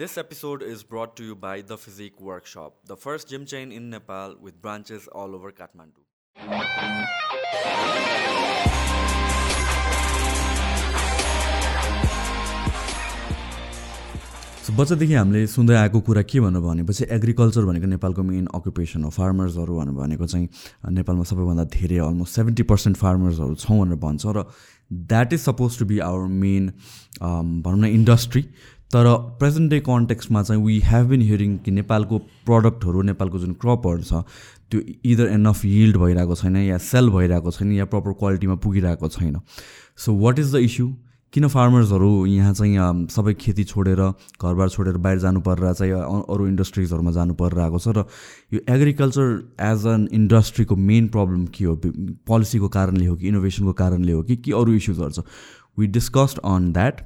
This 0.00 0.16
episode 0.16 0.62
is 0.62 0.82
brought 0.82 1.14
to 1.16 1.22
you 1.22 1.34
by 1.34 1.60
The 1.60 1.76
Physique 1.76 2.22
Workshop, 2.22 2.76
the 2.86 2.96
first 2.96 3.28
gym 3.28 3.44
chain 3.44 3.70
in 3.70 3.90
Nepal 3.90 4.34
with 4.40 4.62
branches 4.62 5.06
all 5.08 5.34
over 5.34 5.52
Kathmandu. 5.52 6.00
बच्चादेखि 14.70 15.14
हामीले 15.14 15.46
सुन्दै 15.52 15.74
आएको 15.76 16.00
कुरा 16.08 16.22
के 16.32 16.40
भन्नु 16.40 16.60
भनेपछि 16.62 17.04
एग्रिकल्चर 17.18 17.64
भनेको 17.68 17.86
नेपालको 17.92 18.22
मेन 18.22 18.46
अकुपेसन 18.54 19.04
हो 19.04 19.10
फार्मर्सहरू 19.20 19.76
भनेर 19.80 19.94
भनेको 20.00 20.26
चाहिँ 20.32 20.48
नेपालमा 20.96 21.24
सबैभन्दा 21.28 21.64
धेरै 21.76 21.98
अलमोस्ट 22.08 22.34
सेभेन्टी 22.40 22.62
पर्सेन्ट 22.72 22.96
फार्मर्सहरू 22.96 23.54
छौँ 23.66 23.78
भनेर 23.80 23.98
भन्छ 24.06 24.22
र 24.36 24.48
that 25.12 25.32
is 25.32 25.40
suppose 25.40 25.78
to 25.78 25.84
be 25.92 25.98
our 26.08 26.26
main 26.40 26.72
भनौँ 27.20 27.80
न 27.80 27.92
इन्डस्ट्री 28.00 28.42
तर 28.90 29.06
प्रेजेन्ट 29.40 29.70
डे 29.70 29.78
कन्टेक्स्टमा 29.80 30.42
चाहिँ 30.42 30.62
वी 30.64 30.78
हेभ 30.84 31.06
बिन 31.08 31.20
हियरिङ 31.22 31.56
कि 31.64 31.70
नेपालको 31.70 32.18
प्रडक्टहरू 32.46 33.02
नेपालको 33.02 33.38
जुन 33.38 33.52
क्रपहरू 33.64 34.02
छ 34.02 34.22
त्यो 34.70 34.80
इदर 35.12 35.28
एनफ 35.32 35.64
यिल्ड 35.64 35.96
भइरहेको 35.96 36.34
छैन 36.34 36.56
या 36.56 36.78
सेल 36.86 37.10
भइरहेको 37.10 37.50
छैन 37.50 37.72
या 37.72 37.84
प्रपर 37.92 38.12
क्वालिटीमा 38.18 38.54
पुगिरहेको 38.64 39.08
छैन। 39.08 39.36
So 39.96 40.14
what 40.24 40.38
is 40.38 40.54
the 40.54 40.62
issue 40.66 40.88
किन 41.32 41.46
फार्मर्सहरू 41.48 42.10
यहाँ 42.26 42.52
चाहिँ 42.54 43.06
सबै 43.14 43.34
खेती 43.40 43.64
छोडेर 43.64 44.02
घरबार 44.02 44.68
छोडेर 44.68 44.96
बाहिर 45.06 45.18
जानु 45.18 45.40
परेर 45.40 45.72
चाहिँ 45.72 45.92
अरू 46.26 46.46
इन्डस्ट्रिजहरूमा 46.48 47.10
जानु 47.18 47.34
परिरहेको 47.42 47.78
छ 47.78 47.94
र 47.94 48.04
यो 48.54 48.60
एग्रिकल्चर 48.74 49.38
एज 49.68 49.86
एन 49.86 50.08
इन्डस्ट्रीको 50.12 50.76
मेन 50.90 51.08
प्रब्लम 51.14 51.46
के 51.54 51.64
हो? 51.64 51.76
पोलिसीको 52.26 52.68
कारणले 52.68 53.06
हो 53.06 53.16
कि 53.16 53.28
इनोभेसनको 53.28 53.72
कारणले 53.84 54.12
हो 54.12 54.22
कि 54.22 54.36
के 54.36 54.52
अरू 54.62 54.72
इस्युजहरू 54.74 55.10
छ? 55.10 55.26
We 55.78 55.86
discussed 55.86 56.38
on 56.44 56.72
that 56.72 57.00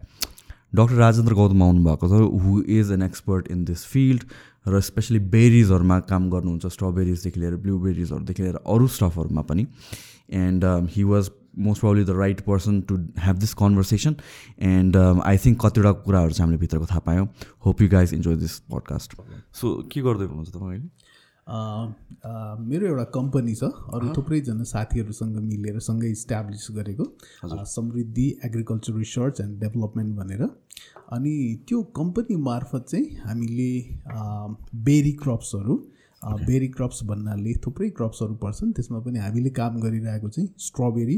doctor 0.75 0.95
Rajendra 0.97 1.35
Gautam 1.35 1.63
आउनुभएको 1.63 2.09
छ 2.09 2.43
who 2.45 2.61
is 2.79 2.91
an 2.93 3.03
expert 3.03 3.51
in 3.51 3.65
this 3.65 3.85
field 3.87 4.25
र 4.69 4.81
स्पेसली 4.81 5.19
बेरिजहरूमा 5.31 5.99
काम 6.11 6.29
गर्नुहुन्छ 6.31 6.67
स्ट्रबेरिजदेखि 6.75 7.41
लिएर 7.41 7.57
ब्लुबेरिजहरूदेखि 7.65 8.43
लिएर 8.43 8.57
अरू 8.57 8.87
स्टफहरूमा 8.89 9.43
पनि. 9.43 9.67
And 10.33 10.65
he 10.91 11.03
was 11.05 11.31
most 11.65 11.81
probably 11.81 12.05
the 12.05 12.11
right 12.19 12.41
person 12.47 12.81
to 12.89 12.97
have 13.19 13.37
this 13.39 13.53
conversation 13.55 14.17
and 14.69 14.97
I 14.97 15.39
think 15.45 15.61
कतिवटा 15.65 15.93
कुराहरू 16.07 16.33
चाहिँ 16.33 16.47
हामीले 16.47 16.61
भित्रको 16.61 16.87
थाहा 16.87 17.01
पायौँ. 17.07 17.29
Hope 17.67 17.83
you 17.83 17.89
guys 17.89 18.15
enjoy 18.15 18.37
this 18.37 18.59
podcast 18.73 19.15
so 19.61 19.75
के 19.93 20.01
गर्दै 20.01 20.27
हुनुहुन्छ 20.27 20.51
तपाईँले 20.51 21.04
मेरो 21.47 22.87
एउटा 22.87 23.05
कम्पनी 23.15 23.55
छ 23.55 23.65
अरू 23.95 24.13
थुप्रैजना 24.17 24.65
साथीहरूसँग 24.65 25.37
मिलेर 25.45 25.79
सँगै 25.87 26.11
इस्टाब्लिस 26.11 26.67
गरेको 26.77 27.05
समृद्धि 27.73 28.29
एग्रिकल्चर 28.45 28.95
रिसर्च 28.99 29.41
एन्ड 29.41 29.61
डेभलपमेन्ट 29.61 30.17
भनेर। 30.17 30.43
अनि 31.13 31.35
त्यो 31.69 31.83
कम्पनी 31.97 32.37
मार्फत 32.43 32.87
चाहिँ 32.91 33.17
हामीले 33.27 33.73
बेरी 34.89 35.13
क्रप्सहरू 35.25 35.77
बेरी 36.23 36.69
क्रप्स 36.69 37.03
भन्नाले 37.05 37.53
थुप्रै 37.65 37.89
क्रप्सहरू 37.97 38.35
पर्छन् 38.43 38.73
त्यसमा 38.73 38.99
पनि 39.05 39.19
हामीले 39.19 39.51
काम 39.59 39.81
गरिरहेको 39.81 40.29
चाहिँ 40.29 40.49
स्ट्रबेरी 40.67 41.17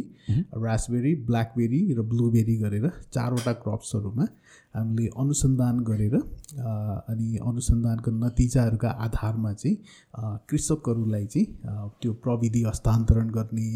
रासबेरी 0.65 1.15
ब्ल्याकबेरी 1.27 1.81
र 1.95 2.03
ब्लुबेरी 2.13 2.57
गरेर 2.59 2.87
चारवटा 3.15 3.53
क्रप्सहरूमा 3.63 4.27
हामीले 4.77 5.09
अनुसन्धान 5.19 5.79
गरेर 5.89 6.15
अनि 6.17 7.29
अनुसन्धानको 7.49 8.11
नतिजाहरूका 8.23 8.91
आधारमा 9.07 9.53
चाहिँ 9.53 9.77
कृषकहरूलाई 10.49 11.27
चाहिँ 11.27 11.47
त्यो 12.01 12.13
प्रविधि 12.25 12.63
हस्तान्तरण 12.63 13.31
गर्ने 13.39 13.69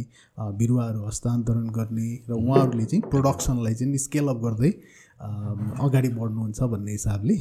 बिरुवाहरू 0.60 1.06
हस्तान्तरण 1.06 1.66
गर्ने 1.78 2.08
र 2.28 2.32
उहाँहरूले 2.32 2.84
चाहिँ 2.84 3.02
प्रोडक्सनलाई 3.10 3.74
चाहिँ 3.74 3.98
स्केलअप 4.06 4.38
गर्दै 4.44 4.72
अगाडि 5.86 6.08
बढ्नुहुन्छ 6.20 6.62
भन्ने 6.72 6.92
हिसाबले 6.92 7.34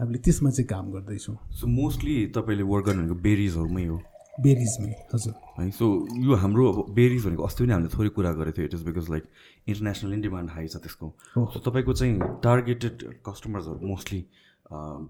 हामीले 0.00 0.18
त्यसमा 0.24 0.50
चाहिँ 0.50 0.68
काम 0.68 0.90
गर्दैछौँ। 0.92 1.36
सो 1.52 1.66
मोस्टली 1.66 2.14
तपाईँले 2.36 2.64
वर्क 2.72 2.86
गर्नु 2.86 3.02
भनेको 3.02 3.22
बेरिजहरूमै 3.22 3.86
हो? 3.86 3.98
बेरिजमै 4.38 4.92
हजुर। 5.14 5.34
है 5.58 5.70
सो 5.78 5.86
यो 6.24 6.34
हाम्रो 6.42 6.68
अब 6.72 6.92
बेरिज 6.94 7.26
भनेको 7.26 7.42
अस्ति 7.44 7.64
पनि 7.64 7.72
हामीले 7.72 7.96
थोरै 7.96 8.08
कुरा 8.18 8.32
गरेको 8.32 8.56
थियो 8.56 8.66
it 8.66 8.74
is 8.74 8.82
because 8.84 9.10
like 9.10 9.24
international 9.68 10.20
demand 10.22 10.50
high 10.50 10.66
छ 10.68 10.76
त्यसको। 10.84 11.06
सो 11.36 11.58
तपाईँको 11.70 11.92
चाहिँ 11.92 12.14
टार्गेटेड 12.44 12.94
कस्टमर्सहरू 13.26 13.88
मोस्टली 13.88 14.22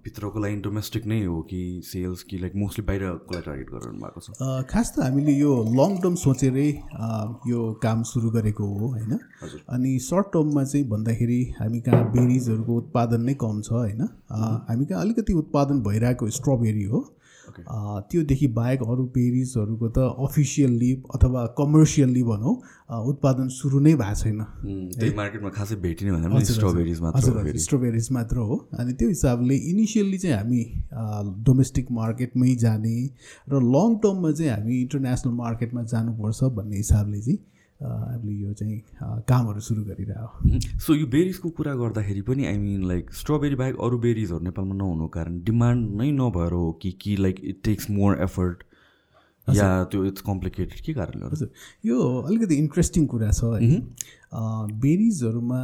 भित्रको 0.04 0.40
लागि 0.40 0.56
डोमेस्टिक 0.64 1.06
नै 1.06 1.16
हो 1.24 1.40
कि 1.48 1.60
सेल्स 1.84 2.22
कि 2.28 2.38
लाइक 2.38 2.54
मोस्टली 2.56 2.84
बाहिरको 2.86 3.34
लागि 3.34 3.44
टार्गेट 3.44 3.68
गरेर 3.70 3.92
भएको 3.92 4.20
छ? 4.20 4.28
खास 4.70 4.92
त 4.96 5.04
हामीले 5.04 5.32
यो 5.36 5.52
लङ 5.76 5.96
टर्म 6.00 6.14
सोचेरै 6.16 6.68
यो 7.46 7.60
काम 7.82 8.02
सुरु 8.08 8.30
गरेको 8.36 8.64
हो 8.66 8.88
होइन? 8.88 9.18
अनि 9.68 9.98
सर्ट 10.00 10.32
टर्ममा 10.32 10.64
चाहिँ 10.64 10.86
भन्दाखेरि 10.88 11.40
हामी 11.60 11.80
कहाँ 11.88 12.04
बेरिजहरूको 12.12 12.76
उत्पादन 12.76 13.20
नै 13.22 13.34
कम 13.44 13.60
छ 13.60 13.72
होइन? 13.72 14.02
हामी 14.32 14.84
कहाँ 14.84 15.00
अलिकति 15.02 15.32
उत्पादन 15.44 15.82
भइरहेको 15.84 16.30
स्ट्रबेरी 16.40 16.84
हो। 16.84 17.04
त्योदेखि 18.10 18.46
बाहेक 18.56 18.80
अरू 18.82 19.04
बेरिजहरूको 19.16 19.88
त 19.88 19.98
अफिसियल्ली 20.26 20.90
अथवा 21.14 21.46
कमर्सियल्ली 21.58 22.22
भनौँ 22.22 22.54
उत्पादन 23.10 23.48
सुरु 23.50 23.80
नै 23.80 23.94
भएको 23.94 24.14
छैन। 24.22 24.40
मार्केटमा 25.16 25.50
खासै 25.50 25.76
भेटिने 25.82 26.12
भन्दा 26.12 26.42
स्ट्रबेरिज 26.52 27.00
मात्र 27.00 27.56
स्ट्रबेरिज 27.58 28.08
मात्र 28.12 28.36
हो। 28.38 28.56
अनि 28.78 28.92
त्यो 28.92 29.08
हिसाबले 29.08 29.56
इनिसियल्ली 29.70 30.18
चाहिँ 30.18 30.36
हामी 30.36 30.62
डोमेस्टिक 31.44 31.86
मार्केटमै 31.92 32.54
जाने 32.64 32.96
र 33.48 33.62
लङ 33.76 33.96
टर्ममा 34.02 34.30
चाहिँ 34.32 34.52
हामी 34.52 34.80
इन्टरनेसनल 34.80 35.34
मार्केटमा 35.34 35.82
जानुपर्छ 35.94 36.40
भन्ने 36.58 36.76
हिसाबले 36.76 37.20
चाहिँ 37.20 37.38
हामीले 37.80 38.34
यो 38.36 38.52
चाहिँ 38.52 38.78
कामहरू 39.28 39.60
सुरु 39.60 39.82
गरिरह्यो। 39.84 40.78
सो 40.78 40.94
यो 40.94 41.06
बेरिजको 41.08 41.50
कुरा 41.58 41.74
गर्दाखेरि 41.74 42.22
पनि 42.22 42.46
आई 42.46 42.58
मिन 42.58 42.82
लाइक 42.88 43.12
स्ट्रबेरी 43.14 43.54
बाहेक 43.56 43.76
अरू 43.80 43.98
बेरिजहरू 43.98 44.44
नेपालमा 44.44 44.74
नहुनुको 44.74 45.08
कारण 45.14 45.42
डिमान्ड 45.44 45.94
नै 46.00 46.10
नभएर 46.12 46.52
हो 46.52 46.72
कि 46.82 46.90
कि 47.02 47.16
like 47.16 47.40
it 47.44 47.60
takes 47.64 47.90
more 47.90 48.18
effort 48.22 48.62
या 49.48 49.68
त्यो 49.90 50.04
इट्स 50.04 50.22
कम्प्लिकेटेड 50.22 50.80
के 50.86 50.92
कारणले 50.94 51.26
हजुर। 51.26 51.50
यो 51.86 51.96
अलिकति 52.20 52.54
इन्ट्रेस्टिङ 52.54 53.06
कुरा 53.06 53.30
छ 53.30 53.44
है। 53.54 53.80
बेरिजहरूमा 54.80 55.62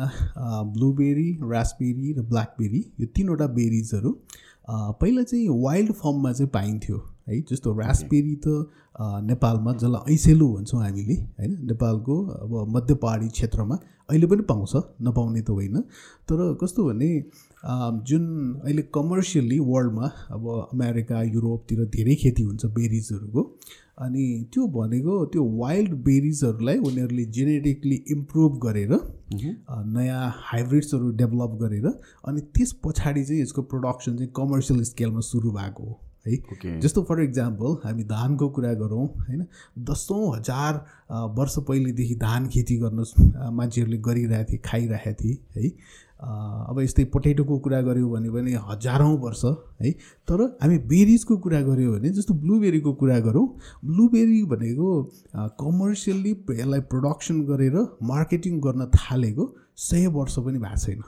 ब्लुबेरी 0.72 1.30
रासबेरी 1.52 2.12
र 2.12 2.22
ब्ल्याकबेरी 2.32 2.84
यो 3.00 3.06
तिनवटा 3.16 3.46
बेरिजहरू 3.58 4.10
पहिला 4.68 5.22
चाहिँ 5.22 5.48
वाइल्ड 5.62 5.92
फर्ममा 5.92 6.32
चाहिँ 6.32 6.50
पाइन्थ्यो 6.54 6.96
है? 7.28 7.40
जस्तो 7.50 7.72
रासबेरी 7.78 8.34
त 8.46 8.46
नेपालमा 9.24 9.72
जसलाई 9.74 10.14
ऐसेलु 10.14 10.46
भन्छौँ 10.54 10.82
हामीले 10.82 11.14
होइन? 11.14 11.52
नेपालको 11.66 12.16
अब 12.26 12.52
मध्य 12.76 12.94
पहाडी 12.94 13.28
क्षेत्रमा 13.28 13.78
अहिले 14.08 14.26
पनि 14.26 14.42
पाउँछ 14.50 14.72
नपाउने 15.02 15.40
त 15.42 15.50
होइन। 15.50 15.80
तर 16.28 16.38
कस्तो 16.60 16.84
भने 16.84 17.10
जुन 18.08 18.24
अहिले 18.64 18.82
कमर्सियल्ली 18.94 19.58
वर्ल्डमा 19.70 20.06
अब 20.34 20.44
अमेरिका 20.72 21.22
युरोपतिर 21.24 21.84
धेरै 21.96 22.14
खेती 22.22 22.42
हुन्छ 22.42 22.66
बेरिजहरूको 22.66 23.42
अनि 23.98 24.24
त्यो 24.54 24.66
भनेको 24.68 25.24
त्यो 25.26 25.44
वाइल्ड 25.58 25.92
बेरिजहरूलाई 26.04 26.78
उनीहरूले 26.78 27.24
जेनेटिकली 27.36 28.02
इम्प्रुभ 28.10 28.58
गरेर 28.62 28.92
नयाँ 29.34 30.32
हाइब्रिड्सहरू 30.44 31.10
डेभलप 31.16 31.58
गरेर 31.62 31.86
अनि 31.86 32.40
त्यस 32.56 32.72
पछाडि 32.84 33.24
चाहिँ 33.24 33.42
यसको 33.42 33.62
प्रोडक्सन 33.72 34.16
चाहिँ 34.16 34.32
कमर्सियल 34.36 34.82
स्केलमा 34.84 35.20
सुरु 35.20 35.52
भएको 35.52 35.82
हो 35.82 36.00
है। 36.26 36.80
जस्तो 36.80 37.02
फर 37.08 37.22
इक्जाम्पल 37.22 37.76
हामी 37.84 38.04
धानको 38.04 38.48
कुरा 38.48 38.72
गरौँ 38.74 39.06
होइन। 39.18 39.44
दसौँ 39.86 40.36
हजार 40.36 40.84
वर्ष 41.36 41.58
पहिलेदेखि 41.68 42.14
धान 42.16 42.48
खेती 42.48 42.76
गर्न 42.76 43.04
मान्छेहरूले 43.54 43.98
गरिरहेको 43.98 44.52
थिए 44.52 44.60
खाइरहेको 44.64 45.22
थिए 45.22 45.38
है। 45.56 45.70
अब 46.16 46.80
यस्तै 46.80 47.04
पोटेटोको 47.12 47.58
कुरा 47.64 47.80
गऱ्यौँ 47.82 48.10
भने 48.10 48.30
पनि 48.30 48.52
हजारौँ 48.68 49.16
वर्ष 49.20 49.44
है? 49.82 49.90
तर 50.28 50.40
हामी 50.62 50.78
बेरिजको 50.88 51.36
कुरा 51.44 51.60
गऱ्यौँ 51.62 51.92
भने 51.98 52.08
जस्तो 52.16 52.34
ब्लुबेरीको 52.40 52.92
कुरा 53.02 53.18
गरौँ 53.26 53.46
ब्लुबेरी 53.84 54.42
भनेको 54.48 54.88
कमर्सियल्ली 55.60 56.32
यसलाई 56.50 56.80
प्रोडक्सन 56.88 57.36
गरेर 57.52 57.76
मार्केटिङ 58.12 58.60
गर्न 58.64 58.90
थालेको 58.96 59.44
सय 59.76 60.06
वर्ष 60.16 60.38
पनि 60.40 60.58
भएको 60.58 60.80
छैन। 60.86 61.02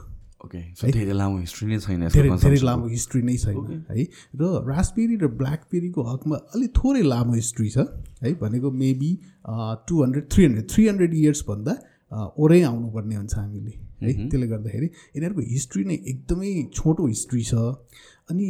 ओके 0.45 0.59
धेरै 0.91 1.13
लामो 1.13 1.37
हिस्ट्री 1.39 1.67
नै 1.67 1.79
छैन 1.79 2.07
धेरै 2.13 2.29
धेरै 2.37 2.61
लामो 2.63 2.87
हिस्ट्री 2.87 3.21
नै 3.21 3.37
छैन 3.37 3.83
है? 3.89 4.05
र 4.39 4.43
रासबेरी 4.69 5.15
र 5.17 5.27
ब्ल्याकबेरीको 5.41 6.01
हकमा 6.11 6.35
अलिक 6.55 6.71
थोरै 6.77 7.01
लामो 7.01 7.33
हिस्ट्री 7.33 7.69
छ 7.69 7.77
है? 8.23 8.33
भनेको 8.37 8.71
maybe 8.71 9.11
two 9.89 10.03
hundred 10.03 10.25
three 10.31 10.45
hundred 10.45 10.69
three 10.69 10.87
hundred 10.87 11.13
इयर्सभन्दा 11.13 11.73
ओरै 12.39 12.61
आउनुपर्ने 12.71 13.15
हुन्छ 13.15 13.35
हामीले। 13.35 13.73
है 14.01 14.13
त्यसले 14.13 14.47
गर्दाखेरि 14.47 14.85
यिनीहरूको 14.85 15.41
हिस्ट्री 15.49 15.83
नै 15.83 15.97
एकदमै 16.11 16.51
छोटो 16.73 17.07
हिस्ट्री 17.07 17.43
छ। 17.43 17.53
अनि 18.29 18.47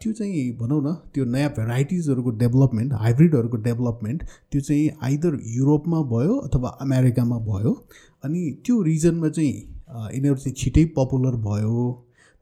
त्यो 0.00 0.12
चाहिँ 0.12 0.44
भनौँ 0.58 0.80
न 0.82 0.92
त्यो 1.14 1.24
नयाँ 1.24 1.50
भेराइटिजहरूको 1.58 2.30
डेभलपमेन्ट 2.42 2.92
हाइब्रिडहरूको 3.02 3.56
डेभलपमेन्ट 3.68 4.22
त्यो 4.52 4.60
चाहिँ 4.60 4.88
आइदर 5.02 5.38
युरोपमा 5.56 6.00
भयो 6.12 6.36
अथवा 6.48 6.68
अमेरिकामा 6.80 7.38
भयो। 7.48 7.72
अनि 8.24 8.40
त्यो 8.66 8.82
रिजनमा 8.82 9.28
चाहिँ 9.28 9.54
यिनीहरू 10.14 10.36
चाहिँ 10.36 10.54
छिटै 10.56 10.84
पपुलर 10.96 11.36
भयो। 11.44 11.84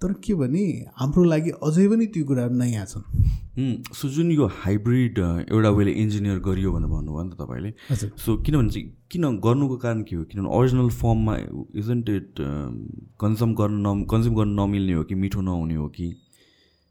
तर 0.02 0.12
के 0.25 0.35
भने 0.35 0.64
हाम्रो 0.96 1.25
लागि 1.25 1.50
अझै 1.62 1.87
पनि 1.88 2.06
त्यो 2.14 2.25
कुराहरू 2.25 2.55
नयाँ 2.55 2.87
छन्। 2.87 3.82
सो 3.94 4.08
जुन 4.11 4.31
यो 4.31 4.46
हाइब्रिड 4.52 5.19
एउटा 5.19 5.70
वेले 5.70 5.93
इन्जिनियर 6.02 6.38
गरियो 6.46 6.73
भनेर 6.73 6.88
भन्नुभयो 6.91 7.23
नि 7.25 7.31
त 7.31 7.35
तपाईँले। 7.41 7.70
सो 8.19 8.37
किनभने 8.43 8.70
चाहिँ 8.70 8.87
किन 9.11 9.25
गर्नुको 9.38 9.76
कारण 9.79 10.02
के 10.02 10.17
हो? 10.17 10.25
किनभने 10.25 10.50
ओरिजिनल 10.50 10.88
फर्ममा 10.91 11.35
इजन्ट 11.79 12.08
इट 12.11 12.35
कन्ज्युम 13.20 13.55
गर्न 13.55 13.87
न 13.87 14.05
कन्ज्युम 14.11 14.35
गर्न 14.37 14.52
नमिल्ने 14.61 14.93
हो 14.93 15.02
कि 15.05 15.14
मिठो 15.14 15.41
नहुने 15.41 15.75
हो 15.75 15.88
कि? 15.88 16.06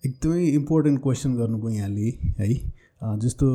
एकदमै 0.03 0.45
इम्पोर्टेन्ट 0.47 1.01
क्वेसन 1.03 1.35
गर्नुभयो 1.35 1.69
यहाँले 1.69 2.07
है। 2.39 2.53
जस्तो 3.19 3.47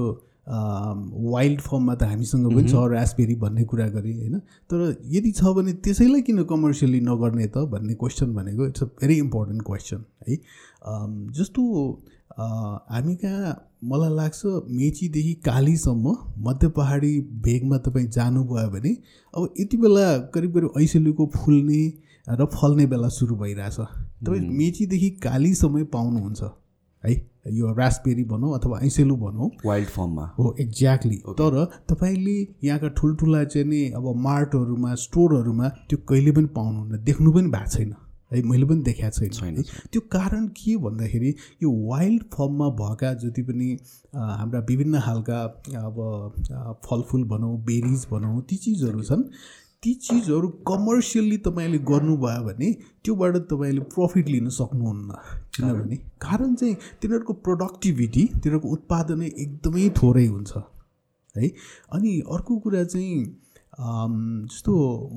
वाइल्ड 0.48 1.60
फर्ममा 1.60 1.94
त 1.94 2.02
हामीसँग 2.02 2.46
पनि 2.54 2.68
छ 2.68 2.84
रासबेरी 2.92 3.34
भन्ने 3.36 3.64
कुरा 3.64 3.88
गरेँ 3.88 4.14
होइन? 4.14 4.38
तर 4.70 4.96
यदि 5.06 5.30
छ 5.30 5.54
भने 5.56 5.72
त्यसैलाई 5.84 6.22
किन 6.22 6.42
कमर्सियली 6.44 7.00
नगर्ने 7.04 7.46
त 7.46 7.64
भन्ने 7.72 7.94
क्वेसन 7.94 8.34
भनेको 8.34 8.66
it's 8.66 8.82
a 8.82 8.86
very 9.00 9.16
important 9.18 9.62
question 9.66 10.04
है? 10.28 10.36
जस्तो 11.36 11.62
हामी 12.38 13.14
कहाँ 13.16 13.54
मलाई 13.84 14.14
लाग्छ 14.14 14.40
मेचीदेखि 14.70 15.34
कालीसम्म 15.44 16.16
मध्य 16.38 16.68
पहाडी 16.76 17.12
भेगमा 17.44 17.78
तपाईँ 17.78 18.06
जानुभयो 18.08 18.68
भने 18.70 18.96
अब 19.34 19.54
यति 19.60 19.76
बेला 19.76 20.06
करिब 20.34 20.54
करिब 20.54 20.82
ऐसेलुको 20.82 21.26
फुल्ने 21.36 21.82
र 22.30 22.44
फल्ने 22.54 22.86
बेला 22.86 23.08
सुरु 23.08 23.36
भइरहेछ। 23.36 23.76
तपाईँ 24.24 24.40
मेचीदेखि 24.58 25.10
कालीसम्मै 25.22 25.82
पाउनुहुन्छ 25.92 26.42
है? 27.04 27.14
यो 27.44 27.74
रासबेरी 27.74 28.24
भनौँ 28.24 28.58
अथवा 28.58 28.80
ऐसेलु 28.82 29.16
भनौँ 29.16 29.50
वाइल्ड 29.66 29.88
फर्ममा 29.88 30.24
हो 30.38 30.56
एक्ज्याक्टली 30.60 31.16
तर 31.16 31.64
तपाईँले 31.88 32.36
यहाँका 32.64 32.88
ठुल्ठुला 32.88 33.44
चाहिँ 33.44 33.66
नि 33.66 33.90
अब 33.90 34.12
मार्टहरूमा 34.16 34.94
स्टोरहरूमा 34.94 35.68
त्यो 35.68 35.98
कहिले 36.08 36.32
पनि 36.32 36.46
पाउनुहुन्न 36.46 37.04
देख्नु 37.04 37.32
पनि 37.32 37.48
भएको 37.48 37.70
छैन। 37.70 37.94
है 38.32 38.42
मैले 38.42 38.64
पनि 38.64 38.82
देखाएको 38.82 39.28
छैन। 39.28 39.62
त्यो 39.92 40.00
कारण 40.00 40.46
के 40.46 40.76
भन्दाखेरि 40.76 41.34
यो 41.62 41.88
वाइल्ड 41.88 42.22
फर्ममा 42.22 42.68
भएका 42.80 43.14
जति 43.14 43.42
पनि 43.42 43.78
हाम्रा 44.14 44.60
विभिन्न 44.60 45.00
खालका 45.00 45.40
अब 45.84 45.98
फलफुल 46.90 47.24
भनौँ 47.24 47.56
बेरिज 47.64 48.06
भनौँ 48.12 48.42
ती 48.42 48.56
चिजहरू 48.56 49.02
छन् 49.02 49.24
ती 49.82 49.94
चिजहरू 49.94 50.48
कमर्सियल्ली 50.48 51.36
तपाईँले 51.36 51.78
गर्नुभयो 51.78 52.44
भने 52.44 52.72
त्योबाट 53.04 53.36
तपाईँले 53.36 53.80
प्रफिट 53.80 54.28
लिन 54.28 54.48
सक्नुहुन्न। 54.48 55.10
किनभने 55.56 55.96
कारण 55.96 56.54
चाहिँ 56.54 56.74
तिनीहरूको 56.74 57.32
प्रोडक्टिभिटी 57.32 58.24
तिनीहरूको 58.26 58.68
उत्पादनै 58.68 59.26
एकदमै 59.26 59.88
थोरै 59.88 60.26
हुन्छ। 60.26 60.52
है? 61.36 61.48
अनि 61.92 62.20
अर्को 62.32 62.58
कुरा 62.58 62.84
चाहिँ 62.84 63.40
जस्तो 63.78 64.74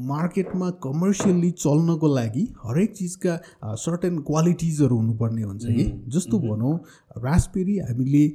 मार्केटमा 0.08 0.70
कमर्सियली 0.84 1.50
चल्नको 1.52 2.08
लागि 2.16 2.44
हरेक 2.64 2.94
चिजका 2.94 3.36
सर्टेन 3.82 4.18
क्वालिटिजहरू 4.22 4.98
हुनुपर्ने 4.98 5.42
हुन्छ 5.42 5.66
कि। 5.66 5.86
जस्तो 6.14 6.40
भनौँ 6.40 6.74
रासबेरी 7.18 7.78
हामीले 7.80 8.26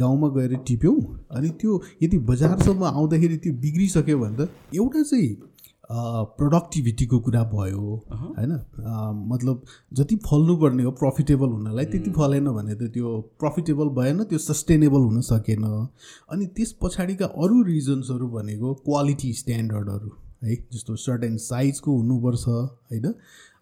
गाउँमा 0.00 0.28
गएर 0.36 0.56
टिप्यौँ 0.66 0.96
अनि 1.30 1.48
त्यो 1.60 1.80
यदि 2.02 2.18
बजारसम्म 2.30 2.84
आउँदाखेरि 2.84 3.36
त्यो 3.36 3.52
बिग्रिसक्यो 3.62 4.18
भने 4.18 4.36
त 4.36 4.50
एउटा 4.74 5.02
चाहिँ 5.02 5.32
प्रोडक्टिभिटीको 6.38 7.18
कुरा 7.20 7.42
भयो 7.52 7.82
होइन? 8.12 8.52
मतलब 9.28 9.62
जति 9.92 10.16
फल्नुपर्ने 10.26 10.82
हो 10.82 10.90
प्रफिटेबल 11.00 11.48
हुनलाई 11.48 11.84
त्यति 11.86 12.10
फलेन 12.10 12.50
भने 12.52 12.74
त 12.74 12.90
त्यो 12.94 13.20
प्रफिटेबल 13.40 13.88
भएन 13.98 14.22
त्यो 14.24 14.38
सस्टेनेबल 14.40 15.00
हुन 15.02 15.20
सकेन। 15.22 15.64
अनि 15.64 16.46
त्यस 16.56 16.72
पछाडिका 16.82 17.26
अरू 17.26 17.62
रिजन्सहरू 17.64 18.28
भनेको 18.30 18.74
क्वालिटी 18.84 19.32
स्ट्यान्डर्डहरू 19.32 20.10
है? 20.44 20.54
जस्तो 20.72 20.96
सर्टेन 20.98 21.36
साइजको 21.40 21.96
हुनुपर्छ 21.96 22.48
होइन? 22.48 23.12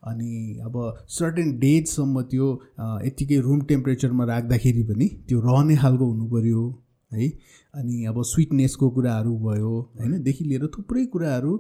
अनि 0.05 0.31
अब 0.65 0.75
सर्टेन 1.09 1.59
डेजसम्म 1.59 2.23
त्यो 2.31 2.47
यत्तिकै 3.05 3.39
रुम 3.41 3.61
टेम्परेचरमा 3.67 4.25
राख्दाखेरि 4.27 4.83
पनि 4.85 5.07
त्यो 5.29 5.41
रहने 5.41 5.77
खालको 5.77 6.05
हुनु 6.05 6.27
पऱ्यो 6.31 6.63
है। 7.13 7.29
अनि 7.75 8.05
अब 8.05 8.23
स्विटनेसको 8.25 8.89
कुराहरू 8.91 9.37
भयो 9.39 9.71
होइनदेखि 10.01 10.45
लिएर 10.45 10.67
थुप्रै 10.77 11.05
कुराहरू 11.13 11.53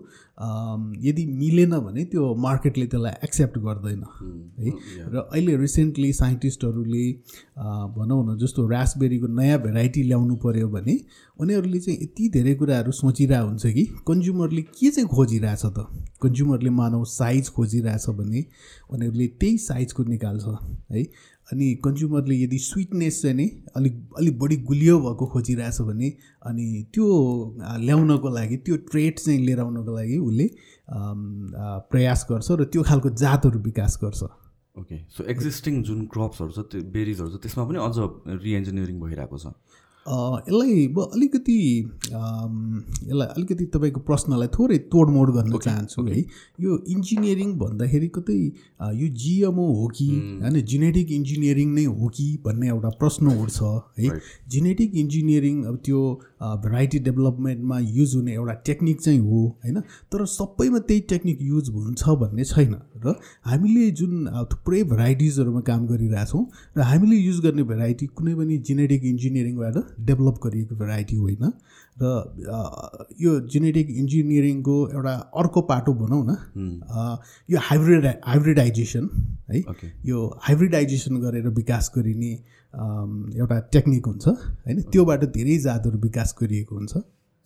यदि 1.04 1.24
मिलेन 1.38 1.78
भने 1.80 2.04
त्यो 2.04 2.34
मार्केटले 2.38 2.86
त्यसलाई 2.86 3.12
एक्सेप्ट 3.24 3.58
गर्दैन 3.58 4.02
है। 4.58 4.70
र 5.08 5.28
अहिले 5.32 5.56
रिसेन्टली 5.56 6.12
साइन्टिस्टहरूले 6.12 7.04
भनौँ 7.96 8.20
न 8.26 8.36
जस्तो 8.38 8.66
रासबेरीको 8.68 9.26
नयाँ 9.40 9.58
भेराइटी 9.62 10.02
ल्याउनु 10.02 10.36
पऱ्यो 10.44 10.68
भने 10.68 10.98
उनीहरूले 11.40 11.78
चाहिँ 11.80 11.98
यति 12.02 12.28
धेरै 12.34 12.54
कुराहरू 12.54 12.92
सोचिरहेको 12.92 13.48
हुन्छ 13.48 13.66
कि 13.66 13.84
कन्ज्युमरले 14.08 14.62
के 14.62 14.90
चाहिँ 14.90 15.08
खोजिरहेछ 15.08 15.64
त? 15.66 15.86
कन्ज्युमरले 16.22 16.70
मानव 16.70 17.04
साइज 17.08 17.48
खोजिरहेछ 17.50 18.06
भने 18.10 18.44
उनीहरूले 18.92 19.26
त्यही 19.40 19.58
साइजको 19.58 20.04
निकाल्छ 20.04 20.44
है। 20.92 21.02
अनि 21.52 21.66
कन्ज्युमरले 21.84 22.36
यदि 22.36 22.58
स्विटनेस 22.58 23.20
चाहिँ 23.22 23.36
नि 23.36 23.46
अलिक 23.76 23.94
अलिक 24.18 24.38
बढी 24.38 24.56
गुलियो 24.68 24.98
भएको 25.00 25.26
खोजिरहेछ 25.32 25.80
भने 25.88 26.08
अनि 26.48 26.66
त्यो 26.94 27.06
ल्याउनको 27.86 28.28
लागि 28.36 28.56
त्यो 28.66 28.76
ट्रेड 28.90 29.18
चाहिँ 29.18 29.40
लिएर 29.46 29.60
आउनको 29.60 29.96
लागि 29.96 30.18
उसले 30.28 30.46
प्रयास 31.92 32.26
गर्छ 32.30 32.48
र 32.60 32.64
त्यो 32.72 32.82
खालको 32.88 33.10
जातहरू 33.22 33.58
विकास 33.68 33.98
गर्छ। 34.04 34.22
ओके 34.80 34.96
सो 35.12 35.24
एक्जिस्टिङ 35.28 35.82
जुन 35.84 36.04
क्रप्सहरू 36.12 36.52
छ 36.56 36.64
त्यो 36.72 36.80
बेरिजहरू 36.92 37.30
छ 37.30 37.40
त्यसमा 37.44 37.64
पनि 37.68 37.78
अझ 37.84 37.96
रिइन्जिनियरिङ 38.44 39.00
भइरहेको 39.00 39.38
छ। 39.38 39.52
यसलाई 40.06 40.86
अलिकति 41.04 41.56
यसलाई 42.02 43.26
अलिकति 43.28 43.64
तपाईँको 43.74 44.00
प्रश्नलाई 44.00 44.48
थोरै 44.48 44.78
तोडमोड 44.90 45.30
गर्न 45.30 45.58
चाहन्छु 45.58 46.02
है। 46.06 46.20
यो 46.60 46.78
इन्जिनियरिङ 46.88 47.52
भन्दाखेरि 47.58 48.08
कतै 48.16 48.38
यो 48.94 49.08
जिएमओ 49.14 49.66
हो 49.72 49.86
कि 49.96 50.08
होइन 50.42 50.60
जेनेटिक 50.64 51.10
इन्जिनियरिङ 51.12 51.68
नै 51.74 51.84
हो 51.84 52.08
कि 52.08 52.26
भन्ने 52.44 52.68
एउटा 52.68 52.90
प्रश्न 52.98 53.38
उठ्छ 53.38 53.62
है. 53.98 54.10
जेनेटिक 54.48 54.94
इन्जिनियरिङ 54.96 55.62
अब 55.64 55.76
त्यो 55.84 56.00
भेराइटी 56.42 56.98
डेभलपमेन्टमा 56.98 57.78
युज 57.78 58.14
हुने 58.14 58.32
एउटा 58.34 58.52
टेक्निक 58.66 59.00
चाहिँ 59.00 59.18
हो 59.20 59.40
होइन? 59.64 59.80
तर 60.12 60.24
सबैमा 60.28 60.78
त्यही 60.80 61.00
टेक्निक 61.10 61.38
युज 61.42 61.68
हुन्छ 61.70 62.08
भन्ने 62.20 62.44
छैन। 62.44 62.74
र 63.04 63.14
हामीले 63.46 63.90
जुन 63.90 64.26
थुप्रै 64.52 64.82
भेराइटिजहरूमा 64.84 65.60
काम 65.62 65.86
गरिरहेछौँ 65.86 66.44
र 66.76 66.80
हामीले 66.82 67.16
युज 67.16 67.40
गर्ने 67.40 67.62
भेराइटी 67.64 68.06
कुनै 68.12 68.34
पनि 68.34 68.58
जेनेटिक 68.60 69.04
इन्जिनियरिङबाट 69.04 69.76
डेभलप 70.00 70.40
गरिएको 70.44 70.74
भेराइटी 70.76 71.16
होइन। 71.16 71.52
र 72.02 72.04
यो 73.20 73.30
जेनेटिक 73.48 73.90
इन्जिनियरिङको 73.92 74.76
एउटा 74.90 75.14
अर्को 75.36 75.60
पाटो 75.70 75.92
भनौँ 75.94 76.24
न। 76.26 77.18
यो 77.50 77.58
हाइब्रिड 77.60 78.06
हाइब्रिडाइजेसन 78.24 79.08
है? 79.50 79.62
यो 80.04 80.18
हाइब्रिडाइजेसन 80.42 81.20
गरेर 81.20 81.48
विकास 81.52 81.90
गरिने 81.96 82.32
एउटा 82.74 83.58
टेक्निक 83.72 84.06
हुन्छ 84.06 84.28
होइन? 84.28 84.82
त्योबाट 84.92 85.24
धेरै 85.34 85.58
जातहरू 85.58 85.98
विकास 85.98 86.34
गरिएको 86.40 86.74
हुन्छ। 86.76 86.92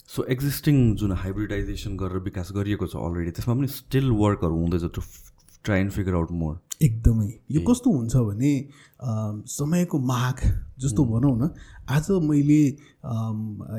सो 0.08 0.25
एक्जिस्टिङ 0.31 0.76
जुन 0.96 1.12
हाइब्रिडाइजेसन 1.23 1.96
गरेर 1.96 2.23
विकास 2.25 2.52
गरिएको 2.55 2.87
छ 2.87 2.96
अलरेडी 2.96 3.31
त्यसमा 3.37 3.55
पनि 3.55 3.69
स्टिल 3.69 4.11
वर्कहरू 4.23 4.56
हुँदैछ 4.56 4.84
try 5.67 5.81
and 5.81 5.93
figure 5.93 6.15
out 6.15 6.31
more 6.43 6.55
एकदमै। 6.83 7.27
यो 7.51 7.61
कस्तो 7.69 7.91
हुन्छ 7.91 8.17
भने 8.29 8.53
समयको 9.49 9.99
माग 10.09 10.41
जस्तो 10.81 11.05
भनौँ 11.05 11.37
न 11.38 11.49
आज 11.97 12.11
मैले 12.23 12.61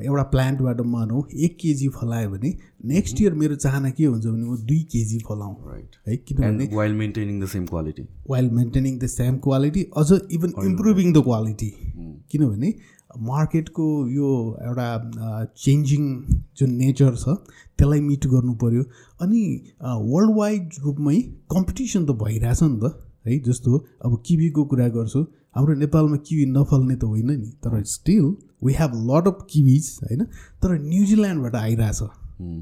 एउटा 0.08 0.24
प्लान्टबाट 0.34 0.82
मानौँ 0.94 1.22
एक 1.46 1.58
केजी 1.62 1.88
फलाएँ 1.96 2.28
भने 2.28 2.50
नेक्स्ट 2.94 3.22
इयर 3.22 3.34
मेरो 3.42 3.56
चाहना 3.56 3.90
के 3.98 4.06
हुन्छ 4.06 4.26
भने 4.26 4.44
म 4.44 4.58
दुई 4.66 4.82
केजी 4.92 5.20
फलाउँ। 5.30 5.56
राइट 5.68 5.96
है 6.08 6.18
किनभने 6.18 6.70
while 6.74 6.94
maintaining 7.04 7.40
the 7.42 7.48
same 7.54 7.66
quality 7.66 8.08
while 8.30 8.50
maintaining 8.60 9.00
the 9.00 9.08
same 9.16 9.38
quality 9.48 9.84
अझ 9.98 10.10
इभन 10.14 10.54
इम्प्रुभिङ 10.66 11.14
द 11.14 11.24
क्वालिटी 11.24 11.72
किनभने 12.32 12.74
मार्केटको 13.24 13.86
यो 14.10 14.30
एउटा 14.62 14.88
चेन्जिङ 15.58 16.04
जुन 16.60 16.72
नेचर 16.76 17.16
छ 17.16 17.36
त्यसलाई 17.78 18.02
मिट 18.02 18.28
गर्नु 18.28 18.54
पऱ्यो 18.64 18.84
अनि 19.22 19.42
वर्ल्ड 19.84 20.38
वाइड 20.38 20.70
रूपमै 20.84 21.18
कम्पिटिसन 21.54 22.06
त 22.06 22.18
भइरहेछ 22.24 22.64
नि 22.64 22.80
त 22.80 22.94
है 23.28 23.40
जस्तो 23.46 23.72
अब 24.06 24.22
किवीको 24.28 24.66
कुरा 24.66 24.88
गर्छु। 24.90 25.22
हाम्रो 25.56 25.74
नेपालमा 25.76 26.18
किवी 26.28 26.46
नफल्ने 26.52 26.96
त 26.96 27.04
होइन 27.06 27.32
नि 27.32 27.50
तर 27.64 27.84
still 27.92 28.26
we 28.64 28.74
have 28.74 28.92
lot 29.10 29.28
of 29.28 29.46
kiwis 29.52 29.90
होइन? 30.04 30.24
तर 30.62 30.78
न्युजिल्यान्डबाट 30.82 31.56
आइरहेछ 31.56 32.02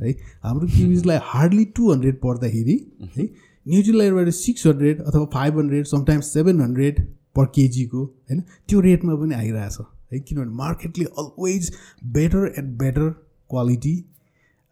है? 0.04 0.12
हाम्रो 0.44 0.68
किविजलाई 0.68 1.20
हार्डली 1.24 1.66
टु 1.76 1.92
हन्ड्रेड 1.92 2.20
पर्दाखेरि 2.22 2.78
है 3.18 3.24
न्युजिल्यान्डबाट 3.66 4.30
सिक्स 4.36 4.68
हन्ड्रेड 4.68 5.02
अथवा 5.02 5.26
five 5.34 5.60
hundred 5.60 5.86
sometimes 5.88 6.34
seven 6.34 6.62
hundred 6.62 7.06
per 7.36 7.46
केजीको 7.56 8.04
होइन? 8.04 8.42
त्यो 8.68 8.80
रेटमा 8.82 9.16
पनि 9.16 9.36
आइरहेछ। 9.36 9.78
है 10.12 10.20
किनभने 10.20 10.56
मार्केटले 10.56 11.06
always 11.20 11.72
better 12.18 12.54
and 12.58 12.78
better 12.80 13.10
quality 13.50 13.96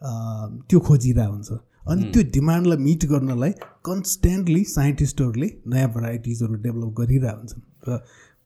त्यो 0.01 0.79
खोजिरहेको 0.79 1.33
हुन्छ। 1.33 1.51
अनि 1.83 2.03
त्यो 2.11 2.23
डिमान्डलाई 2.33 2.77
मिट 2.83 3.05
गर्नलाई 3.05 3.51
कन्सटेन्टली 3.85 4.63
साइन्टिस्टहरूले 4.69 5.49
नयाँ 5.67 5.89
भेराइटिजहरू 5.93 6.53
डेभलप 6.63 6.93
गरिरहेको 6.99 7.37
हुन्छन्। 7.37 7.63
र 7.89 7.99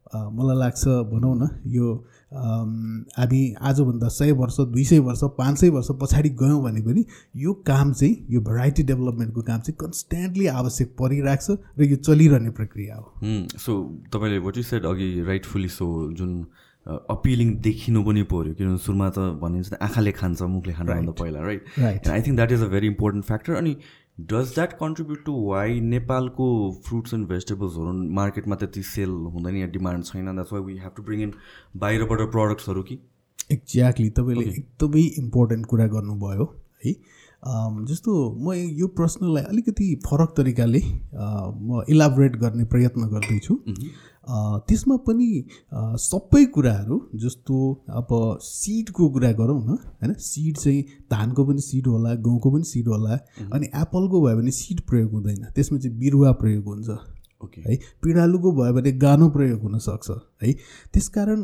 मलाई 0.08 0.58
लाग्छ 0.58 0.88
भनौँ 1.12 1.36
न 1.38 1.48
यो 1.68 1.88
हामी 2.32 3.42
आजभन्दा 3.62 4.08
सय 4.10 4.32
वर्ष 4.40 4.60
दुई 4.72 4.84
सय 4.86 5.00
वर्ष 5.00 5.24
पाँच 5.38 5.58
सय 5.60 5.70
वर्ष 5.70 5.88
पछाडि 6.02 6.30
गयौँ 6.42 6.62
भने 6.64 6.82
पनि 6.82 7.04
यो 7.36 7.54
काम 7.68 7.92
चाहिँ 7.94 8.26
यो 8.32 8.42
भेराइटी 8.42 8.84
डेभलपमेन्टको 8.84 9.42
काम 9.42 9.60
चाहिँ 9.60 9.76
कन्सटेन्टली 9.80 10.48
आवश्यक 10.54 10.96
परिरहेको 11.00 11.56
छ 11.56 11.60
र 11.80 11.84
यो 11.84 11.96
चलिरहने 11.98 12.50
प्रक्रिया 12.60 12.96
हो। 12.96 13.06
सो 13.60 13.74
तपाईँले 14.14 14.40
वाट 14.48 14.58
यु 14.58 14.64
सेड 14.64 14.86
अघि 14.86 15.10
राइटफुली 15.28 15.70
सो 15.70 15.88
जुन 16.14 16.32
अपिलिङ 16.88 17.56
देखिनु 17.56 18.04
पनि 18.04 18.24
पऱ्यो 18.24 18.54
किनभने 18.54 18.78
सुरुमा 18.78 19.10
त 19.10 19.20
भनिन्छ 19.20 19.74
आँखाले 19.74 20.12
खान्छ 20.12 20.42
मुखले 20.42 20.74
खानुभन्दा 20.74 21.12
पहिला 21.12 21.42
right 21.42 21.66
Right. 21.80 22.10
I 22.10 22.22
think 22.22 22.36
that 22.36 22.52
is 22.52 22.62
a 22.62 22.68
very 22.68 22.88
important 22.88 23.26
factor 23.26 23.54
अनि 23.54 23.78
does 24.20 24.54
that 24.56 24.74
contribute 24.74 25.26
to 25.26 25.34
why 25.50 25.80
नेपालको 25.80 26.72
फ्रुट्स 26.88 27.14
एन्ड 27.14 27.28
भेजिटेबल्सहरू 27.28 27.94
मार्केटमा 27.94 28.56
त्यति 28.56 28.84
सेल 28.84 29.10
हुँदैन 29.10 29.56
या 29.56 29.68
डिमान्ड 29.68 30.04
छैन? 30.04 30.26
That's 30.26 30.54
why 30.54 30.62
we 30.62 30.78
have 30.78 30.92
to 30.98 31.04
bring 31.04 31.22
in 31.22 31.34
बाहिरबाट 31.78 32.20
प्रडक्ट्सहरू 32.20 32.84
कि? 32.84 33.00
एक्ज्याक्टली 33.52 34.10
तपाईँले 34.10 34.46
एकदमै 34.46 35.02
इम्पोर्टेन्ट 35.02 35.66
कुरा 35.66 35.88
गर्नुभयो 35.88 36.56
है? 36.86 36.94
जस्तो 37.86 38.36
म 38.40 38.54
यो 38.54 38.88
प्रश्नलाई 38.88 39.44
अलिकति 39.44 39.96
फरक 40.06 40.34
तरिकाले 40.38 40.82
म 41.62 41.84
इलाबोरेट 41.90 42.36
गर्ने 42.36 42.64
प्रयत्न 42.64 43.02
गर्दैछु। 43.02 43.56
अ, 43.56 43.74
त्यसमा 44.68 44.96
पनि 45.08 45.28
सबै 46.02 46.44
कुराहरू 46.54 47.00
जस्तो 47.16 47.58
अब 47.90 48.08
सिडको 48.44 49.10
कुरा 49.10 49.32
गरौँ 49.32 49.60
न 49.60 49.70
होइन? 49.70 50.14
सिड 50.20 50.58
चाहिँ 50.58 50.82
धानको 51.12 51.46
पनि 51.46 51.62
सिड 51.62 51.88
होला 51.88 52.14
गहुँको 52.16 52.52
पनि 52.52 52.64
सिड 52.64 52.88
होला 52.88 53.20
अनि 53.54 53.66
एप्पलको 53.76 54.22
भयो 54.22 54.38
भने 54.38 54.52
सिड 54.52 54.82
प्रयोग 54.90 55.12
हुँदैन। 55.12 55.46
त्यसमा 55.56 55.78
चाहिँ 55.80 55.98
बिरुवा 55.98 56.32
प्रयोग 56.42 56.66
हुन्छ। 56.66 56.90
ओके। 57.44 57.62
है? 57.62 57.76
पिँडालुको 58.04 58.52
भयो 58.52 58.74
भने 58.74 58.92
गानो 58.98 59.30
प्रयोग 59.30 59.62
हुनसक्छ। 59.62 60.10
है? 60.44 60.54
त्यसकारण 60.94 61.42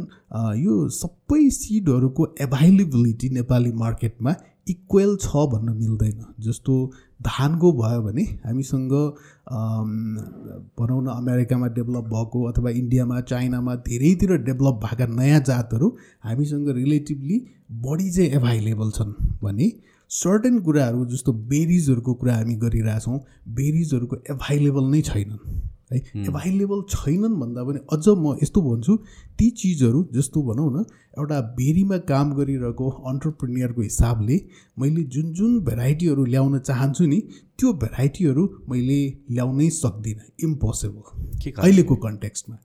यो 0.58 0.88
सबै 0.92 1.50
सिडहरूको 1.50 2.28
एभाइलेबिलिटी 2.42 3.30
नेपाली 3.30 3.72
मार्केटमा 3.84 4.36
इक्वेल 4.70 5.16
छ 5.22 5.46
भन्न 5.52 5.70
मिल्दैन। 5.78 6.26
जस्तो 6.40 6.74
धानको 7.26 7.72
भयो 7.74 8.02
भने 8.02 8.24
हामीसँग 8.46 8.94
भनौँ 10.80 11.02
न 11.04 11.08
अमेरिकामा 11.08 11.68
डेभलप 11.68 12.06
भएको 12.06 12.44
अथवा 12.44 12.70
इन्डियामा 12.70 13.22
चाइनामा 13.22 13.76
धेरैतिर 13.88 14.38
डेभलप 14.44 14.80
भएका 14.84 15.06
नयाँ 15.16 15.40
जातहरू 15.40 15.88
हामीसँग 16.24 16.70
रिलेटिभली 16.70 17.38
बढी 17.86 18.12
चाहिँ 18.12 18.30
एभाइलेबल 18.30 18.92
छन् 18.92 19.14
भने 19.44 19.72
सर्टेन 20.12 20.60
कुराहरू 20.60 21.06
जस्तो 21.06 21.34
बेरिजहरूको 21.34 22.14
कुरा 22.14 22.36
हामी 22.36 22.56
गरिरहेछौँ 22.56 23.20
बेरिजहरूको 23.50 24.16
एभाइलेबल 24.30 24.84
नै 24.84 25.02
छैनन्। 25.02 25.40
है? 25.92 25.98
एभाइलेबल 26.28 26.82
छैनन् 26.90 27.40
भन्दा 27.40 27.64
पनि 27.64 27.80
अझ 27.94 28.06
म 28.10 28.38
यस्तो 28.44 28.62
भन्छु 28.62 28.94
ती 29.40 29.50
चिजहरू 29.62 30.00
जस्तो 30.14 30.42
भनौँ 30.44 30.70
न 30.72 30.86
एउटा 31.20 31.40
बेरीमा 31.58 31.98
काम 32.10 32.34
गरिरहेको 32.36 32.90
अन्टरप्रिनियरको 33.10 33.82
हिसाबले 33.82 34.38
मैले 34.80 35.04
जुन 35.16 35.34
जुन 35.34 35.60
भेराइटीहरू 35.66 36.26
ल्याउन 36.26 36.60
चाहन्छु 36.60 37.06
नि 37.06 37.20
त्यो 37.60 37.74
भेराइटीहरू 37.84 38.44
मैले 38.70 39.00
ल्याउनै 39.32 39.70
सक्दिनँ। 39.70 40.26
इम्पोसिबल? 40.44 41.04
अहिलेको 41.58 41.96
कन्टेक्स्टमा 42.06 42.58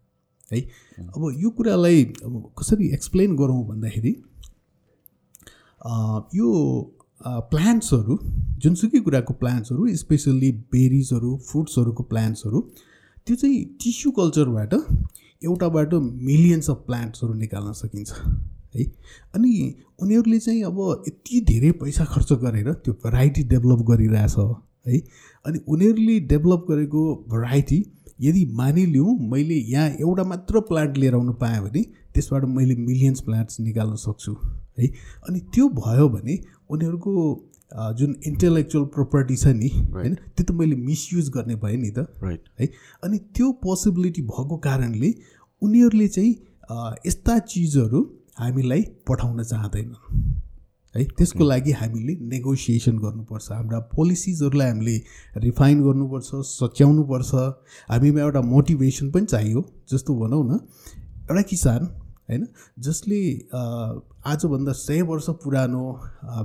है? 0.53 0.61
अब 0.99 1.23
यो 1.39 1.51
कुरालाई 1.51 2.05
अब 2.25 2.35
कसरी 2.59 2.89
एक्सप्लेन 2.95 3.37
गरौँ 3.37 3.63
भन्दाखेरि 3.69 4.15
यो 6.35 6.49
प्लान्ट्सहरू 7.53 8.19
जुनसुकै 8.63 9.01
कुराको 9.01 9.35
प्लान्ट्सहरू 9.35 9.83
स्पेसल्ली 9.97 10.51
बेरिजहरू 10.73 11.37
फ्रुट्सहरूको 11.49 12.03
प्लान्ट्सहरू 12.03 12.59
त्यो 13.29 13.37
चाहिँ 13.37 13.65
टिस्यु 13.83 14.11
कल्चरबाट 14.19 14.75
एउटाबाट 15.45 15.95
मिलियन्स 16.29 16.71
अफ 16.71 16.77
प्लान्ट्सहरू 16.87 17.35
निकाल्न 17.35 17.73
सकिन्छ 17.73 18.13
है? 18.77 18.85
अनि 19.35 19.51
उनीहरूले 20.03 20.39
चाहिँ 20.39 20.63
अब 20.65 21.05
यति 21.09 21.41
धेरै 21.49 21.71
पैसा 21.83 22.05
खर्च 22.05 22.33
गरेर 22.45 22.73
त्यो 22.73 22.93
भेराइटी 23.05 23.43
डेभलप 23.53 23.83
गरिरहेछ 23.91 24.37
है? 24.39 24.99
अनि 25.45 25.59
उनीहरूले 25.69 26.19
डेभलप 26.33 26.65
गरेको 26.71 27.03
भेराइटी 27.33 27.85
यदि 28.21 28.45
मानिलिउँ 28.55 29.17
मैले 29.31 29.55
यहाँ 29.73 29.89
एउटा 30.01 30.25
मात्र 30.25 30.61
प्लान्ट 30.73 30.97
लिएर 30.99 31.15
आउनु 31.15 31.33
पाएँ 31.43 31.61
भने 31.61 31.83
त्यसबाट 32.15 32.45
मैले 32.57 32.75
मिलियन्स 32.77 33.21
प्लान्ट्स 33.29 33.61
निकाल्न 33.61 33.97
सक्छु 34.07 34.37
है? 34.79 34.87
अनि 35.29 35.41
त्यो 35.55 35.69
भयो 35.77 36.09
भने 36.09 36.39
उनीहरूको 36.71 37.13
जुन 37.73 38.15
इन्टेलेक्चुअल 38.27 38.85
प्रोपर्टी 38.95 39.37
छ 39.37 39.47
नि 39.55 39.69
होइन 39.93 40.15
त्यो 40.15 40.45
त 40.45 40.51
मैले 40.53 40.77
मिसयुज 40.77 41.29
गर्ने 41.31 41.55
भएँ 41.57 41.77
नि 41.77 41.91
त। 41.91 42.07
राइट 42.23 42.45
है 42.61 42.67
अनि 43.05 43.19
त्यो 43.37 43.53
पोसिबिलिटी 43.63 44.23
भएको 44.23 44.57
कारणले 44.67 45.15
उनीहरूले 45.63 46.09
चाहिँ 46.09 46.33
यस्ता 47.07 47.39
चिजहरू 47.53 48.01
हामीलाई 48.39 48.83
पठाउन 49.09 49.43
चाहँदैनन्। 49.45 49.95
है 50.95 51.05
त्यसको 51.19 51.45
लागि 51.45 51.73
हामीले 51.73 52.15
नेगोसिएसन 52.29 52.97
गर्नुपर्छ। 52.99 53.53
हाम्रा 53.53 53.79
पोलिसिजहरूलाई 53.95 54.69
हामीले 54.69 54.97
रिफाइन 55.45 55.83
गर्नुपर्छ 55.83 56.31
सच्याउनुपर्छ। 56.47 57.35
हामीमा 57.91 58.21
एउटा 58.21 58.41
मोटिभेसन 58.49 59.11
पनि 59.11 59.27
चाहियो 59.27 59.65
जस्तो 59.93 60.15
भनौँ 60.21 60.45
न 60.47 60.59
एउटा 61.29 61.43
किसान 61.43 61.89
होइन? 62.31 62.47
जसले 62.79 63.21
आजभन्दा 64.27 64.73
सय 64.73 65.03
वर्ष 65.03 65.29
पुरानो 65.43 65.85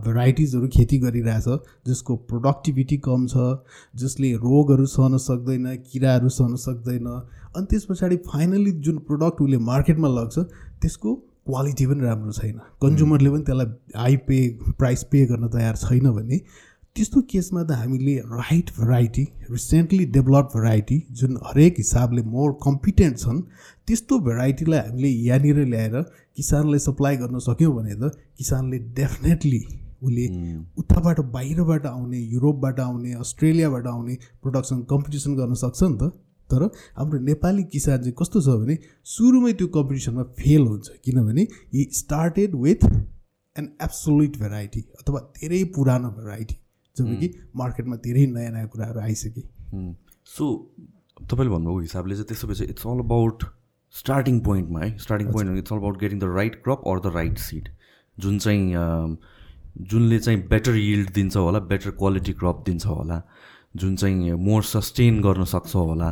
भेराइटिजहरू 0.05 0.67
खेती 0.67 0.99
गरिरहेछ 0.99 1.47
जसको 1.87 2.15
प्रोडक्टिभिटी 2.29 2.97
कम 2.97 3.27
छ 3.27 3.35
जसले 3.95 4.31
रोगहरू 4.43 4.85
सहन 4.85 5.17
सक्दैन 5.17 5.65
किराहरू 5.91 6.29
सहन 6.29 6.55
सक्दैन 6.61 7.07
अनि 7.07 7.65
त्यस 7.65 7.85
पछाडि 7.89 8.17
फाइनली 8.27 8.71
जुन 8.79 8.97
प्रडक्ट 9.09 9.41
उसले 9.41 9.57
मार्केटमा 9.65 10.07
लग्छ 10.09 10.39
त्यसको 10.81 11.15
क्वालिटी 11.45 11.85
पनि 11.87 12.01
राम्रो 12.01 12.31
छैन। 12.31 12.59
कन्ज्युमरले 12.81 13.29
पनि 13.29 13.43
त्यसलाई 13.43 13.99
हाई 13.99 14.15
पे 14.27 14.37
प्राइस 14.77 15.03
पे 15.03 15.25
गर्न 15.25 15.47
तयार 15.47 15.75
छैन 15.75 16.11
भने 16.11 16.37
त्यस्तो 16.95 17.21
केसमा 17.29 17.61
त 17.63 17.71
हामीले 17.73 18.15
right 18.31 18.69
variety 18.71 19.21
recently 19.51 20.05
develop 20.15 20.49
variety 20.55 20.97
जुन 21.11 21.37
हरेक 21.45 21.75
हिसाबले 21.77 22.21
मोर 22.33 22.51
कम्पिटेन्ट 22.63 23.17
छन् 23.17 23.39
त्यस्तो 23.87 24.19
भेराइटीलाई 24.27 24.79
हामीले 24.79 25.09
यहाँनिर 25.27 25.63
ल्याएर 25.71 25.95
किसानलाई 26.37 26.79
सप्लाई 26.85 27.17
गर्न 27.17 27.39
सक्यौँ 27.47 27.73
भने 27.75 27.95
त 27.95 28.11
किसानले 28.37 28.79
डेफिनेटली 29.01 29.61
उसले 30.03 30.27
उताबाट 30.77 31.19
बाहिरबाट 31.33 31.85
आउने 31.87 32.19
युरोपबाट 32.35 32.79
आउने 32.79 33.13
अस्ट्रेलियाबाट 33.25 33.87
आउने 33.87 34.17
प्रडक्सन 34.43 34.81
कम्पिटिसन 34.89 35.35
गर्न 35.35 35.53
सक्छ 35.65 35.83
नि 35.83 35.97
त। 35.97 36.13
तर 36.49 36.69
हाम्रो 36.97 37.19
नेपाली 37.25 37.63
किसान 37.73 37.97
चाहिँ 37.99 38.15
कस्तो 38.19 38.41
छ 38.41 38.59
भने 38.61 38.77
सुरुमै 39.11 39.53
त्यो 39.59 39.67
कम्पिटिसनमा 39.77 40.23
फेल 40.39 40.67
हुन्छ 40.71 41.01
किनभने 41.05 41.47
he 41.73 41.89
started 41.99 42.55
with 42.65 42.85
an 43.55 43.71
absolute 43.87 44.37
variety 44.39 44.81
अथवा 44.99 45.29
धेरै 45.39 45.63
पुरानो 45.77 46.09
भेराइटी 46.19 46.57
जब 46.97 47.19
कि 47.19 47.33
मार्केटमा 47.55 47.95
धेरै 48.05 48.25
नयाँ 48.31 48.51
नयाँ 48.51 48.67
कुराहरू 48.67 48.99
आइसके। 48.99 49.41
सो 50.25 50.45
तपाईँले 51.21 51.51
भन्नुभएको 51.51 51.79
हिसाबले 51.79 52.15
चाहिँ 52.15 52.27
त्यसो 52.27 52.47
भए 52.47 52.55
चाहिँ 52.55 52.69
इट्स 52.71 52.87
अल 52.87 52.99
अबाउट 52.99 53.43
स्टार्टिङ 53.95 54.39
पोइन्टमा 54.39 54.79
है 54.79 54.97
starting 54.97 55.31
point 55.31 55.57
it's 55.57 55.73
all 55.73 55.79
about 55.79 55.99
getting 55.99 56.19
the 56.19 56.35
right 56.35 56.55
crop 56.63 56.83
or 56.87 56.99
the 56.99 57.13
right 57.15 57.37
seed 57.37 57.69
जुन 58.17 58.37
चाहिँ 58.39 59.17
जुनले 59.89 60.19
चाहिँ 60.19 60.47
बेटर 60.47 60.75
यिल्ड 60.75 61.09
दिन्छ 61.13 61.35
होला 61.37 61.59
बेटर 61.73 61.91
क्वालिटी 61.91 62.33
क्रप 62.33 62.63
दिन्छ 62.65 62.85
होला 62.85 63.21
जुन 63.75 63.95
चाहिँ 63.95 64.33
मोर 64.37 64.63
सस्टेन 64.63 65.21
गर्न 65.21 65.43
सक्छ 65.49 65.75
होला 65.75 66.09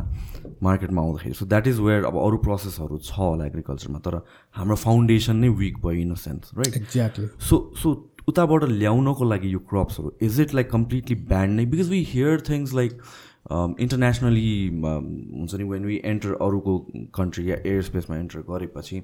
मार्केटमा 0.63 1.01
आउँदाखेरि। 1.01 1.33
सो 1.33 1.45
द्याट 1.45 1.67
इज 1.67 1.79
वेयर 1.79 2.05
अब 2.05 2.17
अरू 2.17 2.37
प्रोसेसहरू 2.37 2.97
छ 2.97 3.17
होला 3.17 3.45
एग्रिकल्चरमा 3.45 3.99
तर 3.99 4.15
हाम्रो 4.57 4.75
फाउन्डेसन 4.75 5.35
नै 5.37 5.49
विक 5.61 5.77
भयो 5.85 6.01
in 6.01 6.11
a 6.11 6.15
sense 6.17 6.51
right 6.57 6.77
exactly 6.77 7.27
so 7.49 7.59
so 7.77 7.93
उताबाट 8.27 8.63
ल्याउनको 8.65 9.25
लागि 9.25 9.53
यो 9.53 9.59
क्रप्सहरू 9.69 10.13
is 10.21 10.39
it 10.41 10.53
like 10.53 10.69
completely 10.71 11.15
banned 11.27 11.59
नै 11.59 11.65
because 11.65 11.89
we 11.89 12.03
hear 12.07 12.41
things 12.49 12.73
like 12.73 13.01
internationally 13.49 14.49
हुन्छ 14.79 15.53
नि 15.53 15.63
वेन 15.63 15.85
वी 15.85 16.01
एन्टर 16.05 16.33
अरूको 16.41 16.77
कन्ट्री 17.15 17.49
या 17.49 17.57
एयर 17.65 17.81
स्पेसमा 17.83 18.17
एन्टर 18.17 18.45
गरेपछि 18.49 19.01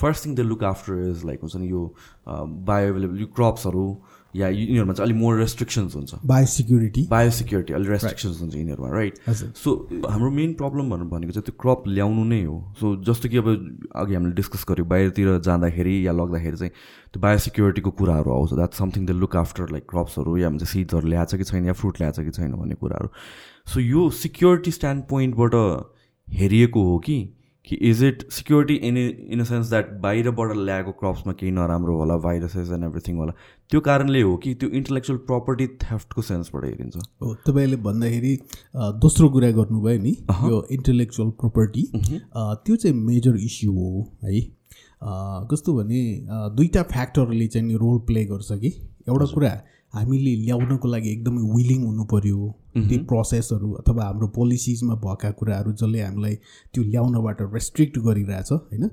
first 0.00 0.24
thing 0.26 0.34
the 0.34 0.46
look 0.46 0.64
after 0.64 1.08
is 1.08 1.24
like 1.24 1.40
हुन्छ 1.40 1.56
नि 1.56 1.70
यो 1.70 1.82
बायो 2.28 2.88
अभाइलेबल 2.88 3.20
यो 3.20 3.26
क्रप्सहरू 3.36 3.86
या 4.36 4.48
यिनीहरूमा 4.48 4.92
चाहिँ 4.94 5.06
अलिक 5.06 5.18
मोर 5.20 5.38
रेस्ट्रिक्सन्स 5.38 5.94
हुन्छ। 5.96 6.14
बायोसिक्युरिटी 6.26 7.06
बायोसिक्युरिटी 7.10 7.72
अलिक 7.74 7.90
रेस्ट्रिक्सन्स 7.90 8.40
हुन्छ 8.40 8.54
यिनीहरूमा 8.54 8.90
राइट 8.90 9.14
सो 9.56 9.70
हाम्रो 10.06 10.30
मेन 10.30 10.52
प्रब्लम 10.54 10.90
भन्नु 10.90 11.06
भनेको 11.10 11.32
चाहिँ 11.32 11.44
त्यो 11.46 11.54
क्रप 11.58 11.88
ल्याउनु 11.88 12.24
नै 12.24 12.42
हो। 12.44 12.56
सो 12.80 12.94
जस्तो 13.02 13.28
कि 13.28 13.36
अब 13.36 13.48
अघि 13.96 14.14
हामीले 14.14 14.34
डिस्कस 14.34 14.64
गऱ्यौँ 14.70 14.86
बाहिरतिर 14.88 15.38
जाँदाखेरि 15.42 15.94
या 16.06 16.12
लग्दाखेरि 16.12 16.56
चाहिँ 16.56 16.72
त्यो 17.10 17.20
बायोसिक्युरिटीको 17.20 17.90
कुराहरू 17.90 18.30
आउँछ। 18.30 18.52
That 18.54 18.72
something 18.74 19.06
the 19.06 19.10
look 19.18 19.36
after 19.36 19.70
like 19.70 19.84
क्रप्सहरू 19.90 20.36
या 20.36 20.48
भन्छ 20.50 20.64
सिड्सहरू 20.64 21.08
ल्याएको 21.08 21.30
छ 21.30 21.42
कि 21.42 21.44
छैन 21.50 21.66
या 21.66 21.72
फ्रुट 21.74 22.00
ल्याएको 22.00 22.22
छ 22.22 22.24
कि 22.24 22.32
छैन 22.38 22.52
भन्ने 22.54 22.74
कुराहरू। 22.78 23.08
सो 23.66 23.80
यो 23.80 24.08
सिक्योरिटी 24.14 24.70
स्ट्यान्ड 24.70 25.04
पोइन्टबाट 25.10 25.54
हेरिएको 26.28 26.82
हो 26.84 26.98
कि 26.98 27.18
कि 27.70 27.76
is 27.88 28.02
it 28.04 28.22
security 28.32 28.74
in 28.88 28.96
in 28.96 29.40
a 29.40 29.44
sense 29.44 29.68
that 29.70 29.90
बाहिरबाट 30.02 30.56
ल्याएको 30.56 30.92
क्रप्समा 31.00 31.32
केही 31.32 31.52
नराम्रो 31.52 31.96
होला 31.96 32.16
भाइरसेस 32.18 32.70
एन्ड 32.72 32.84
एभ्रिथिङ 32.84 33.16
होला? 33.16 33.32
त्यो 33.70 33.80
कारणले 33.80 34.22
हो 34.22 34.36
कि 34.36 34.54
त्यो 34.54 34.68
इन्टलेक्चुअल 34.70 35.18
प्रपर्टी 35.26 35.66
थेफ्टको 35.82 36.22
सेन्सबाट 36.22 36.64
हेरिन्छ। 36.64 36.96
हो 37.22 37.34
तपाईँले 37.46 37.76
भन्दाखेरि 37.86 38.36
दोस्रो 38.76 39.28
कुरा 39.30 39.50
गर्नुभयो 39.58 40.02
नि 40.02 40.16
यो 40.44 40.62
इन्टेलेक्चुअल 40.72 41.30
प्रोपर्टी 41.40 41.90
त्यो 41.96 42.76
चाहिँ 42.76 42.96
मेजर 42.96 43.36
इस्यु 43.44 43.72
हो 43.72 44.06
है। 44.24 44.40
कस्तो 45.50 45.74
भने 45.74 46.00
दुईवटा 46.56 46.82
फ्याक्टरले 46.92 47.46
चाहिँ 47.46 47.76
रोल 47.76 47.98
प्ले 48.06 48.24
गर्छ 48.24 48.52
कि। 48.52 48.68
एउटा 49.08 49.26
कुरा 49.34 49.50
हामीले 49.94 50.34
ल्याउनको 50.44 50.88
लागि 50.88 51.08
एकदमै 51.10 51.42
विलिङ 51.54 51.80
हुनु 51.84 52.04
पऱ्यो 52.12 52.48
त्यो 52.88 52.98
प्रोसेसहरू 53.10 53.70
अथवा 53.80 54.04
हाम्रो 54.04 54.26
पोलिसिजमा 54.36 54.94
भएका 55.04 55.30
कुराहरू 55.38 55.72
जसले 55.72 56.00
हामीलाई 56.02 56.34
त्यो 56.74 56.82
ल्याउनबाट 56.84 57.38
रेस्ट्रिक्ट 57.54 57.98
गरिरहेछ 57.98 58.52
होइन? 58.52 58.84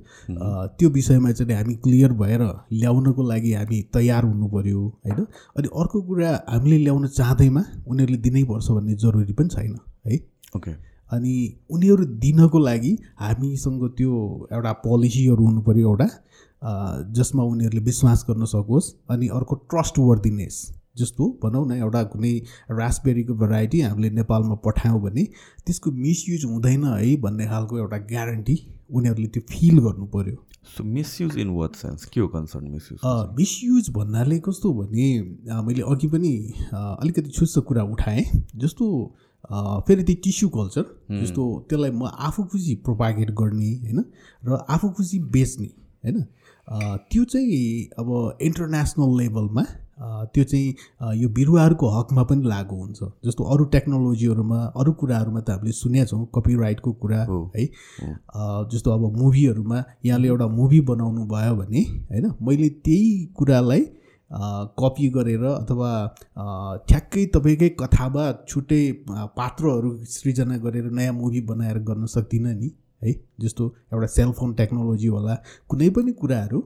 त्यो 0.78 0.90
विषयमा 0.90 1.32
चाहिँ 1.32 1.56
हामी 1.56 1.76
क्लियर 1.84 2.14
भएर 2.22 2.42
ल्याउनको 2.74 3.24
लागि 3.24 3.54
हामी 3.54 3.82
तयार 3.94 4.24
हुनु 4.26 4.48
पऱ्यो 4.56 4.82
होइन? 5.06 5.20
अनि 5.58 5.68
अर्को 5.82 6.02
कुरा 6.10 6.32
हामीले 6.50 6.78
ल्याउन 6.78 7.08
चाहँदैमा 7.08 7.64
उनीहरूले 7.88 8.18
दिनैपर्छ 8.28 8.68
भन्ने 8.72 8.96
जरुरी 8.96 9.34
पनि 9.34 9.50
छैन 9.50 9.76
है? 10.08 10.20
ओके 10.56 10.72
अनि 11.12 11.34
उनीहरू 11.72 12.06
दिनको 12.24 12.60
लागि 12.60 12.98
हामीसँग 13.20 13.84
त्यो 13.98 14.14
एउटा 14.52 14.72
पोलिसीहरू 14.86 15.46
हुनु 15.46 15.62
पऱ्यो 15.62 15.90
एउटा 15.90 16.08
जसमा 17.14 17.44
उनीहरूले 17.44 17.84
विश्वास 17.84 18.26
गर्न 18.30 18.46
सकोस् 18.46 18.92
अनि 19.10 19.28
अर्को 19.38 19.56
ट्रस्ट 19.72 20.00
वर्दिनेस 20.00 20.58
जस्तो 21.00 21.30
भनौँ 21.44 21.66
न 21.68 21.78
एउटा 21.78 22.04
कुनै 22.14 22.34
रासबेरीको 22.72 23.34
भेराइटी 23.44 23.82
हामीले 23.82 24.10
नेपालमा 24.20 24.56
पठायौँ 24.66 25.02
भने 25.02 25.24
त्यसको 25.66 25.92
मिसयुज 25.92 26.46
हुँदैन 26.46 26.84
है 26.86 27.16
भन्ने 27.22 27.46
खालको 27.48 27.78
एउटा 27.78 27.98
ग्यारेन्टी 28.12 28.58
उनीहरूले 28.90 29.28
त्यो 29.28 29.44
फिल 29.50 29.80
गर्नु 29.80 30.06
पऱ्यो 30.16 30.44
so 30.68 30.84
misuse 30.84 31.38
in 31.40 31.50
what 31.56 31.76
sense 31.76 32.06
के 32.06 32.20
हो 32.20 32.28
कन्सर्न 32.28 32.68
मिसयुज 32.72 33.00
मिसयुज 33.38 33.90
भन्नाले 33.96 34.40
कस्तो 34.48 34.74
भने 34.74 35.08
मैले 35.68 35.82
अघि 35.92 36.08
पनि 36.08 36.34
अलिकति 36.74 37.30
छुच्च 37.30 37.58
कुरा 37.68 37.84
उठाएँ। 37.94 38.26
जस्तो 38.56 38.86
फेरि 39.88 40.04
त्यो 40.04 40.16
टिस्यु 40.24 40.50
कल्चर 40.50 40.86
जस्तो 41.22 41.44
त्यसलाई 41.70 41.92
म 41.92 42.10
आफू 42.28 42.44
खुसी 42.52 42.76
प्रोपागेट 42.84 43.32
गर्ने 43.32 43.72
होइन? 43.76 44.04
र 44.44 44.66
आफू 44.70 44.90
खुसी 44.98 45.20
बेच्ने 45.36 45.68
होइन? 46.04 46.18
त्यो 47.12 47.24
चाहिँ 47.24 47.90
अब 48.00 48.38
इन्टरनेसनल 48.42 49.18
लेभलमा 49.18 49.64
त्यो 49.98 50.44
चाहिँ 50.44 51.18
यो 51.18 51.28
बिरुवाहरूको 51.30 51.88
हकमा 51.90 52.24
पनि 52.24 52.48
लागु 52.48 52.76
हुन्छ। 52.76 53.00
जस्तो 53.26 53.44
अरू 53.44 53.64
टेक्नोलोजीहरूमा 53.76 54.60
अरू 54.78 54.92
कुराहरूमा 54.94 55.42
त 55.42 55.50
हामीले 55.50 55.72
सुनेका 55.74 56.06
छौँ 56.06 56.26
कपिराइटको 56.36 56.92
कुरा 57.02 57.24
हो। 57.26 57.40
जस्तो 58.72 58.92
अब 58.92 59.04
मुभीहरूमा 59.18 59.84
यहाँले 60.06 60.28
एउटा 60.28 60.48
मुभी 60.54 60.82
बनाउनु 60.90 61.26
भयो 61.28 61.56
भने 61.56 61.82
होइन 62.12 62.26
मैले 62.42 62.70
त्यही 62.86 63.10
कुरालाई 63.38 63.86
कपी 64.80 65.10
गरेर 65.10 65.44
अथवा 65.48 65.90
ठ्याक्कै 66.88 67.26
तपाईँकै 67.36 67.70
कथामा 67.80 68.24
छुट्टै 68.50 68.82
पात्रहरू 69.38 69.90
सृजना 70.06 70.58
गरेर 70.66 70.92
नयाँ 70.92 71.14
मुभी 71.14 71.42
बनाएर 71.48 71.78
गर्न 71.90 72.06
सक्दिनँ 72.06 72.54
नि 72.54 72.70
है। 73.04 73.14
जस्तो 73.42 73.64
एउटा 73.94 74.08
सेलफोन 74.14 74.54
टेक्नोलोजी 74.54 75.08
होला 75.08 75.36
कुनै 75.70 75.90
पनि 75.90 76.12
कुराहरू 76.22 76.60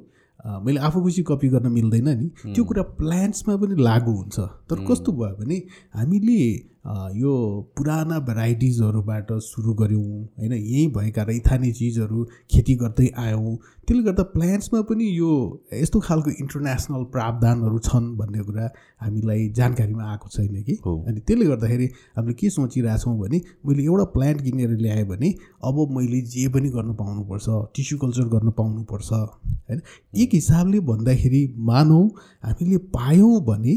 मैले 0.46 0.80
आफू 0.80 1.02
खुसी 1.02 1.24
कपी 1.24 1.48
गर्न 1.48 1.72
मिल्दैन 1.72 2.10
नि। 2.10 2.54
त्यो 2.54 2.64
कुरा 2.64 2.84
प्लान्ट्समा 3.00 3.56
पनि 3.56 3.84
लागु 3.84 4.12
हुन्छ। 4.12 4.40
तर 4.40 4.86
कस्तो 4.90 5.12
भयो 5.12 5.36
भने 5.40 5.58
हामीले 5.96 6.71
यो 6.86 7.32
पुराना 7.78 8.18
भेराइटिजहरूबाट 8.20 9.28
सुरु 9.32 9.74
गऱ्यौँ 9.74 10.04
होइन? 10.38 10.54
यहीँ 10.54 10.88
भएका 10.92 11.24
रैथाने 11.24 11.72
चिजहरू 11.72 12.24
खेती 12.52 12.76
गर्दै 12.76 13.08
आयौँ। 13.18 13.56
त्यसले 13.88 14.04
गर्दा 14.04 14.24
प्लान्ट्समा 14.34 14.82
पनि 14.90 15.06
यो 15.18 15.30
यस्तो 15.74 16.00
खालको 16.00 16.30
इन्टरनेसनल 16.42 17.04
प्रावधानहरू 17.14 17.80
छन् 17.80 18.08
भन्ने 18.18 18.42
कुरा 18.44 18.66
हामीलाई 19.02 19.48
जानकारीमा 19.54 20.10
आएको 20.12 20.30
छैन 20.30 20.64
कि। 20.64 20.76
अनि 20.82 21.20
त्यसले 21.22 21.46
गर्दाखेरि 21.46 21.86
हामीले 22.18 22.34
के 22.34 22.50
सोचिरहेछौँ 22.50 23.18
भने 23.20 23.42
मैले 23.62 23.84
एउटा 23.84 24.06
प्लान्ट 24.18 24.42
किनेर 24.42 24.76
ल्याएँ 24.82 25.06
भने 25.06 25.34
अब 25.62 25.86
मैले 25.98 26.22
जे 26.34 26.48
पनि 26.50 26.70
गर्न 26.70 26.94
पाउनुपर्छ 26.98 27.48
टिस्यु 27.76 27.98
कल्चर 28.00 28.28
गर्न 28.36 28.52
पाउनुपर्छ 28.58 29.12
होइन? 29.14 29.82
एक 30.18 30.30
हिसाबले 30.34 30.80
भन्दाखेरि 30.90 31.48
मानौँ 31.72 32.06
हामीले 32.44 32.78
पायौँ 32.90 33.34
भने 33.46 33.76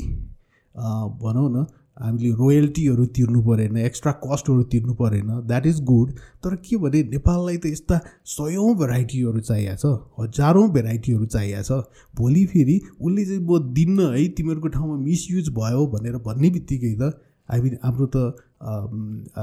भनौँ 1.20 1.48
न 1.52 1.66
हामीले 1.96 2.30
रोयल्टीहरू 2.34 3.04
तिर्नु 3.16 3.40
परेन 3.42 3.76
एक्स्ट्रा 3.78 4.12
कस्टहरू 4.20 4.62
तिर्नु 4.70 4.94
परेन 4.94 5.28
द्याट 5.46 5.66
इज 5.66 5.80
गुड 5.90 6.10
तर 6.44 6.54
के 6.64 6.76
भने 6.76 7.02
नेपाललाई 7.10 7.56
त 7.56 7.66
यस्ता 7.66 8.00
सयौँ 8.28 8.74
भेराइटीहरू 8.78 9.40
चाहिएको 9.40 9.76
छ 9.82 9.92
हजारौँ 10.20 10.68
भेराइटीहरू 10.72 11.26
चाहिएको 11.26 11.62
छ। 11.62 11.84
भोलि 12.16 12.44
फेरि 12.46 12.80
उसले 13.00 13.24
चाहिँ 13.24 13.42
म 13.42 13.58
दिन्न 13.74 14.08
है 14.14 14.26
तिमीहरूको 14.34 14.68
ठाउँमा 14.74 14.96
मिसयुज 15.04 15.48
भयो 15.54 15.86
भनेर 15.94 16.16
भन्ने 16.26 16.50
बित्तिकै 16.56 16.94
त 16.94 17.12
हामी 17.48 17.70
हाम्रो 17.84 18.06
त 18.16 18.16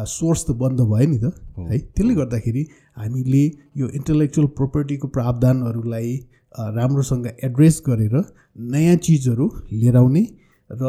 सोर्स 0.10 0.46
त 0.46 0.58
बन्द 0.60 0.82
भयो 0.92 1.08
नि 1.08 1.18
त 1.24 1.34
है। 1.72 1.80
त्यसले 1.80 2.14
गर्दाखेरि 2.16 2.66
हामीले 2.98 3.46
यो 3.78 3.88
इन्टलेक्चुअल 4.02 4.48
प्रोपर्टीको 4.60 5.08
प्रावधानहरूलाई 5.16 6.14
राम्रोसँग 6.76 7.28
एड्रेस 7.44 7.82
गरेर 7.88 8.16
नयाँ 8.72 8.96
चिजहरू 9.06 9.46
लिएर 9.72 9.98
आउने 9.98 10.24
र 10.72 10.84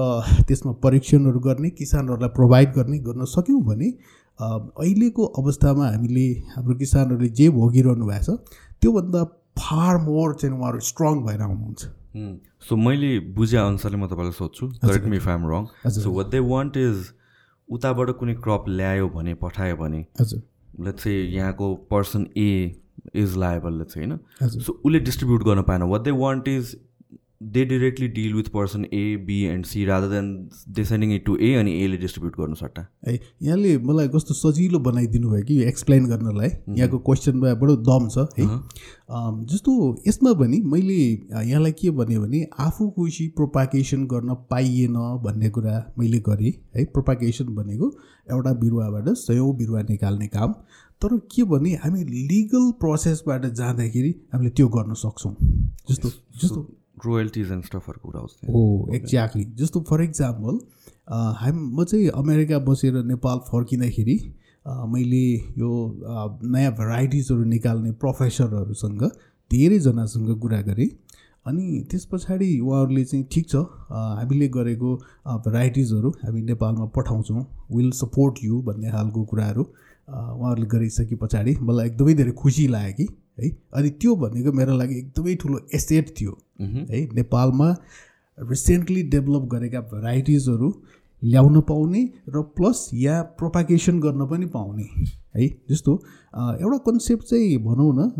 त्यसमा 0.48 0.72
परीक्षणहरू 0.82 1.40
गर्ने 1.40 1.70
किसानहरूलाई 1.78 2.28
प्रोभाइड 2.34 2.72
गर्ने 2.74 2.98
गर्न 3.06 3.24
सक्यौँ 3.28 3.62
भने 3.64 3.88
अहिलेको 4.40 5.24
अवस्थामा 5.40 5.86
हामीले 5.88 6.26
हाम्रो 6.56 6.74
किसानहरूले 6.82 7.28
जे 7.38 7.48
भोगिरहनु 7.56 8.06
भएको 8.06 8.36
छ 8.36 8.60
त्योभन्दा 8.82 9.24
फार 9.58 9.96
मोर 10.04 10.34
चाहिँ 10.34 10.54
उहाँहरू 10.56 10.80
स्ट्रङ 10.90 11.20
भएर 11.24 11.40
आउनुहुन्छ। 11.42 11.82
सो 12.68 12.76
मैले 12.76 13.10
बुझे 13.36 13.56
अनुसारले 13.56 13.96
म 13.96 14.06
तपाईँलाई 14.06 14.32
सोध्छु। 14.32 14.66
Correct 14.84 15.06
me 15.06 15.16
if 15.16 15.28
I'm 15.28 15.42
wrong. 15.50 15.66
So 15.90 16.10
what 16.12 16.26
they 16.30 16.38
want 16.46 16.76
is 16.76 17.10
उताबाट 17.68 18.10
कुनै 18.20 18.34
क्रप 18.44 18.64
ल्यायो 18.68 19.08
भने 19.08 19.34
पठायो 19.42 19.76
भने 19.76 20.00
हजुर। 20.20 20.40
लेट्स 20.86 21.02
से 21.02 21.12
यहाँको 21.12 21.74
person 21.90 22.26
A 22.36 22.50
is 23.16 23.36
liable 23.36 23.78
let's 23.78 23.96
होइन? 23.96 24.18
सो 24.42 24.72
उसले 24.72 25.00
डिस्ट्रिब्युट 25.00 25.42
गर्न 25.44 25.62
पाएन। 25.68 25.82
What 25.92 26.00
they 26.00 26.10
want 26.16 26.48
is 26.48 26.76
they 27.52 27.64
directly 27.64 28.08
deal 28.08 28.34
with 28.34 28.48
person 28.54 28.84
A 28.84 29.16
B 29.26 29.40
and 29.44 29.66
C 29.66 29.84
rather 29.84 30.08
than 30.08 30.26
they 30.76 30.84
sending 30.84 31.12
it 31.14 31.24
to 31.26 31.36
A 31.38 31.52
अनि 31.54 31.72
एले 31.84 31.96
डिस्ट्रिब्युट 31.96 32.36
गर्नु 32.38 32.54
सट्टा। 32.54 32.86
है 33.08 33.14
यहाँले 33.14 33.76
मलाई 33.80 34.08
कस्तो 34.08 34.34
सजिलो 34.34 34.78
बनाइदिनु 34.80 35.30
भयो 35.30 35.44
कि 35.44 35.62
एक्सप्लेन 35.64 36.06
गर्नलाई? 36.06 36.48
यहाँको 36.48 36.98
क्वेसनमा 37.08 37.54
बडो 37.62 37.76
दम 37.88 38.08
छ 38.08 38.26
है। 38.38 38.46
जस्तो 39.46 39.72
यसमा 40.08 40.32
पनि 40.34 40.60
मैले 40.66 40.94
यहाँलाई 40.94 41.72
के 41.80 41.90
भने 41.92 42.18
भने 42.18 42.44
आफू 42.60 42.88
खुसी 42.96 43.26
प्रोपागेसन 43.36 44.06
गर्न 44.12 44.34
पाइएन 44.50 44.94
भन्ने 45.24 45.50
कुरा 45.50 45.74
मैले 45.98 46.18
गरेँ 46.28 46.52
है। 46.76 46.84
प्रोपागेसन 46.94 47.54
भनेको 47.54 47.92
एउटा 48.30 48.52
बिरुवाबाट 48.60 49.08
सयौँ 49.18 49.56
बिरुवा 49.56 49.82
निकाल्ने 49.90 50.26
काम। 50.28 50.52
तर 51.02 51.16
के 51.32 51.42
भने 51.50 51.70
हामी 51.82 52.04
लिगल 52.04 52.70
प्रोसेसबाट 52.80 53.46
जाँदाखेरि 53.52 54.10
हामीले 54.32 54.50
त्यो 54.50 54.68
गर्न 54.76 54.94
सक्छौँ। 54.96 55.34
जस्तो 55.90 56.08
जस्तो 56.42 56.60
रोयल्टिज 57.06 57.50
एन्ड 57.52 57.64
स्टफहरूको 57.64 58.08
कुरा 58.08 58.20
आउँछ 58.20 58.50
हो 58.54 58.62
एक्ज्याक्टली 58.96 59.44
जस्तो 59.60 59.80
फर 59.90 60.02
इक्जाम्पल 60.02 60.58
हाम 61.40 61.56
म 61.78 61.84
चाहिँ 61.84 62.08
अमेरिका 62.22 62.58
बसेर 62.70 63.02
नेपाल 63.12 63.38
फर्किँदाखेरि 63.50 64.16
अ, 64.66 64.84
मैले 64.92 65.24
यो 65.58 65.70
अ, 66.06 66.38
नयाँ 66.54 66.72
भेराइटिजहरू 66.80 67.44
निकाल्ने 67.54 67.92
प्रोफेसरहरूसँग 68.02 69.02
धेरैजनासँग 69.50 70.38
कुरा 70.40 70.60
गरेँ। 70.68 70.88
अनि 71.46 71.80
त्यस 71.90 72.04
पछाडि 72.12 72.48
उहाँहरूले 72.60 73.04
चाहिँ 73.04 73.24
ठिक 73.32 73.48
छ 73.50 73.56
अ, 73.56 73.98
हामीले 74.18 74.48
गरेको 74.56 74.94
भेराइटिजहरू 75.46 76.10
हामी 76.22 76.42
नेपालमा 76.42 76.84
पठाउँछौँ। 76.96 77.42
विल 77.76 77.90
सपोर्ट 78.02 78.38
यु 78.44 78.60
भन्ने 78.68 78.90
खालको 78.90 79.24
कुराहरू। 79.32 79.64
उहाँहरूले 80.12 80.66
गरिसके 80.68 81.16
पछाडि 81.16 81.56
मलाई 81.62 81.86
एकदमै 81.86 82.14
धेरै 82.14 82.32
खुसी 82.40 82.66
लाग्यो 82.68 82.94
कि 82.96 83.06
है। 83.40 83.50
अनि 83.74 83.90
त्यो 84.00 84.14
भनेको 84.22 84.52
मेरो 84.52 84.76
लागि 84.76 84.98
एकदमै 84.98 85.34
ठुलो 85.42 85.60
एसेट 85.74 86.14
थियो 86.20 86.32
है। 86.62 87.00
नेपालमा 87.14 87.68
रिसेन्टली 88.38 89.02
डेभलप 89.14 89.48
गरेका 89.52 89.80
भेराइटिजहरू 89.92 90.72
ल्याउन 91.22 91.60
पाउने 91.62 92.02
र 92.28 92.42
प्लस 92.56 92.78
यहाँ 92.94 93.22
प्रोपागेसन 93.38 94.00
गर्न 94.00 94.26
पनि 94.26 94.46
पाउने 94.54 94.86
है। 95.36 95.48
जस्तो 95.70 95.92
एउटा 96.60 96.78
कन्सेप्ट 96.86 97.24
चाहिँ 97.26 97.56
भनौँ 97.64 97.92
न 97.96 98.10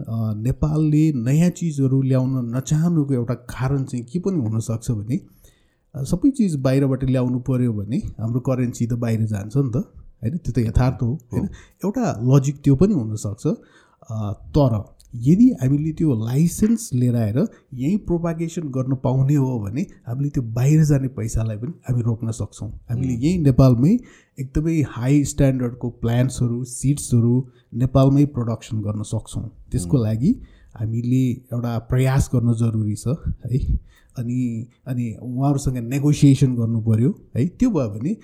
नेपालले 0.42 1.04
नयाँ 1.22 1.50
चिजहरू 1.58 2.00
ल्याउन 2.02 2.54
नचाहनुको 2.56 3.14
एउटा 3.14 3.34
कारण 3.50 3.84
चाहिँ 3.84 4.04
के 4.12 4.18
पनि 4.18 4.40
हुनसक्छ 4.40 4.90
भने 4.90 5.18
सबै 5.94 6.30
चिज 6.30 6.54
बाहिरबाट 6.64 7.04
ल्याउनु 7.04 7.38
पऱ्यो 7.48 7.72
भने 7.72 7.98
हाम्रो 8.20 8.40
करेन्सी 8.48 8.86
त 8.86 8.92
बाहिर 9.02 9.26
जान्छ 9.26 9.56
नि 9.56 9.70
त। 9.70 9.84
होइन? 10.22 10.36
त्यो 10.36 10.52
त 10.52 10.58
यथार्थ 10.68 11.02
हो 11.02 11.12
होइन? 11.32 11.46
एउटा 11.84 12.04
लजिक 12.32 12.56
त्यो 12.64 12.74
पनि 12.76 12.94
हुनसक्छ। 12.94 13.46
तर 14.56 14.72
यदि 15.24 15.46
हामीले 15.60 15.92
त्यो 15.92 16.14
लाइसेन्स 16.18 16.88
लिएर 16.94 17.16
आएर 17.16 17.38
यहीँ 17.38 17.96
प्रोपागेसन 18.06 18.68
गर्न 18.76 18.94
पाउने 19.04 19.34
हो 19.34 19.58
भने 19.60 19.82
हामीले 20.06 20.28
त्यो 20.30 20.42
बाहिर 20.56 20.84
जाने 20.84 21.08
पैसालाई 21.18 21.56
पनि 21.56 21.72
हामी 21.88 22.02
रोक्न 22.02 22.30
सक्छौँ। 22.32 22.70
हामीले 22.90 23.14
यहीँ 23.14 23.38
नेपालमै 23.42 23.92
एकदमै 24.38 24.80
हाई 24.88 25.24
स्ट्यान्डर्डको 25.32 25.90
प्लान्ट्सहरू 26.02 26.62
सिड्सहरू 26.72 27.34
नेपालमै 27.82 28.24
प्रडक्सन 28.36 28.80
गर्न 28.82 29.02
सक्छौँ। 29.12 29.44
त्यसको 29.70 29.96
लागि 30.04 30.32
हामीले 30.74 31.24
एउटा 31.52 31.78
प्रयास 31.90 32.30
गर्न 32.34 32.54
जरुरी 32.56 32.94
छ 32.96 33.16
है। 33.44 33.58
अनि 34.16 34.38
अनि 34.88 35.04
उहाँहरूसँग 35.22 35.76
नेगोसिएसन 35.84 36.56
पऱ्यो 36.88 37.10
है। 37.36 37.46
त्यो 37.48 37.70
भयो 37.70 37.88
भने 37.90 38.16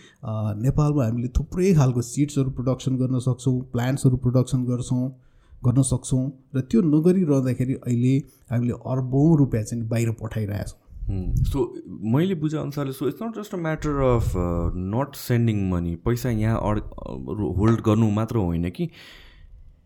नेपालमा 0.63 1.05
हामीले 1.05 1.29
थुप्रै 1.39 1.73
खालको 1.75 2.03
सिड्सहरू 2.05 2.51
प्रडक्सन 2.59 2.97
गर्न 2.97 3.19
सक्छौँ 3.27 3.61
प्लान्ट्सहरू 3.73 4.17
प्रडक्सन 4.25 4.65
गर्छौँ 4.65 5.09
गर्न 5.63 5.83
सक्छौँ। 5.83 6.25
र 6.57 6.61
त्यो 6.61 6.83
नगरिरहँदाखेरि 6.89 7.75
अहिले 7.77 8.17
हामीले 8.51 8.75
अर्बौँ 8.87 9.37
रुपियाँ 9.39 9.65
चाहिँ 9.65 9.89
बाहिर 9.89 10.11
पठाइरहेछौँ। 10.21 10.79
सो 11.09 11.59
मैले 12.13 12.35
बुझेअनुसारले 12.37 12.93
so 12.93 13.09
it's 13.09 13.23
not 13.23 13.39
just 13.39 13.55
a 13.55 13.59
matter 13.59 14.01
of 14.07 14.33
not 14.93 15.15
sending 15.17 15.69
money 15.71 15.95
पैसा 16.05 16.31
यहाँ 16.31 16.61
अड 16.61 16.79
होल्ड 17.59 17.81
गर्नु 17.87 18.11
मात्र 18.13 18.37
होइन 18.39 18.69
कि 18.71 18.91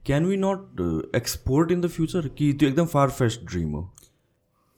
can 0.07 0.25
we 0.27 0.37
not 0.37 0.81
export 1.17 1.71
in 1.73 1.81
the 1.81 1.87
future 1.89 2.29
कि 2.29 2.53
त्यो 2.53 2.69
एकदम 2.69 2.87
फार 2.87 3.11
फेस्ट 3.11 3.45
ड्रिम 3.47 3.71
हो। 3.71 3.89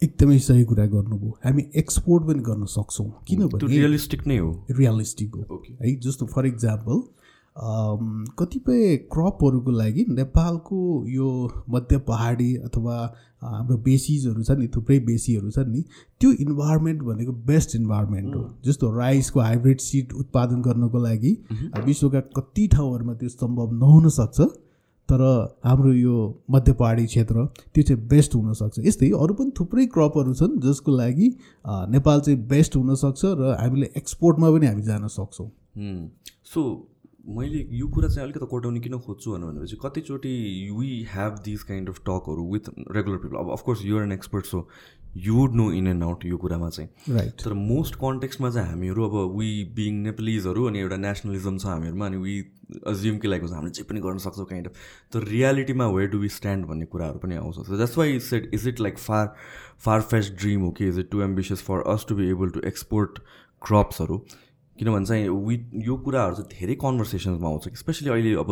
एकदमै 0.02 0.38
सही 0.38 0.64
कुरा 0.64 0.84
गर्नुभयो। 0.86 1.30
हामी 1.44 1.62
एक्सपोर्ट 1.76 2.24
पनि 2.24 2.42
गर्न 2.44 2.64
सक्छौँ। 2.68 3.10
किनभने 3.28 3.66
रियलिस्टिक 3.66 4.26
नै 4.26 4.36
हो। 4.38 4.50
रियलिस्टिक 4.70 5.34
हो. 5.36 5.62
है 5.82 5.94
जस्तो 5.98 6.26
फर 6.26 6.46
इक्जाम्पल 6.46 7.02
कतिपय 8.38 8.96
क्रपहरूको 9.12 9.70
लागि 9.70 10.04
नेपालको 10.10 10.78
यो 11.08 11.28
मध्य 11.70 11.98
पहाडी 12.08 12.54
अथवा 12.58 12.96
हाम्रो 13.42 13.76
बेसिजहरू 13.78 14.42
छ 14.42 14.56
नि 14.58 14.66
थुप्रै 14.76 14.98
बेसीहरू 15.06 15.50
छन् 15.50 15.70
नि 15.72 15.82
त्यो 16.20 16.32
इन्भाइरोमेन्ट 16.44 17.02
भनेको 17.02 17.32
बेस्ट 17.46 17.76
इन्भाइरोमेन्ट 17.76 18.34
हो। 18.34 18.42
जस्तो 18.64 18.90
राइसको 18.96 19.40
हाइब्रिड 19.40 19.80
सिड 19.80 20.12
उत्पादन 20.18 20.62
गर्नको 20.62 20.98
लागि 21.04 21.32
विश्वका 21.86 22.20
कति 22.36 22.66
ठाउँहरूमा 22.74 23.14
त्यो 23.14 23.28
सम्भव 23.30 23.72
नहुन 23.78 24.08
सक्छ। 24.18 24.48
तर 25.08 25.20
हाम्रो 25.64 25.92
यो 25.92 26.14
मध्य 26.50 26.72
पहाडी 26.72 27.04
क्षेत्र 27.06 27.44
त्यो 27.74 27.82
चाहिँ 27.82 28.06
बेस्ट 28.08 28.34
हुनसक्छ। 28.34 28.78
यस्तै 28.86 29.10
अरू 29.20 29.34
पनि 29.34 29.50
थुप्रै 29.58 29.86
क्रपहरू 29.94 30.34
छन् 30.34 30.58
जसको 30.62 30.96
लागि 30.96 31.28
नेपाल 31.92 32.20
चाहिँ 32.20 32.38
बेस्ट 32.48 32.76
हुनसक्छ 32.76 33.24
र 33.24 33.56
हामीले 33.60 33.90
एक्सपोर्टमा 33.96 34.50
पनि 34.50 34.66
हामी 34.66 34.82
जान 34.82 35.06
सक्छौँ। 35.08 35.48
सो 36.52 36.62
मैले 37.36 37.60
यो 37.72 37.86
कुरा 37.88 38.08
चाहिँ 38.08 38.24
अलिकति 38.24 38.46
कोटाउने 38.46 38.80
किन 38.80 38.98
खोज्छु 38.98 39.30
भनेर 39.32 39.50
भनेपछि 39.50 39.76
कतिचोटि 39.84 40.34
we 40.78 40.90
have 41.12 41.38
this 41.44 41.62
kind 41.64 41.88
of 41.88 42.00
टकहरू 42.08 42.42
with 42.52 42.68
regular 42.96 43.18
people 43.18 43.36
अब 43.38 43.50
of course 43.52 43.84
you're 43.84 44.02
an 44.02 44.12
expert 44.12 44.46
so 44.46 44.66
you 45.16 45.34
would 45.34 45.54
know 45.54 45.70
in 45.72 45.86
and 45.86 46.02
out 46.02 46.24
यो 46.26 46.36
कुरामा 46.36 46.68
चाहिँ। 46.68 47.14
राइट 47.14 47.42
तर 47.42 47.52
मोस्ट 47.54 47.94
कन्टेक्स्टमा 47.96 48.50
चाहिँ 48.50 48.68
हामीहरू 48.68 49.04
अब 49.08 49.36
वी 49.38 49.52
बिङ 49.76 50.02
नेपालिजहरू 50.02 50.64
अनि 50.68 50.80
एउटा 50.80 50.96
नेसनलिजम 50.96 51.58
छ 51.58 51.66
हामीहरूमा 51.66 52.06
अनि 52.06 52.16
वी 52.16 52.38
अज्युम 52.86 53.18
के 53.18 53.28
लागेको 53.28 53.48
छ 53.48 53.52
हामीले 53.52 53.72
जे 53.72 53.82
पनि 53.90 54.00
गर्न 54.00 54.18
सक्छौँ 54.18 54.46
काइन्ड 54.46 54.68
अफ 54.68 54.74
तर 55.12 55.24
रियालिटीमा 55.28 55.86
वेयर 55.88 56.10
डु 56.10 56.18
वी 56.18 56.28
स्ट्यान्ड 56.36 56.66
भन्ने 56.66 56.86
कुराहरू 56.86 57.18
पनि 57.18 57.36
आउँछ। 57.36 57.66
So 57.66 57.76
that's 57.76 57.98
why 57.98 58.18
set 58.28 58.50
is 58.54 58.68
it 58.68 58.80
like 58.80 58.98
far 58.98 59.34
far 59.84 60.00
fetched 60.12 60.34
dream 60.40 60.60
हो 60.60 60.70
कि 60.70 60.88
is 60.88 60.98
it 60.98 61.10
too 61.10 61.22
ambitious 61.22 61.62
for 61.62 61.82
us 61.92 62.06
to 62.08 62.14
be 62.14 62.30
able 62.30 62.50
to 62.50 62.60
export 62.68 63.18
क्रप्सहरू 63.62 64.24
किनभने 64.78 65.06
चाहिँ 65.06 65.28
वि 65.28 65.56
यो 65.86 65.96
कुराहरू 66.04 66.34
चाहिँ 66.34 66.48
धेरै 66.50 66.74
कन्भर्सेसन्समा 66.82 67.48
आउँछ 67.48 67.78
स्पेसली 67.78 68.10
अहिले 68.10 68.32
अब 68.42 68.50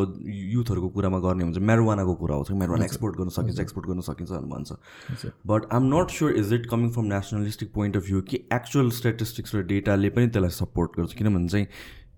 युथहरूको 0.55 0.89
कुरामा 0.89 1.19
गर्ने 1.19 1.45
हुन्छ 1.45 1.59
मेरोवानाको 1.71 2.15
कुरा 2.15 2.35
आउँछ 2.35 2.51
मेरोवाना 2.63 2.85
एक्सपोर्ट 2.85 3.17
गर्न 3.17 3.29
सकिन्छ 3.37 3.61
एक्सपोर्ट 3.61 3.87
गर्न 3.89 4.01
सकिन्छ 4.01 4.31
भनेर 4.31 4.47
भन्छ। 4.53 5.27
But 5.47 5.67
I'm 5.73 5.89
not 5.95 6.11
sure 6.11 6.37
is 6.39 6.53
it 6.53 6.67
coming 6.71 6.91
from 6.91 7.07
nationalistic 7.15 7.73
point 7.75 7.97
of 7.97 8.05
view 8.07 8.21
कि 8.31 8.37
एक्चुअल 8.53 8.91
स्ट्याटिस्टिक्स 8.99 9.55
र 9.55 9.63
डेटाले 9.73 10.11
पनि 10.11 10.29
त्यसलाई 10.29 10.51
सपोर्ट 10.59 10.99
गर्छ। 10.99 11.13
किनभने 11.15 11.49
चाहिँ 11.49 11.67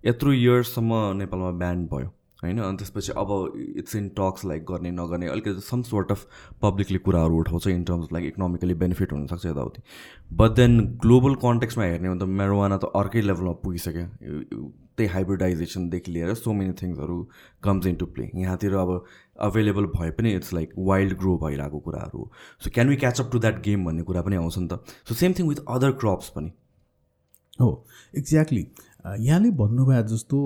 यत्रो 0.07 0.33
इयर्ससम्म 0.33 1.01
नेपालमा 1.17 1.51
ब्यान्ड 1.59 1.89
भयो। 1.91 2.13
होइन 2.45 2.59
अनि 2.61 2.77
त्यसपछि 2.77 3.13
अब 3.17 3.31
इट्स 3.79 3.97
इन 3.97 4.09
टक्स 4.19 4.45
लाइक 4.45 4.65
गर्ने 4.67 4.91
नगर्ने 4.93 5.29
अलिकति 5.29 5.61
सम 5.67 5.83
सोर्ट 5.91 6.13
अफ 6.13 6.27
पब्लिकली 6.63 6.99
कुराहरू 7.01 7.39
उठाउँछ 7.41 7.67
in 7.67 7.85
terms 7.85 8.13
like 8.13 8.27
economically 8.27 8.75
benefit 8.85 9.13
हुनसक्छ 9.13 9.47
यताउति. 9.47 9.83
बट 10.33 10.51
देन 10.57 10.81
ग्लोबल 11.03 11.35
कन्टेक्समा 11.43 11.85
हेर्ने 11.85 12.09
हो 12.09 12.15
भने 12.15 12.25
त 12.25 12.29
मेरोवाना 12.39 12.77
त 12.77 12.91
अर्कै 12.97 13.21
लेभलमा 13.23 13.53
पुगिसक्यो. 13.65 14.07
त्यही 14.97 15.09
हाइब्रिडाइजेसनदेखि 15.11 16.13
लिएर 16.13 16.35
सो 16.35 16.53
मेनी 16.53 16.73
थिङ्सहरू 16.81 17.17
कम्स 17.63 17.87
इन 17.87 17.95
टु 17.97 18.07
प्ले 18.07 18.29
यहाँतिर 18.35 18.75
अब 18.79 18.91
अभाइलेबल 19.47 19.87
भए 19.95 20.11
पनि 20.19 20.33
इट्स 20.35 20.53
लाइक 20.55 20.73
वाइल्ड 20.79 21.17
ग्रो 21.19 21.37
भइरहेको 21.39 21.79
कुराहरू 21.87 22.31
so 22.65 22.71
can 22.75 22.89
we 22.89 22.97
catch 22.97 23.21
up 23.21 23.31
to 23.33 23.39
that 23.39 23.63
game 23.63 23.85
भन्ने 23.85 24.03
कुरा 24.03 24.23
पनि 24.23 24.37
आउँछ 24.37 24.59
नि 24.59 24.69
त. 24.69 24.79
So 25.09 25.15
same 25.15 25.33
thing 25.39 25.49
with 25.49 25.65
other 25.69 25.91
crops 26.03 26.29
पनि. 26.37 26.53
हो 27.61 27.87
एक्ज्याक्टली 28.15 28.67
यहाँले 29.21 29.51
भन्नुभयो 29.59 30.03
जस्तो 30.09 30.39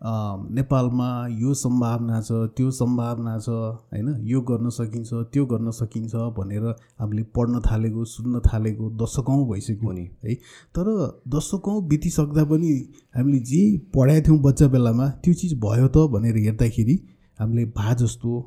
नेपालमा 0.00 1.06
यो 1.40 1.52
सम्भावना 1.54 2.20
छ 2.20 2.32
त्यो 2.56 2.70
सम्भावना 2.70 3.38
छ 3.38 3.48
होइन? 3.48 4.08
यो 4.24 4.40
गर्न 4.40 4.70
सकिन्छ 4.70 5.10
त्यो 5.32 5.44
गर्न 5.46 5.70
सकिन्छ 5.70 6.14
भनेर 6.38 6.64
हामीले 7.00 7.22
पढ्न 7.36 7.60
थालेको 7.60 8.04
सुन्न 8.04 8.40
थालेको 8.46 8.90
दशकौँ 9.02 9.38
भइसक्यो 9.50 9.92
नि। 9.92 10.08
है? 10.24 10.34
तर 10.76 10.86
दशकौँ 11.28 11.80
बितिसक्दा 11.88 12.44
पनि 12.44 12.72
हामीले 13.16 13.38
जे 13.40 13.62
पढाएको 13.94 14.26
थियौँ 14.28 14.40
बच्चा 14.42 14.66
बेलामा 14.68 15.08
त्यो 15.24 15.34
चिज 15.34 15.54
भयो 15.60 15.88
त 15.88 16.10
भनेर 16.12 16.36
हेर्दाखेरि 16.36 16.96
हामीले 17.38 17.64
भा 17.76 17.94
जस्तो 17.94 18.40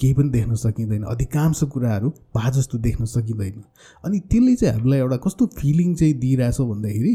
केही 0.00 0.14
पनि 0.14 0.28
देख्न 0.30 0.54
सकिँदैन। 0.54 1.02
अधिकांश 1.02 1.62
कुराहरू 1.64 2.08
भा 2.34 2.50
जस्तो 2.50 2.78
देख्न 2.78 3.04
सकिँदैन। 3.04 3.62
अनि 4.04 4.18
त्यसले 4.30 4.54
चाहिँ 4.56 4.74
हामीलाई 4.74 4.98
एउटा 4.98 5.16
कस्तो 5.16 5.46
फिलिङ 5.58 5.94
चाहिँ 5.94 6.14
दिइरहेछ 6.14 6.60
भन्दाखेरि 6.60 7.14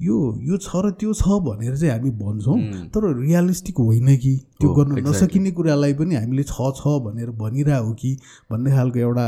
यो 0.00 0.16
यो 0.42 0.56
छ 0.56 0.76
र 0.84 0.90
त्यो 0.94 1.12
छ 1.12 1.38
भनेर 1.42 1.76
चाहिँ 1.76 1.92
हामी 1.92 2.10
भन्छौँ। 2.18 2.58
तर 2.94 3.02
रियलिस्टिक 3.18 3.78
होइन 3.78 4.16
कि? 4.16 4.34
त्यो 4.60 4.68
गर्न. 4.74 4.98
नसकिने 5.08 5.50
कुरालाई 5.50 5.94
पनि 5.94 6.14
हामीले 6.14 6.42
छ 6.44 6.70
छ 6.76 6.98
भनेर 7.04 7.30
भनिरह 7.36 7.76
हो 7.76 7.92
कि 7.94 8.16
भन्ने 8.50 8.70
खालको 8.70 8.98
एउटा 8.98 9.26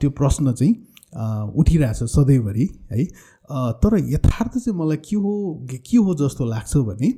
त्यो 0.00 0.10
प्रश्न 0.12 0.52
चाहिँ 0.52 0.74
उठिरहेछ 1.56 2.02
सधैँभरि 2.10 2.68
है। 2.92 3.04
तर 3.80 3.96
यथार्थ 4.12 4.58
चाहिँ 4.58 4.78
मलाई 4.78 4.96
के 5.04 5.16
हो 5.16 5.32
के 5.68 5.96
हो 5.96 6.14
जस्तो 6.14 6.44
लाग्छ 6.44 6.76
भने 6.76 7.10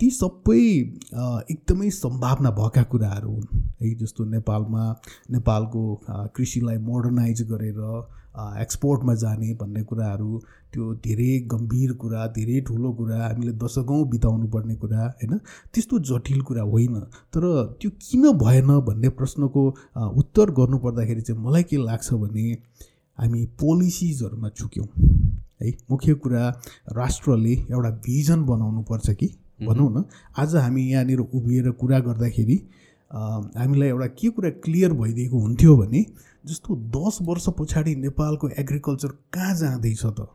ती 0.00 0.08
सबै 0.10 0.60
एकदमै 1.50 1.90
सम्भावना 1.90 2.50
भएका 2.50 2.82
कुराहरू 2.92 3.30
हुन् 3.30 3.58
है। 3.82 3.94
जस्तो 3.98 4.24
नेपालमा 4.24 4.84
नेपालको 5.30 5.82
कृषिलाई 6.36 6.78
मोडर्नाइज 6.78 7.42
गरेर 7.50 7.80
एक्सपोर्टमा 8.34 9.14
जाने 9.14 9.52
भन्ने 9.60 9.82
कुराहरू 9.82 10.38
त्यो 10.72 10.94
धेरै 11.04 11.30
गम्भीर 11.52 11.92
कुरा 12.02 12.26
धेरै 12.36 12.60
ठुलो 12.66 12.92
कुरा 12.92 13.16
हामीले 13.26 13.52
दशकौँ 13.58 14.04
बिताउनु 14.10 14.46
पर्ने 14.48 14.74
कुरा 14.76 15.00
होइन? 15.02 15.38
त्यस्तो 15.74 15.98
जटिल 16.10 16.40
कुरा 16.42 16.62
होइन। 16.62 17.00
तर 17.34 17.42
त्यो 17.80 17.90
किन 18.00 18.30
भएन 18.38 18.70
भन्ने 18.86 19.08
प्रश्नको 19.18 19.66
उत्तर 20.16 20.50
गर्नुपर्दाखेरि 20.58 21.20
चाहिँ 21.20 21.42
मलाई 21.42 21.62
के 21.62 21.76
लाग्छ 21.76 22.12
भने 22.14 22.46
हामी 23.18 23.44
पोलिसिजहरूमा 23.60 24.48
चुक्यौँ। 24.48 24.86
है 25.62 25.70
मुख्य 25.90 26.14
कुरा 26.14 26.48
राष्ट्रले 26.96 27.52
एउटा 27.52 27.90
भिजन 28.06 28.44
बनाउनु 28.46 28.82
पर्छ 28.82 29.10
कि 29.10 29.26
भनौँ 29.60 29.90
न 29.92 30.04
आज 30.38 30.54
हामी 30.56 30.82
यहाँनिर 30.82 31.20
उभिएर 31.20 31.70
कुरा 31.80 31.98
गर्दाखेरि 32.00 32.56
हामीलाई 33.10 33.88
एउटा 33.88 34.06
के 34.06 34.28
कुरा 34.30 34.50
क्लियर 34.64 34.92
भइदिएको 34.92 35.38
हुन्थ्यो 35.38 35.76
भने 35.76 36.00
जस्तो 36.46 36.76
दस 36.96 37.18
वर्ष 37.22 37.46
पछाडि 37.58 37.94
नेपालको 37.96 38.48
एग्रिकल्चर 38.58 39.08
कहाँ 39.34 39.54
जाँदैछ 39.54 40.04
त? 40.06 40.26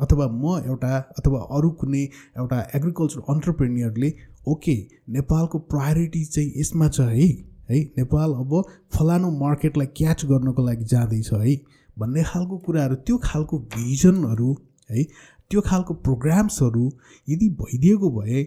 अथवा 0.00 0.26
म 0.28 0.62
एउटा 0.66 0.96
अथवा 1.18 1.38
अरू 1.56 1.70
कुनै 1.70 2.02
एउटा 2.38 2.58
एग्रिकल्चर 2.74 3.20
अन्टरप्रेनियरले 3.30 4.12
ओके 4.48 4.74
नेपालको 5.08 5.58
प्रायोरिटी 5.72 6.24
चाहिँ 6.24 6.52
यसमा 6.56 6.88
छ 6.88 7.00
है 7.00 7.28
है 7.70 7.80
नेपाल 7.98 8.32
अब 8.34 8.52
फलानु 8.94 9.30
मार्केटलाई 9.38 9.86
क्याच 9.96 10.24
गर्नको 10.24 10.66
लागि 10.66 10.84
जाँदैछ 10.84 11.32
है 11.32 11.56
भन्ने 11.98 12.22
खालको 12.24 12.58
कुराहरू 12.58 12.94
त्यो 13.06 13.18
खालको 13.24 13.58
भिजनहरू 13.74 14.56
है 14.90 15.04
त्यो 15.50 15.60
खालको 15.60 15.94
प्रोग्राम्सहरू 16.06 16.90
यदि 17.28 17.48
भइदिएको 17.62 18.10
भए 18.10 18.42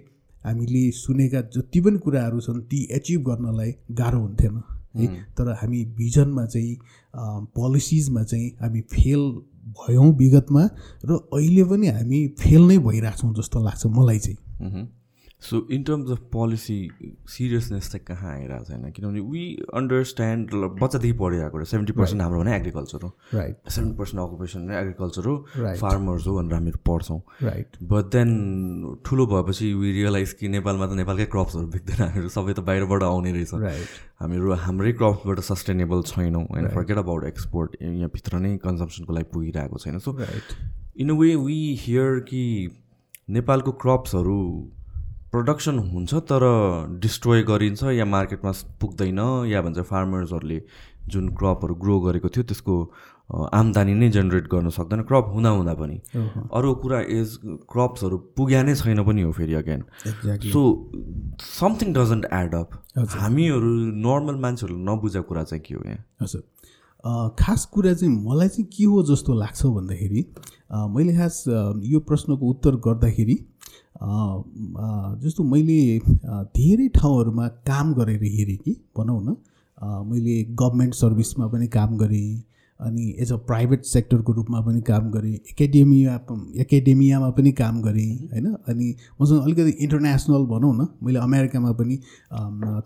हामीले 0.45 0.89
सुनेका 0.97 1.41
जति 1.55 1.81
पनि 1.81 1.99
कुराहरू 1.99 2.39
छन् 2.41 2.61
ती 2.71 2.87
एचिभ 2.91 3.21
गर्नलाई 3.29 3.75
गाह्रो 3.91 4.19
हुन्थेन। 4.19 4.61
है। 4.95 5.07
तर 5.37 5.51
हामी 5.53 5.83
भिजनमा 5.97 6.45
चाहिँ 6.45 6.75
पोलिसिजमा 7.55 8.23
चाहिँ 8.23 8.49
हामी 8.61 8.81
फेल 8.91 9.21
भयौँ 9.77 10.09
विगतमा 10.15 10.63
र 11.05 11.11
अहिले 11.33 11.63
पनि 11.63 11.87
हामी 11.87 12.19
फेल 12.39 12.61
नै 12.61 12.77
भइरहेछौँ 12.79 13.33
जस्तो 13.35 13.63
लाग्छ 13.63 13.85
मलाई 13.87 14.19
चाहिँ। 14.19 14.37
So 15.41 15.67
in 15.71 15.83
terms 15.83 16.11
of 16.11 16.19
policy 16.31 16.77
seriousness 17.27 17.89
चाहिँ 17.91 18.05
कहाँ 18.05 18.31
आइरहेको 18.31 18.65
छैन? 18.65 18.91
किनभने 18.91 19.19
वी 19.19 19.43
अन्डरस्ट्यान्ड 19.73 20.53
बच्चादेखि 20.81 21.13
पढिरहेको 21.17 21.57
र 21.57 21.63
सेभेन्टी 21.65 21.93
पर्सेन्ट 21.93 22.21
हाम्रो 22.21 22.39
भने 22.39 22.55
एग्रिकल्चर 22.55 22.99
हो। 23.03 23.09
Right 23.33 23.69
seventy 23.69 23.97
percent 23.97 24.21
occupation 24.21 24.71
agriculture 24.71 25.23
हो. 25.25 25.35
फार्मर्स 25.81 26.27
हो 26.27 26.35
भनेर 26.37 26.53
हामीहरू 26.53 26.79
पढ्छौँ। 26.87 27.19
राइट 27.43 27.77
बट 27.83 28.05
देन 28.13 28.29
ठुलो 29.05 29.25
भएपछि 29.27 29.73
वी 29.73 29.91
रियलाइज 29.91 30.33
कि 30.39 30.47
नेपालमा 30.47 30.87
त 30.87 30.93
नेपालकै 31.01 31.25
क्रप्सहरू 31.33 31.67
बिग्दैन 31.67 32.01
हामीहरू 32.01 32.29
सबै 32.29 32.53
त 32.53 32.59
बाहिरबाट 32.61 33.03
आउने 33.03 33.31
रहेछ। 33.31 33.53
हामीहरू 34.21 34.53
हाम्रै 34.65 34.91
क्रप्सबाट 35.01 35.39
सस्टेनेबल 35.49 36.01
छैनौँ। 36.05 36.45
होइन 36.51 36.67
फर्केट 36.75 36.97
अबाउट 36.97 37.23
एक्सपोर्ट 37.25 37.81
यहाँभित्र 37.81 38.39
नै 38.45 38.57
कन्जम्सनको 38.61 39.13
लागि 39.13 39.29
पुगिरहेको 39.33 39.77
छैन। 39.77 39.97
So 39.99 40.13
in 41.01 41.09
a 41.09 41.17
way 41.17 41.35
we 41.35 41.57
hear 41.81 42.19
कि 42.29 42.43
नेपालको 43.29 43.71
क्रप्सहरू 43.81 44.37
प्रडक्सन 45.31 45.77
हुन्छ 45.91 46.13
तर 46.31 46.43
डिस्ट्रोय 47.01 47.41
गरिन्छ 47.43 47.83
या 47.97 48.05
मार्केटमा 48.05 48.51
पुग्दैन 48.81 49.19
या 49.47 49.61
भन्छ 49.61 49.79
फार्मर्सहरूले 49.91 50.61
जुन 51.11 51.29
क्रपहरू 51.35 51.75
ग्रो 51.83 51.99
गरेको 51.99 52.29
थियो 52.29 52.43
त्यसको 52.43 52.75
आम्दानी 53.53 53.93
नै 53.95 54.09
जेनेरेट 54.11 54.47
गर्न 54.51 54.69
सक्दैन। 54.69 55.01
क्रप 55.09 55.25
हुँदा 55.33 55.49
हुँदा 55.49 55.73
पनि 55.73 55.97
अरू 56.51 56.73
कुरा 56.83 56.99
इज 57.17 57.37
क्रप्सहरू 57.73 58.17
पुग्या 58.37 58.63
नै 58.63 58.75
छैन 58.75 59.03
पनि 59.03 59.21
हो 59.21 59.31
फेरि 59.31 59.53
again 59.55 59.83
so 60.51 60.61
something 61.39 61.93
doesn't 61.93 62.25
add 62.33 62.55
up 62.55 62.69
हामीहरू 63.19 63.69
नर्मल 64.07 64.35
मान्छेहरूले 64.45 64.83
नबुझेको 64.91 65.27
कुरा 65.29 65.43
चाहिँ 65.43 65.63
के 65.67 65.75
हो 65.75 65.83
यहाँ? 65.85 66.05
हजुर। 66.21 66.43
खास 67.39 67.65
कुरा 67.73 67.93
चाहिँ 67.93 68.13
मलाई 68.27 68.47
चाहिँ 68.47 68.67
के 68.77 68.83
हो 68.85 69.03
जस्तो 69.03 69.33
लाग्छ 69.33 69.65
भन्दाखेरि 69.77 70.25
मैले 70.95 71.15
खास 71.17 71.43
यो 71.93 71.99
प्रश्नको 72.11 72.49
उत्तर 72.49 72.75
गर्दाखेरि 72.87 73.37
जस्तो 73.95 75.43
मैले 75.43 75.79
धेरै 76.55 76.87
ठाउँहरूमा 76.95 77.47
काम 77.67 77.93
गरेर 77.93 78.23
हेरेँ 78.23 78.57
कि 78.57 78.71
भनौँ 78.97 79.21
न। 79.21 79.35
मैले 80.07 80.43
गभर्मेन्ट 80.53 80.93
सर्भिसमा 80.95 81.47
पनि 81.47 81.67
काम 81.67 81.97
गरेँ। 81.97 82.43
अनि 82.81 83.03
एज 83.19 83.31
अ 83.31 83.35
प्राइभेट 83.47 83.83
सेक्टरको 83.85 84.33
रूपमा 84.33 84.59
पनि 84.61 84.81
काम 84.81 85.09
गरेँ 85.11 85.33
एकाडेमिया 85.33 86.15
एकाडेमियामा 86.61 87.29
पनि 87.29 87.51
काम 87.59 87.81
गरेँ 87.81 88.11
होइन? 88.31 88.45
अनि 88.67 88.95
मसँग 89.21 89.43
अलिकति 89.43 89.71
इन्टरनेसनल 89.83 90.45
भनौँ 90.47 90.73
न 90.75 90.87
मैले 91.03 91.19
अमेरिकामा 91.19 91.71
पनि 91.81 91.97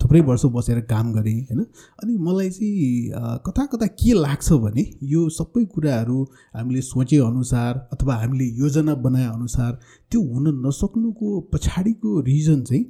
थुप्रै 0.01 0.21
वर्ष 0.21 0.45
बसेर 0.55 0.79
काम 0.91 1.13
गरेँ 1.13 1.39
होइन? 1.41 1.62
अनि 2.03 2.17
मलाई 2.17 2.49
चाहिँ 2.49 3.39
कता 3.45 3.65
कता 3.73 3.88
के 3.95 4.13
लाग्छ 4.15 4.51
भने 4.65 4.86
यो 5.13 5.27
सबै 5.29 5.65
कुराहरू 5.75 6.21
हामीले 6.55 6.81
सोचे 6.84 7.17
अनुसार 7.23 7.88
अथवा 7.93 8.15
हामीले 8.15 8.45
योजना 8.58 8.95
बनाए 9.05 9.27
अनुसार 9.29 9.71
त्यो 10.12 10.21
हुन 10.23 10.47
नसक्नुको 10.65 11.39
पछाडिको 11.53 12.19
रिजन 12.21 12.62
चाहिँ 12.63 12.84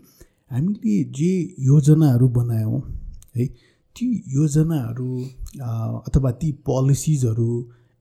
हामीले 0.52 1.04
जे 1.14 1.32
योजनाहरू 1.66 2.28
बनायौँ 2.32 2.82
है 3.38 3.46
ती 3.96 4.08
योजनाहरू 4.30 5.10
अथवा 6.08 6.32
ती 6.40 6.52
पोलिसिजहरू 6.68 7.50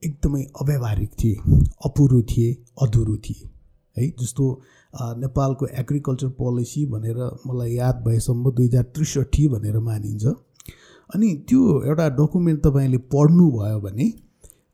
एकदमै 0.03 0.41
अव्यावहारिक 0.61 1.11
थिए 1.19 1.35
अपुरो 1.85 2.21
थिए 2.31 2.49
अधुरो 2.83 3.15
थिए। 3.25 3.49
है 3.95 4.07
जस्तो 4.19 4.45
नेपालको 5.19 5.67
एग्रिकल्चर 5.81 6.29
पोलिसी 6.39 6.85
भनेर 6.85 7.17
मलाई 7.47 7.73
याद 7.73 8.01
भएसम्म 8.05 8.51
दुई 8.51 8.65
हजार 8.65 8.83
त्रिसठी 8.95 9.47
भनेर 9.47 9.77
मानिन्छ। 9.87 10.25
अनि 11.09 11.33
त्यो 11.47 11.61
एउटा 11.83 12.07
डकुमेन्ट 12.17 12.59
तपाईँले 12.63 12.97
पढ्नुभयो 13.13 13.79
भने 13.81 14.07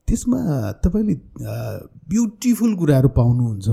त्यसमा 0.07 0.39
तपाईँले 0.83 1.15
ब्युटिफुल 2.09 2.75
कुराहरू 2.75 3.09
पाउनुहुन्छ। 3.17 3.67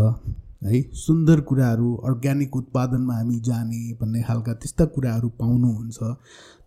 है 0.64 0.80
सुन्दर 0.96 1.40
कुराहरू 1.48 1.94
अर्ग्यानिक 2.08 2.56
उत्पादनमा 2.56 3.14
हामी 3.14 3.38
जाने 3.48 3.80
भन्ने 4.00 4.22
खालका 4.28 4.52
त्यस्ता 4.60 4.84
कुराहरू 4.94 5.28
पाउनुहुन्छ। 5.40 5.98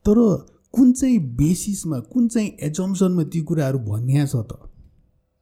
तर 0.05 0.17
कुन 0.73 0.91
चाहिँ 0.93 1.19
बेसिसमा 1.19 1.99
कुन 1.99 2.27
चाहिँ 2.27 2.57
एजम्सनमा 2.61 3.23
ती 3.23 3.41
कुराहरू 3.41 3.79
भनिया 3.79 4.25
छ 4.25 4.35
त? 4.35 4.69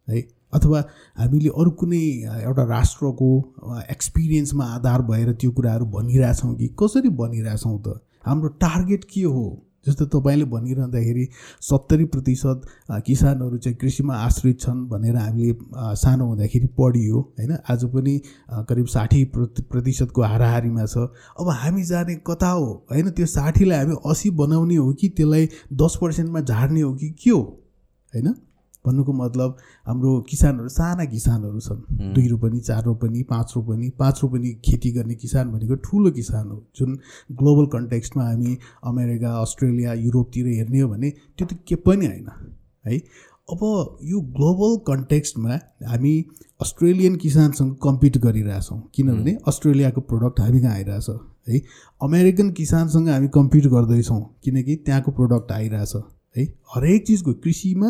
है? 0.09 0.27
अथवा 0.53 0.83
हामीले 1.17 1.49
अरू 1.49 1.71
कुनै 1.71 1.97
एउटा 2.43 2.63
राष्ट्रको 2.63 3.29
एक्सपिरियन्समा 3.91 4.65
आधार 4.65 5.01
भएर 5.01 5.33
त्यो 5.33 5.51
कुराहरू 5.51 5.85
भनिरहेछौँ 5.85 6.55
कि? 6.55 6.67
कसरी 6.67 7.09
भनिरहेछौँ 7.09 7.83
त? 7.87 8.01
हाम्रो 8.25 8.49
टार्गेट 8.49 9.03
के 9.03 9.21
हो? 9.21 9.68
जस्तो 9.85 10.05
तपाईँले 10.11 10.45
भनिरहँदाखेरि 10.45 11.27
सत्तरी 11.61 12.05
प्रतिशत 12.05 12.61
किसानहरू 13.05 13.57
चाहिँ 13.57 13.77
कृषिमा 13.77 14.15
आश्रित 14.15 14.59
छन् 14.61 14.85
भनेर 14.89 15.15
हामीले 15.15 15.55
सानो 15.95 16.25
हुँदाखेरि 16.25 16.67
पढियो 16.77 17.19
होइन? 17.39 17.57
आज 17.69 17.85
पनि 17.93 18.17
करिब 18.69 18.85
साठी 18.87 19.23
प्रति 19.33 19.61
प्रतिशतको 19.71 20.21
हाराहारीमा 20.21 20.85
छ। 20.85 20.97
अब 21.39 21.49
हामी 21.49 21.83
जाने 21.83 22.15
कता 22.27 22.49
हो? 22.49 22.67
होइन 22.91 23.09
त्यो 23.11 23.25
साठीलाई 23.27 23.77
हामी 23.79 23.95
असी 24.09 24.29
बनाउने 24.35 24.75
हो 24.75 24.93
कि 24.93 25.09
त्यसलाई 25.09 25.49
दस 25.73 25.97
पर्सेन्टमा 26.01 26.41
झार्ने 26.41 26.81
हो 26.81 26.93
कि 26.93 27.09
के 27.23 27.29
हो? 27.29 27.41
होइन? 28.13 28.35
भन्नुको 28.89 29.13
मतलब 29.15 29.57
हाम्रो 29.87 30.19
किसानहरू 30.29 30.69
साना 30.69 31.05
किसानहरू 31.05 31.59
छन्। 31.59 32.13
दुई 32.13 32.27
रोपनी 32.27 32.59
चार 32.59 32.83
रोपनी 32.83 33.23
पाँच 33.29 33.53
रोपनी 33.55 33.89
पाँच 33.99 34.19
रोपनी 34.23 34.53
खेती 34.65 34.91
गर्ने 34.91 35.15
किसान 35.15 35.51
भनेको 35.51 35.75
ठुलो 35.85 36.11
किसान 36.11 36.49
हो। 36.49 36.63
जुन 36.77 36.97
ग्लोबल 37.39 37.65
कन्टेक्स्टमा 37.73 38.23
हामी 38.23 38.57
अमेरिका 38.85 39.31
अस्ट्रेलिया 39.41 39.93
युरोपतिर 39.95 40.47
हेर्ने 40.49 40.79
हो 40.79 40.89
भने 40.89 41.09
त्यो 41.09 41.47
त 41.47 41.59
के 41.67 41.75
पनि 41.87 42.05
होइन 42.05 42.27
है? 42.85 42.97
अब 43.49 43.61
यो 44.05 44.19
ग्लोबल 44.33 44.75
कन्टेक्स्टमा 44.87 45.55
हामी 45.89 46.13
अस्ट्रेलियन 46.61 47.15
किसानसँग 47.15 47.75
कम्पिट 47.83 48.17
गरिरहेछौँ। 48.17 48.79
किनभने 48.95 49.37
अस्ट्रेलियाको 49.47 50.01
प्रडक्ट 50.01 50.39
हामी 50.39 50.61
कहाँ 50.61 50.73
आइरहेछ 50.73 51.09
है? 51.49 51.61
अमेरिकन 52.01 52.51
किसानसँग 52.51 53.09
हामी 53.09 53.27
कम्पिट 53.33 53.67
गर्दैछौँ 53.67 54.21
किनकि 54.43 54.75
त्यहाँको 54.85 55.11
प्रडक्ट 55.11 55.51
आइरहेछ। 55.51 55.93
है? 56.35 56.43
हरेक 56.75 57.05
चिजको 57.07 57.33
कृषिमा 57.43 57.89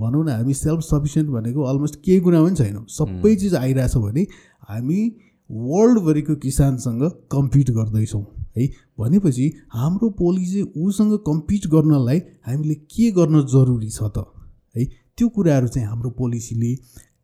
भनौँ 0.00 0.24
न 0.24 0.28
हामी 0.28 0.54
सेल्फ 0.54 0.80
सफिसियन्ट 0.84 1.30
भनेको 1.30 1.62
अलमोस्ट 1.62 2.00
केही 2.04 2.20
कुरा 2.20 2.42
पनि 2.42 2.56
छैनौँ। 2.56 2.84
सबै 2.90 3.34
चिज 3.36 3.54
आइरहेछ 3.54 3.96
भने 3.96 4.26
हामी 4.68 5.00
वर्ल्डभरिको 5.50 6.34
किसानसँग 6.36 7.02
कम्पिट 7.32 7.70
गर्दैछौँ 7.70 8.24
है? 8.58 8.66
भनेपछि 9.00 9.46
हाम्रो 9.74 10.10
पोलिसी 10.18 10.62
उसँग 10.76 11.12
कम्पिट 11.26 11.66
गर्नलाई 11.72 12.18
हामीले 12.46 12.74
के 12.74 13.10
गर्न 13.18 13.42
जरुरी 13.46 13.90
छ 13.90 14.10
त 14.16 14.24
है? 14.74 14.84
त्यो 15.16 15.28
कुराहरू 15.28 15.68
चाहिँ 15.68 15.88
हाम्रो 15.88 16.10
पोलिसीले 16.18 16.74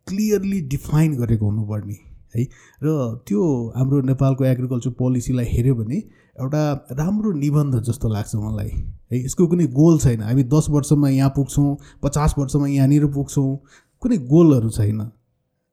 क्लियरली 0.09 0.61
डिफाइन 0.69 1.15
गरेको 1.17 1.45
हुनुपर्ने 1.47 1.97
है? 2.37 2.45
र 2.83 2.87
त्यो 3.27 3.41
हाम्रो 3.77 4.01
नेपालको 4.11 4.45
एग्रिकल्चर 4.45 4.91
पोलिसीलाई 4.99 5.47
हेऱ्यो 5.51 5.75
भने 5.75 5.99
एउटा 6.41 6.63
राम्रो 6.93 7.33
निबन्ध 7.33 7.81
जस्तो 7.85 8.09
लाग्छ 8.09 8.35
मलाई। 8.37 8.71
है 9.13 9.25
यसको 9.25 9.47
कुनै 9.47 9.67
गोल 9.71 9.99
छैन। 9.99 10.23
हामी 10.23 10.43
दस 10.45 10.67
वर्षमा 10.71 11.09
यहाँ 11.09 11.31
पुग्छौँ 11.37 11.77
पचास 12.03 12.35
वर्षमा 12.39 12.67
यहाँनिर 12.69 13.07
पुग्छौँ 13.15 13.57
कुनै 14.03 14.17
गोलहरू 14.27 14.71
छैन। 14.71 15.01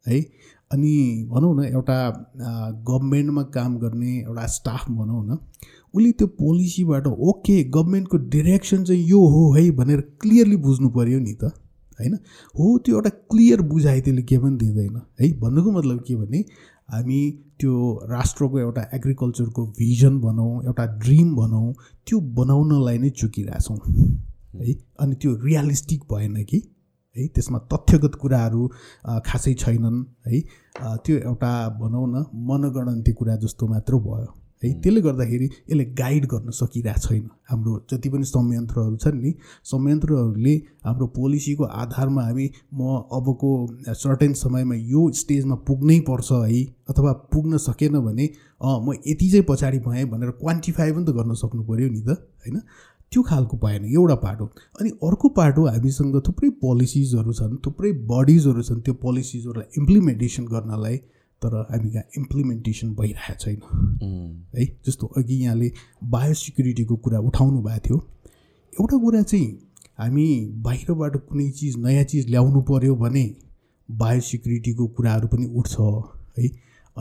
है 0.06 0.20
अनि 0.72 0.92
भनौँ 1.32 1.56
न 1.56 1.64
एउटा 1.66 1.98
गभर्मेन्टमा 2.88 3.44
काम 3.56 3.78
गर्ने 3.78 4.18
एउटा 4.20 4.46
स्टाफ 4.48 4.90
भनौँ 4.90 5.26
न 5.26 5.38
उसले 5.94 6.12
त्यो 6.12 6.28
पोलिसीबाट 6.40 7.08
ओके 7.08 7.64
गभर्मेन्टको 7.70 8.18
डिरेक्सन 8.30 8.84
चाहिँ 8.84 9.04
यो 9.06 9.20
हो 9.28 9.52
है 9.54 9.70
भनेर 9.76 10.02
क्लियरली 10.22 10.58
बुझ्नु 10.58 10.90
पऱ्यो 10.90 11.20
नि 11.20 11.34
त। 11.34 11.52
होइन? 12.00 12.14
हो 12.56 12.78
त्यो 12.78 12.96
एउटा 12.96 13.10
क्लियर 13.10 13.62
बुझाइ 13.62 14.02
त्यसले 14.02 14.22
के 14.24 14.38
पनि 14.38 14.58
दिँदैन। 14.58 15.02
है 15.22 15.32
भन्नुको 15.40 15.72
मतलब 15.72 16.00
के 16.08 16.16
भने 16.16 16.44
हामी 16.92 17.20
त्यो 17.60 17.74
राष्ट्रको 18.10 18.60
एउटा 18.60 18.82
एग्रिकल्चरको 18.94 19.66
भिजन 19.80 20.20
भनौँ 20.20 20.64
एउटा 20.66 20.86
ड्रिम 21.04 21.36
भनौँ 21.36 21.74
त्यो 22.08 22.20
बनाउनलाई 22.20 22.98
नै 22.98 23.10
चुकिरहेछौँ। 23.10 23.78
है? 24.56 24.74
अनि 25.00 25.16
त्यो 25.16 25.32
रियलिस्टिक 25.46 26.04
भएन 26.12 26.44
कि? 26.44 26.62
है? 27.16 27.28
त्यसमा 27.28 27.60
तथ्यगत 27.74 28.16
कुराहरू 28.16 28.68
खासै 29.26 29.54
छैनन्। 29.54 30.04
है? 30.28 30.42
त्यो 31.06 31.18
एउटा 31.18 31.54
भनौँ 31.82 32.06
न 32.08 32.26
मनगणन्ती 32.50 33.14
कुरा 33.14 33.36
जस्तो 33.36 33.68
मात्र 33.68 33.96
भयो। 33.96 34.41
है 34.64 34.74
त्यसले 34.82 35.02
गर्दाखेरि 35.02 35.46
यसले 35.46 35.86
गाइड 36.00 36.26
गर्न 36.34 36.52
सकिरहेको 36.52 37.08
छैन। 37.08 37.30
हाम्रो 37.52 37.74
जति 37.92 38.10
पनि 38.10 38.26
संयन्त्रहरू 38.26 38.96
छन् 38.98 39.22
नि 39.22 39.34
संयन्त्रहरूले 39.64 40.56
हाम्रो 40.86 41.08
पोलिसीको 41.18 41.64
आधारमा 41.84 42.24
हामी 42.24 42.50
म 42.74 43.02
अबको 43.12 43.50
सर्टेन 44.04 44.34
समयमा 44.44 44.76
यो 44.94 45.10
स्टेजमा 45.22 45.56
पुग्नै 45.68 46.00
पर्छ 46.10 46.32
है 46.32 46.62
अथवा 46.90 47.12
पुग्न 47.34 47.58
सकेन 47.66 48.00
भने 48.00 48.30
म 48.62 48.94
यति 49.08 49.30
चाहिँ 49.30 49.46
पछाडि 49.50 49.80
भएँ 49.80 50.06
भनेर 50.06 50.32
क्वान्टिफाई 50.40 50.92
पनि 50.92 51.06
त 51.06 51.16
गर्न 51.18 51.34
सक्नु 51.44 51.64
पऱ्यो 51.64 51.90
नि 51.90 52.02
त 52.02 52.10
होइन? 52.10 52.62
त्यो 53.12 53.22
खालको 53.22 53.58
पाएन 53.58 53.86
एउटा 53.86 54.16
पाटो 54.16 54.46
अनि 54.80 54.90
अर्को 55.04 55.30
पाटो 55.38 55.66
हामीसँग 55.68 56.16
थुप्रै 56.28 56.50
पोलिसिजहरू 56.62 57.34
छन् 57.34 57.58
थुप्रै 57.66 57.92
बडिजहरू 58.12 58.62
छन् 58.64 58.82
त्यो 58.82 58.94
पोलिसिजहरूलाई 59.02 59.68
इम्प्लिमेन्टेसन 59.78 60.46
गर्नलाई 60.46 60.98
तर 61.42 61.56
हामी 61.72 61.90
कहाँ 61.90 62.04
इम्प्लिमेन्टेसन 62.18 62.94
भइरहेको 62.96 63.36
छैन। 63.36 63.60
है 64.58 64.66
जस्तो 64.88 65.08
अघि 65.18 65.36
यहाँले 65.44 65.72
बायोसिक्युरिटीको 66.16 66.96
कुरा 66.96 67.20
उठाउनु 67.20 67.62
भएको 67.62 67.80
थियो 67.88 67.98
एउटा 68.74 68.98
कुरा 68.98 69.22
चाहिँ 69.22 69.48
हामी 70.00 70.26
बाहिरबाट 70.66 71.16
कुनै 71.30 71.50
चिज 71.52 71.78
नयाँ 71.78 72.04
चिज 72.04 72.30
ल्याउनु 72.30 72.62
पऱ्यो 72.62 72.96
भने 72.96 73.24
बायोसिक्युरिटीको 73.90 74.88
कुराहरू 74.88 75.28
पनि 75.28 75.46
उठ्छ 75.56 75.76
है। 76.40 76.48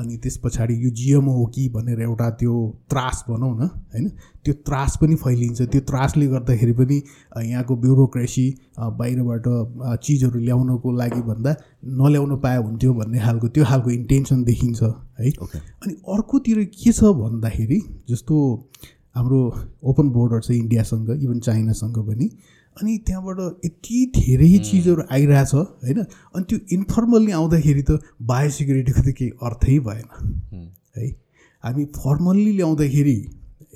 अनि 0.01 0.17
त्यस 0.17 0.37
पछाडि 0.45 0.75
यो 0.85 0.91
जिएमओ 0.97 1.33
हो 1.33 1.45
कि 1.55 1.69
भनेर 1.75 2.01
एउटा 2.03 2.29
त्यो 2.41 2.55
त्रास 2.91 3.25
भनौँ 3.29 3.53
न 3.57 3.63
होइन? 3.93 4.09
त्यो 4.45 4.55
त्रास 4.67 4.97
पनि 5.01 5.15
फैलिन्छ। 5.15 5.63
त्यो 5.63 5.81
त्रासले 5.91 6.27
गर्दाखेरि 6.27 6.73
पनि 6.73 6.97
यहाँको 7.47 7.77
ब्युरोक्रेसी 7.77 8.47
बाहिरबाट 9.01 9.47
चिजहरू 10.05 10.39
ल्याउनको 10.41 10.93
लागि 10.97 11.23
भन्दा 11.23 11.55
नल्याउनु 12.01 12.37
पाए 12.45 12.57
हुन्थ्यो 12.59 12.95
भन्ने 12.95 13.19
खालको 13.21 13.49
त्यो 13.49 13.65
खालको 13.65 13.91
इन्टेन्सन 13.91 14.45
देखिन्छ 14.45 14.83
है? 14.83 15.31
अनि 15.83 15.93
अर्कोतिर 16.15 16.65
के 16.73 16.93
छ 16.93 17.13
भन्दाखेरि 17.21 17.81
जस्तो 18.11 18.37
हाम्रो 19.17 19.41
ओपन 19.91 20.09
बोर्डर 20.17 20.41
छ 20.41 20.51
इन्डियासँग 20.55 21.11
इभन 21.23 21.39
चाइनासँग 21.47 21.99
पनि 22.09 22.31
अनि 22.77 22.97
त्यहाँबाट 23.07 23.39
यति 23.65 23.99
धेरै 24.17 24.49
चिजहरू 24.69 25.03
आइरहेछ 25.13 25.53
होइन? 25.55 25.99
अनि 26.35 26.45
त्यो 26.51 26.59
इन्फर्मल्ली 26.77 27.33
आउँदाखेरि 27.33 27.83
त 27.91 27.99
बायोसिक्युरिटीको 28.31 29.03
त 29.03 29.15
केही 29.19 29.31
अर्थै 29.43 29.79
भएन। 29.89 30.07
है? 30.97 31.09
हामी 31.65 31.85
फर्मल्ली 31.99 32.53
ल्याउँदाखेरि 32.57 33.17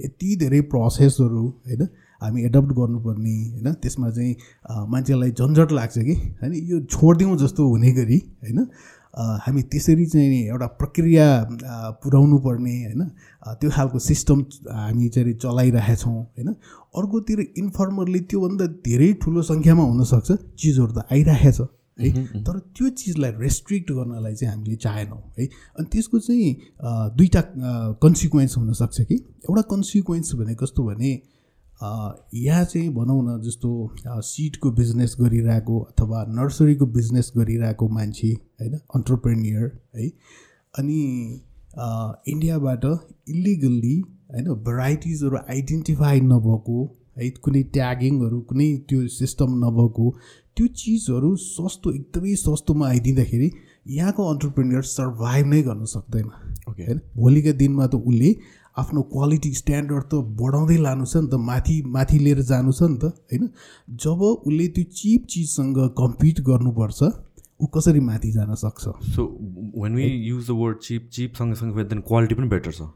यति 0.05 0.37
धेरै 0.41 0.61
प्रोसेसहरू 0.73 1.45
होइन? 1.67 1.83
हामी 2.23 2.43
एडप्ट 2.45 2.71
गर्नुपर्ने 2.81 3.35
होइन? 3.53 3.73
त्यसमा 3.83 4.11
चाहिँ 4.11 4.35
मान्छेलाई 4.91 5.31
झन्झट 5.31 5.73
लाग्छ 5.73 5.99
कि? 5.99 6.15
होइन 6.43 6.53
यो 6.73 6.81
छोडिदिउँ 6.89 7.37
जस्तो 7.39 7.69
हुने 7.69 7.93
गरी 7.93 8.19
होइन? 8.43 8.67
हामी 9.45 9.63
त्यसरी 9.73 10.07
चाहिँ 10.07 10.41
एउटा 10.47 10.67
प्रक्रिया 10.81 11.27
अ, 11.41 11.75
पुर्याउनु 12.03 12.39
पर्ने 12.47 12.73
होइन? 12.85 13.03
त्यो 13.45 13.71
खालको 13.71 13.99
सिस्टम 14.01 14.41
हामी 14.73 15.09
चाहिँ 15.15 15.35
चलाइरहेछौँ 15.45 16.13
होइन? 16.15 16.49
अर्कोतिर 16.97 17.41
इन्फर्मली 17.59 18.21
त्योभन्दा 18.31 18.67
धेरै 18.87 19.13
ठुलो 19.23 19.43
सङ्ख्यामा 19.43 19.85
हुनसक्छ 19.85 20.31
चिजहरू 20.59 20.93
त 20.93 21.07
आइरहेछ 21.13 21.61
है? 21.61 22.11
तर 22.47 22.59
त्यो 22.77 22.89
चिजलाई 23.01 23.33
रेस्ट्रिक्ट 23.41 23.93
गर्नलाई 23.93 24.35
चाहिँ 24.35 24.55
हामीले 24.55 24.77
चाहेनौँ 24.85 25.23
है? 25.39 25.45
अनि 25.79 25.87
त्यसको 25.93 26.19
चाहिँ 26.19 26.51
दुईवटा 27.19 27.43
कन्सिक्वेन्स 28.03 28.57
हुनसक्छ 28.59 29.01
कि? 29.01 29.15
एउटा 29.45 29.63
कन्सिक्वेन्स 29.71 30.35
भने 30.35 30.55
कस्तो 30.63 30.85
भने 30.85 31.13
यहाँ 31.81 32.65
चाहिँ 32.65 32.89
भनौँ 32.95 33.21
न 33.25 33.41
जस्तो 33.45 33.71
सिडको 34.25 34.71
बिजनेस 34.73 35.17
गरिरहेको 35.21 35.79
अथवा 35.81 36.25
नर्सरीको 36.31 36.87
बिजनेस 36.97 37.33
गरिरहेको 37.37 37.89
मान्छे 37.89 38.33
होइन? 38.61 38.75
अन्टरप्रेनियर 38.97 39.65
है? 39.97 40.09
अनि 40.75 41.01
इन्डियाबाट 41.77 42.85
इलिगल्ली 43.29 43.97
होइन 44.31 44.49
भेराइटिजहरू 44.65 45.37
आइडेन्टिफाई 45.49 46.21
नभएको 46.23 46.79
है 47.17 47.31
कुनै 47.43 47.63
ट्यागिङहरू 47.73 48.41
कुनै 48.49 48.71
त्यो 48.89 49.07
सिस्टम 49.17 49.61
नभएको 49.61 50.09
त्यो 50.57 50.67
चिजहरू 50.79 51.37
सस्तो 51.43 51.93
एकदमै 51.93 52.35
सस्तोमा 52.41 52.89
आइदिँदाखेरि 52.89 53.51
यहाँको 53.93 54.27
अन्टरप्रेनियर 54.31 54.83
सर्भाइभ 54.91 55.47
नै 55.47 55.63
गर्न 55.63 55.85
सक्दैन 55.93 56.29
Okay. 56.67 56.85
होइन 56.85 57.01
भोलिका 57.17 57.53
दिनमा 57.53 57.87
त 57.87 57.95
उसले 58.03 58.29
आफ्नो 58.77 59.03
क्वालिटी 59.09 59.51
स्ट्यान्डर्ड 59.55 60.05
त 60.05 60.21
बढाउँदै 60.39 60.77
लानु 60.77 61.05
छ 61.05 61.17
नि 61.17 61.29
त 61.29 61.41
माथि 61.43 61.77
माथि 61.89 62.19
लिएर 62.19 62.41
जानु 62.43 62.73
छ 62.73 62.83
नि 62.85 62.97
त 62.99 63.11
होइन 63.29 63.51
जब 63.99 64.23
उसले 64.23 64.69
त्यो 64.69 64.85
चिप 64.93 65.27
चिजसँग 65.31 65.79
कम्पिट 65.99 66.41
गर्नुपर्छ 66.41 67.11
ऊ 67.61 67.67
कसरी 67.75 68.01
माथि 68.01 68.31
जान 68.33 68.55
सक्छ? 68.55 68.83
So 69.15 69.23
when 69.79 69.95
we 69.95 70.05
use 70.05 70.47
the 70.49 70.51
word 70.59 70.79
cheap 70.79 71.09
cheap 71.13 71.35
सँगसँगै 71.35 71.85
देन 71.85 72.01
क्वालिटी 72.03 72.35
पनि 72.35 72.49
बेटर 72.49 72.73
छ। 72.73 72.91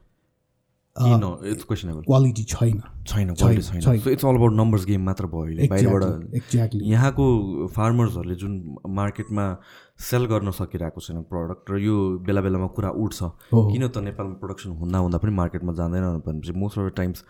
क्वालिटी 0.99 2.44
छैन। 2.44 2.81
छैन 3.07 3.35
क्वालिटी 3.35 3.62
छैन, 3.62 3.81
छैन। 3.81 3.99
So 3.99 4.11
it's 4.11 4.25
all 4.25 4.35
about 4.35 4.53
numbers 4.53 4.85
game 4.87 5.03
मात्र 5.07 5.27
भयो 5.31 5.68
बाहिरबाट 5.71 6.35
एक्ज्याक्टली 6.35 6.90
यहाँको 6.90 7.25
फार्मर्सहरूले 7.77 8.35
जुन 8.35 8.53
मार्केटमा 8.99 9.44
सेल 10.09 10.25
गर्न 10.33 10.51
सकिरहेको 10.59 11.01
छैन 11.01 11.23
प्रडक्ट 11.31 11.71
र 11.71 11.79
यो 11.79 11.97
बेला 12.27 12.40
बेलामा 12.42 12.66
कुरा 12.75 12.90
उठ्छ। 12.99 13.18
किन 13.55 13.87
त 13.88 13.99
नेपालमा 14.11 14.35
प्रोडक्सन 14.42 14.71
हुँदा 14.75 14.99
हुँदा 14.99 15.18
पनि 15.18 15.33
मार्केटमा 15.38 15.73
जाँदैन 15.79 16.05
भनेपछि 16.27 16.53
मोस्ट 16.59 16.79
अफ 16.79 16.90
द 16.90 16.94
टाइम्स 16.97 17.25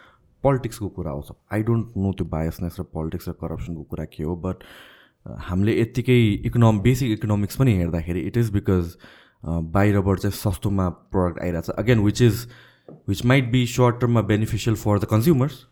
पोलिटिक्सको 0.44 0.88
कुरा 0.96 1.10
आउँछ। 1.10 1.28
आई 1.52 1.62
डोन्ट 1.68 1.86
नो 1.98 2.12
त्यो 2.12 2.26
बायसनेस 2.32 2.80
र 2.80 2.82
पोलिटिक्स 2.96 3.28
र 3.28 3.32
करप्सनको 3.36 3.82
कुरा 3.92 4.04
के 4.16 4.22
हो 4.24 4.36
बट 4.48 4.56
हामीले 5.38 5.80
यत्तिकै 5.80 6.18
इकोनोम 6.46 6.80
बेसिक 6.80 7.10
इकोनोमिक्स 7.12 7.56
पनि 7.56 7.72
हेर्दाखेरि 7.76 8.20
इट 8.28 8.36
इज 8.36 8.50
बिकज 8.52 8.96
बाहिरबाट 9.74 10.18
चाहिँ 10.18 10.36
सस्तोमा 10.36 10.88
प्रडक्ट 10.88 11.42
आइरहेछ। 11.42 11.70
Again 11.70 11.98
which 12.04 12.22
is 12.22 12.46
which 13.08 13.24
might 13.26 13.50
be 13.52 13.64
short 13.66 14.00
टर्ममा 14.00 14.22
beneficial 14.30 14.76
for 14.76 14.98
the 14.98 15.04
consumers 15.10 15.62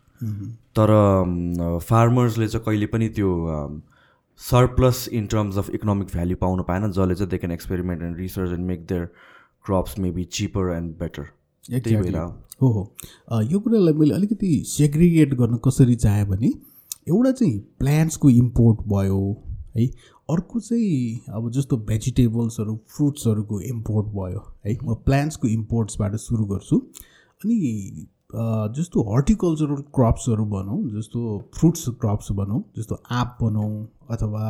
तर 0.79 0.93
फार्मर्सले 1.83 2.47
चाहिँ 2.47 2.63
कहिले 2.65 2.85
पनि 2.93 3.09
त्यो 3.09 3.31
surplus 4.39 5.07
in 5.13 5.25
terms 5.27 5.57
of 5.57 5.69
economic 5.69 6.07
value 6.13 6.37
पाउनु 6.41 6.63
पाएन 6.63 6.91
जसले 6.91 7.15
चाहिँ 7.15 7.29
they 7.29 7.37
can 7.37 7.51
experiment 7.51 8.03
and 8.03 8.17
research 8.17 8.51
and 8.51 8.65
make 8.67 8.85
their 8.87 9.05
crops 9.65 9.99
may 9.99 10.11
be 10.11 10.23
cheaper 10.39 10.71
and 10.75 10.91
better 10.99 11.23
त्यही 11.65 11.95
भएर 11.95 12.17
हो 12.61 12.67
हो। 12.71 13.41
यो 13.41 13.59
कुरालाई 13.59 13.93
मैले 13.93 14.13
अलिकति 14.15 14.63
सेग्रिगेट 14.67 15.33
गर्न 15.33 15.57
कसरी 15.65 15.95
चाहेँ 15.95 16.25
भने 16.27 16.47
एउटा 17.09 17.31
चाहिँ 17.31 17.59
प्लान्ट्सको 17.79 18.29
इम्पोर्ट 18.29 18.79
भयो 18.87 19.19
है। 19.77 19.85
अर्को 20.29 20.59
चाहिँ 20.59 21.33
अब 21.35 21.49
जस्तो 21.51 21.77
भेजिटेबल्सहरू 21.87 22.75
फ्रुट्सहरूको 22.95 23.59
इम्पोर्ट 23.69 24.07
भयो 24.15 24.43
है। 24.65 24.77
म 24.83 24.95
प्लान्ट्सको 25.05 25.47
इम्पोर्ट्सबाट 25.47 26.15
सुरु 26.17 26.45
गर्छु। 26.45 26.77
अनि 26.77 28.07
जस्तो 28.75 29.01
हर्टिकल्चरल 29.13 29.81
क्रप्सहरू 29.95 30.45
भनौँ 30.45 30.79
जस्तो 30.93 31.19
फ्रुट्स 31.55 31.89
क्रप्स 32.01 32.31
भनौँ 32.39 32.63
जस्तो 32.77 32.95
आँप 33.11 33.37
भनौँ 33.41 33.71
अथवा 34.11 34.43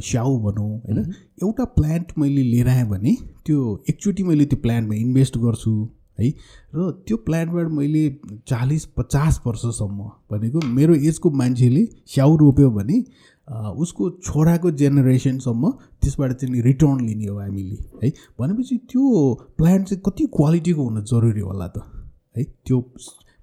स्याउ 0.00 0.36
भनौँ 0.40 0.70
होइन। 0.78 0.98
एउटा 1.42 1.64
प्लान्ट 1.76 2.12
मैले 2.18 2.42
लिएर 2.42 2.68
आएँ 2.68 2.84
भने 2.88 3.16
त्यो 3.46 3.62
एकचोटि 3.90 4.22
मैले 4.22 4.44
त्यो 4.46 4.58
प्लान्टमा 4.62 4.94
इन्भेस्ट 4.96 5.38
गर्छु 5.38 5.72
है। 6.18 6.28
र 6.74 6.90
त्यो 7.06 7.16
प्लान्टबाट 7.16 7.68
मैले 7.72 8.08
चालिस 8.48 8.84
पचास 8.98 9.40
वर्षसम्म 9.46 10.10
भनेको 10.30 10.66
मेरो 10.68 10.94
एजको 10.94 11.30
मान्छेले 11.40 11.84
स्याउ 12.06 12.36
रोप्यो 12.36 12.70
भने 12.70 13.04
उसको 13.48 14.10
छोराको 14.24 14.70
जेनेरेसनसम्म 14.70 15.70
त्यसबाट 16.02 16.32
चाहिँ 16.32 16.62
रिटर्न 16.62 17.00
लिने 17.06 17.26
हो 17.26 17.38
हामीले 17.38 17.76
है? 18.04 18.12
भनेपछि 18.40 18.76
त्यो 18.90 19.34
प्लान्ट 19.58 19.88
चाहिँ 19.88 20.02
कति 20.06 20.26
क्वालिटीको 20.36 20.82
हुन 20.82 21.02
जरुरी 21.04 21.40
होला 21.40 21.66
त 21.66 21.82
है? 22.36 22.44
त्यो 22.44 22.80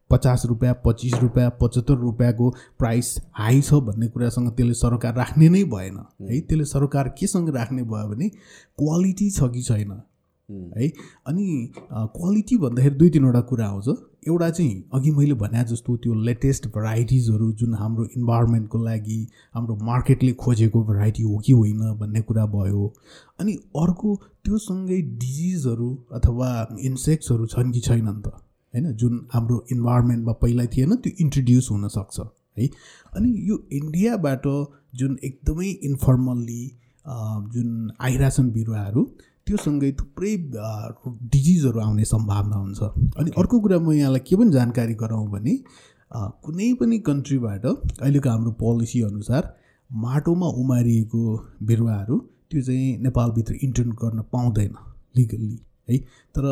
पचास 0.09 0.45
रुपियाँ 0.45 0.73
पच्चिस 0.85 1.13
रुपियाँ 1.13 1.49
पचहत्तर 1.61 1.95
रुपियाँको 1.99 2.49
प्राइस 2.79 3.15
हाई 3.35 3.61
छ 3.61 3.73
भन्ने 3.73 4.07
कुरासँग 4.07 4.51
त्यसले 4.51 4.73
सरकार 4.73 5.15
राख्ने 5.15 5.49
नै 5.49 5.63
भएन 5.63 5.97
है? 6.21 6.39
त्यसले 6.41 6.65
सरकार 6.65 7.09
केसँग 7.19 7.49
राख्ने 7.55 7.83
भयो 7.83 8.07
भने 8.07 8.29
क्वालिटी 8.79 9.29
छ 9.29 9.51
कि 9.53 9.61
छैन? 9.61 9.91
है। 10.49 10.87
अनि 11.27 11.71
क्वालिटी 11.87 12.57
भन्दाखेरि 12.57 12.95
दुई 12.95 13.09
तिनवटा 13.09 13.41
कुरा 13.49 13.65
आउँछ। 13.67 13.87
एउटा 14.27 14.49
चाहिँ 14.49 14.83
अघि 14.93 15.11
मैले 15.11 15.33
भने 15.35 15.63
जस्तो 15.63 15.95
त्यो 15.97 16.13
लेटेस्ट 16.23 16.67
भेराइटिजहरू 16.67 17.51
जुन 17.59 17.73
हाम्रो 17.75 18.03
इन्भाइरोमेन्टको 18.17 18.83
लागि 18.83 19.19
हाम्रो 19.55 19.75
मार्केटले 19.85 20.31
खोजेको 20.39 20.83
भेराइटी 20.83 21.23
हो 21.23 21.37
कि 21.45 21.53
होइन 21.53 21.79
भन्ने 21.99 22.21
कुरा 22.21 22.45
भयो। 22.55 22.93
अनि 23.39 23.53
अर्को 23.75 24.15
त्योसँगै 24.45 25.01
डिजिजहरू 25.01 25.89
अथवा 26.13 26.49
इन्सेक्ट्सहरू 26.81 27.45
छन् 27.47 27.71
कि 27.71 27.79
छैनन् 27.79 28.21
त 28.21 28.27
होइन? 28.27 28.91
जुन 28.93 29.27
हाम्रो 29.33 29.65
इन्भाइरोमेन्टमा 29.71 30.33
पहिला 30.41 30.65
थिएन 30.65 30.95
त्यो 30.95 31.13
इन्ट्रोड्युस 31.21 31.71
हुनसक्छ 31.71 32.19
है? 32.57 32.67
अनि 33.15 33.29
यो 33.49 33.63
इन्डियाबाट 33.73 34.47
जुन 34.95 35.17
एकदमै 35.23 35.69
इन्फर्मल्ली 35.83 36.63
जुन 37.53 37.91
आइरहेछन् 38.01 38.51
बिरुवाहरू 38.51 39.01
त्योसँगै 39.47 39.91
थुप्रै 39.99 40.33
डिजिजहरू 41.33 41.79
आउने 41.79 42.05
सम्भावना 42.05 42.55
हुन्छ। 42.55 42.81
अनि 43.19 43.31
अर्को 43.37 43.59
कुरा 43.59 43.77
म 43.79 43.91
यहाँलाई 43.93 44.23
के 44.27 44.35
पनि 44.35 44.51
जानकारी 44.51 44.93
गराउँ 45.03 45.27
भने 45.31 45.53
कुनै 46.43 46.73
पनि 46.79 46.97
कन्ट्रीबाट 47.07 47.65
अहिलेको 47.65 48.29
हाम्रो 48.29 48.51
पोलिसी 48.59 49.01
अनुसार 49.03 49.43
माटोमा 49.89 50.47
उमारिएको 50.61 51.21
बिरुवाहरू 51.63 52.17
त्यो 52.51 52.61
चाहिँ 52.61 52.97
नेपालभित्र 53.03 53.53
इन्टर्न 53.63 53.91
गर्न 54.01 54.21
पाउँदैन 54.33 54.73
लिगल्ली 55.17 55.57
है। 55.89 55.97
तर 56.35 56.45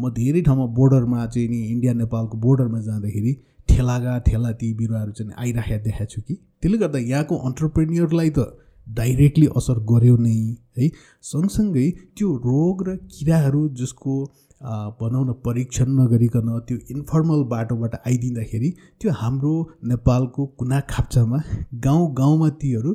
म 0.00 0.10
धेरै 0.12 0.42
ठाउँमा 0.42 0.66
बोर्डरमा 0.74 1.26
चाहिँ 1.26 1.48
नि 1.48 1.58
इन्डिया 1.72 1.92
नेपालको 1.94 2.36
बोर्डरमा 2.44 2.80
जाँदाखेरि 2.80 3.32
ठेलागा 3.68 4.18
ठेला 4.26 4.50
ती 4.60 4.72
बिरुवाहरू 4.74 5.12
चाहिँ 5.12 5.32
आइराखेका 5.38 5.82
देखाएको 5.84 6.12
छु 6.12 6.20
कि। 6.22 6.34
त्यसले 6.34 6.78
गर्दा 6.78 6.98
यहाँको 6.98 7.36
अन्टरप्रेनियरलाई 7.48 8.30
त 8.30 8.38
डाइरेक्टली 8.86 9.46
असर 9.56 9.78
गर्यो 9.90 10.16
नै 10.16 10.36
है? 10.78 10.88
सँगसँगै 11.22 11.90
त्यो 12.16 12.28
रोग 12.46 12.88
र 12.88 12.96
किराहरू 13.12 13.68
जसको 13.80 14.14
अ, 14.60 14.74
भनौँ 15.00 15.24
न 15.26 15.32
परीक्षण 15.44 15.88
नगरिकन 16.00 16.48
त्यो 16.68 16.76
इन्फर्मल 16.90 17.42
बाटोबाट 17.48 17.94
आइदिँदाखेरि 18.06 18.70
त्यो 19.00 19.10
हाम्रो 19.12 19.52
नेपालको 19.84 20.46
कुना 20.58 20.80
खाप्चामा 20.90 21.38
गाउँ 21.84 22.12
गाउँमा 22.14 22.48
तीहरू 22.62 22.92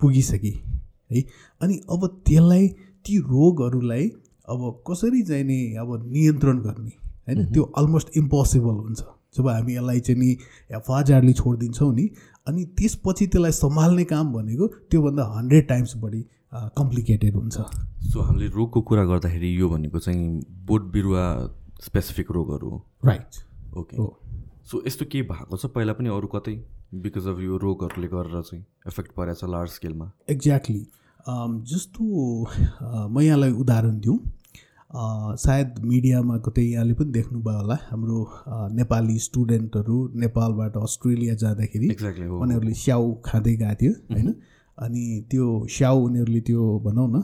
पुगिसके 0.00 0.52
है? 1.10 1.20
अनि 1.60 1.80
अब 1.90 2.06
त्यसलाई 2.26 2.68
ती 3.04 3.18
रोगहरूलाई 3.18 4.06
अब 4.48 4.60
कसरी 4.88 5.22
चाहिँ 5.22 5.44
नि 5.44 5.58
अब 5.80 5.88
नियन्त्रण 6.12 6.58
गर्ने 6.58 6.92
होइन? 7.26 7.44
त्यो 7.52 7.62
अलमोस्ट 7.78 8.16
इम्पोसिबल 8.16 8.76
हुन्छ। 8.84 9.00
जब 9.34 9.48
हामी 9.48 9.74
यसलाई 9.76 10.00
चाहिँ 10.00 10.20
नि 10.20 10.30
फाजारले 10.88 11.32
छोडिदिन्छौँ 11.32 11.92
नि 11.94 12.08
अनि 12.48 12.64
त्यसपछि 12.78 13.26
त्यसलाई 13.26 13.52
सम्हाल्ने 13.52 14.04
काम 14.04 14.32
भनेको 14.32 14.66
त्योभन्दा 14.90 15.24
हन्ड्रेड 15.36 15.68
टाइम्स 15.68 15.96
बढी 15.96 16.22
कम्प्लिकेटेड 16.78 17.34
हुन्छ। 17.36 17.56
सो 18.12 18.20
हामीले 18.20 18.48
रोगको 18.56 18.80
कुरा 18.82 19.04
गर्दाखेरि 19.04 19.60
यो 19.60 19.68
भनेको 19.68 19.98
चाहिँ 19.98 20.42
बोट 20.66 20.82
बिरुवा 20.92 21.24
स्पेसिफिक 21.82 22.30
रोगहरू 22.30 22.68
हो। 22.70 22.78
राइट 23.04 23.40
ओके 23.78 23.96
हो। 23.96 24.08
सो 24.64 24.82
यस्तो 24.86 25.04
केही 25.12 25.24
भएको 25.24 25.56
छ? 25.56 25.66
पहिला 25.66 25.92
पनि 25.92 26.08
अरू 26.08 26.28
कतै 26.28 26.54
बिकज 26.94 27.26
अफ 27.28 27.38
यो 27.40 27.56
रोगहरूले 27.56 28.08
गरेर 28.08 28.42
चाहिँ 28.42 28.64
इफेक्ट 28.86 29.10
परेको 29.16 29.40
छ 29.40 29.50
लार्ज 29.50 29.70
स्केलमा 29.70 30.12
एक्ज्याक्टली 30.30 30.84
जस्तो 31.72 32.04
म 33.08 33.20
यहाँलाई 33.20 33.52
उदाहरण 33.62 33.98
दिउँ। 34.00 34.18
सायद 34.92 35.68
मिडियामा 35.84 36.36
कतै 36.46 36.62
यहाँले 36.62 36.94
पनि 36.94 37.10
देख्नुभयो 37.12 37.58
होला 37.58 37.76
हाम्रो 37.90 38.18
नेपाली 38.76 39.18
स्टुडेन्टहरू 39.26 39.96
नेपालबाट 40.22 40.76
अस्ट्रेलिया 40.76 41.34
जाँदाखेरि 41.42 41.88
उनीहरूले 42.28 42.74
स्याउ 42.76 43.04
खाँदै 43.24 43.54
गएको 43.56 43.74
थियो 43.80 43.92
होइन? 44.12 44.28
अनि 44.78 45.02
त्यो 45.30 45.46
स्याउ 45.70 45.96
उनीहरूले 46.04 46.40
त्यो 46.48 46.62
भनौँ 46.84 47.08
न 47.08 47.22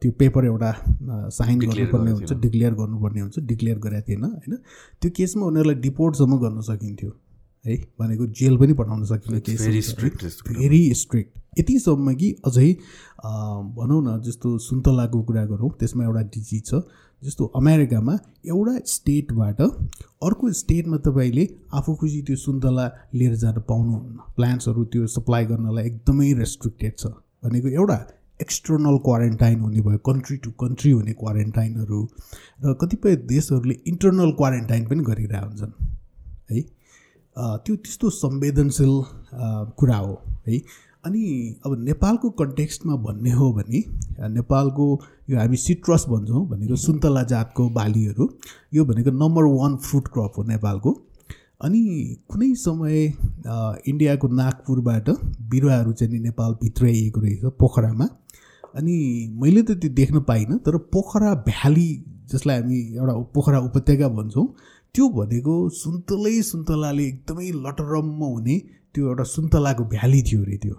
त्यो 0.00 0.10
पेपर 0.20 0.44
एउटा 0.44 0.70
साइन 1.38 1.58
गर्नुपर्ने 1.60 2.10
हुन्छ 2.10 2.32
डिक्लेयर 2.44 2.72
गर्नुपर्ने 2.74 3.20
हुन्छ 3.20 3.38
डिक्लेयर 3.50 3.78
गरेको 3.78 4.06
थिएन 4.08 4.24
होइन? 4.24 4.54
त्यो 5.00 5.10
केसमा 5.16 5.46
उनीहरूलाई 5.46 5.80
डिपोर्टसम्म 5.80 6.38
गर्न 6.44 6.60
सकिन्थ्यो। 6.70 7.10
है 7.66 7.76
भनेको 8.00 8.26
जेल 8.38 8.56
पनि 8.58 8.72
पठाउन 8.80 9.04
सकिने 9.06 9.40
case 9.40 9.60
very 9.60 9.82
strict 9.82 10.48
very 10.48 10.82
strict 11.00 11.38
यतिसम्म 11.58 12.14
कि 12.14 12.30
अझै 12.46 12.72
भनौँ 13.78 14.02
न 14.04 14.20
जस्तो 14.26 14.56
सुन्तलाको 14.58 15.22
कुरा 15.22 15.44
गरौँ 15.46 15.70
त्यसमा 15.80 16.04
एउटा 16.04 16.22
डिजिज 16.34 16.64
छ 16.66 16.82
जस्तो 17.22 17.44
अमेरिकामा 17.56 18.14
एउटा 18.46 18.74
स्टेटबाट 18.92 19.60
अर्को 19.60 20.52
स्टेटमा 20.60 20.96
तपाईँले 21.06 21.44
आफू 21.74 21.94
खुसी 21.94 22.22
त्यो 22.22 22.36
सुन्तला 22.36 22.86
लिएर 23.14 23.34
जान 23.42 23.60
पाउनुहुन्न। 23.68 24.16
प्लान्ट्सहरू 24.36 24.84
त्यो 24.92 25.06
सप्लाई 25.14 25.44
गर्नलाई 25.46 25.86
एकदमै 25.86 26.32
रेस्ट्रिक्टेड 26.40 26.94
छ। 26.98 27.06
भनेको 27.44 27.68
एउटा 27.68 27.98
एक्सटर्नल 28.42 28.96
क्वारेन्टाइन 29.06 29.60
हुने 29.60 29.80
भयो 29.86 29.98
कन्ट्री 30.08 30.36
टु 30.42 30.50
कन्ट्री 30.60 30.90
हुने 30.90 31.12
क्वारेन्टाइनहरू 31.22 32.00
र 32.64 32.74
कतिपय 32.82 33.16
देशहरूले 33.30 33.76
इन्टर्नल 33.86 34.30
क्वारेन्टाइन 34.40 34.86
पनि 34.88 35.02
गरिरहेको 35.04 35.46
हुन्छन्। 35.46 35.72
है? 36.50 36.60
त्यो 37.36 37.76
त्यस्तो 37.76 38.10
संवेदनशील 38.12 38.94
कुरा 39.78 39.96
हो 39.96 40.14
है। 40.48 40.58
अनि 41.04 41.22
अब 41.66 41.76
नेपालको 41.84 42.30
कन्टेक्स्टमा 42.38 42.96
भन्ने 43.04 43.30
हो 43.32 43.52
भने 43.52 43.78
नेपालको 44.30 44.86
यो 45.30 45.38
हामी 45.38 45.56
सिट्रस 45.56 46.04
भन्छौँ 46.08 46.46
भनेको 46.48 46.76
सुन्तला 46.78 47.22
जातको 47.32 47.68
बालीहरू 47.70 48.28
यो 48.74 48.84
भनेको 48.84 49.10
नम्बर 49.12 49.44
वान 49.52 49.76
फ्रुट 49.78 50.08
क्रप 50.08 50.32
हो 50.38 50.42
नेपालको। 50.48 50.92
अनि 51.64 51.80
कुनै 52.30 52.54
समय 52.58 53.04
इन्डियाको 53.88 54.28
नागपुरबाट 54.28 55.10
बिरुवाहरू 55.50 55.92
चाहिँ 55.92 56.20
नेपाल 56.20 56.52
भित्राइएको 56.62 57.20
रहेछ 57.20 57.44
पोखरामा। 57.60 58.08
अनि 58.74 58.94
मैले 59.40 59.62
त 59.62 59.78
त्यो 59.80 59.90
देख्न 59.94 60.20
पाइनँ 60.28 60.58
तर 60.58 60.76
पोखरा 60.92 61.34
भ्याली 61.46 61.88
जसलाई 62.32 62.60
हामी 62.60 62.78
एउटा 62.94 63.14
पोखरा 63.34 63.58
उपत्यका 63.60 64.08
भन्छौँ 64.08 64.46
त्यो 64.94 65.08
भनेको 65.08 65.52
सुन्तलै 65.72 66.36
सुन्तलाले 66.44 67.04
एकदमै 67.10 67.48
लटरम्म 67.66 68.20
हुने 68.22 68.56
त्यो 68.94 69.02
एउटा 69.08 69.24
सुन्तलाको 69.24 69.84
भ्याली 69.92 70.20
थियो 70.22 70.40
अरे 70.42 70.56
त्यो। 70.64 70.74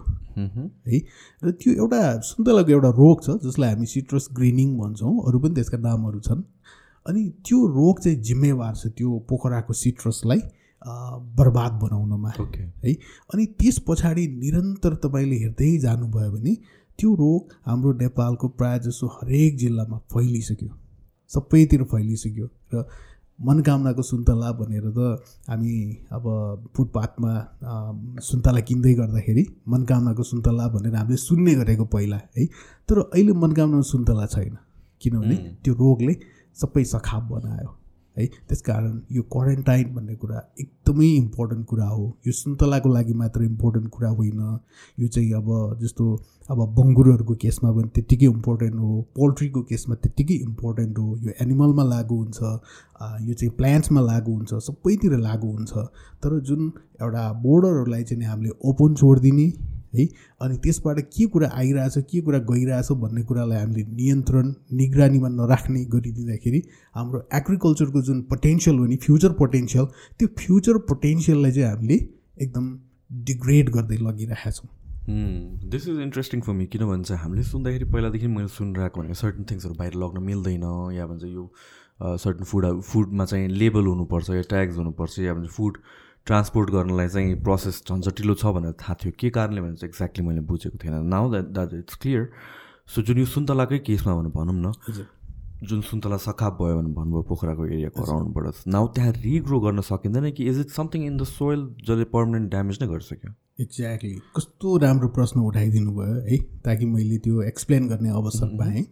है? 0.88 0.98
र 1.42 1.50
त्यो 1.60 1.72
एउटा 1.82 2.02
सुन्तलाको 2.22 2.70
एउटा 2.70 2.90
रोग 2.98 3.16
छ 3.24 3.34
जसलाई 3.44 3.70
हामी 3.74 3.86
सिट्रस 3.92 4.28
ग्रिनिङ 4.38 4.76
भन्छौँ 4.78 5.14
अरू 5.26 5.38
पनि 5.42 5.54
त्यसका 5.54 5.78
नामहरू 5.86 6.20
छन्। 6.28 6.42
अनि 7.06 7.22
त्यो 7.46 7.58
रोग 7.78 7.94
चाहिँ 8.04 8.18
जिम्मेवार 8.28 8.74
छ 8.74 8.92
त्यो 8.94 9.18
पोखराको 9.30 9.72
सिट्रसलाई 9.82 10.40
बर्बाद 11.38 11.72
बनाउनमा। 11.82 12.30
है? 12.38 12.92
अनि 13.34 13.44
त्यस 13.58 13.78
पछाडि 13.88 14.26
निरन्तर 14.42 14.94
तपाईँले 15.02 15.36
हेर्दै 15.42 15.70
जानुभयो 15.86 16.30
भने 16.36 16.54
त्यो 16.98 17.10
रोग 17.14 17.40
हाम्रो 17.66 17.92
नेपालको 17.98 18.48
प्रायः 18.58 18.78
जसो 18.86 19.06
हरेक 19.16 19.56
जिल्लामा 19.58 19.98
फैलिसक्यो। 20.14 20.70
सबैतिर 21.34 21.82
फैलिसक्यो। 21.90 22.46
र 22.74 22.86
मनकामनाको 23.40 24.02
सुन्तला 24.02 24.52
भनेर 24.52 24.90
त 24.90 24.98
हामी 25.50 25.98
अब 26.12 26.24
फुटपाथमा 26.76 27.32
सुन्तला 28.22 28.60
किन्दै 28.60 28.94
गर्दाखेरि 28.94 29.44
मनकामनाको 29.68 30.22
सुन्तला 30.22 30.68
भनेर 30.68 30.94
हामीले 30.94 31.16
सुन्ने 31.16 31.54
गरेको 31.54 31.84
पहिला 31.84 32.16
है? 32.16 32.46
तर 32.88 32.98
अहिले 32.98 33.32
मनकामनाको 33.32 33.82
सुन्तला 33.82 34.26
छैन। 34.26 34.56
किनभने 35.00 35.36
त्यो 35.64 35.74
रोगले 35.74 36.14
सबै 36.56 36.84
सखाप 36.84 37.22
बनायो। 37.22 37.83
है? 38.18 38.26
त्यसकारण 38.48 39.00
यो 39.12 39.22
क्वारेन्टाइन 39.22 39.94
भन्ने 39.94 40.14
कुरा 40.14 40.38
एकदमै 40.60 41.06
इम्पोर्टेन्ट 41.06 41.66
कुरा 41.66 41.86
हो। 41.86 42.04
यो 42.26 42.32
सुन्तलाको 42.32 42.88
लागि 42.88 43.14
मात्र 43.14 43.42
इम्पोर्टेन्ट 43.42 43.88
कुरा 43.88 44.10
होइन। 44.10 44.40
यो 45.00 45.08
चाहिँ 45.08 45.32
अब 45.32 45.78
जस्तो 45.82 46.04
अब 46.50 46.58
बङ्गुरहरूको 46.76 47.34
केसमा 47.34 47.70
पनि 47.72 47.88
त्यत्तिकै 47.94 48.26
इम्पोर्टेन्ट 48.26 48.74
हो। 48.74 49.00
पोल्ट्रीको 49.16 49.62
केसमा 49.62 49.94
त्यत्तिकै 49.94 50.34
इम्पोर्टेन्ट 50.34 50.98
हो। 50.98 51.16
यो 51.16 51.32
एनिमलमा 51.40 51.84
लागु 51.84 52.14
हुन्छ। 52.14 52.38
यो 53.26 53.34
चाहिँ 53.34 53.52
प्लान्ट्समा 53.56 54.00
लागु 54.00 54.32
हुन्छ। 54.32 54.54
सबैतिर 54.54 55.16
लागु 55.18 55.46
हुन्छ। 55.46 55.72
तर 56.22 56.40
जुन 56.40 56.72
एउटा 57.02 57.32
बोर्डरहरूलाई 57.42 58.04
चाहिँ 58.04 58.24
हामीले 58.24 58.50
ओपन 58.64 58.94
छोडिदिने 58.94 59.73
है? 59.96 60.06
अनि 60.40 60.56
त्यसबाट 60.64 61.00
के 61.16 61.26
कुरा 61.26 61.50
आइरहेछ 61.54 61.98
के 62.10 62.20
कुरा 62.20 62.38
गइरहेछ 62.50 62.92
भन्ने 63.02 63.22
कुरालाई 63.22 63.58
हामीले 63.58 63.84
नियन्त्रण 63.94 64.54
निगरानीमा 64.72 65.28
नराख्ने 65.30 65.84
गरिदिँदाखेरि 65.94 66.62
हाम्रो 66.94 67.26
एग्रिकल्चरको 67.34 68.02
जुन 68.02 68.22
पोटेन्सियल 68.30 68.76
हो 68.78 68.86
नि 68.86 68.96
फ्युचर 69.04 69.32
पोटेन्सियल 69.42 69.84
त्यो 70.18 70.28
फ्युचर 70.38 70.78
पोटेन्सियललाई 70.88 71.52
चाहिँ 71.52 71.68
हामीले 71.70 71.94
एकदम 72.42 72.72
डिग्रेड 73.10 73.70
गर्दै 73.70 73.96
लगिरहेका 74.02 74.50
छौँ। 74.50 74.70
This 75.06 75.88
is 75.88 75.98
interesting 76.00 76.40
for 76.40 76.52
me 76.52 76.66
किनभने 76.66 77.04
चाहिँ 77.04 77.22
हामीले 77.22 77.42
सुन्दाखेरि 77.44 77.84
पहिलादेखि 77.92 78.26
मैले 78.26 78.48
सुनिरहेको 78.52 79.00
भनेको 79.00 79.14
सर्टन 79.14 79.44
थिङ्सहरू 79.50 79.74
बाहिर 79.74 79.94
लग्न 80.02 80.22
मिल्दैन 80.22 80.64
या 80.96 81.06
भन्छ 81.06 81.24
यो 81.24 81.50
सर्टन 82.22 82.44
फुड 82.44 82.80
फुडमा 82.80 83.24
चाहिँ 83.24 83.48
लेबल 83.48 83.86
हुनुपर्छ 83.86 84.30
या 84.30 84.42
ट्याग्स 84.48 84.76
हुनुपर्छ 84.76 85.18
या 85.18 85.34
भन्छ 85.34 85.50
फुड 85.50 85.78
ट्रान्सपोर्ट 86.26 86.70
गर्नलाई 86.70 87.08
चाहिँ 87.08 87.34
प्रोसेस 87.42 87.82
झन्झटिलो 87.88 88.34
छ 88.34 88.52
भनेर 88.56 88.72
थाहा 88.80 88.94
थियो। 89.00 89.12
के 89.20 89.30
कारणले 89.30 89.60
भने 89.60 89.74
चाहिँ 89.76 89.88
एक्ज्याक्टली 89.90 90.26
मैले 90.26 90.40
बुझेको 90.48 90.78
थिएन। 90.84 90.94
Now 91.06 91.30
that 91.30 91.48
that 91.54 91.74
it's 91.74 91.94
clear 92.02 92.28
so 92.94 93.02
जुन 93.02 93.18
यो 93.18 93.24
सुन्तलाकै 93.26 93.78
केसमा 93.88 94.14
भने 94.14 94.30
भनौँ 94.36 94.54
न 94.56 94.72
जुन 95.68 95.80
सुन्तला 95.80 96.16
सखाप 96.20 96.58
भयो 96.60 96.76
भने 96.76 96.92
भन्नुभयो 96.94 97.22
पोखराको 97.28 97.66
एरियाको 97.66 98.02
अराउन्डबाट 98.02 98.66
नाउ 98.68 98.88
त्यहाँ 98.94 99.12
रिग्रो 99.12 99.60
गर्न 99.60 99.80
सकिँदैन 99.80 100.30
कि 100.32 100.48
is 100.48 100.58
it 100.60 100.70
something 100.70 101.04
in 101.06 101.16
the 101.16 101.24
soil 101.26 101.60
जसले 101.84 102.04
पर्मानेन्ट 102.12 102.50
ड्यामेज 102.50 102.78
नै 102.82 102.88
गरिसक्यो? 102.88 103.30
एक्ज्याक्टली 103.60 104.14
कस्तो 104.36 104.76
राम्रो 104.78 105.08
प्रश्न 105.16 105.40
उठाइदिनु 105.40 105.92
भयो 105.92 106.20
है 106.24 106.36
ताकि 106.64 106.86
मैले 106.86 107.18
त्यो 107.24 107.42
एक्सप्लेन 107.42 107.88
गर्ने 107.88 108.10
अवसर 108.12 108.56
पाएँ। 108.58 108.82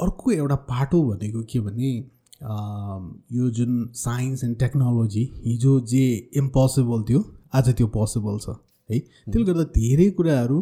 अर्को 0.00 0.30
एउटा 0.32 0.54
पाटो 0.70 1.02
भनेको 1.10 1.42
के 1.52 1.60
भने 1.60 1.90
यो 2.42 3.50
जुन 3.58 3.88
साइन्स 3.96 4.44
एन्ड 4.44 4.58
टेक्नोलोजी 4.58 5.22
हिजो 5.44 5.78
जे 5.92 6.04
इम्पोसिबल 6.36 7.02
थियो 7.08 7.20
आज 7.54 7.68
त्यो 7.76 7.86
पोसिबल 7.96 8.38
छ 8.38 8.48
है? 8.90 8.98
त्यसले 8.98 9.44
गर्दा 9.44 9.64
धेरै 9.76 10.08
कुराहरू 10.18 10.58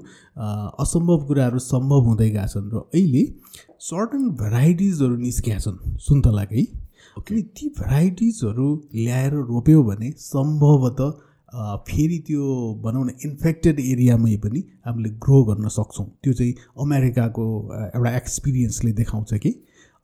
असम्भव 0.85 1.27
कुराहरू 1.27 1.59
सम्भव 1.59 2.01
हुँदै 2.09 2.31
गएका 2.31 2.47
छन् 2.55 2.71
र 2.75 2.85
अहिले 2.95 3.25
सर्टन 3.89 4.31
भेराइटिजहरू 4.43 5.17
निस्किया 5.27 5.59
छन् 5.67 5.99
सुन्तलाकै 6.07 6.65
अनि 7.19 7.43
ती 7.59 7.69
भेराइटिजहरू 7.81 8.69
ल्याएर 8.95 9.35
रोप्यो 9.51 9.83
भने 9.91 10.11
सम्भवतः 10.21 11.11
फेरि 11.89 12.19
त्यो 12.27 12.45
भनौँ 12.85 13.05
न 13.05 13.11
इन्फेक्टेड 13.25 13.81
एरियामै 13.81 14.37
पनि 14.45 14.61
हामीले 14.87 15.11
ग्रो 15.25 15.43
गर्न 15.51 15.69
सक्छौँ। 15.75 16.07
त्यो 16.23 16.33
चाहिँ 16.33 16.55
अमेरिकाको 16.85 17.45
एउटा 17.95 18.17
एक्सपिरियन्सले 18.17 18.93
देखाउँछ 19.01 19.35
कि? 19.35 19.53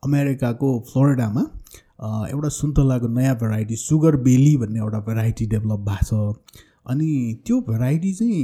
अमेरिकाको 0.05 0.67
फ्लोरिडामा 0.91 1.41
एउटा 2.29 2.49
सुन्तलाको 2.49 3.07
नयाँ 3.07 3.35
भेराइटी 3.37 3.75
सुगर 3.77 4.15
बेली 4.25 4.55
भन्ने 4.57 4.79
एउटा 4.79 4.99
भेराइटी 5.07 5.45
डेभलप 5.47 5.79
भएको 5.89 6.05
छ। 6.05 6.57
अनि 6.89 7.09
त्यो 7.45 7.59
भेराइटी 7.69 8.13
चाहिँ 8.13 8.41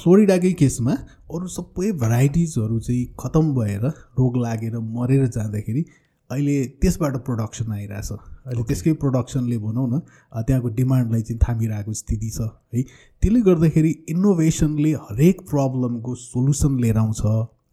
फ्लोरिडाकै 0.00 0.52
केसमा 0.62 0.92
अरू 1.30 1.46
सबै 1.48 1.92
भेराइटिजहरू 2.02 2.78
चाहिँ 2.80 3.06
खतम 3.20 3.54
भएर 3.54 3.86
रोग 4.18 4.36
लागेर 4.42 4.78
मरेर 4.98 5.26
जाँदाखेरि 5.28 5.84
अहिले 6.30 6.56
त्यसबाट 6.82 7.16
प्रोडक्सन 7.26 7.72
आइरहेछ। 7.72 8.10
अहिले 8.10 8.62
त्यसकै 8.66 8.92
प्रोडक्सनले 8.98 9.58
भनौँ 9.62 9.88
न 9.88 9.98
त्यहाँको 10.42 10.68
डिमान्डलाई 10.74 11.22
चाहिँ 11.22 11.40
थामिरहेको 11.48 11.92
स्थिति 12.02 12.30
छ 12.30 12.50
है। 12.74 12.82
त्यसले 12.82 13.40
गर्दाखेरि 13.46 13.90
इनोभेसनले 14.10 14.92
हरेक 15.06 15.40
प्रब्लमको 15.50 16.14
सोल्युसन 16.26 16.80
लिएर 16.82 16.98
आउँछ 16.98 17.22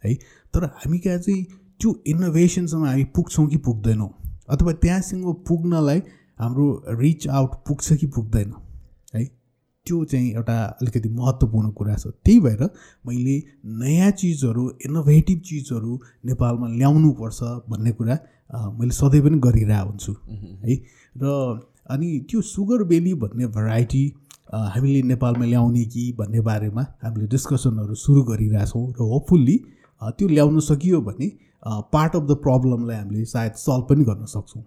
है। 0.05 0.13
तर 0.53 0.65
हामी 0.77 0.99
कहाँ 0.99 1.17
चाहिँ 1.17 1.45
त्यो 1.79 1.93
इनोभेसनसँग 2.07 2.85
हामी 2.85 3.03
पुग्छौँ 3.15 3.47
कि 3.47 3.57
पुग्दैनौँ 3.65 4.09
अथवा 4.49 4.71
त्यहाँसँग 4.81 5.25
पुग्नलाई 5.47 5.99
हाम्रो 6.39 6.67
रिच 6.99 7.27
आउट 7.29 7.51
पुग्छ 7.67 7.93
कि 7.93 8.07
पुग्दैन 8.07 8.53
है 9.13 9.23
त्यो 9.85 10.03
चाहिँ 10.05 10.31
एउटा 10.33 10.57
अलिकति 10.81 11.09
महत्त्वपूर्ण 11.11 11.69
कुरा 11.71 11.95
छ 11.95 12.07
त्यही 12.25 12.39
भएर 12.39 12.63
मैले 13.05 13.35
नयाँ 13.77 14.11
चिजहरू 14.13 14.69
इनोभेटिभ 14.85 15.39
चिजहरू 15.45 15.99
नेपालमा 16.25 16.67
ल्याउनुपर्छ 16.69 17.39
भन्ने 17.69 17.91
कुरा 17.91 18.17
मैले 18.73 18.91
सधैँ 18.93 19.21
पनि 19.21 19.39
गरिरहेको 19.39 19.89
हुन्छु 19.89 20.13
है 20.63 20.75
र 21.15 21.33
अनि 21.89 22.09
त्यो 22.29 22.41
सुगर 22.43 22.83
बेली 22.83 23.13
भन्ने 23.15 23.47
भेराइटी 23.53 24.03
हामीले 24.53 25.01
नेपालमा 25.07 25.45
ल्याउने 25.45 25.83
कि 25.85 26.03
भन्ने 26.19 26.39
बारेमा 26.41 26.83
हामीले 27.03 27.27
डिस्कसनहरू 27.27 27.95
सुरु 27.95 28.23
गरिरहेछौँ 28.23 28.85
र 28.91 29.01
होपफुल्ली 29.05 29.57
त्यो 30.01 30.27
ल्याउन 30.27 30.59
सकियो 30.63 31.01
भने 31.01 31.27
पार्ट 31.93 32.15
अफ 32.15 32.23
द 32.23 32.37
प्रब्लमलाई 32.43 32.97
हामीले 32.97 33.25
सायद 33.31 33.53
सल्भ 33.63 33.87
पनि 33.89 34.03
गर्न 34.05 34.25
सक्छौँ। 34.33 34.63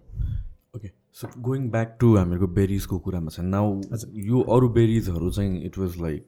Okay 0.75 0.89
so 1.21 1.27
going 1.47 1.69
back 1.71 1.97
to 2.01 2.15
हामीहरूको 2.17 2.47
बेरिजको 2.59 2.99
कुरामा 3.07 3.29
छ 3.31 3.39
नाउ 3.47 3.81
यो 4.29 4.41
अरू 4.55 4.69
बेरिजहरू 4.77 5.31
चाहिँ 5.31 5.63
इट 5.65 5.77
वाज 5.77 5.97
लाइक 6.01 6.21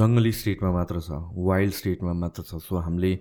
जङ्गली 0.00 0.32
स्टेटमा 0.42 0.70
मात्र 0.72 1.00
छ 1.00 1.22
वाइल्ड 1.48 1.74
स्टेटमा 1.74 2.12
मात्र 2.26 2.42
छ 2.42 2.62
सो 2.68 2.84
हामीले 2.88 3.16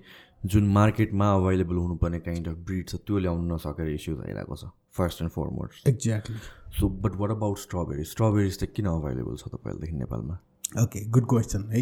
जुन 0.51 0.67
मार्केटमा 0.75 1.33
अभाइलेबल 1.35 1.75
हुनुपर्ने 1.75 2.19
काइन्ड 2.27 2.47
अफ 2.47 2.57
ब्रिड 2.67 2.87
छ 2.89 2.95
त्यो 3.07 3.17
ल्याउनु 3.25 3.53
नसकेर 3.53 3.89
इस्युज 3.89 4.19
आइरहेको 4.27 4.55
छ 4.55 4.69
first 4.97 5.21
and 5.21 5.31
foremost 5.31 5.87
exactly 5.89 6.37
so 6.79 6.89
but 7.03 7.15
what 7.19 7.31
about 7.31 7.57
strawberry 7.57 8.03
strawberries 8.13 8.59
चाहिँ 8.59 8.73
किन 8.75 8.85
अभाइलेबल 8.93 9.35
छ 9.35 9.47
तपाईँहरूदेखि 9.47 9.95
नेपालमा? 9.95 10.37
ओके 10.71 10.99
गुड 11.11 11.25
क्वेसन 11.29 11.63
है। 11.71 11.81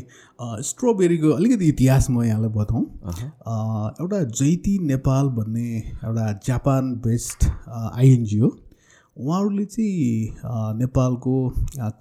स्ट्रबेरीको 0.63 1.29
अलिकति 1.31 1.67
इतिहास 1.69 2.09
म 2.09 2.23
यहाँलाई 2.23 2.49
बताउँ। 2.51 2.83
एउटा 4.01 4.23
जैती 4.39 4.77
नेपाल 4.87 5.27
भन्ने 5.37 5.67
एउटा 5.77 6.31
जापान 6.45 6.93
बेस्ड 7.05 7.49
आइएनजिओ 7.69 8.47
उहाँहरूले 9.17 9.65
चाहिँ 9.65 10.77
नेपालको 10.79 11.33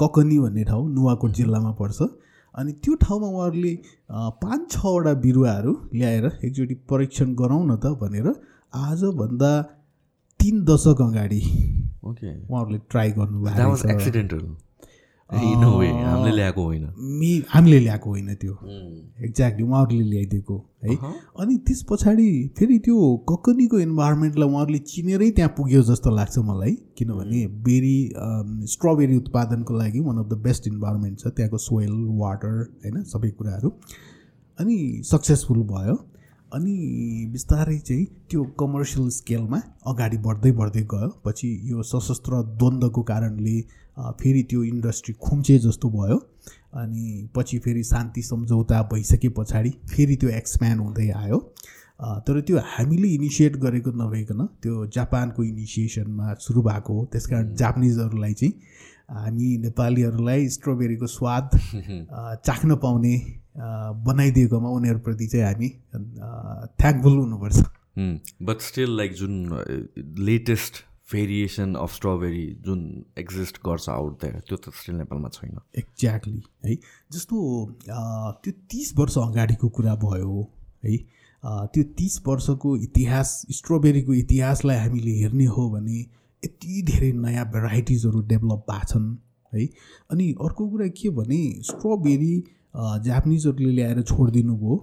ककनी 0.00 0.38
भन्ने 0.38 0.64
ठाउँ 0.64 0.88
नुवाकोट 0.94 1.32
जिल्लामा 1.34 1.70
पर्छ। 1.80 2.02
अनि 2.54 2.72
त्यो 2.74 2.94
ठाउँमा 3.02 3.26
उहाँहरूले 3.28 3.74
पाँच 4.42 4.70
छवटा 4.72 5.12
बिरुवाहरू 5.24 5.72
ल्याएर 5.94 6.24
एकचोटि 6.44 6.74
परीक्षण 6.90 7.34
गरौँ 7.34 7.64
न 7.66 7.76
त 7.76 7.92
भनेर 8.00 8.28
आजभन्दा 8.74 9.50
तिन 10.40 10.64
दशक 10.64 11.02
अगाडि 11.02 11.40
ओके 12.04 12.30
उहाँहरूले 12.38 12.78
ट्राई 12.90 13.10
गर्नुभएको 13.18 14.56
इन 15.30 15.64
वे 15.78 15.88
हामीले 15.88 16.34
ल्याएको 16.36 16.62
होइन। 16.64 16.84
मे 16.98 17.30
हामीले 17.48 17.78
ल्याएको 17.78 18.10
होइन 18.10 18.34
त्यो। 18.34 18.52
एक्ज्याक्टली 19.24 19.64
उहाँहरूले 19.64 20.04
ल्याइदिएको 20.10 20.56
है। 20.84 20.94
अनि 21.40 21.56
त्यस 21.68 21.82
पछाडि 21.90 22.28
फेरि 22.58 22.78
त्यो 22.78 22.96
ककनीको 23.28 23.78
इन्भाइरोमेन्टलाई 23.78 24.48
उहाँहरूले 24.48 24.78
चिनेरै 24.88 25.30
त्यहाँ 25.30 25.52
पुग्यो 25.56 25.82
जस्तो 25.84 26.10
लाग्छ 26.10 26.38
मलाई 26.50 26.74
किनभने 26.98 27.46
बेरी 27.64 27.96
स्ट्रबेरी 28.72 29.16
उत्पादनको 29.16 29.78
लागि 29.78 30.00
one 30.00 30.18
of 30.18 30.28
the 30.28 30.38
best 30.42 30.66
environment 30.66 31.18
छ 31.18 31.26
त्यहाँको 31.28 31.58
सोइल 31.60 31.92
वाटर 32.20 32.54
होइन 32.84 33.02
सबै 33.04 33.30
कुराहरू। 33.30 33.68
अनि 34.58 35.02
सक्सेसफुल 35.06 35.58
भयो। 35.72 35.96
अनि 36.52 36.74
बिस्तारै 37.32 37.76
चाहिँ 37.78 38.04
त्यो 38.30 38.44
कमर्सियल 38.60 39.08
स्केलमा 39.10 39.60
अगाडि 39.86 40.18
बढ्दै 40.18 40.52
बढ्दै 40.52 40.82
गयो। 40.92 41.08
पछि 41.24 41.48
यो 41.64 41.82
सशस्त्र 41.82 42.32
द्वन्द्वको 42.56 43.02
कारणले 43.02 43.56
फेरि 43.98 44.42
त्यो 44.50 44.62
इन्डस्ट्री 44.64 45.14
खुम्चे 45.14 45.58
जस्तो 45.58 45.88
भयो। 45.90 46.18
अनि 46.74 47.28
पछि 47.36 47.58
फेरि 47.58 47.82
शान्ति 47.84 48.22
सम्झौता 48.22 48.82
भइसके 48.92 49.28
पछाडि 49.36 49.70
फेरि 49.90 50.16
त्यो 50.16 50.30
एक्सप्यान्ड 50.30 50.80
हुँदै 50.80 51.08
आयो। 51.10 51.38
तर 52.26 52.40
त्यो 52.40 52.58
हामीले 52.64 53.08
इनिसिएट 53.08 53.56
गरेको 53.56 53.90
नभइकन 53.90 54.46
त्यो 54.62 54.86
जापानको 54.94 55.44
इनिसिएसनमा 55.44 56.34
सुरु 56.40 56.62
भएको 56.62 56.94
हो। 56.94 57.04
त्यस 57.12 57.26
कारण 57.26 57.54
जापानिजहरूलाई 57.54 58.34
चाहिँ 58.34 58.52
हामी 59.10 59.56
नेपालीहरूलाई 59.58 60.48
स्ट्रबेरीको 60.48 61.06
स्वाद 61.06 61.50
चाख्न 62.46 62.76
पाउने 62.76 63.14
बनाइदिएकोमा 64.06 64.68
उनीहरूप्रति 64.68 65.26
चाहिँ 65.26 65.44
हामी 65.46 65.68
थ्याङ्कफुल 66.78 67.18
हुनुपर्छ। 67.18 67.64
बट 68.46 68.60
स्टिल 68.60 68.96
लाइक 68.96 69.12
जुन 69.14 69.34
लेटेस्ट 70.28 70.84
भेरिएसन 71.12 71.74
अफ 71.74 71.94
स्ट्रबेरी 71.94 72.46
जुन 72.64 72.80
एक्जिस्ट 73.18 73.56
गर्छ 73.66 73.88
आउट 73.88 74.20
देयर 74.22 74.40
त्यो 74.48 74.56
त 74.56 74.72
स्टिल 74.76 74.94
नेपालमा 74.96 75.28
छैन। 75.28 75.58
एक्ज्याक्टली 75.78 76.42
है। 76.66 76.74
जस्तो 77.12 77.36
त्यो 77.88 78.52
तिस 78.70 78.92
वर्ष 78.98 79.18
अगाडिको 79.18 79.68
कुरा 79.78 79.94
भयो 80.04 80.34
है 80.84 80.96
त्यो 81.72 81.82
तिस 81.98 82.20
वर्षको 82.26 82.76
इतिहास 82.76 83.30
स्ट्रबेरीको 83.56 84.14
इतिहासलाई 84.14 84.76
हामीले 84.76 85.12
हेर्ने 85.20 85.46
हो 85.56 85.68
भने 85.70 85.98
यति 86.42 86.82
धेरै 86.86 87.10
नयाँ 87.24 87.46
भेराइटिजहरू 87.52 88.20
डेभलप 88.28 88.64
भएको 88.70 88.86
छन् 88.92 89.08
है। 89.52 89.66
अनि 90.12 90.26
अर्को 90.44 90.68
कुरा 90.68 90.86
के 91.00 91.10
भने 91.16 91.40
स्ट्रबेरी 91.66 92.34
जापानिजहरूले 92.78 93.72
ल्याएर 93.74 94.02
छोडिदिनु 94.02 94.54
भयो 94.56 94.74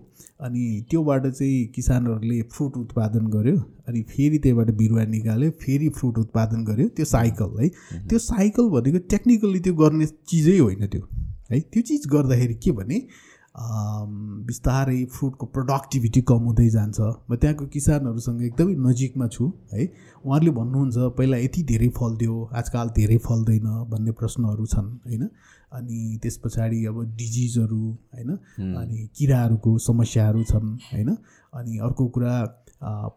अनि 0.45 0.63
त्योबाट 0.89 1.27
चाहिँ 1.27 1.65
किसानहरूले 1.75 2.41
फ्रुट 2.53 2.77
उत्पादन 2.77 3.27
गर्यो 3.35 3.57
अनि 3.87 4.01
फेरि 4.09 4.37
त्यहीबाट 4.37 4.71
बिरुवा 4.77 5.03
निकाल्यो 5.11 5.51
फेरि 5.61 5.89
फ्रुट 5.97 6.17
उत्पादन 6.19 6.65
गर्यो। 6.65 6.87
त्यो 6.95 7.05
साइकल 7.05 7.51
है। 7.61 7.69
त्यो 8.09 8.19
साइकल 8.21 8.69
भनेको 8.75 8.99
टेक्निकल्ली 9.09 9.59
त्यो 9.59 9.73
गर्ने 9.75 10.05
चिजै 10.05 10.57
होइन 10.57 10.85
त्यो 10.87 11.01
है। 11.51 11.59
त्यो 11.61 11.81
चिज 11.81 12.07
गर्दाखेरि 12.11 12.55
के 12.63 12.71
भने 12.71 12.99
बिस्तारै 13.55 15.03
फ्रुटको 15.15 15.45
प्रोडक्टिभिटी 15.55 16.21
कम 16.27 16.41
हुँदै 16.45 16.69
जान्छ। 16.69 16.99
म 16.99 17.35
त्यहाँको 17.39 17.65
किसानहरूसँग 17.71 18.41
एकदमै 18.43 18.75
नजिकमा 18.85 19.27
छु 19.31 19.45
है। 19.73 19.83
उहाँहरूले 20.25 20.51
भन्नुहुन्छ 20.51 20.95
पहिला 21.17 21.37
यति 21.37 21.63
धेरै 21.71 21.89
फल्थ्यो 21.95 22.33
आजकल 22.51 22.89
धेरै 22.97 23.17
फल्दैन 23.23 23.67
भन्ने 23.91 24.11
प्रश्नहरू 24.19 24.65
छन् 24.67 24.89
होइन। 25.07 25.23
अनि 25.75 26.19
त्यस 26.21 26.37
पछाडि 26.43 26.85
अब 26.85 26.97
डिजिजहरू 27.17 27.81
होइन? 28.15 28.31
अनि 28.81 29.07
किराहरूको 29.17 29.77
समस्याहरू 29.87 30.43
छन् 30.43 30.69
होइन? 30.93 31.09
अनि 31.53 31.77
अर्को 31.87 32.07
कुरा 32.15 32.35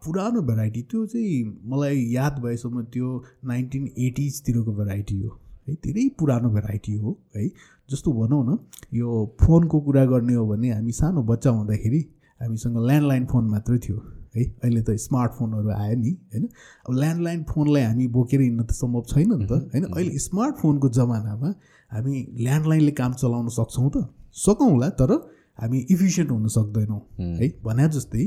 पुरानो 0.03 0.41
भेराइटी 0.41 0.81
त्यो 0.91 1.05
चाहिँ 1.05 1.43
मलाई 1.71 1.97
याद 2.11 2.39
भएसम्म 2.43 2.83
त्यो 2.93 3.07
नाइन्टिन 3.45 3.89
एटिजतिरको 3.97 4.71
भेराइटी 4.73 5.19
हो। 5.21 5.39
है 5.67 5.73
धेरै 5.85 6.07
पुरानो 6.19 6.49
भेराइटी 6.49 6.93
हो 6.97 7.17
है? 7.35 7.47
जस्तो 7.89 8.11
भनौँ 8.13 8.43
न 8.45 8.57
यो 8.93 9.09
फोनको 9.41 9.79
कुरा 9.81 10.05
गर्ने 10.05 10.33
हो 10.33 10.45
भने 10.47 10.69
हामी 10.69 10.91
सानो 10.91 11.21
बच्चा 11.23 11.49
हुँदाखेरि 11.49 11.99
हामीसँग 12.41 12.77
ल्यान्डलाइन 12.87 13.25
फोन 13.25 13.49
मात्रै 13.49 13.77
थियो 13.79 13.97
है? 14.35 14.43
अहिले 14.63 14.81
त 14.81 14.95
स्मार्टफोनहरू 14.97 15.69
आयो 15.69 15.95
नि 15.99 16.11
होइन? 16.33 16.45
अब 16.85 16.93
ल्यान्डलाइन 16.95 17.43
फोनलाई 17.49 17.83
हामी 17.83 18.07
बोकेर 18.07 18.41
हिँड्न 18.41 18.63
त 18.63 18.71
सम्भव 18.71 19.03
छैन 19.11 19.33
नि 19.33 19.45
त 19.45 19.51
होइन? 19.51 19.83
अहिले 19.85 20.17
स्मार्टफोनको 20.19 20.89
जमानामा 20.89 21.49
हामी 21.91 22.25
ल्यान्डलाइनले 22.39 22.91
काम 22.91 23.13
चलाउन 23.13 23.47
सक्छौँ 23.49 23.89
त? 23.89 24.05
सकौँला 24.35 24.89
तर 24.99 25.11
हामी 25.59 25.79
इफिसियन्ट 25.91 26.31
हुन 26.31 26.47
सक्दैनौँ। 26.49 27.01
है। 27.19 27.47
भने 27.63 27.87
जस्तै 27.89 28.25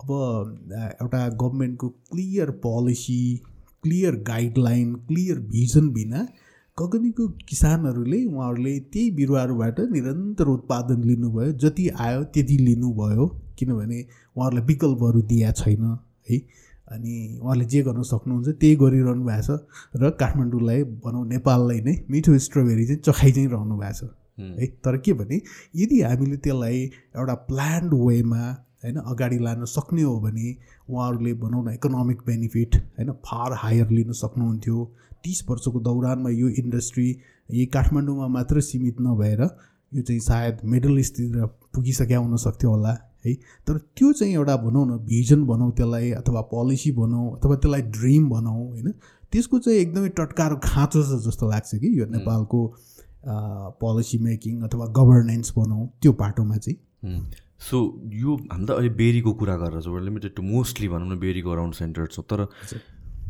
अब 0.00 0.10
एउटा 1.02 1.28
गभर्मेन्टको 1.42 1.88
clear 2.10 2.50
policy 2.64 3.20
clear 3.84 4.14
guideline 4.26 4.94
clear 5.08 5.38
vision 5.52 5.88
बिना 5.92 6.26
कगनीको 6.78 7.26
किसानहरूले 7.48 8.24
उहाँहरूले 8.24 8.78
त्यही 8.92 9.10
बिरुवाहरूबाट 9.16 9.80
निरन्तर 9.92 10.46
उत्पादन 10.48 11.02
लिनुभयो 11.04 11.52
जति 11.62 11.88
आयो 11.88 12.22
त्यति 12.34 12.56
लिनुभयो। 12.58 13.26
किनभने 13.58 14.00
उहाँहरूलाई 14.36 14.64
विकल्पहरू 14.66 15.20
दिया 15.22 15.52
छैन 15.52 15.84
है। 16.30 16.38
अनि 16.94 17.38
उहाँले 17.42 17.64
जे 17.64 17.82
गर्न 17.82 18.02
सक्नुहुन्छ 18.02 18.48
त्यही 18.60 18.76
गरिरहनु 18.76 19.24
भएको 19.24 19.56
छ 19.56 20.02
र 20.02 20.10
काठमाडौँलाई 20.20 20.82
भनौँ 21.04 21.26
नेपाललाई 21.28 21.80
नै 21.80 21.94
मिठो 22.10 22.38
स्ट्रबेरी 22.38 22.86
चाहिँ 22.86 23.00
चखाइ 23.00 23.32
चाहिँ 23.32 23.48
रहनु 23.48 23.76
भएको 23.78 24.06
छ। 24.06 24.12
है। 24.58 24.66
तर 24.84 24.96
के 24.98 25.12
भने 25.12 25.40
यदि 25.76 26.00
हामीले 26.02 26.36
त्यसलाई 26.36 26.78
एउटा 27.16 27.34
प्लान्ड 27.48 27.94
वेमा 27.94 28.44
होइन 28.84 28.96
अगाडि 28.96 29.38
लान 29.38 29.64
सक्ने 29.64 30.02
हो 30.02 30.18
भने 30.20 30.48
उहाँहरूले 30.90 31.34
भनौँ 31.34 31.64
न 31.64 31.74
इकोनोमिक 31.74 32.18
बेनिफिट 32.26 32.76
होइन 32.98 33.12
फार 33.24 33.52
हायर 33.56 33.90
लिन 33.90 34.12
सक्नुहुन्थ्यो। 34.12 34.84
तिस 35.24 35.44
वर्षको 35.48 35.80
दौरानमा 35.80 36.30
यो 36.30 36.48
इन्डस्ट्री 36.60 37.08
यही 37.50 37.66
काठमाडौँमा 37.66 38.26
मात्र 38.28 38.60
सीमित 38.60 38.96
नभएर 39.00 39.42
यो 39.92 40.02
चाहिँ 40.02 40.20
सायद 40.20 40.58
मिडल 40.64 40.98
इस्टतिर 40.98 41.46
पुगिसक्यो 41.74 42.20
हुन 42.22 42.36
सक्थ्यो 42.36 42.70
होला। 42.70 42.92
है। 43.24 43.34
तर 43.66 43.78
त्यो 43.96 44.12
चाहिँ 44.12 44.34
एउटा 44.34 44.56
भनौँ 44.56 44.86
न 44.86 44.98
भिजन 45.06 45.44
भनौँ 45.46 45.70
त्यसलाई 45.72 46.10
अथवा 46.20 46.40
पोलिसी 46.50 46.92
भनौँ 46.92 47.26
अथवा 47.36 47.56
त्यसलाई 47.56 47.82
ड्रिम 47.92 48.28
भनौँ 48.30 48.56
होइन। 48.56 48.92
त्यसको 49.32 49.58
चाहिँ 49.58 49.78
एकदमै 49.78 50.08
टटकार 50.18 50.54
खाँचो 50.64 51.02
छ 51.02 51.22
जस्तो 51.26 51.50
लाग्छ 51.50 51.74
कि 51.74 51.98
यो 52.00 52.06
नेपालको 52.10 52.60
पोलिसी 53.80 54.18
मेकिङ 54.24 54.60
अथवा 54.62 54.86
गभर्नेन्स 54.98 55.52
भनौँ 55.56 55.86
त्यो 56.02 56.12
पाटोमा 56.12 56.56
चाहिँ। 56.56 56.78
सो 57.60 57.78
यो 58.12 58.36
हामी 58.52 58.66
त 58.66 58.70
अहिले 58.70 58.90
बेरीको 58.94 59.32
कुरा 59.40 59.56
गरेर 59.56 59.80
छौँ। 59.80 60.00
लिमिटेड 60.04 60.34
टु 60.36 60.42
मोस्टली 60.42 60.88
भनौँ 60.88 61.08
न 61.08 61.18
बेरीको 61.18 61.50
अराउन्ड 61.50 61.74
सेन्टर 61.74 62.06
छ। 62.06 62.20
तर 62.20 62.46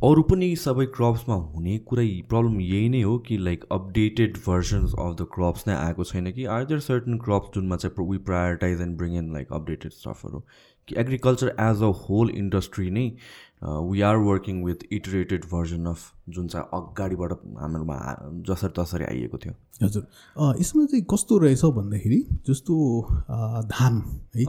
अरू 0.05 0.23
पनि 0.31 0.47
सबै 0.61 0.85
क्रप्समा 0.95 1.35
हुने 1.51 1.75
कुरै 1.91 2.07
प्रब्लम 2.31 2.57
यही 2.61 2.89
नै 2.95 3.01
हो 3.03 3.13
कि 3.27 3.37
like 3.45 3.63
updated 3.73 4.37
versions 4.47 4.95
of 4.95 5.15
the 5.21 5.27
crops 5.37 5.67
नै 5.69 5.75
आएको 5.75 6.05
छैन 6.11 6.31
कि 6.39 6.45
आर 6.57 6.65
देयर 6.73 6.81
सर्टन 6.87 7.19
क्रप्स 7.25 7.55
जुनमा 7.55 7.77
चाहिँ 7.85 8.07
we 8.11 8.19
prioritize 8.27 8.81
and 8.87 8.97
bring 8.99 9.17
in 9.19 9.33
like 9.35 9.53
updated 9.59 9.93
स्टफहरू 9.93 10.41
कि 10.89 10.97
agriculture 11.01 11.55
as 11.67 11.83
a 11.83 11.91
whole 12.01 12.31
industry 12.43 12.91
नै 12.97 13.07
we 13.91 14.01
are 14.09 14.17
working 14.25 14.63
with 14.65 14.85
iterated 14.93 15.45
version 15.53 15.87
of 15.93 16.01
जुन 16.37 16.49
चाहिँ 16.55 16.67
अगाडिबाट 16.81 17.33
हाम्रोमा 17.61 17.99
जसरी 18.49 18.73
तसरी 18.79 19.05
आइएको 19.05 19.39
थियो। 19.45 19.55
हजुर। 19.83 20.03
यसमा 20.61 20.85
चाहिँ 20.87 21.05
कस्तो 21.13 21.39
रहेछ 21.45 21.65
भन्दाखेरि 21.77 22.21
जस्तो 22.49 22.75
धान 23.71 24.03
है। 24.37 24.45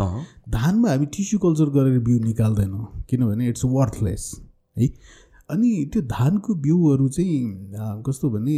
धानमा 0.57 0.89
हामी 0.89 1.05
टिस्यु 1.19 1.39
कल्चर 1.45 1.77
गरेर 1.77 1.99
बिउ 2.09 2.23
निकाल्दैनौँ 2.25 2.87
किनभने 3.09 3.47
इट्स 3.49 3.65
वर्थलेस 3.75 4.31
है। 4.77 4.87
अनि 5.49 5.89
त्यो 5.93 6.01
धानको 6.01 6.55
बिउहरू 6.55 7.07
चाहिँ 7.07 7.71
कस्तो 8.07 8.29
भने 8.29 8.57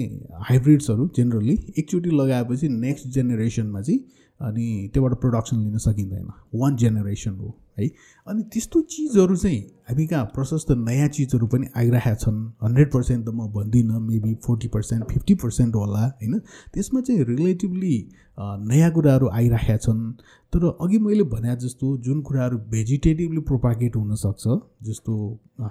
हाइब्रिड्सहरू 0.50 1.10
जेनरली 1.16 1.54
एकचोटि 1.80 2.10
लगाएपछि 2.10 2.70
नेक्स्ट 2.70 3.08
जेनेरेसनमा 3.08 3.82
चाहिँ 3.82 4.00
अनि 4.42 4.90
त्योबाट 4.94 5.14
प्रोडक्सन 5.14 5.58
लिन 5.58 5.78
सकिँदैन। 5.78 6.28
वान 6.56 6.76
जेनेरेसन 6.76 7.32
हो। 7.32 7.56
है। 7.80 7.88
अनि 8.28 8.44
त्यस्तो 8.54 8.82
चिजहरू 8.92 9.36
चाहिँ 9.36 9.60
हामी 9.90 10.06
कहाँ 10.08 10.26
प्रशस्त 10.36 10.72
नयाँ 10.78 11.08
चिजहरू 11.08 11.48
पनि 11.48 11.68
आइरहेका 11.78 12.16
छन्। 12.16 12.40
हन्ड्रेड 12.64 12.92
पर्सेन्ट 12.94 13.26
त 13.26 13.30
म 13.30 13.48
भन्दिनँ 13.56 14.00
maybe 14.00 14.34
forty 14.46 14.68
percent 14.68 15.04
fifty 15.12 15.36
percent 15.44 15.76
होला 15.76 16.04
होइन। 16.06 16.40
त्यसमा 16.74 17.02
चाहिँ 17.02 17.24
रिलेटिभली 17.26 17.96
नयाँ 18.40 18.92
कुराहरू 18.92 19.28
आइरहेका 19.30 19.78
छन्। 19.78 20.02
तर 20.54 20.64
अघि 20.82 20.98
मैले 21.00 21.24
भने 21.32 21.56
जस्तो 21.56 21.86
जुन 22.06 22.22
कुराहरू 22.22 22.58
भेजिटेटिभली 22.72 23.42
प्रोपागेट 23.48 23.96
हुनसक्छ 23.96 24.44
जस्तो 24.88 25.14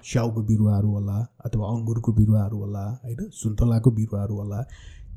स्याउको 0.04 0.42
बिरुवाहरू 0.42 0.88
होला 0.88 1.18
अथवा 1.46 1.64
अङ्गुरको 1.68 2.12
बिरुवाहरू 2.12 2.56
होला 2.58 2.84
होइन 3.04 3.30
सुन्तलाको 3.32 3.90
बिरुवाहरू 3.90 4.34
होला 4.36 4.60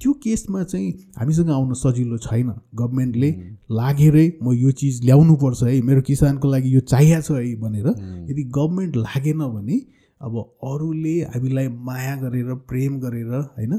त्यो 0.02 0.12
केसमा 0.24 0.64
चाहिँ 0.64 0.90
हामीसँग 1.20 1.50
आउन 1.52 1.74
सजिलो 1.76 2.18
छैन। 2.18 2.50
गभर्मेन्टले 2.76 3.30
लागेरै 3.72 4.28
म 4.44 4.54
यो 4.56 4.72
चिज 4.80 5.04
ल्याउनुपर्छ 5.06 5.64
है 5.64 5.82
मेरो 5.82 6.02
किसानको 6.10 6.52
लागि 6.52 6.76
यो 6.76 6.82
चाहिएको 6.92 7.22
छ 7.22 7.32
है 7.38 7.56
भनेर 7.62 7.88
यदि 8.32 8.44
गभर्मेन्ट 8.58 8.96
लागेन 8.98 9.42
भने 9.56 9.78
अब 10.22 10.34
अरूले 10.70 11.16
हामीलाई 11.34 11.68
माया 11.88 12.16
गरेर 12.24 12.54
प्रेम 12.70 13.00
गरेर 13.00 13.34
होइन 13.58 13.74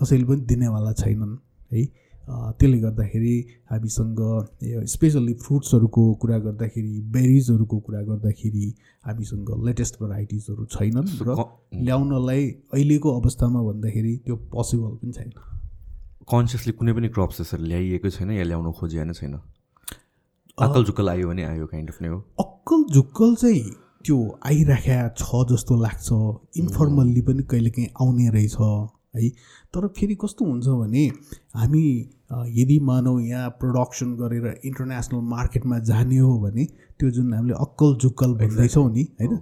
कसैले 0.00 0.24
पनि 0.24 0.40
दिनेवाला 0.50 0.92
छैनन् 1.00 1.34
है। 1.72 1.82
त्यसले 2.30 2.78
गर्दाखेरि 2.80 3.36
हामीसँग 3.70 4.20
स्पेसल्ली 4.92 5.34
फ्रुट्सहरूको 5.44 6.02
कुरा 6.22 6.38
गर्दाखेरि 6.46 6.94
बेरिजहरूको 7.14 7.78
कुरा 7.86 8.00
गर्दाखेरि 8.08 8.66
हामीसँग 9.06 9.48
लेटेस्ट 9.66 9.94
भेराइटिजहरू 10.02 10.64
छैनन् 10.74 11.08
र 11.28 11.36
ल्याउनलाई 11.86 12.42
अहिलेको 12.74 13.08
अवस्थामा 13.20 13.60
भन्दाखेरि 13.62 14.14
त्यो 14.26 14.36
पोसिबल 14.54 14.92
पनि 15.00 15.12
छैन। 15.12 15.30
कन्सियसली 16.30 16.72
कुनै 16.78 16.92
पनि 16.92 17.08
क्रप्स 17.16 17.40
यसरी 17.40 17.64
ल्याइएको 17.68 18.10
छैन 18.10 18.30
या 18.30 18.44
ल्याउन 18.44 18.72
खोजिया 18.78 19.04
नै 19.04 19.14
छैन? 19.14 19.34
अक्कल 20.58 20.84
झुक्कल 20.84 21.08
आयो 21.08 21.28
भने 21.28 21.42
आयो 21.44 21.66
काइन्ड 21.66 21.90
अफ 21.90 22.02
नै 22.02 22.08
हो। 22.08 22.18
अक्कल 22.40 22.80
झुक्कल 22.94 23.34
चाहिँ 23.42 23.62
त्यो 24.04 24.16
आइराख्या 24.46 24.98
छ 25.18 25.42
जस्तो 25.50 25.74
लाग्छ। 25.82 26.08
इन्फर्मल्ली 26.62 27.20
पनि 27.26 27.42
कहिलेकाहीँ 27.50 27.90
आउने 28.00 28.28
रहेछ। 28.36 28.56
है? 29.14 29.28
तर 29.74 29.86
फेरि 29.96 30.14
कस्तो 30.22 30.44
हुन्छ 30.44 30.66
भने 30.82 31.06
हामी 31.54 31.84
यदि 32.56 32.78
मानौ 32.80 33.18
यहाँ 33.20 33.48
प्रडक्सन 33.60 34.14
गरेर 34.16 34.60
इन्टरनेसनल 34.64 35.20
मार्केटमा 35.30 35.78
जाने 35.88 36.18
हो 36.18 36.38
भने 36.40 36.64
त्यो 36.98 37.10
जुन 37.10 37.34
हामीले 37.34 37.54
अक्कल 37.60 37.96
झुक्कल 37.96 38.34
भन्दैछौँ 38.40 38.90
नि 38.92 39.02
होइन? 39.20 39.36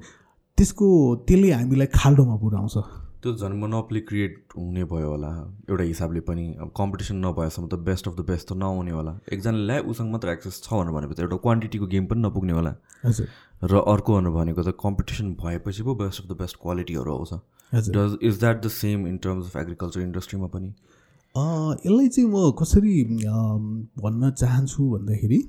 त्यसको 0.58 0.86
त्यसले 1.28 1.52
हामीलाई 1.52 1.86
खाल्डोमा 1.94 2.36
पुऱ्याउँछ। 2.36 2.76
त्यो 3.22 3.32
झन् 3.34 3.58
मोनोप्ली 3.58 4.00
क्रिएट 4.08 4.34
हुने 4.56 4.84
भयो 4.90 5.08
होला। 5.10 5.30
एउटा 5.68 5.84
हिसाबले 5.84 6.20
पनि 6.22 6.44
अब 6.62 6.70
कम्पिटिसन 6.76 7.16
नभएसम्म 7.26 7.68
त 7.68 7.74
बेस्ट 7.88 8.08
अफ 8.08 8.14
द 8.14 8.24
बेस्ट 8.30 8.48
त 8.48 8.52
नआउने 8.56 8.90
होला। 8.94 9.12
एकजनाले 9.32 9.66
ल्याए 9.66 9.80
उसँग 9.90 10.10
मात्र 10.12 10.28
एक्सेस 10.28 10.62
छ 10.64 10.72
भनेर 10.72 10.92
भनेपछि 10.94 11.22
एउटा 11.22 11.36
क्वान्टिटीको 11.36 11.86
गेम 11.86 12.06
पनि 12.06 12.20
नपुग्ने 12.22 12.52
होला। 12.52 12.72
हजुर। 13.04 13.26
र 13.62 13.82
अर्को 13.88 14.20
भनेको 14.32 14.62
त 14.62 14.74
कम्पिटिसन 14.80 15.32
भएपछि 15.40 15.82
पो 15.82 15.94
बेस्ट 15.94 16.22
अफ 16.22 16.28
द 16.28 16.38
बेस्ट 16.40 16.56
क्वालिटीहरू 16.62 17.14
आउँछ। 17.14 17.32
Does 17.96 18.18
is 18.22 18.38
that 18.40 18.64
the 18.64 18.68
same 18.70 19.06
in 19.06 19.16
terms 19.24 19.46
of 19.46 19.56
agriculture 19.56 20.00
इन्डस्ट्रीमा 20.00 20.46
पनि? 20.46 20.68
यसलाई 21.34 22.08
चाहिँ 22.08 22.28
म 22.30 22.50
कसरी 22.58 22.94
भन्न 23.98 24.30
चाहन्छु 24.30 24.90
भन्दाखेरि 24.90 25.40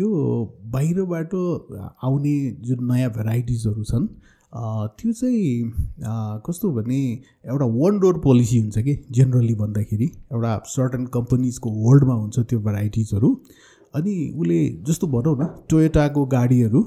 यो 0.00 0.08
बाहिरबाट 0.74 1.34
आउने 1.34 2.36
जुन 2.66 2.84
नयाँ 2.92 3.10
भेराइटिजहरू 3.10 3.84
छन् 3.84 4.06
त्यो 5.00 5.12
चाहिँ 5.12 5.72
कस्तो 6.46 6.70
भने 6.72 7.00
एउटा 7.44 7.66
वान 7.74 7.98
डोर 8.00 8.18
पोलिसी 8.24 8.58
हुन्छ 8.58 8.78
कि 8.78 8.94
जेनरली 9.10 9.54
भन्दाखेरि। 9.54 10.06
एउटा 10.32 10.56
सर्टन 10.66 11.06
कम्पनीजको 11.16 11.70
होल्डमा 11.84 12.14
हुन्छ 12.14 12.38
त्यो 12.40 12.60
भेराइटिजहरू 12.60 13.28
अनि 13.94 14.14
उसले 14.38 14.58
जस्तो 14.86 15.06
भनौँ 15.06 15.36
न 15.40 15.46
टोयोटाको 15.70 16.24
गाडीहरू 16.26 16.80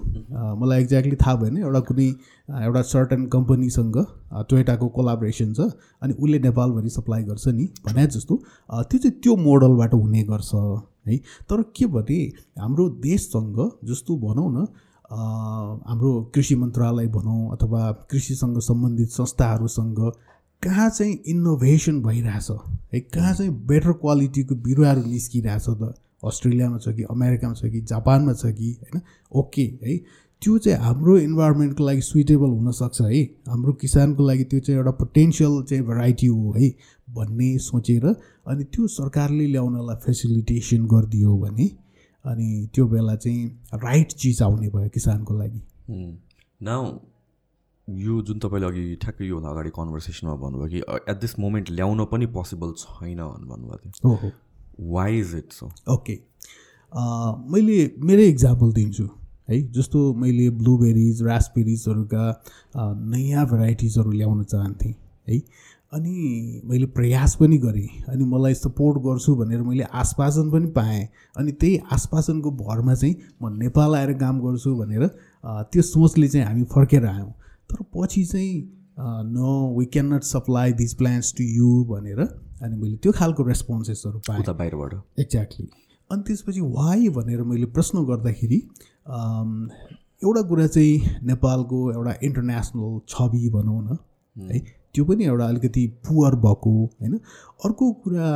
मलाई 0.62 0.82
एक्ज्याक्टली 0.82 1.16
थाहा 1.16 1.36
भएन 1.36 1.58
एउटा 1.58 1.80
कुनै 1.89 2.08
एउटा 2.64 2.82
सर्टन 2.91 3.26
कम्पनीसँग 3.36 3.97
टोयोटाको 4.49 4.88
कोलाब्रेसन 4.97 5.53
छ 5.53 5.70
अनि 6.03 6.14
उसले 6.14 6.39
नेपालभरि 6.39 6.89
सप्लाई 6.89 7.24
गर्छ 7.24 7.47
नि 7.47 7.70
भने 7.86 8.05
जस्तो 8.08 8.36
त्यो 8.36 8.97
चाहिँ 8.97 9.20
त्यो 9.24 9.36
मोडलबाट 9.43 9.93
हुने 9.93 10.24
गर्छ 10.24 10.51
है। 11.08 11.18
तर 11.49 11.62
के 11.76 11.86
भने 11.95 12.20
हाम्रो 12.60 12.89
देशसँग 13.03 13.60
जस्तो 13.89 14.18
भनौँ 14.18 14.49
न 14.53 14.66
हाम्रो 15.88 16.12
कृषि 16.36 16.55
मन्त्रालय 16.55 17.08
भनौँ 17.08 17.39
अथवा 17.51 17.91
कृषिसँग 18.12 18.60
सम्बन्धित 18.62 19.10
संस्थाहरूसँग 19.10 19.99
कहाँ 20.64 20.89
चाहिँ 20.89 21.14
इनोभेसन 21.28 22.01
भइरहेछ 22.01 22.49
है 22.93 22.99
कहाँ 23.16 23.34
चाहिँ 23.34 23.51
बेटर 23.68 23.91
क्वालिटीको 24.03 24.55
बिरुवाहरू 24.68 25.05
निस्किरहेछ 25.05 25.70
त 25.70 25.93
अस्ट्रेलियामा 26.28 26.78
छ 26.78 26.95
कि 26.95 27.03
अमेरिकामा 27.11 27.53
छ 27.53 27.71
कि 27.71 27.82
जापानमा 27.91 28.34
छ 28.34 28.53
कि 28.57 28.71
होइन? 28.82 29.01
ओके 29.32 29.65
है? 29.84 29.97
त्यो 30.41 30.57
चाहिँ 30.57 30.80
हाम्रो 30.80 31.17
इन्भाइरोमेन्टको 31.17 31.86
लागि 31.86 32.01
सुइटेबल 32.01 32.49
हुनसक्छ 32.49 33.01
है? 33.01 33.23
हाम्रो 33.49 33.73
किसानको 33.82 34.28
लागि 34.28 34.43
त्यो 34.43 34.59
चाहिँ 34.59 34.78
एउटा 34.80 34.91
पोटेन्सियल 34.99 35.61
चाहिँ 35.63 35.84
भेराइटी 35.86 36.28
हो 36.28 36.53
है? 36.57 36.69
भन्ने 37.07 37.57
सोचेर 37.63 38.05
अनि 38.05 38.63
त्यो 38.63 38.88
सरकारले 38.95 39.45
ल्याउनलाई 39.47 39.95
फेसिलिटेसन 40.05 40.86
गरिदियो 40.88 41.38
भने 41.38 41.67
अनि 42.25 42.47
त्यो 42.75 42.88
बेला 42.88 43.15
चाहिँ 43.15 43.45
राइट 43.84 44.11
चिज 44.13 44.41
आउने 44.43 44.69
भयो 44.69 44.89
किसानको 44.93 45.38
लागि। 45.38 45.61
नाउ 46.61 46.84
यो 47.88 48.21
जुन 48.28 48.39
तपाईँले 48.39 48.67
अघि 48.67 48.95
ठ्याक्कै 49.01 49.25
योभन्दा 49.25 49.49
अगाडि 49.49 49.69
कन्भर्सेसनमा 49.75 50.36
भन्नुभयो 50.36 50.67
कि 50.69 50.80
एट 51.11 51.19
दिस 51.21 51.39
मोमेन्ट 51.39 51.69
ल्याउन 51.71 52.05
पनि 52.11 52.25
पोसिबल 52.36 52.73
छैन 52.78 53.21
भन्नुभएको 53.51 53.89
थियो। 53.89 54.32
Why 54.80 55.19
is 55.19 55.36
it 55.36 55.51
so 55.53 55.69
okay 55.93 56.19
मैले 57.51 57.78
मेरै 58.01 58.28
इक्जाम्पल 58.30 58.71
दिन्छु 58.73 59.03
है? 59.49 59.61
जस्तो 59.71 60.13
मैले 60.13 60.49
ब्लुबेरिज 60.59 61.21
रासबेरिजहरूका 61.23 62.41
नयाँ 62.78 63.45
भेराइटिजहरू 63.49 64.11
ल्याउन 64.11 64.43
चाहन्थेँ 64.43 64.93
है? 65.30 65.41
अनि 65.93 66.61
मैले 66.65 66.86
प्रयास 66.95 67.36
पनि 67.39 67.57
गरेँ 67.57 67.88
अनि 68.09 68.25
मलाई 68.25 68.53
सपोर्ट 68.53 68.97
गर्छु 69.03 69.36
भनेर 69.36 69.61
मैले 69.63 69.84
आश्वासन 69.84 70.49
पनि 70.51 70.67
पाएँ 70.71 71.07
अनि 71.38 71.51
त्यही 71.51 71.78
आश्वासनको 71.91 72.51
भरमा 72.51 72.93
चाहिँ 72.95 73.15
म 73.41 73.53
नेपाल 73.57 73.95
आएर 73.95 74.13
काम 74.19 74.39
गर्छु 74.41 74.75
भनेर 74.75 75.05
त्यो 75.71 75.82
सोचले 75.82 76.28
चाहिँ 76.28 76.45
हामी 76.47 76.63
फर्केर 76.73 77.05
आयौँ। 77.05 77.32
तर 77.69 77.84
पछि 77.95 78.23
चाहिँ 78.25 78.76
no 79.00 79.78
we 79.78 79.86
can 79.86 80.14
not 80.14 80.24
supply 80.24 80.74
this 80.74 80.93
plants 80.93 81.34
to 81.38 81.43
you 81.43 81.84
भनेर 81.84 82.20
अनि 82.20 82.76
मैले 82.76 82.95
त्यो 82.98 83.12
खालको 83.12 83.43
रेस्पोन्सेसहरू 83.43 84.20
पाएँ। 84.20 84.43
बाहिरबाट? 84.43 84.93
एक्ज्याक्टली 85.20 85.68
अनि 86.12 86.24
त्यसपछि 86.24 86.62
वाइ 86.62 87.10
भनेर 87.10 87.43
मैले 87.43 87.66
प्रश्न 87.66 88.06
गर्दाखेरि 88.06 88.60
अम, 89.08 89.70
एउटा 90.24 90.41
कुरा 90.41 90.68
चाहिँ 90.68 91.20
नेपालको 91.24 91.91
एउटा 91.91 92.14
इन्टरनेसनल 92.24 93.00
छवि 93.10 93.50
भनौँ 93.50 93.82
न 93.84 93.98
है। 94.52 94.60
त्यो 94.98 95.06
पनि 95.06 95.26
एउटा 95.26 95.45
अलिकति 95.45 95.86
पुवर 96.08 96.36
भएको 96.43 96.72
होइन? 96.84 97.20
अर्को 97.66 97.91
कुरा 98.02 98.28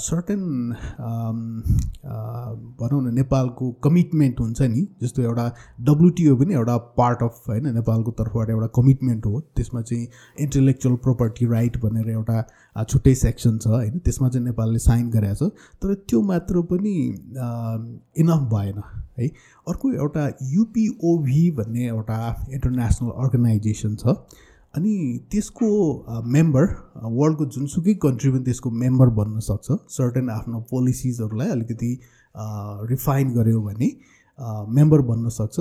सर्टेन 0.00 0.42
भनौँ 2.80 3.00
न 3.02 3.14
नेपालको 3.14 3.70
कमिटमेन्ट 3.84 4.40
हुन्छ 4.40 4.62
नि 4.62 4.86
जस्तो 5.02 5.22
एउटा 5.22 5.46
डब्लुटिओ 5.88 6.36
पनि 6.36 6.54
एउटा 6.54 6.76
पार्ट 7.00 7.22
अफ 7.22 7.42
होइन 7.48 7.66
नेपालको 7.74 8.10
तर्फबाट 8.20 8.50
एउटा 8.50 8.66
कमिटमेन्ट 8.76 9.26
हो। 9.26 9.40
त्यसमा 9.56 9.82
चाहिँ 9.82 10.06
इन्टेलेक्चुअल 10.40 10.94
प्रोपर्टी 11.04 11.46
राइट 11.52 11.76
भनेर 11.82 12.08
एउटा 12.10 12.38
छुट्टै 12.84 13.14
सेक्सन 13.16 13.58
छ 13.58 13.66
होइन? 13.66 13.98
त्यसमा 13.98 14.28
चाहिँ 14.28 14.44
नेपालले 14.46 14.78
साइन 14.78 15.10
गरेको 15.10 15.48
छ। 15.48 15.52
तर 15.82 15.94
त्यो 16.08 16.20
मात्र 16.22 16.62
पनि 16.72 16.94
इनफ 18.22 18.48
भएन 18.54 18.82
है? 19.18 19.28
अर्को 19.68 19.92
एउटा 19.92 20.26
युपिओभी 20.52 21.50
भन्ने 21.60 21.86
एउटा 21.86 22.18
इन्टरनेसनल 22.52 23.10
अर्गनाइजेसन 23.24 23.96
छ। 23.96 24.16
अनि 24.76 24.94
त्यसको 25.32 25.68
मेम्बर 26.32 26.64
वर्ल्डको 27.18 27.44
जुनसुकै 27.54 27.94
कन्ट्री 28.02 28.30
पनि 28.30 28.44
त्यसको 28.44 28.70
मेम्बर 28.82 29.08
बन्न 29.18 29.40
सक्छ। 29.40 29.76
सर्टेन 29.90 30.30
आफ्नो 30.30 30.60
पोलिसिजहरूलाई 30.70 31.48
अलिकति 31.50 31.90
रिफाइन 32.90 33.32
गऱ्यो 33.34 33.60
भने 33.62 33.88
मेम्बर 34.78 35.00
बन्न 35.10 35.28
सक्छ। 35.38 35.60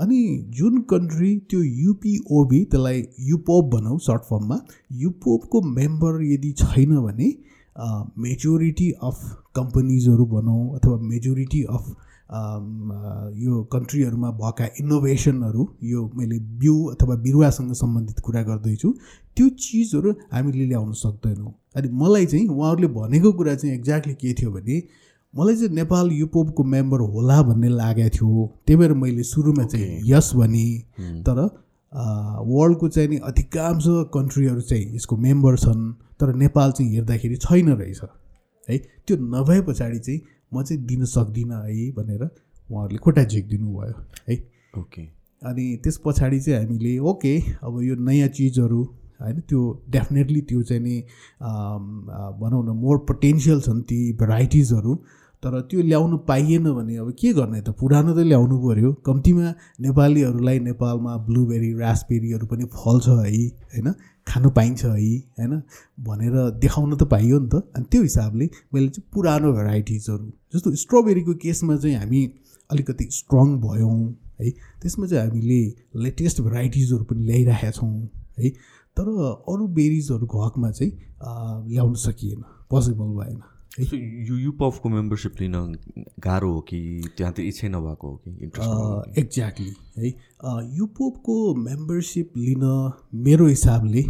अनि 0.00 0.20
जुन 0.56 0.80
कन्ट्री 0.90 1.30
त्यो 1.50 1.60
युपिओबी 1.62 2.64
त्यसलाई 2.64 3.02
युपोप 3.28 3.74
भनौँ 3.74 3.98
सर्ट 4.06 4.22
फर्ममा 4.30 4.58
युपोपको 5.02 5.60
मेम्बर 5.72 6.22
यदि 6.24 6.50
छैन 6.58 6.96
भने 7.04 7.28
मेजोरिटी 8.18 8.90
अफ 9.02 9.22
कम्पनीजहरू 9.56 10.26
भनौँ 10.26 10.76
अथवा 10.76 10.98
मेजोरिटी 10.98 11.62
अफ 11.62 11.96
अम, 12.30 12.90
अ, 12.94 13.30
यो 13.34 13.62
कन्ट्रीहरूमा 13.64 14.30
भएका 14.30 14.64
इनोभेसनहरू 14.80 15.68
यो 15.84 16.10
मैले 16.16 16.38
बिउ 16.38 16.84
अथवा 16.84 17.16
बिरुवासँग 17.16 17.72
सम्बन्धित 17.72 18.20
कुरा 18.20 18.42
गर्दैछु 18.42 18.94
त्यो 19.36 19.48
चिजहरू 19.48 20.12
हामीले 20.32 20.66
ल्याउन 20.66 20.92
सक्दैनौँ। 20.92 21.54
अनि 21.76 21.88
मलाई 21.92 22.26
चाहिँ 22.26 22.48
उहाँहरूले 22.48 22.86
भनेको 22.86 23.32
कुरा 23.32 23.54
चाहिँ 23.54 23.74
एक्ज्याक्टली 23.74 24.14
के 24.14 24.32
थियो 24.34 24.50
भने 24.50 24.82
मलाई 25.36 25.56
चाहिँ 25.56 25.70
नेपाल 25.70 26.10
युपोपको 26.12 26.64
मेम्बर 26.64 27.00
होला 27.00 27.42
भन्ने 27.42 27.68
लागेको 27.68 28.08
थियो। 28.08 28.54
त्यही 28.66 28.80
भएर 28.80 28.92
मैले 28.92 29.22
सुरुमा 29.22 29.64
चाहिँ 29.64 30.00
यस 30.04 30.32
भने 30.34 30.78
तर 31.22 31.38
अ, 31.92 32.02
वर्ल्डको 32.42 32.88
चाहिँ 32.88 33.08
नि 33.08 33.16
अधिकांश 33.16 33.84
कन्ट्रीहरू 33.88 34.60
चाहिँ 34.60 34.96
यसको 34.96 35.16
मेम्बर 35.16 35.56
छन् 35.56 35.92
तर 36.20 36.34
नेपाल 36.34 36.72
चाहिँ 36.72 36.92
हेर्दाखेरि 36.92 37.36
छैन 37.36 37.68
रहेछ। 37.68 38.00
है? 38.68 38.78
त्यो 38.78 39.16
नभए 39.16 39.60
पछाडि 39.68 39.98
चाहिँ 39.98 40.20
म 40.54 40.62
चाहिँ 40.62 40.82
दिन 40.86 41.04
सक्दिनँ 41.04 41.62
है 41.66 41.90
भनेर 41.92 42.22
उहाँहरूले 42.22 42.98
खुट्टा 42.98 43.24
झिकिदिनु 43.24 43.66
भयो 43.72 43.94
है? 44.28 44.36
ओके। 44.78 45.02
अनि 45.42 45.64
त्यस 45.84 45.96
पछाडि 46.04 46.40
चाहिँ 46.40 46.58
हामीले 46.60 46.98
ओके 46.98 47.34
अब 47.62 47.82
यो 47.82 47.94
नयाँ 47.94 48.28
चिजहरू 48.28 48.82
होइन 49.20 49.40
त्यो 49.48 49.60
डेफिनेटली 49.90 50.40
त्यो 50.48 50.62
चाहिँ 50.62 50.82
नि 50.82 50.96
भनौँ 52.40 52.62
न 52.64 52.76
मोर 52.76 52.96
पोटेन्सियल 53.08 53.60
छन् 53.60 53.82
ती 53.82 53.98
भेराइटिजहरू 54.12 54.94
तर 55.42 55.60
त्यो 55.70 55.82
ल्याउनु 55.82 56.16
पाइएन 56.28 56.64
भने 56.74 56.96
अब 56.96 57.10
के 57.20 57.32
गर्ने 57.32 57.60
त? 57.60 57.68
पुरानो 57.80 58.12
त 58.16 58.18
ल्याउनु 58.26 58.56
पऱ्यो 58.58 58.92
कम्तीमा 59.06 59.46
नेपालीहरूलाई 59.80 60.58
नेपालमा 60.60 61.16
ब्लुबेरी 61.26 61.70
रासबेरीहरू 61.78 62.46
पनि 62.46 62.64
फल्छ 62.74 63.08
है 63.08 63.14
होइन? 63.14 63.88
खानु 64.26 64.50
पाइन्छ 64.50 64.84
है 64.84 64.90
होइन? 64.90 65.52
भनेर 66.06 66.34
देखाउन 66.58 66.96
त 66.96 67.02
पाइयो 67.12 67.38
नि 67.40 67.48
त। 67.48 67.54
अनि 67.76 67.86
त्यो 67.90 68.02
हिसाबले 68.02 68.48
मैले 68.74 68.88
चाहिँ 68.88 69.08
पुरानो 69.14 69.52
भेराइटिजहरू 69.52 70.26
जस्तो 70.54 70.74
स्ट्रबेरीको 70.82 71.34
केसमा 71.44 71.76
चाहिँ 71.76 71.96
हामी 71.96 72.22
अलिकति 72.70 73.04
स्ट्रङ 73.12 73.48
भयौँ 73.60 73.98
है? 74.40 74.50
त्यसमा 74.82 75.06
चाहिँ 75.06 75.28
हामीले 75.28 75.60
लेटेस्ट 76.04 76.40
भेराइटिजहरू 76.40 77.04
पनि 77.04 77.24
ल्याइरहेका 77.26 77.70
छौँ 77.70 77.92
है? 78.38 78.48
तर 78.96 79.06
अरू 79.52 79.66
बेरिजहरूको 79.76 80.36
हकमा 80.46 80.70
चाहिँ 80.70 80.92
ल्याउन 81.70 81.94
सकिएन 81.94 82.40
पोसिबल 82.70 83.12
भएन। 83.20 83.38
यो 83.78 84.36
युपफको 84.38 84.88
मेम्बरसिप 84.88 85.40
लिन 85.40 85.54
गाह्रो 86.24 86.52
हो 86.52 86.60
कि 86.68 86.78
त्यहाँ 87.16 87.32
त 87.32 87.40
इच्छै 87.40 87.68
नभएको 87.68 88.08
हो 88.08 88.16
कि 88.24 88.30
एक्ज्याक्टली 89.20 89.72
है 89.96 90.08
युपोपको 90.76 91.36
मेम्बरसिप 91.54 92.36
लिन 92.36 92.64
मेरो 93.26 93.46
हिसाबले 93.46 94.00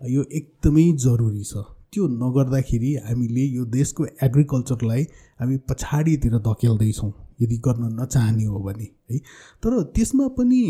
यो 0.00 0.22
एकदमै 0.22 0.86
जरुरी 0.98 1.44
छ। 1.44 1.62
त्यो 1.92 2.06
नगर्दाखेरि 2.18 2.94
हामीले 3.06 3.44
यो 3.56 3.64
देशको 3.70 4.06
एग्रिकल्चरलाई 4.22 5.02
हामी 5.40 5.56
पछाडितिर 5.70 6.38
धकेल्दैछौँ 6.44 7.12
यदि 7.42 7.56
गर्न 7.66 7.84
नचाहने 8.00 8.44
हो 8.44 8.58
भने 8.66 8.88
है। 9.10 9.18
तर 9.62 9.82
त्यसमा 9.94 10.26
पनि 10.38 10.60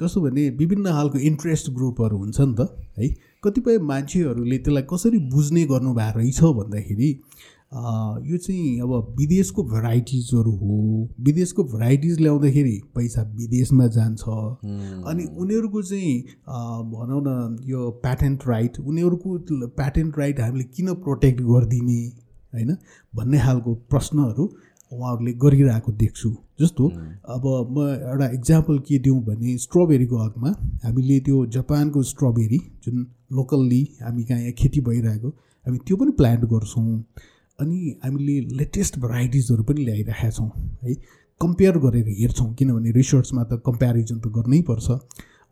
कस्तो 0.00 0.20
भने 0.20 0.42
विभिन्न 0.60 0.92
खालको 0.92 1.18
इन्ट्रेस्ट 1.30 1.70
ग्रुपहरू 1.70 2.16
हुन्छ 2.18 2.40
नि 2.40 2.54
त 2.54 2.60
है। 2.98 3.08
कतिपय 3.44 3.78
मान्छेहरूले 3.90 4.58
त्यसलाई 4.58 4.82
कसरी 4.92 5.18
बुझ्ने 5.30 5.64
गर्नुभएको 5.66 6.18
रहेछ 6.18 6.40
भन्दाखेरि 6.58 7.10
यो 8.30 8.36
चाहिँ 8.38 8.80
अब 8.80 9.14
विदेशको 9.18 9.62
भेराइटिजहरू 9.64 10.50
हो। 10.56 10.74
विदेशको 11.20 11.64
भेराइटिज 11.64 12.20
ल्याउँदाखेरि 12.20 12.74
पैसा 12.94 13.22
विदेशमा 13.36 13.86
जान्छ। 13.96 14.22
अनि 14.22 15.24
उनीहरूको 15.36 15.82
चाहिँ 15.82 16.20
भनौँ 16.92 17.22
न 17.26 17.56
यो 17.68 17.90
प्याटेन्ट 18.02 18.46
राइट 18.48 18.78
उनीहरूको 18.80 19.66
प्याटेन्ट 19.80 20.18
राइट 20.18 20.40
हामीले 20.40 20.64
किन 20.76 20.92
प्रोटेक्ट 21.02 21.40
गरिदिने 21.42 22.00
होइन 22.52 22.76
भन्ने 23.14 23.38
खालको 23.40 23.74
प्रश्नहरू 23.90 24.44
उहाँहरूले 24.92 25.32
गरिरहेको 25.42 25.92
देख्छु। 25.92 26.30
जस्तो 26.60 26.88
अब 27.34 27.44
म 27.70 27.88
एउटा 28.10 28.26
इक्जाम्पल 28.34 28.78
के 28.78 28.98
दिउँ 28.98 29.20
भने 29.24 29.56
स्ट्रबेरीको 29.58 30.16
हकमा 30.18 30.50
हामीले 30.84 31.18
त्यो 31.26 31.44
जापानको 31.54 32.02
स्ट्रबेरी 32.12 32.58
जुन 32.84 33.06
लोकल्ली 33.36 33.82
हामी 34.02 34.24
कहाँ 34.24 34.40
यहाँ 34.40 34.52
खेती 34.60 34.80
भइरहेको 34.88 35.28
हामी 35.66 35.78
त्यो 35.86 35.96
पनि 35.96 36.12
प्लान्ट 36.18 36.44
गर्छौँ। 36.52 36.98
अनि 37.58 37.78
हामीले 38.04 38.36
लेटेस्ट 38.58 38.98
भेराइटिजहरू 38.98 39.62
पनि 39.64 39.84
ल्याइरहेका 39.84 40.30
छौँ 40.30 40.50
है। 40.84 40.94
कम्पेयर 41.40 41.78
गरेर 41.84 42.08
हेर्छौँ 42.18 42.52
किनभने 42.54 42.90
रिसर्चमा 42.92 43.42
त 43.44 43.60
कम्पेरिजन 43.66 44.18
त 44.18 44.26
गर्नै 44.36 44.60
पर्छ। 44.70 44.90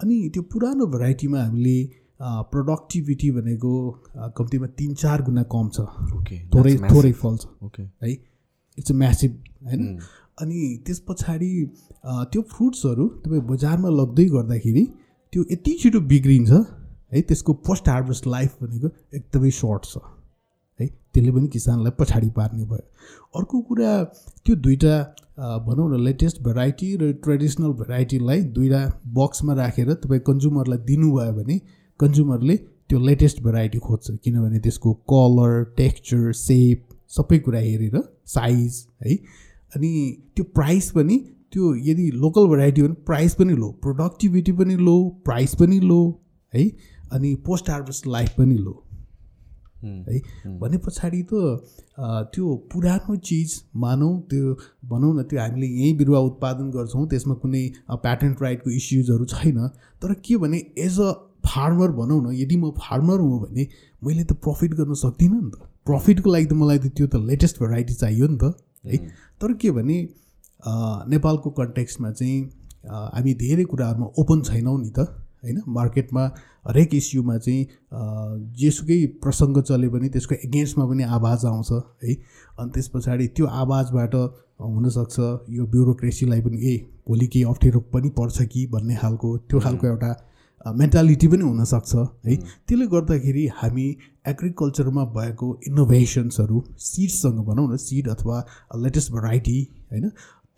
अनि 0.01 0.17
त्यो 0.35 0.43
पुरानो 0.53 0.87
भेराइटीमा 0.95 1.43
हामीले 1.43 1.79
प्रोडक्टिभिटी 2.51 3.31
भनेको 3.37 3.73
कम्तीमा 4.39 4.67
तिन 4.79 4.95
चार 4.95 5.23
गुणा 5.23 5.43
कम 5.55 5.69
छ। 5.75 5.87
थोरै 6.55 6.75
थोरै 6.91 7.13
फल्छ 7.23 7.43
ओके 7.63 7.83
है। 7.83 8.11
इट्स 8.79 8.91
अ 8.91 8.95
म्यासिभ 8.95 9.33
होइन। 9.67 9.83
अनि 10.43 10.59
त्यस 10.87 10.99
पछाडि 11.09 11.51
त्यो 12.31 12.43
फ्रुट्सहरू 12.53 13.07
तपाईँ 13.25 13.43
बजारमा 13.51 13.91
लग्दै 14.01 14.25
गर्दाखेरि 14.35 14.85
त्यो 15.33 15.45
यति 15.51 15.73
छिटो 15.83 16.01
बिग्रिन्छ। 16.13 16.51
है 17.13 17.21
त्यसको 17.23 17.53
पोस्ट 17.69 17.89
हार्भेस्ट 17.89 18.27
लाइफ 18.27 18.57
भनेको 18.63 18.89
एकदमै 19.15 19.51
सर्ट 19.57 19.85
छ। 19.85 19.99
है 20.81 20.87
त्यसले 20.87 21.33
पनि 21.33 21.49
किसानलाई 21.49 21.93
पछाडि 21.99 22.31
पार्ने 22.37 22.65
भयो। 22.65 22.85
अर्को 23.39 23.61
कुरा 23.69 23.93
त्यो 24.45 24.57
दुइटा 24.57 24.95
भनौँ 25.67 25.89
न 25.91 26.01
लेटेस्ट 26.05 26.43
भेराइटी 26.43 26.95
र 26.97 27.13
ट्रेडिसनल 27.25 27.73
भेराइटीलाई 27.79 28.43
दुइटा 28.57 28.81
बक्समा 29.19 29.55
राखेर 29.55 29.93
तपाईँ 29.95 30.21
कन्ज्युमरलाई 30.27 30.79
दिनुभयो 30.87 31.33
भने 31.33 31.59
कन्ज्युमरले 32.01 32.57
त्यो 32.89 32.99
लेटेस्ट 33.01 33.43
भेराइटी 33.43 33.79
खोज्छ। 33.79 34.11
किनभने 34.25 34.59
त्यसको 34.61 34.93
कलर 35.13 35.63
टेक्स्चर 35.77 36.33
सेप 36.39 36.89
सबै 37.17 37.39
कुरा 37.39 37.59
हेरेर 37.61 38.03
साइज 38.29 38.87
है। 39.05 39.15
अनि 39.73 39.91
त्यो 40.37 40.45
प्राइस 40.55 40.91
पनि 40.91 41.17
त्यो 41.53 41.75
यदि 41.87 42.11
लोकल 42.17 42.47
भेराइटी 42.49 42.81
हो 42.81 42.89
भने 42.89 42.97
प्राइस 43.07 43.35
पनि 43.35 43.55
लो 43.55 43.71
प्रोडक्टिभिटी 43.83 44.53
पनि 44.53 44.77
लो 44.77 44.97
प्राइस 45.25 45.55
पनि 45.61 45.81
लो 45.81 46.01
है। 46.53 46.65
अनि 47.13 47.35
पोस्ट 47.47 47.71
हार्भेस्ट 47.71 48.07
लाइफ 48.07 48.35
पनि 48.39 48.57
लो। 48.59 48.83
है। 49.85 50.19
भने 50.59 50.79
पछाडि 50.79 51.23
त 51.33 51.35
त्यो 52.33 52.55
पुरानो 52.73 53.17
चिज 53.29 53.63
मानौँ 53.77 54.13
त्यो 54.31 54.55
भनौँ 54.91 55.15
न 55.15 55.23
त्यो 55.31 55.41
हामीले 55.41 55.67
यहीँ 55.67 55.97
बिरुवा 55.97 56.19
उत्पादन 56.29 56.71
गर्छौँ 56.71 57.07
त्यसमा 57.09 57.35
कुनै 57.43 57.63
प्याटेन्ट 57.91 58.43
राइटको 58.43 58.71
इस्युजहरू 58.71 59.25
छैन। 59.35 59.59
तर 60.03 60.15
के 60.25 60.37
भने 60.37 60.59
एज 60.79 61.01
अ 61.01 61.11
फार्मर 61.47 61.91
भनौँ 61.93 62.21
न 62.23 62.35
यदि 62.35 62.57
म 62.57 62.71
फार्मर 62.79 63.21
हुँ 63.21 63.41
भने 63.41 63.67
मैले 64.03 64.25
त 64.25 64.33
प्रफिट 64.47 64.75
गर्न 64.75 64.95
सक्दिनँ 64.95 65.41
नि 65.43 65.51
त। 65.51 65.69
प्रफिटको 65.87 66.33
लागि 66.33 66.47
त 66.47 66.53
मलाई 66.53 66.79
त 66.79 66.95
त्यो 66.97 67.07
त 67.07 67.17
लेटेस्ट 67.31 67.59
भेराइटी 67.63 67.95
चाहियो 67.95 68.27
नि 68.29 68.39
त 68.43 68.55
है। 68.87 68.97
तर 69.41 69.53
के 69.59 69.71
भने 69.71 69.97
नेपालको 71.11 71.51
कन्टेक्स्टमा 71.51 72.11
चाहिँ 72.13 72.39
हामी 72.87 73.35
धेरै 73.43 73.65
कुराहरूमा 73.65 74.07
ओपन 74.19 74.43
छैनौँ 74.43 74.79
नि 74.79 74.91
त। 74.99 75.22
होइन? 75.43 75.61
मार्केटमा 75.69 76.25
हरेक 76.69 76.95
इस्युमा 76.95 77.37
चाहिँ 77.39 77.63
जेसुकै 78.61 78.99
प्रसङ्ग 79.23 79.63
चले 79.69 79.89
पनि 79.95 80.09
त्यसको 80.09 80.35
एगेन्स्टमा 80.47 80.85
पनि 80.87 81.03
आवाज 81.19 81.45
आउँछ 81.47 81.71
है? 81.73 82.15
अनि 82.59 82.71
त्यस 82.75 82.89
पछाडि 82.95 83.27
त्यो 83.37 83.47
आवाजबाट 83.63 84.15
हुनसक्छ 84.63 85.17
यो 85.51 85.67
ब्युरोक्रेसीलाई 85.71 86.41
पनि 86.41 86.59
ए 86.73 86.77
भोलि 87.09 87.27
केही 87.27 87.45
अप्ठ्यारो 87.53 87.81
पनि 87.95 88.09
पर्छ 88.19 88.43
कि? 88.43 88.67
भन्ने 88.75 88.97
खालको 88.97 89.37
त्यो 89.51 89.61
खालको 89.61 89.87
एउटा 89.87 90.11
मेन्टालिटी 90.67 91.29
पनि 91.29 91.43
हुनसक्छ 91.43 91.95
है? 92.27 92.37
त्यसले 92.67 92.87
गर्दाखेरि 92.87 93.47
हामी 93.57 93.87
एग्रिकल्चरमा 94.29 95.05
भएको 95.17 95.49
इनोभेसन्सहरू 95.69 96.63
सिड्ससँग 96.79 97.39
भनौँ 97.47 97.67
न 97.73 97.77
सिड 97.87 98.09
अथवा 98.09 98.39
लेटेस्ट 98.85 99.13
भेराइटी 99.13 99.59
होइन? 99.91 100.09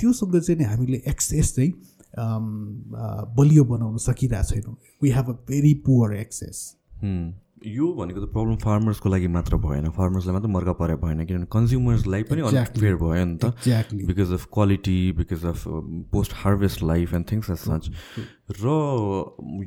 त्योसँग 0.00 0.38
चाहिँ 0.40 0.58
नि 0.60 0.64
हामीले 0.64 1.02
एक्सेस 1.08 1.54
चाहिँ 1.56 1.72
बलियो 2.16 3.64
बनाउन 3.64 3.96
सकिरहेको 4.00 4.54
छैनौँ। 4.54 4.76
We 5.02 5.10
have 5.10 5.28
a 5.28 5.32
very 5.48 5.74
poor 5.86 6.14
access 6.16 6.58
यो 7.66 7.86
भनेको 7.96 8.20
त 8.20 8.28
प्रब्लम 8.32 8.56
फार्मर्सको 8.60 9.08
लागि 9.08 9.28
मात्र 9.34 9.56
भएन। 9.56 9.88
फार्मर्सलाई 9.90 10.34
मात्र 10.34 10.48
मर्का 10.52 10.72
परे 10.80 10.96
भएन 11.00 11.24
किनभने 11.24 11.46
कन्ज्युमर्सलाई 11.52 12.22
पनि 12.28 12.40
अनफेयर 12.48 12.96
भयो 13.02 13.24
नि 13.24 13.36
त। 13.44 13.44
Because 14.04 14.32
of 14.32 14.44
quality 14.52 14.96
because 15.18 15.44
of 15.46 15.64
post 16.12 16.32
harvest 16.36 16.82
life 16.82 17.14
and 17.14 17.26
things 17.30 17.50
as 17.50 17.58
such 17.58 17.84
र 18.60 18.66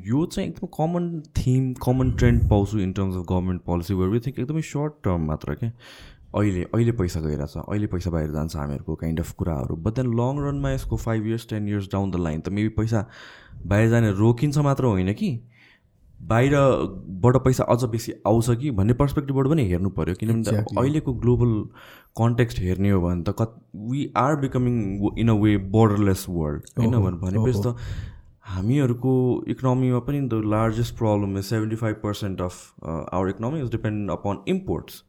यो 0.06 0.24
चाहिँ 0.26 0.48
एकदम 0.48 0.66
कमन 0.78 1.04
थिम 1.36 1.72
कमन 1.82 2.10
ट्रेन्ड 2.22 2.48
पाउँछु 2.50 2.78
in 2.78 2.92
terms 2.92 3.16
of 3.16 3.24
government 3.32 3.62
policy 3.66 3.94
where 3.94 4.08
we 4.14 4.20
think 4.26 4.38
एकदमै 4.38 4.62
सर्ट 4.70 4.92
टर्म 5.04 5.26
मात्र 5.26 5.54
क्या 5.54 5.70
अहिले 6.34 6.62
अहिले 6.74 6.92
पैसा 6.92 7.20
गइरहेछ 7.20 7.56
अहिले 7.58 7.86
पैसा 7.92 8.10
बाहिर 8.10 8.30
जान्छ 8.30 8.56
हामीहरूको 8.56 8.94
काइन्ड 8.94 9.20
अफ 9.20 9.32
कुराहरू। 9.34 9.76
बट 9.76 9.94
देन 9.94 10.14
लङ 10.16 10.40
रनमा 10.46 10.70
यसको 10.72 10.96
five 11.04 11.26
years 11.26 11.48
ten 11.50 11.68
years 11.68 11.88
down 11.92 12.10
the 12.10 12.16
line 12.24 12.40
त 12.40 12.48
मेबी 12.50 12.68
पैसा 12.80 13.06
बाहिर 13.66 13.90
जाने 13.90 14.10
रोकिन्छ 14.18 14.58
मात्र 14.66 14.84
होइन 14.84 15.12
कि? 15.12 15.30
बाहिरबाट 16.20 17.36
पैसा 17.44 17.64
अझ 17.64 17.84
बेसी 17.90 18.12
आउँछ 18.26 18.50
कि 18.60 18.70
भन्ने 18.78 18.94
पर्सपेक्टिभबाट 19.00 19.46
पनि 19.48 19.64
हेर्नु 19.68 19.90
पऱ्यो 19.98 20.14
किनभने 20.20 20.56
अहिलेको 20.58 21.12
ग्लोबल 21.24 21.52
कन्टेक्स्ट 22.18 22.58
हेर्ने 22.60 22.90
हो 22.90 23.00
भने 23.00 23.22
त 23.22 23.34
कत् 23.38 23.56
we 23.90 24.12
are 24.16 24.36
becoming 24.36 24.76
in 25.18 25.28
a 25.28 25.34
way 25.42 25.56
borderless 25.76 26.26
world 26.28 26.62
होइन 26.78 26.96
भनेपछि 27.18 27.60
त 27.66 27.74
हामीहरूको 28.54 29.12
इकोनोमीमा 29.48 29.98
पनि 30.06 30.20
the 30.22 30.42
largest 30.52 30.96
problem 30.98 31.38
is 31.38 31.44
seventy 31.44 31.76
five 31.76 31.96
percent 32.02 32.40
of 32.42 32.84
our 32.84 33.28
economy 33.30 33.60
is 33.60 33.70
depend 33.70 34.10
upon 34.10 34.44
imports 34.48 35.02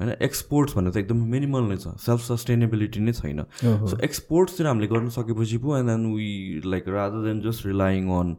होइन 0.00 0.14
एक्सपोर्ट्स 0.22 0.76
भन्ने 0.76 0.90
त 0.90 0.96
एकदम 0.96 1.18
मिनिमल 1.34 1.68
नै 1.70 1.76
छ 1.76 1.94
सेल्फ 2.04 2.20
सस्टेनेबिलिटी 2.24 3.00
नै 3.00 3.12
छैन। 3.20 3.44
सो 3.62 3.98
एक्सपोर्ट्सतिर 4.08 4.66
हामीले 4.66 4.86
गर्न 4.94 5.08
सकेपछि 5.16 5.58
पो 5.66 5.76
and 5.78 5.90
then 5.90 6.06
we 6.14 6.30
like 6.74 6.88
rather 6.96 7.24
than 7.26 7.40
just 7.46 7.66
relying 7.66 8.08
on 8.18 8.36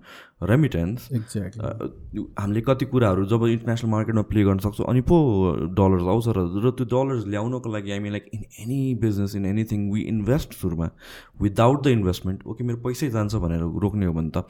remittance 0.49 1.07
हामीले 2.39 2.61
कति 2.67 2.85
कुराहरू 2.91 3.25
जब 3.31 3.45
इन्टरनेसनल 3.47 3.89
मार्केटमा 3.91 4.21
प्ले 4.29 4.43
गर्न 4.43 4.59
सक्छौँ 4.59 4.85
अनि 4.89 5.01
पो 5.09 5.17
डलर्स 5.79 6.07
आउँछ 6.13 6.27
र 6.37 6.45
र 6.65 6.71
त्यो 6.77 6.85
डलर्स 6.93 7.27
ल्याउनको 7.27 7.69
लागि 7.73 7.91
हामी 7.91 8.09
like 8.09 8.29
in 8.33 8.43
any 8.61 8.79
business 9.01 9.35
in 9.35 9.45
anything 9.45 9.91
we 9.91 10.01
invest 10.13 10.53
सुरुमा 10.61 10.89
विदाउट 11.41 11.83
द 11.83 11.87
इन्भेस्टमेन्ट 11.97 12.47
ओके 12.47 12.63
मेरो 12.63 12.77
पैसै 12.87 13.09
जान्छ 13.17 13.35
भनेर 13.45 13.61
रोक्ने 13.85 14.05
हो 14.05 14.13
भने 14.13 14.31
त 14.37 14.43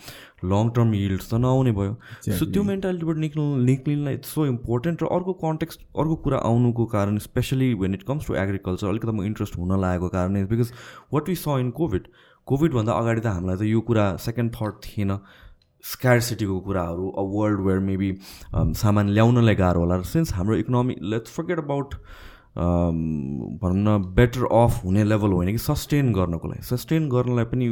लङ 0.53 0.69
टर्म 0.79 0.93
यिल्ड्स 0.95 1.29
त 1.29 1.41
नआउने 1.43 1.71
भयो। 1.81 1.97
सो 2.39 2.45
त्यो 2.45 2.63
मेन्टालिटीबाट 2.71 3.17
निक्ल 3.25 3.41
निक्लिनलाई 3.65 4.13
इट्स 4.21 4.33
सो 4.35 4.45
इम्पोर्टेन्ट 4.45 5.03
र 5.03 5.13
अर्को 5.19 5.33
कन्टेक्स्ट 5.43 5.85
अर्को 5.99 6.15
कुरा 6.23 6.37
आउनुको 6.51 6.85
कारण 6.95 7.17
specially 7.27 7.73
when 7.83 7.93
it 7.93 8.03
comes 8.07 8.27
to 8.27 8.35
agriculture 8.47 8.87
अलिकति 8.87 9.11
म 9.11 9.23
इन्ट्रेस्ट 9.33 9.57
हुन 9.59 9.79
लागेको 9.81 10.09
कारण 10.17 10.45
because 10.55 10.73
what 11.13 11.29
we 11.29 11.35
saw 11.35 11.59
in 11.59 11.71
covid 11.83 12.07
कोभिडभन्दा 12.47 12.93
अगाडि 12.99 13.21
त 13.21 13.27
हामीलाई 13.27 13.57
त 13.57 13.63
यो 13.69 13.79
कुरा 13.87 14.05
सेकेन्ड 14.21 14.55
थर्ड 14.55 14.75
थिएन। 14.85 15.11
स्क्यारसिटीको 15.83 16.59
कुराहरू 16.61 17.09
अ 17.09 17.23
वर्ल्ड 17.35 17.59
वेयर 17.67 17.79
मेबी 17.79 18.09
सामान 18.81 19.09
ल्याउनलाई 19.09 19.55
गाह्रो 19.55 19.79
होला। 19.81 20.01
सिन्स 20.07 20.33
हाम्रो 20.33 20.55
इकोनोमी 20.57 20.95
लेट्स 21.13 21.31
फर्केट 21.31 21.59
अबाउट 21.59 21.95
भनौँ 23.61 23.77
न 23.77 23.97
बेटर 24.15 24.45
अफ 24.45 24.83
हुने 24.85 25.03
लेभल 25.03 25.31
होइन 25.31 25.51
कि 25.51 25.57
सस्टेन 25.57 26.11
गर्नको 26.13 26.47
लागि। 26.47 26.63
सस्टेन 26.67 27.09
गर्नलाई 27.09 27.45
पनि 27.51 27.67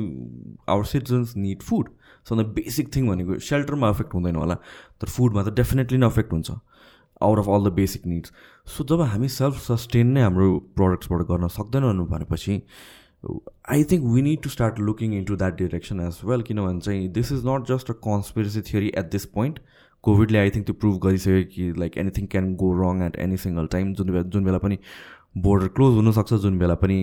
our 0.70 0.86
citizens 0.86 1.36
need 1.38 1.62
food 1.62 1.89
so 2.30 2.36
basic 2.36 2.95
thing 2.95 3.07
भनेको 3.10 3.39
सेल्टरमा 3.49 3.89
अफेक्ट 3.89 4.14
हुँदैन 4.14 4.36
होला। 4.36 4.55
तर 5.01 5.07
फुडमा 5.07 5.43
त 5.43 5.53
डेफिनेटली 5.55 5.97
नै 5.97 6.07
अफेक्ट 6.07 6.34
हुन्छ। 6.34 6.51
Out 7.22 7.38
of 7.39 7.47
all 7.49 7.64
the 7.64 7.74
basic 7.76 8.05
needs 8.07 8.32
so 8.74 8.84
जब 8.89 9.01
हामी 9.12 9.28
सेल्फ 9.30 9.57
सस्टेन 9.62 10.07
नै 10.16 10.22
हाम्रो 10.22 10.47
प्रडक्ट्सबाट 10.80 11.22
गर्न 11.28 11.47
सक्दैनौँ 11.51 12.07
भनेपछि 12.07 12.62
I 13.24 13.84
think 13.84 14.06
we 14.06 14.22
need 14.22 14.42
to 14.44 14.50
start 14.50 14.80
looking 14.82 15.14
into 15.26 15.36
that 15.36 15.58
direction 15.58 16.00
as 16.02 16.20
well 16.26 16.42
किनभने 16.42 16.80
चाहिँ 16.80 17.08
this 17.14 17.32
is 17.32 17.46
not 17.46 17.68
just 17.68 17.92
a 17.92 17.94
conspiracy 18.04 18.62
theory 18.64 18.92
at 18.98 19.12
this 19.12 19.26
point 19.34 19.60
कोभिडले 20.04 20.40
I 20.40 20.50
think 20.50 20.66
त्यो 20.66 20.76
प्रुभ 20.76 21.00
गरिसक्यो 21.04 21.44
कि 21.54 21.72
like 21.80 21.98
anything 21.98 22.28
can 22.28 22.54
go 22.56 22.74
wrong 22.76 23.02
at 23.04 23.16
any 23.20 23.38
single 23.40 23.68
time 23.74 23.94
जुन 23.94 24.12
बेला 24.12 24.22
जुन 24.30 24.44
बेला 24.44 24.58
पनि 24.60 24.78
बोर्डर 25.40 25.68
क्लोज 25.76 25.96
हुनसक्छ 25.96 26.34
जुन 26.46 26.60
बेला 26.60 26.76
पनि 26.78 27.00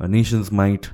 नेसन्स 0.00 0.52
माइट 0.54 0.86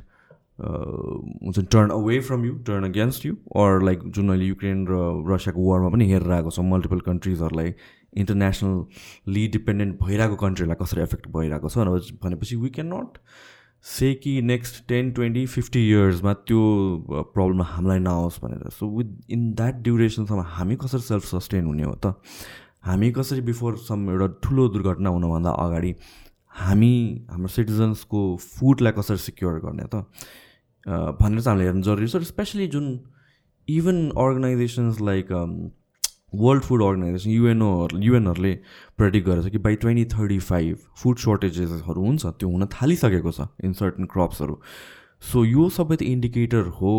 हुन्छ 0.61 1.61
turn 1.67 1.91
away 1.91 2.19
from 2.23 2.45
you 2.45 2.53
turn 2.67 2.85
against 2.85 3.27
you 3.27 3.35
or 3.57 3.83
like 3.83 4.03
जुन 4.09 4.29
अहिले 4.29 4.47
युक्रेन 4.47 4.87
र 4.89 4.99
रसियाको 5.29 5.71
वारमा 5.71 5.89
पनि 5.91 6.11
हेरेर 6.11 6.33
आएको 6.33 6.51
छ 6.51 6.67
मल्टिपल 6.67 7.01
कन्ट्रिजहरूलाई 7.07 7.75
इन्टरनेसनली 8.17 9.47
डिपेन्डेन्ट 9.53 10.03
भइरहेको 10.03 10.37
कन्ट्रीलाई 10.39 10.83
कसरी 10.83 11.03
एफेक्ट 11.03 11.29
भइरहेको 11.37 11.69
छ 11.69 12.15
भनेपछि 12.23 12.57
वी 12.57 12.71
क्यान 12.71 12.95
नट 12.95 13.19
से 13.85 14.13
कि 14.15 14.41
नेक्स्ट 14.43 14.87
टेन 14.89 15.11
ट्वेन्टी 15.13 15.45
फिफ्टी 15.47 15.81
इयर्समा 15.89 16.33
त्यो 16.49 16.61
प्रब्लम 17.35 17.63
हामीलाई 17.63 17.99
नआओस् 17.99 18.39
भनेर। 18.43 18.69
सो 18.71 18.89
विथ 18.99 19.31
इन 19.31 19.53
द्याट 19.55 19.83
ड्युरेसनसम्म 19.83 20.41
हामी 20.49 20.77
कसरी 20.83 21.01
सेल्फ 21.01 21.25
सस्टेन 21.25 21.65
हुने 21.67 21.83
हो 21.83 21.95
त? 21.95 22.15
हामी 22.85 23.11
कसरी 23.13 23.41
बिफोर 23.41 23.77
सम 23.79 24.11
एउटा 24.11 24.27
ठुलो 24.43 24.69
दुर्घटना 24.69 25.11
हुनुभन्दा 25.11 25.51
अगाडि 25.65 25.95
हामी 26.63 26.95
हाम्रो 27.31 27.49
सिटिजन्सको 27.49 28.21
फुडलाई 28.37 28.93
कसरी 28.99 29.17
सिक्योर 29.27 29.61
गर्ने 29.67 29.85
त? 29.85 30.07
भनेर 30.87 31.41
चाहिँ 31.41 31.49
हामीले 31.49 31.65
हेर्नु 31.65 31.83
जरुरी 31.83 32.09
छ। 32.09 32.23
स्पेसली 32.31 32.67
जुन 32.69 32.87
even 33.69 33.99
organisations 34.19 35.01
like 35.01 35.27
world 36.35 36.63
food 36.65 36.83
organisation 36.83 37.31
युएनओहरू 37.31 37.99
युएनहरूले 37.99 38.55
प्रेडिक्ट 38.99 39.29
गरेको 39.29 39.49
छ 39.49 39.53
कि 39.53 39.59
by 39.59 39.77
twenty 39.77 40.05
thirty 40.15 40.39
five 40.39 40.79
food 41.03 41.19
सर्टेजेसहरू 41.19 42.01
हुन्छ 42.01 42.27
त्यो 42.27 42.49
हुन 42.49 42.67
थालिसकेको 42.75 43.33
छ 43.33 43.49
इन 43.65 43.73
सर्टन 43.73 44.05
क्रप्सहरू 44.05 44.59
सो 45.33 45.45
यो 45.45 45.69
सबै 45.69 45.97
त 45.97 46.03
इन्डिकेटर 46.03 46.73
हो 46.81 46.93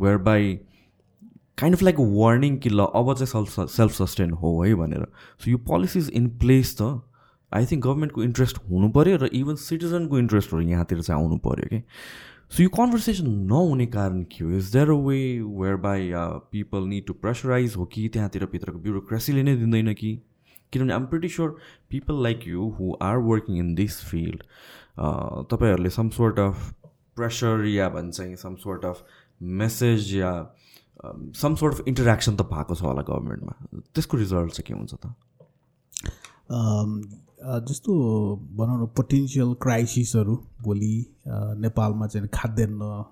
where 0.00 0.18
by 0.30 0.54
kind 1.58 1.76
of 1.76 1.82
like 1.82 1.96
warning 2.00 2.56
कि 2.56 2.70
ल 2.70 2.86
अब 2.94 3.14
चाहिँ 3.14 3.44
सेल्फ 3.46 3.70
सेल्फ 3.70 3.92
सस्टेन 3.92 4.30
हो 4.30 4.62
है 4.62 4.74
भनेर। 4.74 5.06
सो 5.44 5.50
यो 5.50 5.58
पोलिसिज 5.58 6.10
इन 6.10 6.28
प्लेस 6.38 6.76
त। 6.80 7.02
आई 7.52 7.66
थिङ्क 7.66 7.84
गभर्मेन्टको 7.86 8.22
इन्ट्रेस्ट 8.22 8.58
हुनु 8.70 8.88
पऱ्यो 8.88 9.16
र 9.16 9.26
इभन 9.32 9.54
सिटिजनको 9.54 10.18
इन्ट्रेस्टहरू 10.18 10.60
यहाँतिर 10.60 11.00
चाहिँ 11.02 11.22
आउनु 11.22 11.36
पऱ्यो 11.36 11.68
कि 11.68 11.82
सो 12.52 12.62
यो 12.62 12.68
कन्भर्सेसन 12.68 13.28
नहुने 13.48 13.86
कारण 13.86 14.22
के 14.32 14.44
हो 14.44 14.50
is 14.56 14.72
there 14.72 14.90
a 14.90 14.94
way 15.06 15.18
where 15.60 15.76
by 15.76 16.10
people 16.52 16.86
need 16.88 17.06
to 17.06 17.12
pressurise 17.14 17.74
हो 17.76 17.84
कि 17.84 18.08
त्यहाँतिर 18.12 18.44
भित्रको 18.52 18.78
ब्युरोक्रेसीले 18.78 19.42
नै 19.42 19.56
दिँदैन 19.56 19.92
कि 19.94 20.14
किनभने 20.72 20.92
I'm 20.94 21.06
pretty 21.06 21.28
sure 21.28 21.56
people 21.90 22.22
like 22.22 22.46
you 22.48 22.68
who 22.78 22.96
are 23.02 23.16
working 23.26 23.58
in 23.58 23.74
this 23.74 24.00
field 24.04 24.42
तपाईँहरूले 25.50 25.90
सम 25.90 26.08
सोर्ट 26.16 26.38
अफ 26.38 26.72
प्रेसर 27.16 27.64
या 27.66 27.88
भन्छ 27.88 28.20
सम 28.42 28.54
सोर्ट 28.64 28.84
अफ 28.84 29.04
मेसेज 29.60 30.14
या 30.14 30.32
सम 31.42 31.54
सोर्ट 31.54 31.74
अफ 31.74 31.88
इन्टरेक्सन 31.88 32.36
त 32.36 32.48
भएको 32.52 32.74
छ 32.74 32.82
होला 32.82 33.02
गभर्मेन्टमा 33.10 33.80
त्यसको 33.94 34.16
रिजल्ट 34.16 34.52
चाहिँ 34.52 34.66
के 34.66 34.74
हुन्छ 34.74 34.94
त 34.94 35.14
जस्तो 37.44 37.92
भनौँ 38.56 38.82
न 38.82 38.86
पोटेन्सियल 38.86 39.54
क्राइसिसहरू 39.54 40.36
भोलि 40.62 41.06
नेपालमा 41.60 42.06
चाहिँ 42.06 42.28
खाद्यान्न 42.34 43.04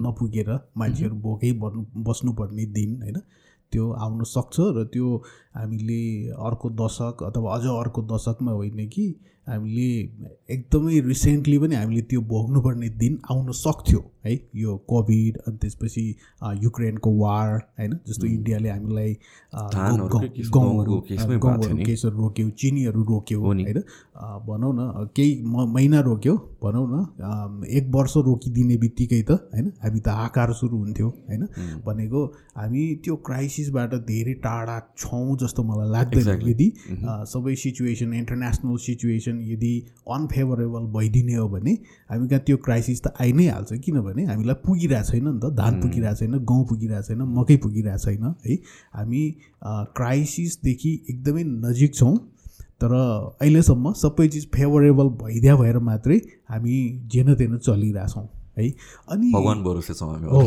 नपुगेर 0.00 0.60
मान्छेहरू 0.76 1.16
भोकै 1.16 1.52
बस्नुपर्ने 1.96 2.66
दिन 2.66 3.02
होइन? 3.02 3.20
त्यो 3.72 3.90
आउन 3.92 4.24
सक्छ 4.24 4.56
र 4.60 4.84
त्यो 4.84 5.16
हामीले 5.54 6.28
अर्को 6.30 6.70
दशक 6.70 7.22
अथवा 7.22 7.54
अझ 7.54 7.66
अर्को 7.66 8.02
दशकमा 8.02 8.52
होइन 8.52 8.88
कि 8.88 9.20
हामीले 9.46 9.90
एकदमै 10.54 10.98
रिसेन्टली 11.06 11.58
पनि 11.58 11.74
हामीले 11.74 12.02
त्यो 12.10 12.20
भोग्नुपर्ने 12.32 12.88
दिन 12.98 13.18
आउन 13.30 13.52
सक्थ्यो 13.60 14.00
है? 14.26 14.34
यो 14.54 14.76
कोभिड 14.88 15.38
अनि 15.46 15.56
त्यसपछि 15.62 16.04
युक्रेनको 16.62 17.10
वार 17.18 17.48
होइन? 17.78 17.92
जस्तो 18.08 18.26
इन्डियाले 18.26 18.68
हामीलाई 18.68 19.16
गहुँहरू 19.54 21.00
गहुँहरू 21.44 21.76
केसहरू 21.86 22.16
रोक्यो 22.18 22.50
चिनीहरू 22.60 23.02
रोक्यो 23.04 23.40
होइन? 23.40 23.80
भनौँ 24.46 24.72
न 24.74 25.08
केही 25.16 25.32
महिना 25.74 26.00
रोक्यो 26.10 26.34
भनौँ 26.62 26.86
न 26.90 27.66
एक 27.78 27.90
वर्ष 27.94 28.16
रोकिदिने 28.28 28.76
बित्तिकै 28.84 29.22
त 29.22 29.38
होइन? 29.54 29.72
हामी 29.82 30.00
त 30.00 30.08
आकार 30.26 30.52
सुरु 30.60 30.76
हुन्थ्यो 30.84 31.08
होइन? 31.08 31.42
भनेको 31.86 32.24
हामी 32.56 32.84
त्यो 33.04 33.16
क्राइसिसबाट 33.26 33.94
धेरै 34.06 34.34
टाढा 34.46 34.78
छौँ 34.98 35.36
जस्तो 35.42 35.62
मलाई 35.64 35.90
लाग्दैन 35.90 36.48
यदि 36.50 36.68
सबै 37.34 37.54
सिचुएसन 37.64 38.14
इन्टरनेसनल 38.14 38.76
सिचुएसन 38.86 39.31
यदि 39.52 39.72
अनफेभरेबल 40.16 40.84
भइदिने 40.96 41.34
हो 41.34 41.48
भने 41.48 41.72
हामी 42.10 42.28
कहाँ 42.28 42.40
त्यो 42.46 42.56
क्राइसिस 42.66 43.02
त 43.02 43.12
आइ 43.20 43.32
नै 43.32 43.46
हाल्छ 43.46 43.78
किनभने 43.84 44.24
हामीलाई 44.24 44.56
पुगिरहेको 44.66 45.10
छैन 45.10 45.28
नि 45.28 45.40
त 45.40 45.52
धान 45.54 45.80
पुगिरहेको 45.80 46.18
छैन 46.18 46.38
गहुँ 46.50 46.66
पुगिरहेको 46.68 47.06
छैन 47.08 47.22
मकै 47.38 47.56
पुगिरहेको 47.64 48.04
छैन 48.04 48.24
है। 48.46 48.54
हामी 48.96 49.22
क्राइसिसदेखि 49.96 50.92
एकदमै 51.10 51.42
नजिक 51.46 51.94
छौँ 51.94 52.14
तर 52.80 52.92
अहिलेसम्म 52.94 53.92
सबै 53.98 54.28
चिज 54.28 54.46
फेभरेबल 54.54 55.08
भइदिया 55.18 55.56
भएर 55.56 55.78
मात्रै 55.88 56.16
हामी 56.50 56.76
जेन 57.12 57.34
तेन 57.34 57.58
चलिरहेछौँ। 57.58 58.28
है? 58.56 58.68
अनि 59.08 59.30
भगवान् 59.32 59.62
भरोसा 59.64 59.94
छौँ 59.94 60.08
हामी। 60.10 60.26
हो 60.28 60.40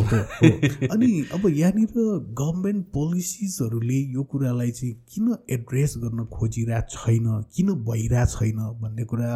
अनि 0.94 1.10
अब 1.34 1.48
यहाँनिर 1.50 1.94
गभर्मेन्ट 2.40 2.86
पोलिसिजहरूले 2.94 4.00
यो 4.14 4.24
कुरालाई 4.24 4.72
चाहिँ 4.72 4.94
किन 5.10 5.36
एड्रेस 5.50 5.94
गर्न 5.98 6.26
खोजिरहेको 6.34 6.88
छैन 6.92 7.26
किन 7.56 7.74
भइरहेको 7.88 8.32
छैन 8.32 8.58
भन्ने 8.82 9.04
कुरा 9.06 9.32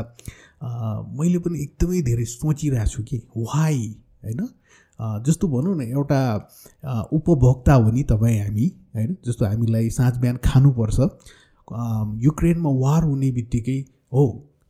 मैले 1.19 1.39
पनि 1.39 1.61
एकदमै 1.61 2.01
धेरै 2.01 2.25
सोचिरहेको 2.27 2.89
छु 2.89 3.03
कि 3.03 3.17
वाइ 3.37 3.77
होइन? 4.23 4.47
जस्तो 5.25 5.47
भनौँ 5.47 5.75
न 5.75 5.81
एउटा 5.81 6.21
उपभोक्ता 7.13 7.73
हो 7.73 7.91
नि 7.91 8.03
तपाईँ 8.03 8.39
हामी 8.39 8.67
होइन? 8.95 9.17
जस्तो 9.25 9.45
हामीलाई 9.45 9.89
साँझ 9.89 10.17
बिहान 10.17 10.37
खानुपर्छ 10.45 10.99
युक्रेनमा 12.23 12.69
वार 12.79 13.03
हुने 13.03 13.31
बित्तिकै 13.31 13.79
हो 14.13 14.25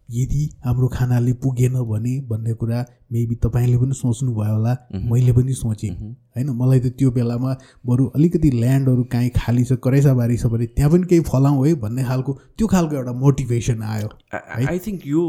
यदि 0.10 0.43
हाम्रो 0.66 0.88
खानाले 0.89 1.34
पुगेन 1.43 1.74
भने 1.89 2.14
भन्ने 2.30 2.53
कुरा 2.62 2.86
मेबी 3.12 3.36
तपाईँले 3.43 3.78
पनि 3.78 3.93
सोच्नुभयो 3.93 4.53
होला 4.53 4.74
मैले 4.93 5.34
पनि 5.34 5.53
सोचेँ। 5.53 5.89
होइन 6.36 6.49
मलाई 6.57 6.80
त 6.80 6.88
त्यो 6.97 7.12
बेलामा 7.12 7.51
बरु 7.86 8.05
अलिकति 8.16 8.49
ल्यान्डहरू 8.51 9.03
काहीँ 9.12 9.30
खाली 9.36 9.64
छ 9.66 9.74
बारी 10.20 10.38
छ 10.38 10.45
भने 10.45 10.66
त्यहाँ 10.68 10.91
पनि 10.91 11.05
केही 11.10 11.22
फलाउँ 11.30 11.66
है 11.68 11.74
भन्ने 11.82 12.03
खालको 12.05 12.34
त्यो 12.57 12.68
खालको 12.68 12.95
एउटा 12.95 13.14
मोटिभेसन 13.22 13.82
आयो। 13.84 14.10
आई 14.34 14.80
थिङ्क 14.88 15.07
यो 15.07 15.24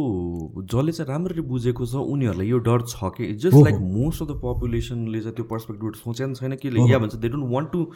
जसले 0.64 0.92
चाहिँ 0.92 1.08
राम्ररी 1.10 1.42
बुझेको 1.52 1.86
छ 1.86 1.94
उनीहरूलाई 2.08 2.48
यो 2.48 2.58
डर 2.64 2.80
छ 2.88 3.12
कि 3.16 3.32
just 3.36 3.56
like 3.56 3.78
most 3.92 4.22
of 4.22 4.28
the 4.28 4.40
पपुलेसनले 4.44 5.20
चाहिँ 5.20 5.36
त्यो 5.36 5.44
पर्सपेक्टिभ 5.52 5.92
सोचेन 6.04 6.34
छैन 6.34 6.56
कि 6.56 6.68
या 6.92 6.98
भन्छ 6.98 7.14
they 7.16 7.28
don't 7.28 7.52
want 7.52 7.72
to 7.72 7.86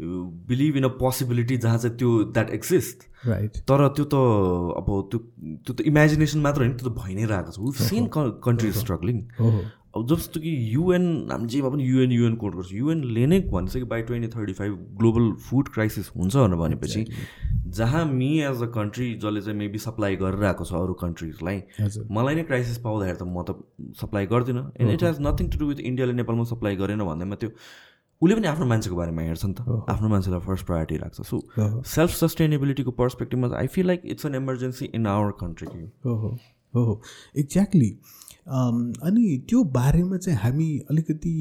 believe 0.00 0.76
in 0.76 0.84
a 0.84 0.88
possibility 0.98 1.56
जहाँ 1.56 1.78
चाहिँ 1.78 1.96
त्यो 1.98 2.10
द्याट 2.34 2.50
एक्जिस्ट 2.50 3.02
राइट 3.26 3.56
तर 3.70 3.88
त्यो 3.96 4.04
त 4.04 4.14
अब 4.78 4.86
त्यो 5.10 5.18
त्यो 5.64 5.74
त 5.74 5.80
इमेजिनेसन 5.90 6.40
मात्र 6.40 6.62
होइन 6.62 6.76
त्यो 6.76 6.88
त 6.88 6.94
भइ 6.98 7.14
नै 7.14 7.24
रहेको 7.24 7.50
छ। 7.50 7.58
विथ 7.58 7.82
सेन 7.88 8.06
कन्ट्री 8.14 8.72
स्ट्रगलिङ 8.72 9.18
अब 9.96 10.06
जस्तो 10.06 10.40
कि 10.40 10.50
युएन 10.74 11.04
हामी 11.30 11.46
जेमा 11.48 11.68
पनि 11.68 11.84
युएन 11.84 12.12
युएन 12.12 12.34
कोड 12.36 12.54
गर्छ। 12.56 12.72
युएनले 12.72 13.26
नै 13.26 13.38
भन्छ 13.50 13.72
कि 13.74 13.84
by 13.90 14.02
twenty 14.08 14.28
thirty 14.36 14.52
five 14.52 14.72
global 14.98 15.30
food 15.48 15.68
crisis 15.74 16.10
हुन्छ 16.16 16.34
भनेर 16.36 16.58
भनेपछि 16.58 17.04
जहाँ 17.78 18.04
मी 18.06 18.30
एज 18.40 18.62
अ 18.62 18.66
कन्ट्री 18.76 19.08
जसले 19.24 19.40
चाहिँ 19.40 19.58
मेबी 19.58 19.78
सप्लाई 19.78 20.16
गरिरहेको 20.22 20.64
छ 20.64 20.72
अरू 20.76 20.94
कन्ट्रिजलाई 21.02 21.62
मलाई 22.10 22.34
नै 22.34 22.42
क्राइसिस 22.52 22.78
पाउँदाखेरि 22.86 23.18
त 23.18 23.22
म 23.26 23.42
त 23.42 23.58
सप्लाई 24.00 24.26
गर्दिनँ। 24.26 24.64
And 24.80 24.92
it 24.92 25.02
has 25.04 25.20
nothing 25.26 25.48
to 25.50 25.58
do 25.58 25.66
with 25.72 25.80
इन्डियाले 25.82 26.12
नेपालमा 26.20 26.44
सप्लाई 26.52 26.76
गरेन 26.76 27.04
भन्दैमा 27.04 27.36
त्यो 27.42 27.50
उसले 28.22 28.34
पनि 28.34 28.46
आफ्नो 28.46 28.66
मान्छेको 28.66 28.96
बारेमा 28.96 29.22
हेर्छ 29.22 29.44
नि 29.44 29.54
त। 29.54 29.84
आफ्नो 29.88 30.08
मान्छेलाई 30.08 30.40
फर्स्ट 30.40 30.66
प्रायोरिटी 30.66 30.96
राख्छ 30.96 31.22
सो 31.22 31.40
सेल्फ 31.86 32.10
सस्टेनेबिलिटीको 32.10 32.90
पर्सपेक्टिभमा 32.90 33.56
I 33.56 33.66
feel 33.66 33.86
like 33.86 34.02
it's 34.04 34.26
an 34.26 34.34
emergency 34.34 34.84
in 34.94 35.06
our 35.06 35.30
country 35.40 35.66
हो 36.06 36.14
हो 36.14 36.38
हो 36.74 37.00
एक्ज्याक्टली 37.38 37.90
अनि 38.48 39.44
त्यो 39.48 39.62
बारेमा 39.64 40.16
चाहिँ 40.16 40.38
हामी 40.38 40.68
अलिकति 40.90 41.32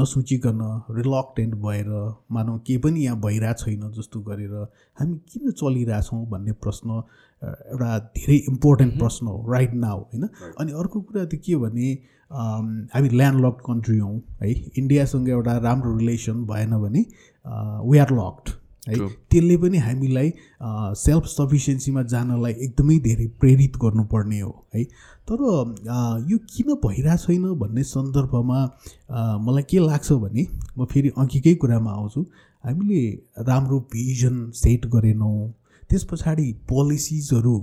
नसोचिकन 0.00 0.58
रिलक्टेन्ट 0.90 1.54
भएर 1.54 1.88
मानौँ 2.32 2.58
केही 2.66 2.78
पनि 2.78 3.04
यहाँ 3.04 3.20
भइरहेको 3.20 3.64
छैन 3.64 3.90
जस्तो 3.92 4.20
गरेर 4.20 4.54
हामी 5.00 5.16
किन 5.32 5.50
चलिरहेछौँ 5.50 6.26
भन्ने 6.28 6.52
प्रश्न 6.52 7.02
एउटा 7.42 7.98
धेरै 8.16 8.36
इम्पोर्टेन्ट 8.36 8.98
प्रश्न 8.98 9.26
हो 9.26 9.52
राइट 9.52 9.74
नाउ 9.74 10.00
होइन? 10.00 10.28
अनि 10.60 10.72
अर्को 10.72 11.00
कुरा 11.00 11.24
त 11.24 11.34
के 11.34 11.56
भने 11.56 11.98
हामी 12.30 13.08
ल्यान्ड 13.08 13.50
कन्ट्री 13.66 13.98
हौँ 13.98 14.16
है। 14.42 14.52
इन्डियासँग 14.78 15.28
एउटा 15.28 15.56
राम्रो 15.58 15.96
रिलेसन 15.98 16.44
भएन 16.46 16.76
भने 16.82 17.04
वी 17.90 17.98
आर 17.98 18.12
लक्ड 18.12 18.50
है। 18.88 19.08
त्यसले 19.30 19.56
पनि 19.56 19.78
हामीलाई 19.78 20.32
सेल्फ 20.96 21.24
सफिसियन्सीमा 21.28 22.02
जानलाई 22.12 22.52
एकदमै 22.66 22.98
धेरै 23.06 23.26
प्रेरित 23.40 23.76
गर्नुपर्ने 23.82 24.40
हो 24.40 24.52
है। 24.74 24.84
तर 25.28 25.40
यो 26.30 26.38
किन 26.50 26.74
भइरहेको 26.84 27.24
छैन 27.24 27.44
भन्ने 27.60 27.82
सन्दर्भमा 27.84 28.58
मलाई 29.46 29.62
के 29.70 29.78
लाग्छ 29.78 30.12
भने 30.12 30.46
म 30.78 30.84
फेरि 30.92 31.12
अघिकै 31.18 31.54
कुरामा 31.54 31.90
आउँछु। 31.92 32.20
हामीले 32.64 33.00
राम्रो 33.48 33.78
भिजन 33.92 34.50
सेट 34.54 34.86
गरेनौँ। 34.94 35.52
त्यस 35.90 36.04
पछाडि 36.04 36.52
पोलिसिजहरू 36.68 37.54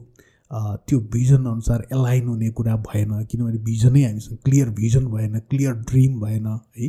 त्यो 0.52 1.00
भिजन 1.14 1.46
अनुसार 1.46 1.88
एलाइन 1.94 2.28
हुने 2.28 2.50
कुरा 2.58 2.76
भएन 2.88 3.24
किनभने 3.32 3.58
भिजनै 3.64 4.04
हामीसँग 4.04 4.38
क्लियर 4.46 4.70
भिजन 4.80 5.06
भएन 5.12 5.40
क्लियर 5.50 5.74
ड्रिम 5.90 6.20
भएन 6.22 6.48
है। 6.78 6.88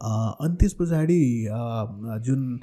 अनि 0.00 0.56
त्यस 0.60 0.72
पछाडि 0.80 1.20
जुन 2.26 2.58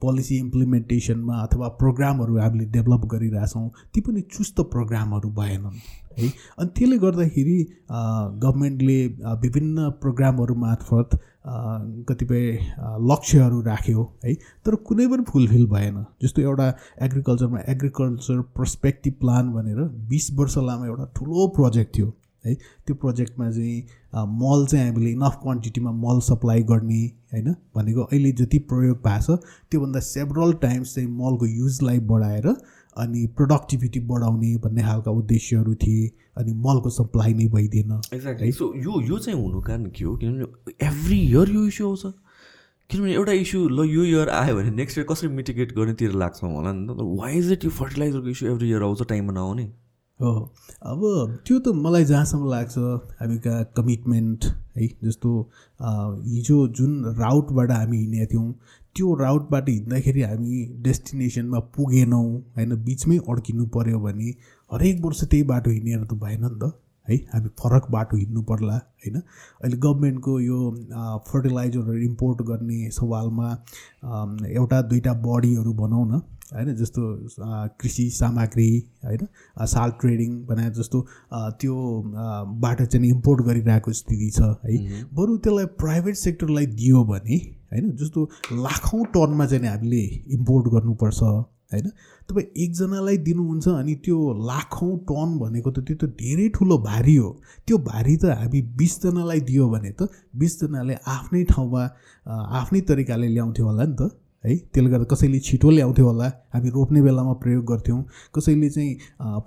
पोलिसी 0.00 0.36
इम्प्लिमेन्टेसनमा 0.36 1.36
अथवा 1.42 1.68
प्रोग्रामहरू 1.80 2.38
हामीले 2.38 2.64
डेभलप 2.70 3.04
गरिरहेछौँ 3.12 3.68
ती 3.94 4.00
पनि 4.00 4.20
चुस्त 4.32 4.60
प्रोग्रामहरू 4.72 5.30
भएनन् 5.38 5.78
है। 6.18 6.28
अनि 6.58 6.68
त्यसले 6.76 6.98
गर्दाखेरि 7.04 7.58
गभर्मेन्टले 8.44 8.98
विभिन्न 9.42 9.88
प्रोग्रामहरू 10.02 10.54
मार्फत 10.66 11.18
कतिपय 12.08 12.58
लक्ष्यहरू 13.10 13.60
राख्यो 13.62 14.02
है। 14.24 14.34
तर 14.34 14.74
कुनै 14.86 15.06
पनि 15.08 15.24
फुलफिल 15.30 15.66
भएन। 15.66 16.04
जस्तो 16.22 16.42
एउटा 16.42 16.68
एग्रिकल्चरमा 17.02 17.60
एग्रिकल्चर 17.68 18.40
पर्सपेक्टिभ 18.56 19.14
प्लान 19.20 19.52
भनेर 19.52 19.82
बिस 20.08 20.30
वर्ष 20.32 20.58
लामो 20.58 20.84
एउटा 20.86 21.12
ठुलो 21.16 21.46
प्रोजेक्ट 21.56 21.96
थियो 21.96 22.12
है। 22.44 22.54
त्यो 22.54 22.94
प्रोजेक्टमा 22.96 23.50
चाहिँ 23.50 23.80
मल 24.38 24.66
चाहिँ 24.66 24.86
हामीले 24.86 25.10
इनफ 25.10 25.38
क्वान्टिटीमा 25.42 25.90
मल 25.98 26.20
सप्लाई 26.20 26.62
गर्ने 26.62 27.02
होइन। 27.32 27.54
भनेको 27.76 28.02
अहिले 28.02 28.32
जति 28.40 28.58
प्रयोग 28.70 28.96
भएको 29.06 29.36
छ 29.36 29.40
त्योभन्दा 29.70 30.00
सेभरल 30.06 30.52
टाइम्स 30.62 30.94
चाहिँ 30.94 31.08
मलको 31.10 31.46
युजलाई 31.48 31.98
बढाएर 32.10 32.48
अनि 32.96 33.26
प्रोडक्टिभिटी 33.36 34.00
बढाउने 34.08 34.56
भन्ने 34.64 34.82
खालका 34.82 35.10
उद्देश्यहरू 35.10 35.74
थिए 35.82 36.10
अनि 36.38 36.52
मलको 36.64 36.90
सप्लाई 36.90 37.34
नै 37.34 37.46
भइदिएन। 37.54 38.00
एक्ज्याक्टली 38.14 38.52
सो 38.52 38.72
यो 38.76 39.00
यो 39.08 39.18
चाहिँ 39.18 39.38
हुनु 39.40 39.60
कारण 39.60 39.84
के 39.96 40.04
हो 40.04 40.16
किनभने 40.16 40.86
एभ्री 40.86 41.18
इयर 41.20 41.50
यो 41.50 41.66
इस्यु 41.66 41.86
आउँछ। 41.88 42.02
किनभने 42.90 43.12
एउटा 43.14 43.32
इस्यु 43.32 43.68
ल 43.68 43.88
यो 43.88 44.04
इयर 44.04 44.28
आयो 44.30 44.56
भने 44.56 44.70
नेक्स्ट 44.70 44.98
इयर 44.98 45.06
कसरी 45.10 45.28
मिटिगेट 45.28 45.76
गर्नेतिर 45.76 46.12
लाग्छौँ 46.22 46.54
होला 46.54 46.72
नि 46.72 46.86
त? 46.86 46.96
वाइ 47.20 47.38
इज 47.38 47.52
इट 47.52 47.64
यो 47.64 47.70
फर्टिलाइजरको 47.70 48.28
इस्यु 48.28 48.50
एभ्री 48.52 48.68
इयर 48.70 48.82
आउँछ 48.82 49.02
टाइममा 49.08 49.32
नआउने? 49.32 49.64
हो। 50.20 50.32
अब 50.86 51.00
त्यो 51.46 51.58
त 51.58 51.68
मलाई 51.74 52.04
जहाँसम्म 52.04 52.50
लाग्छ 52.50 52.78
हामी 53.20 53.38
कहाँ 53.46 53.64
कमिटमेन्ट 53.76 54.44
है 54.76 54.86
जस्तो 55.04 55.30
हिजो 55.80 56.66
जुन 56.78 56.92
राउटबाट 57.18 57.70
हामी 57.70 57.98
हिँडेका 57.98 58.26
थियौँ 58.32 58.52
त्यो 58.96 59.14
राउटबाट 59.16 59.68
हिँड्दाखेरि 59.68 60.22
हामी 60.22 60.64
डेस्टिनेसनमा 60.84 61.58
पुगेनौँ 61.76 62.24
होइन 62.56 62.74
बिचमै 62.84 63.16
अड्किनु 63.30 63.66
पऱ्यो 63.74 63.98
भने 64.00 64.30
हरेक 64.70 65.04
वर्ष 65.04 65.24
त्यही 65.24 65.42
बाटो 65.50 65.70
हिँडेर 65.70 66.04
त 66.04 66.14
भएन 66.24 66.44
नि 66.44 66.58
त 66.62 66.72
है? 67.06 67.16
हामी 67.32 67.48
फरक 67.60 67.86
बाटो 67.90 68.16
हिँड्नु 68.16 68.42
पर्ला 68.50 68.74
होइन? 68.74 69.16
अहिले 69.62 69.76
गभर्मेन्टको 69.76 70.38
यो 70.40 70.58
फर्टिलाइजरहरू 71.30 71.98
इम्पोर्ट 72.02 72.42
गर्ने 72.50 72.90
सवालमा 72.98 73.48
एउटा 74.50 74.80
दुईवटा 74.82 75.12
बडीहरू 75.24 75.72
भनौँ 75.80 76.04
न 76.08 76.20
होइन? 76.52 76.74
जस्तो 76.76 77.02
कृषि 77.80 78.08
सामग्री 78.10 78.68
होइन? 79.04 79.26
साल 79.74 79.90
ट्रेडिङ 80.00 80.36
भने 80.46 80.68
जस्तो 80.78 81.00
त्यो 81.32 81.74
बाट 82.66 82.82
चाहिँ 82.82 83.08
इम्पोर्ट 83.08 83.42
गरिरहेको 83.48 83.92
स्थिति 84.02 84.30
छ 84.30 84.52
है? 84.66 84.78
बरु 85.14 85.36
त्यसलाई 85.38 85.66
प्राइभेट 85.80 86.16
सेक्टरलाई 86.18 86.66
दियो 86.78 87.04
भने 87.04 87.40
होइन? 87.72 87.90
जस्तो 87.96 88.20
लाखौँ 88.62 89.04
टनमा 89.14 89.46
चाहिँ 89.46 89.68
हामीले 89.68 90.02
इम्पोर्ट 90.36 90.64
गर्नुपर्छ 90.74 91.22
होइन? 91.22 91.88
तपाईँ 92.28 92.46
एकजनालाई 92.62 93.16
दिनुहुन्छ 93.26 93.68
अनि 93.68 93.94
त्यो 94.04 94.16
लाखौँ 94.46 94.92
टन 95.08 95.28
भनेको 95.40 95.70
त 95.70 95.84
त्यो 95.88 95.96
त 95.96 96.04
धेरै 96.20 96.48
ठुलो 96.56 96.78
भारी 96.78 97.16
हो। 97.16 97.30
त्यो 97.66 97.78
भारी 97.90 98.16
त 98.16 98.24
हामी 98.40 98.60
बिसजनालाई 98.78 99.40
दियो 99.48 99.68
भने 99.68 99.90
त 99.98 100.08
बिसजनाले 100.36 100.94
आफ्नै 101.16 101.44
ठाउँमा 101.52 101.82
आफ्नै 102.60 102.80
तरिकाले 102.88 103.28
ल्याउँथ्यो 103.28 103.66
होला 103.66 103.84
नि 103.84 103.96
त 103.96 104.10
है? 104.44 104.56
त्यसले 104.74 104.90
गर्दा 104.90 105.06
कसैले 105.06 105.38
छिटो 105.40 105.70
ल्याउँथ्यो 105.70 106.06
होला 106.06 106.28
हामी 106.52 106.68
रोप्ने 106.76 107.00
बेलामा 107.02 107.32
प्रयोग 107.42 107.64
गर्थ्यौँ। 107.64 108.00
कसैले 108.34 108.68
चाहिँ 108.70 108.92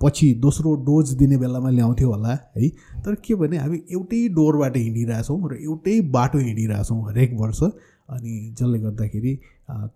पछि 0.02 0.34
दोस्रो 0.42 0.76
डोज 0.90 1.14
दिने 1.22 1.38
बेलामा 1.38 1.70
ल्याउँथ्यो 1.70 2.10
होला 2.10 2.34
है? 2.58 2.70
तर 3.06 3.16
के 3.26 3.36
भने 3.36 3.58
हामी 3.58 3.78
एउटै 3.92 4.28
डोरबाट 4.36 4.78
हिँडिरहेछौँ 4.78 5.40
र 5.52 5.54
एउटै 5.62 6.00
बाटो 6.16 6.40
हिँडिरहेछौँ 6.40 7.02
हरेक 7.10 7.34
वर्ष। 7.42 7.62
अनि 8.10 8.34
जसले 8.60 8.80
गर्दाखेरि 8.80 9.34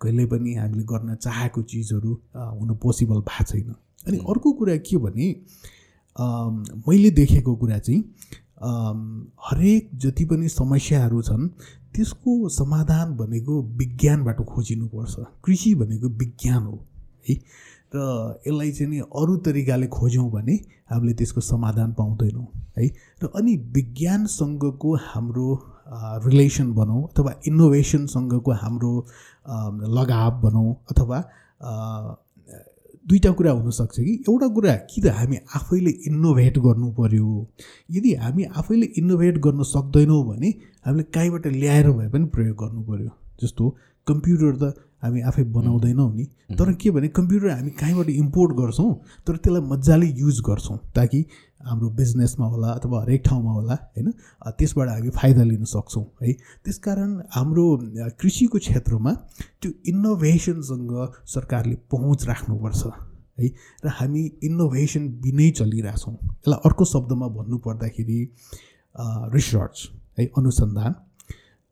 कहिले 0.01 0.26
पनि 0.26 0.53
हामीले 0.53 0.84
गर्न 0.84 1.16
चाहेको 1.16 1.62
चिजहरू 1.62 2.12
हुनु 2.36 2.74
पोसिबल 2.84 3.20
भएको 3.22 3.43
छैन। 3.45 3.74
अनि 4.07 4.18
अर्को 4.18 4.51
कुरा 4.60 4.76
के 4.82 4.97
भने 4.97 5.28
मैले 6.88 7.10
देखेको 7.12 7.55
कुरा 7.55 7.78
चाहिँ 7.80 8.01
हरेक 9.45 9.89
जति 9.95 10.26
पनि 10.26 10.49
समस्याहरू 10.49 11.22
छन् 11.22 11.47
त्यसको 11.95 12.49
समाधान 12.49 13.16
भनेको 13.18 13.62
विज्ञानबाट 13.78 14.41
खोजिनुपर्छ। 14.45 15.16
कृषि 15.45 15.74
भनेको 15.76 16.07
विज्ञान 16.10 16.64
हो 16.64 16.86
है? 17.30 17.36
र 17.95 17.97
यसलाई 18.47 18.72
चाहिँ 18.72 18.89
नि 18.91 18.99
अरू 18.99 19.38
तरिकाले 19.45 19.88
खोज्यौँ 19.88 20.30
भने 20.32 20.55
हामीले 20.91 21.14
त्यसको 21.14 21.41
समाधान 21.41 21.93
पाउँदैनौँ 21.93 22.47
है? 22.78 22.88
र 23.24 23.26
अनि 23.36 23.55
विज्ञानसँगको 23.76 24.95
हाम्रो 24.95 25.47
रिलेसन 26.25 26.71
भनौँ 26.73 27.03
अथवा 27.03 27.33
इनोभेसनसँगको 27.47 28.51
हाम्रो 28.63 28.93
लगाव 29.97 30.41
भनौँ 30.41 30.73
अथवा 30.91 31.19
दुईवटा 33.09 33.31
कुरा 33.31 33.51
हुनसक्छ 33.51 33.95
कि। 33.99 34.13
एउटा 34.29 34.47
कुरा 34.53 34.75
कि 34.89 35.01
त 35.01 35.13
हामी 35.17 35.37
आफैले 35.55 35.91
इनोभेट 36.07 36.57
गर्नु 36.65 36.91
पऱ्यो 36.93 37.29
यदि 37.91 38.13
हामी 38.21 38.43
आफैले 38.59 38.85
इनोभेट 39.01 39.37
गर्न 39.45 39.63
सक्दैनौँ 39.65 40.23
भने 40.27 40.49
हामीले 40.85 41.03
कहीँबाट 41.15 41.47
ल्याएर 41.47 41.89
भए 41.91 42.07
पनि 42.13 42.25
प्रयोग 42.35 42.57
गर्नु 42.63 42.81
पऱ्यो 42.89 43.09
जस्तो 43.41 43.69
कम्प्युटर 44.07 44.55
त 44.61 44.73
हामी 45.03 45.21
आफै 45.21 45.43
बनाउँदैनौँ 45.57 46.11
नि 46.15 46.25
तर 46.59 46.73
के 46.81 46.91
भने 46.91 47.07
कम्प्युटर 47.17 47.49
हामी 47.49 47.71
कहीँबाट 47.81 48.09
इम्पोर्ट 48.09 48.51
गर्छौँ 48.59 48.93
तर 49.27 49.35
त्यसलाई 49.37 49.61
मजाले 49.69 50.07
युज 50.21 50.41
गर्छौँ 50.45 50.77
ताकि 50.95 51.25
हाम्रो 51.62 51.89
बिजनेसमा 51.91 52.45
होला 52.47 52.68
अथवा 52.72 53.01
हरेक 53.01 53.22
ठाउँमा 53.26 53.51
होला 53.51 53.74
होइन? 53.74 54.12
त्यसबाट 54.57 54.88
हामी 54.89 55.10
फाइदा 55.10 55.43
लिन 55.43 55.64
सक्छौँ 55.66 56.05
है? 56.24 56.34
त्यसकारण 56.64 57.12
हाम्रो 57.36 57.66
कृषिको 58.22 58.57
क्षेत्रमा 58.57 59.12
त्यो 59.62 59.72
इनोभेसनसँग 59.91 60.93
सरकारले 61.28 61.76
पहुँच 61.91 62.26
राख्नुपर्छ 62.28 62.84
है? 63.39 63.47
र 63.84 63.88
हामी 63.99 64.24
इनोभेसन 64.43 65.07
बिनै 65.20 65.49
चलिरहेछौँ। 65.60 66.14
यसलाई 66.16 66.60
अर्को 66.66 66.86
शब्दमा 66.86 67.28
भन्नुपर्दाखेरि 67.38 68.20
रिसर्च 69.36 69.76
है? 70.20 70.26
अनुसन्धान। 70.38 70.95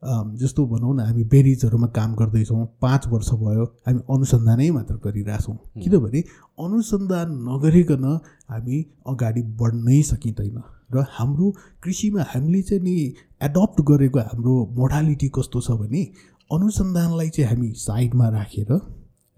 जस्तो 0.01 0.65
भनौँ 0.67 0.93
न 0.95 0.99
हामी 0.99 1.23
बेरिजहरूमा 1.25 1.87
काम 1.89 2.13
गर्दैछौँ 2.15 2.65
पाँच 2.81 3.07
वर्ष 3.07 3.29
भयो 3.33 3.63
हामी 3.87 4.01
अनुसन्धानै 4.13 4.69
मात्र 4.71 4.95
गरिरहेछौँ। 5.05 5.55
किनभने 5.81 6.19
अनुसन्धान 6.61 7.27
नगरिकन 7.49 8.05
हामी 8.49 8.77
अगाडि 9.09 9.41
बढ्नै 9.57 10.01
सकिँदैन 10.03 10.61
र 10.93 11.05
हाम्रो 11.11 11.51
कृषिमा 11.83 12.23
हामीले 12.29 12.61
चाहिँ 12.61 12.83
नि 12.83 12.95
एडप्ट 13.41 13.81
गरेको 13.89 14.19
हाम्रो 14.19 14.53
मोडालिटी 14.77 15.29
कस्तो 15.35 15.61
छ 15.61 15.71
भने 15.81 16.03
अनुसन्धानलाई 16.49 17.29
चाहिँ 17.29 17.49
हामी 17.49 17.71
साइडमा 17.77 18.27
राखेर 18.37 18.71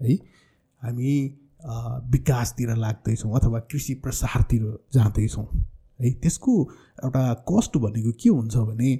है 0.00 0.14
हामी 0.82 1.10
विकासतिर 2.12 2.76
लाग्दैछौँ 2.76 3.32
अथवा 3.40 3.58
कृषि 3.70 3.94
प्रसारतिर 4.04 4.62
जाँदैछौँ। 4.94 5.46
है 6.00 6.10
त्यसको 6.20 6.52
एउटा 7.04 7.22
कस्ट 7.48 7.76
भनेको 7.76 8.12
के 8.12 8.28
हुन्छ 8.28 8.56
भने 8.56 8.90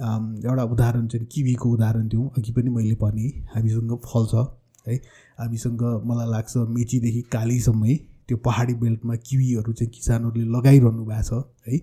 एउटा 0.00 0.64
उदाहरण 0.64 1.06
चाहिँ 1.06 1.26
किवीको 1.32 1.70
उदाहरण 1.74 2.08
दिउँ। 2.08 2.28
अघि 2.38 2.52
पनि 2.52 2.70
मैले 2.70 2.94
भने 3.02 3.28
हामीसँग 3.54 3.96
फल 4.06 4.26
छ 4.32 4.46
है। 4.88 4.96
हामीसँग 5.40 5.82
मलाई 6.06 6.30
लाग्छ 6.30 6.56
मेचीदेखि 6.76 7.22
कालीसम्मै 7.32 7.94
त्यो 8.28 8.36
पहाडी 8.44 8.74
बेल्टमा 8.80 9.14
किवीहरू 9.28 9.72
चाहिँ 9.72 9.90
किसानहरूले 9.94 10.46
लगाइरहनु 10.56 11.04
भएको 11.04 11.22
छ 11.22 11.68
है। 11.68 11.78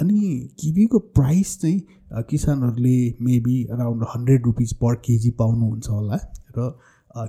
अनि 0.00 0.18
किवीको 0.60 0.98
प्राइस 1.18 1.58
चाहिँ 1.60 2.24
किसानहरूले 2.30 2.96
maybe 3.20 3.56
around 3.72 4.04
hundred 4.14 4.46
rupees 4.46 4.72
per 4.82 4.94
KG 5.06 5.30
पाउनुहुन्छ 5.40 5.88
होला। 5.88 6.18
र 6.58 6.70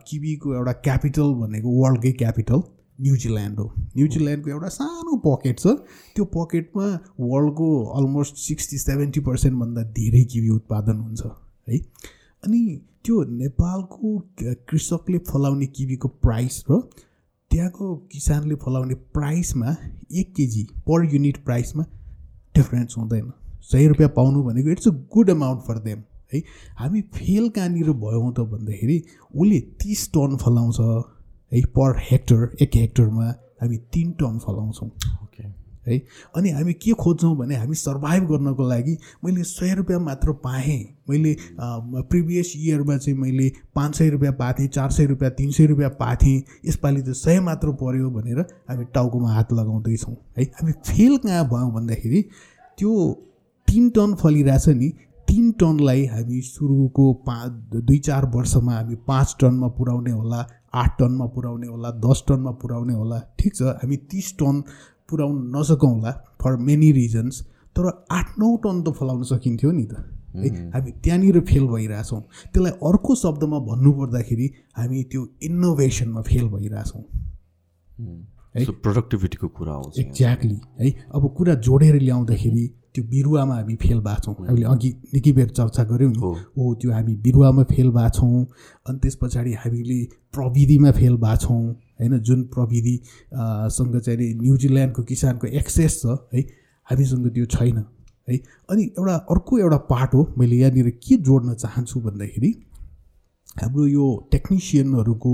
किवीको 0.10 0.54
एउटा 0.56 0.72
क्यापिटल 0.86 1.34
भनेको 1.42 1.70
वर्ल्डकै 1.82 2.12
क्यापिटल। 2.22 2.62
न्युजिल्यान्ड 3.02 3.60
हो। 3.60 3.66
न्युजिल्यान्डको 3.98 4.50
एउटा 4.50 4.70
सानो 4.70 5.18
पकेट 5.26 5.60
छ। 5.60 5.68
त्यो 6.16 6.26
पकेटमा 6.36 6.86
वर्ल्डको 7.20 7.68
अलमोस्ट 7.98 8.36
सिक्सटी 8.38 8.78
सेभेन्टी 8.78 9.20
पर्सेन्टभन्दा 9.28 9.84
धेरै 9.98 10.24
किवी 10.32 10.50
उत्पादन 10.50 10.98
हुन्छ 11.00 11.22
है। 11.68 11.78
अनि 12.44 12.60
त्यो 13.06 13.24
नेपालको 13.24 14.18
कृषकले 14.70 15.18
फलाउने 15.28 15.66
किवीको 15.76 16.08
प्राइस 16.24 16.64
र 16.70 16.82
त्यहाँको 17.52 17.96
किसानले 18.12 18.56
फलाउने 18.56 18.96
प्राइसमा 19.16 19.76
एक 20.12 20.34
केजी 20.36 20.64
पर 20.88 21.06
युनिट 21.14 21.38
प्राइसमा 21.46 21.84
डिफ्रेन्स 22.56 22.98
हुँदैन। 22.98 23.32
सय 23.72 23.88
रुपियाँ 23.88 24.10
पाउनु 24.16 24.44
भनेको 24.44 24.70
it's 24.70 24.88
a 24.88 24.92
good 25.14 25.30
amount 25.30 25.62
for 25.62 25.80
them 25.80 26.04
है। 26.34 26.42
हामी 26.78 27.02
फेल 27.16 27.50
कहाँनिर 27.50 27.90
भयौँ 28.04 28.32
त 28.34 28.46
भन्दाखेरि 28.52 28.98
उसले 29.34 29.60
तिस 29.82 30.08
टन 30.14 30.38
फलाउँछ। 30.38 30.78
है 31.52 31.62
पर 31.78 31.98
हेक्टर 32.12 32.58
एक 32.62 32.76
हेक्टरमा 32.76 33.28
हामी 33.62 33.78
तिन 33.94 34.12
टन 34.20 34.38
फलाउँछौँ 34.40 34.90
ओके 35.24 35.48
है 35.88 35.98
अनि 36.36 36.50
हामी 36.52 36.74
के 36.74 36.92
खोज्छौँ 36.94 37.36
भने 37.38 37.56
हामी 37.56 37.76
सर्भाइभ 37.76 38.24
गर्नको 38.30 38.68
लागि 38.70 38.98
मैले 39.26 39.44
सय 39.44 39.74
रुपियाँ 39.76 40.00
मात्र 40.00 40.32
पाएँ। 40.44 40.78
मैले 41.10 41.36
प्रिभियस 41.60 42.54
इयरमा 42.58 42.98
चाहिँ 42.98 43.18
मैले 43.20 43.50
पाँच 43.76 43.96
सय 43.98 44.10
रुपियाँ 44.10 44.34
पाथेँ 44.34 44.68
चार 44.68 44.92
सय 44.92 45.06
रुपियाँ 45.06 45.32
तिन 45.38 45.52
सय 45.52 45.66
रुपियाँ 45.66 45.90
पाथेँ। 46.00 46.42
यसपालि 46.66 47.02
त 47.02 47.14
सय 47.16 47.40
मात्र 47.40 47.72
पऱ्यो 47.82 48.10
भनेर 48.12 48.40
हामी 48.70 48.86
टाउकोमा 48.94 49.34
हात 49.34 49.54
लगाउँदैछौँ। 49.54 50.16
है 50.38 50.44
हामी 50.60 50.72
फेल 50.86 51.18
कहाँ 51.18 51.48
भयौँ 51.50 51.74
भन्दाखेरि 51.74 52.22
त्यो 52.78 52.92
तिन 53.68 53.90
टन 53.90 54.16
फलिरहेछ 54.22 54.68
नि 54.70 54.90
तिन 55.28 55.52
टनलाई 55.60 56.06
हामी 56.06 56.42
सुरुको 56.42 57.12
पाँच 57.26 57.52
दुई 57.76 57.98
चार 58.00 58.26
वर्षमा 58.36 58.74
हामी 58.74 58.96
पाँच 59.08 59.36
टनमा 59.42 59.68
पुर्याउने 59.78 60.12
होला। 60.12 60.46
आठ 60.74 61.00
टनमा 61.00 61.26
पुर्याउने 61.26 61.68
होला 61.68 61.92
दस 62.06 62.24
टनमा 62.28 62.52
पुर्याउने 62.62 62.94
होला। 62.94 63.20
ठिक 63.40 63.56
छ 63.56 63.62
हामी 63.82 63.98
तिस 64.10 64.38
टन 64.40 64.62
पुर्याउन 65.10 65.36
नसकौँला 65.56 66.12
फर 66.42 66.56
मेनी 66.58 66.92
रिजन्स 66.92 67.42
तर 67.76 68.06
आठ 68.12 68.40
नौ 68.40 68.56
टन 68.64 68.82
त 68.84 68.94
फलाउन 68.94 69.24
सकिन्थ्यो 69.24 69.72
नि 69.72 69.86
त। 69.86 69.94
है 70.30 70.50
हामी 70.72 70.92
त्यहाँनिर 71.04 71.40
फेल 71.42 71.66
भइरहेछौँ। 71.68 72.22
त्यसलाई 72.54 72.72
अर्को 72.72 73.16
शब्दमा 73.16 73.60
भन्नुपर्दाखेरि 73.60 74.48
हामी 74.78 75.04
त्यो 75.04 75.28
इनोभेसनमा 75.44 76.22
फेल 76.22 76.48
भइरहेछौँ। 76.48 77.04
है। 78.56 78.66
प्रोडक्टिभिटीको 78.66 79.48
कुरा 79.48 79.74
आउँछ 79.74 80.00
एक्ज्याक्टली 80.00 80.60
है 80.80 80.90
अब 81.16 81.34
कुरा 81.38 81.54
जोडेर 81.66 81.96
ल्याउँदाखेरि 82.02 82.66
त्यो 82.96 83.04
बिरुवामा 83.06 83.56
हामी 83.56 83.76
फेल 83.76 84.00
भएको 84.00 84.22
छौँ। 84.24 84.46
हामीले 84.48 84.66
अघि 84.66 84.90
निकै 85.14 85.32
बेर 85.32 85.50
चर्चा 85.50 85.84
गऱ्यौँ 85.92 86.12
नि 86.12 86.20
हो। 86.20 86.74
त्यो 86.82 86.92
हामी 86.92 87.16
बिरुवामा 87.26 87.64
फेल 87.72 87.90
भएको 87.92 88.10
छौँ 88.18 88.46
अनि 88.88 89.00
त्यस 89.00 89.16
पछाडि 89.22 89.54
हामीले 89.64 90.00
प्रविधिमा 90.34 90.92
फेल 90.92 91.16
भएको 91.18 91.38
छौँ 91.46 91.64
होइन? 92.00 92.18
जुन 92.20 92.44
प्रविधि 92.54 92.96
सँग 93.76 94.00
चाहिँ 94.00 94.34
न्युजिल्यान्डको 94.42 95.04
किसानको 95.04 95.48
एक्सेस 95.48 96.02
छ 96.02 96.18
है? 96.34 96.42
हामीसँग 96.90 97.28
त्यो 97.34 97.46
छैन 97.46 97.78
है? 98.28 98.38
अनि 98.70 98.84
एउटा 98.98 99.16
अर्को 99.34 99.58
एउटा 99.60 99.78
पार्ट 99.90 100.14
हो 100.14 100.22
मैले 100.38 100.56
यहाँनिर 100.56 100.90
के 101.04 101.16
जोड्न 101.22 101.54
चाहन्छु 101.54 102.00
भन्दाखेरि 102.02 102.52
हाम्रो 103.58 103.86
यो 103.88 104.06
टेक्निसियनहरूको 104.32 105.34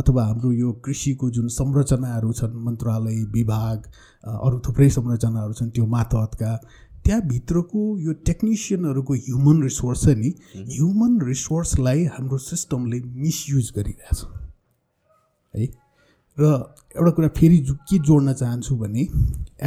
अथवा 0.00 0.24
हाम्रो 0.24 0.52
यो 0.52 0.72
कृषिको 0.84 1.30
जुन 1.30 1.48
संरचनाहरू 1.48 2.32
छन् 2.32 2.54
मन्त्रालय 2.64 3.24
विभाग 3.32 3.78
अरू 4.24 4.58
थुप्रै 4.66 4.88
संरचनाहरू 4.90 5.52
छन् 5.52 5.70
त्यो 5.70 5.86
मातहतका 5.86 6.56
त्यहाँभित्रको 7.04 7.82
यो 7.98 8.12
टेक्निसियनहरूको 8.26 9.14
ह्युमन 9.14 9.62
रिसोर्स 9.62 10.04
छ 10.04 10.16
नि 10.18 10.30
ह्युमन 10.56 11.20
रिसोर्सलाई 11.20 12.04
हाम्रो 12.04 12.38
सिस्टमले 12.38 13.00
मिसयुज 13.00 13.72
गरिरहेछ। 13.76 14.24
है? 15.54 15.66
र 16.38 16.42
एउटा 16.96 17.10
कुरा 17.10 17.28
फेरि 17.28 17.58
के 17.90 17.98
जोड्न 17.98 18.32
चाहन्छु 18.32 18.76
भने 18.76 19.02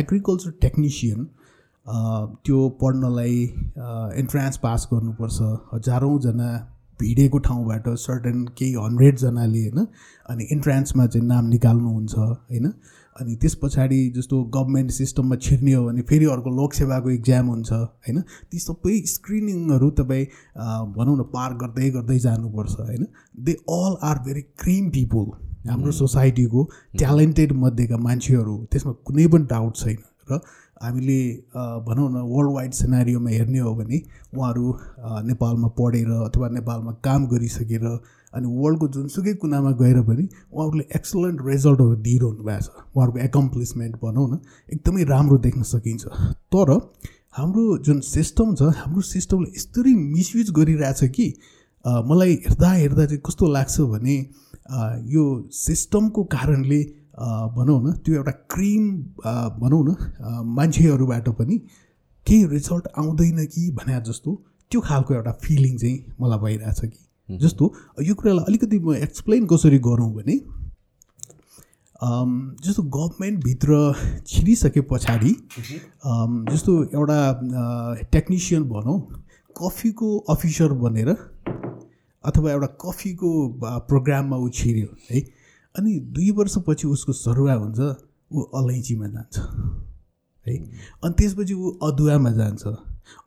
एग्रिकल्चर 0.01 0.51
टेक्निसियन 0.61 1.27
त्यो 2.45 2.69
पढ्नलाई 2.81 3.37
इन्ट्रान्स 4.21 4.57
पास 4.57 4.87
गर्नुपर्छ। 4.93 5.37
हजारौँजना 5.73 6.49
भिडेको 6.99 7.37
ठाउँबाट 7.39 7.89
सर्टन 7.99 8.43
केही 8.57 8.73
हन्ड्रेडजनाले 8.75 9.61
होइन 9.61 9.85
अनि 10.29 10.47
इन्ट्रान्समा 10.51 11.05
चाहिँ 11.07 11.27
नाम 11.27 11.45
निकाल्नुहुन्छ 11.47 12.15
होइन 12.15 12.71
अनि 13.15 13.35
त्यस 13.35 13.55
पछाडि 13.55 13.99
जस्तो 14.15 14.43
गभर्मेन्ट 14.51 14.91
सिस्टममा 14.91 15.35
छिर्ने 15.39 15.73
हो 15.73 15.83
भने 15.85 16.01
फेरि 16.03 16.25
अर्को 16.27 16.49
लोकसेवाको 16.55 17.09
इक्जाम 17.11 17.47
हुन्छ 17.47 17.71
होइन 17.71 18.21
ती 18.51 18.59
सबै 18.59 18.99
स्क्रिनिङहरू 19.07 19.89
तपाईँ 19.97 20.25
भनौँ 20.93 21.17
न 21.17 21.23
पार 21.31 21.57
गर्दै 21.57 21.89
गर्दै 21.91 22.19
जानुपर्छ 22.21 22.79
होइन 22.81 23.07
they 23.41 23.57
all 23.71 23.97
are 24.03 24.19
very 24.25 24.41
cream 24.59 24.89
people 24.91 25.31
हाम्रो 25.65 25.91
सोसाइटीको 25.93 26.63
ट्यालेन्टेड 26.97 27.53
मध्येका 27.59 27.97
मान्छेहरू 28.01 28.55
त्यसमा 28.71 28.93
कुनै 29.03 29.27
पनि 29.29 29.45
डाउट 29.47 29.75
छैन 29.77 29.97
र 30.27 30.39
हामीले 30.83 31.19
भनौँ 31.87 32.09
न 32.11 32.21
वर्ल्ड 32.33 32.51
वाइड 32.53 32.73
सिनारीमा 32.73 33.29
हेर्ने 33.29 33.59
हो 33.59 33.73
भने 33.75 34.01
उहाँहरू 34.35 34.65
नेपालमा 35.27 35.67
पढेर 35.79 36.09
अथवा 36.27 36.49
नेपालमा 36.49 36.91
काम 37.03 37.27
गरिसकेर 37.27 37.85
अनि 38.33 38.47
वर्ल्डको 38.61 38.87
जुनसुकै 38.93 39.33
कुनामा 39.41 39.71
गएर 39.81 40.01
पनि 40.07 40.27
उहाँहरूले 40.53 40.85
एक्सलेन्ट 40.95 41.39
रिजल्टहरू 41.45 41.95
दिइरहनु 42.07 42.43
भएको 42.43 42.61
छ। 42.61 42.69
उहाँहरूको 42.95 43.19
एकम्प्लिसमेन्ट 43.25 43.95
भनौँ 44.03 44.27
न 44.29 44.39
एकदमै 44.73 45.03
राम्रो 45.13 45.37
देख्न 45.45 45.61
सकिन्छ। 45.63 46.03
तर 46.53 46.69
हाम्रो 47.37 47.77
जुन 47.85 47.99
सिस्टम 48.01 48.55
छ 48.55 48.73
हाम्रो 48.77 49.01
सिस्टमले 49.07 49.49
यस्तरी 49.55 49.93
मिसयुज 49.95 50.51
गरिरहेछ 50.59 51.03
कि 51.15 51.27
मलाई 51.85 52.33
हेर्दा 52.45 52.71
हेर्दा 52.73 53.05
चाहिँ 53.05 53.21
कस्तो 53.25 53.47
लाग्छ 53.47 53.75
भने 53.93 54.17
यो 55.15 55.23
सिस्टमको 55.55 56.23
कारणले 56.33 56.81
भनौँ 57.17 57.79
न 57.83 57.91
त्यो 58.05 58.15
एउटा 58.15 58.31
क्रिम 58.53 58.83
भनौँ 59.61 59.83
न 59.87 59.95
मान्छेहरूबाट 60.57 61.29
पनि 61.37 61.57
केही 62.27 62.45
रिजल्ट 62.47 62.87
आउँदैन 62.97 63.45
कि 63.45 63.71
भने 63.77 63.99
जस्तो 64.07 64.31
त्यो 64.71 64.81
खालको 64.81 65.13
एउटा 65.13 65.31
फिलिङ 65.43 65.77
चाहिँ 65.77 65.97
मलाई 66.21 66.39
भइरहेछ 66.39 66.79
कि। 66.83 67.37
जस्तो 67.37 67.73
यो 68.03 68.15
कुरालाई 68.15 68.45
अलिकति 68.47 68.79
म 68.79 68.93
एक्सप्लेन 68.95 69.45
कसरी 69.47 69.79
गरौँ 69.87 70.11
भने 70.13 70.35
जस्तो 72.63 72.83
गभर्मेन्टभित्र 72.95 73.71
छिरिसके 74.27 74.81
पछाडि 74.91 75.33
जस्तो 76.53 76.73
एउटा 76.93 77.19
टेक्निसियन 78.11 78.63
भनौँ 78.69 78.99
कफीको 79.55 80.17
अफिसर 80.29 80.73
बनेर 80.83 81.09
अथवा 81.09 82.51
एउटा 82.51 82.67
कफीको 82.85 83.31
प्रोग्राममा 83.89 84.37
ऊ 84.37 84.49
छिर्यो 84.49 84.89
है। 85.09 85.19
अनि 85.77 85.99
दुई 86.15 86.29
वर्षपछि 86.37 86.87
उसको 86.87 87.13
सरुवा 87.13 87.53
हुन्छ 87.53 87.79
ऊ 88.33 88.41
अलैँचीमा 88.59 89.07
जान्छ। 89.07 89.37
है? 90.47 90.55
अनि 91.03 91.13
त्यसपछि 91.19 91.53
ऊ 91.53 91.71
अदुवामा 91.87 92.31
जान्छ। 92.31 92.63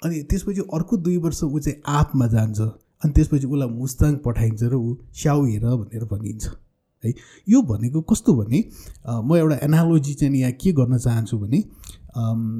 अनि 0.04 0.22
त्यसपछि 0.30 0.60
अर्को 0.74 0.96
दुई 0.96 1.16
वर्ष 1.24 1.42
ऊ 1.44 1.58
चाहिँ 1.58 1.80
आँपमा 1.86 2.26
जान्छ। 2.26 2.60
अनि 2.60 3.12
त्यसपछि 3.12 3.46
उसलाई 3.46 3.68
मुस्ताङ 3.68 4.16
पठाइन्छ 4.24 4.62
र 4.62 4.74
ऊ 4.74 4.96
स्याउ 5.14 5.44
हेर 5.44 5.64
भनेर 5.64 6.04
भनिन्छ। 6.04 6.44
है? 7.04 7.14
यो 7.48 7.62
भनेको 7.62 8.00
कस्तो 8.10 8.34
भने 8.34 8.58
म 9.08 9.36
एउटा 9.36 9.56
एनालोजी 9.64 10.14
चाहिँ 10.14 10.40
यहाँ 10.40 10.52
के 10.60 10.72
गर्न 10.72 10.98
चाहन्छु 10.98 11.38
भने 11.38 11.60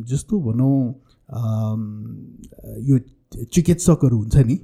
जस्तो 0.09 0.35
भनौँ 0.41 0.77
यो 2.89 2.99
चिकित्सकहरू 3.53 4.17
हुन्छ 4.17 4.37
नि 4.37 4.57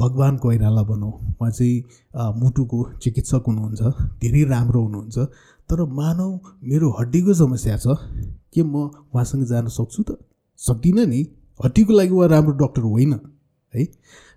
भगवान् 0.00 0.38
कोइराला 0.38 0.82
भनौँ 0.82 1.12
उहाँ 1.12 1.50
चाहिँ 1.50 1.82
मुटुको 2.40 2.78
चिकित्सक 3.02 3.44
हुनुहुन्छ 3.46 3.82
धेरै 4.20 4.42
राम्रो 4.50 4.82
हुनुहुन्छ 4.82 5.18
तर 5.68 5.84
मानव 5.98 6.30
मेरो 6.64 6.90
हड्डीको 7.00 7.34
समस्या 7.34 7.76
छ 7.76 7.96
के 8.52 8.62
म 8.62 8.90
उहाँसँग 9.14 9.44
जान 9.48 9.66
सक्छु 9.68 10.02
त? 10.02 10.18
सक्दिनँ 10.58 11.06
नि। 11.06 11.20
हड्डीको 11.64 11.92
लागि 11.92 12.12
उहाँ 12.12 12.28
राम्रो 12.28 12.52
डक्टर 12.60 12.82
होइन 12.82 13.12
है? 13.74 13.84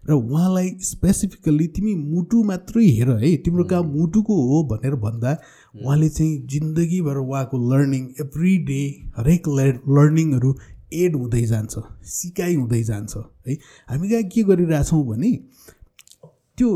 र 0.07 0.13
उहाँलाई 0.13 0.69
स्पेसिफिकल्ली 0.79 1.67
तिमी 1.75 1.93
मुटु 1.95 2.43
मात्रै 2.43 2.85
हेर 2.87 3.09
है? 3.11 3.35
तिम्रो 3.43 3.63
काम 3.65 3.85
मुटुको 3.91 4.35
हो 4.49 4.63
भनेर 4.71 4.95
भन्दा 4.95 5.31
उहाँले 5.75 6.09
चाहिँ 6.09 6.47
जिन्दगीभर 6.47 7.17
उहाँको 7.17 7.57
लर्निङ 7.71 8.03
एभ्री 8.21 8.57
डे 8.69 8.81
हरेक 9.17 9.47
लर्निङहरू 9.89 10.51
एड 10.93 11.15
हुँदै 11.15 11.41
जान्छ 11.45 11.79
सिकाइ 12.03 12.55
हुँदै 12.55 12.83
जान्छ 12.83 13.17
है? 13.47 13.53
हामी 13.89 14.09
कहाँ 14.09 14.23
के 14.23 14.43
गरिरहेछौँ 14.43 15.03
भने 15.07 15.31
त्यो 16.57 16.69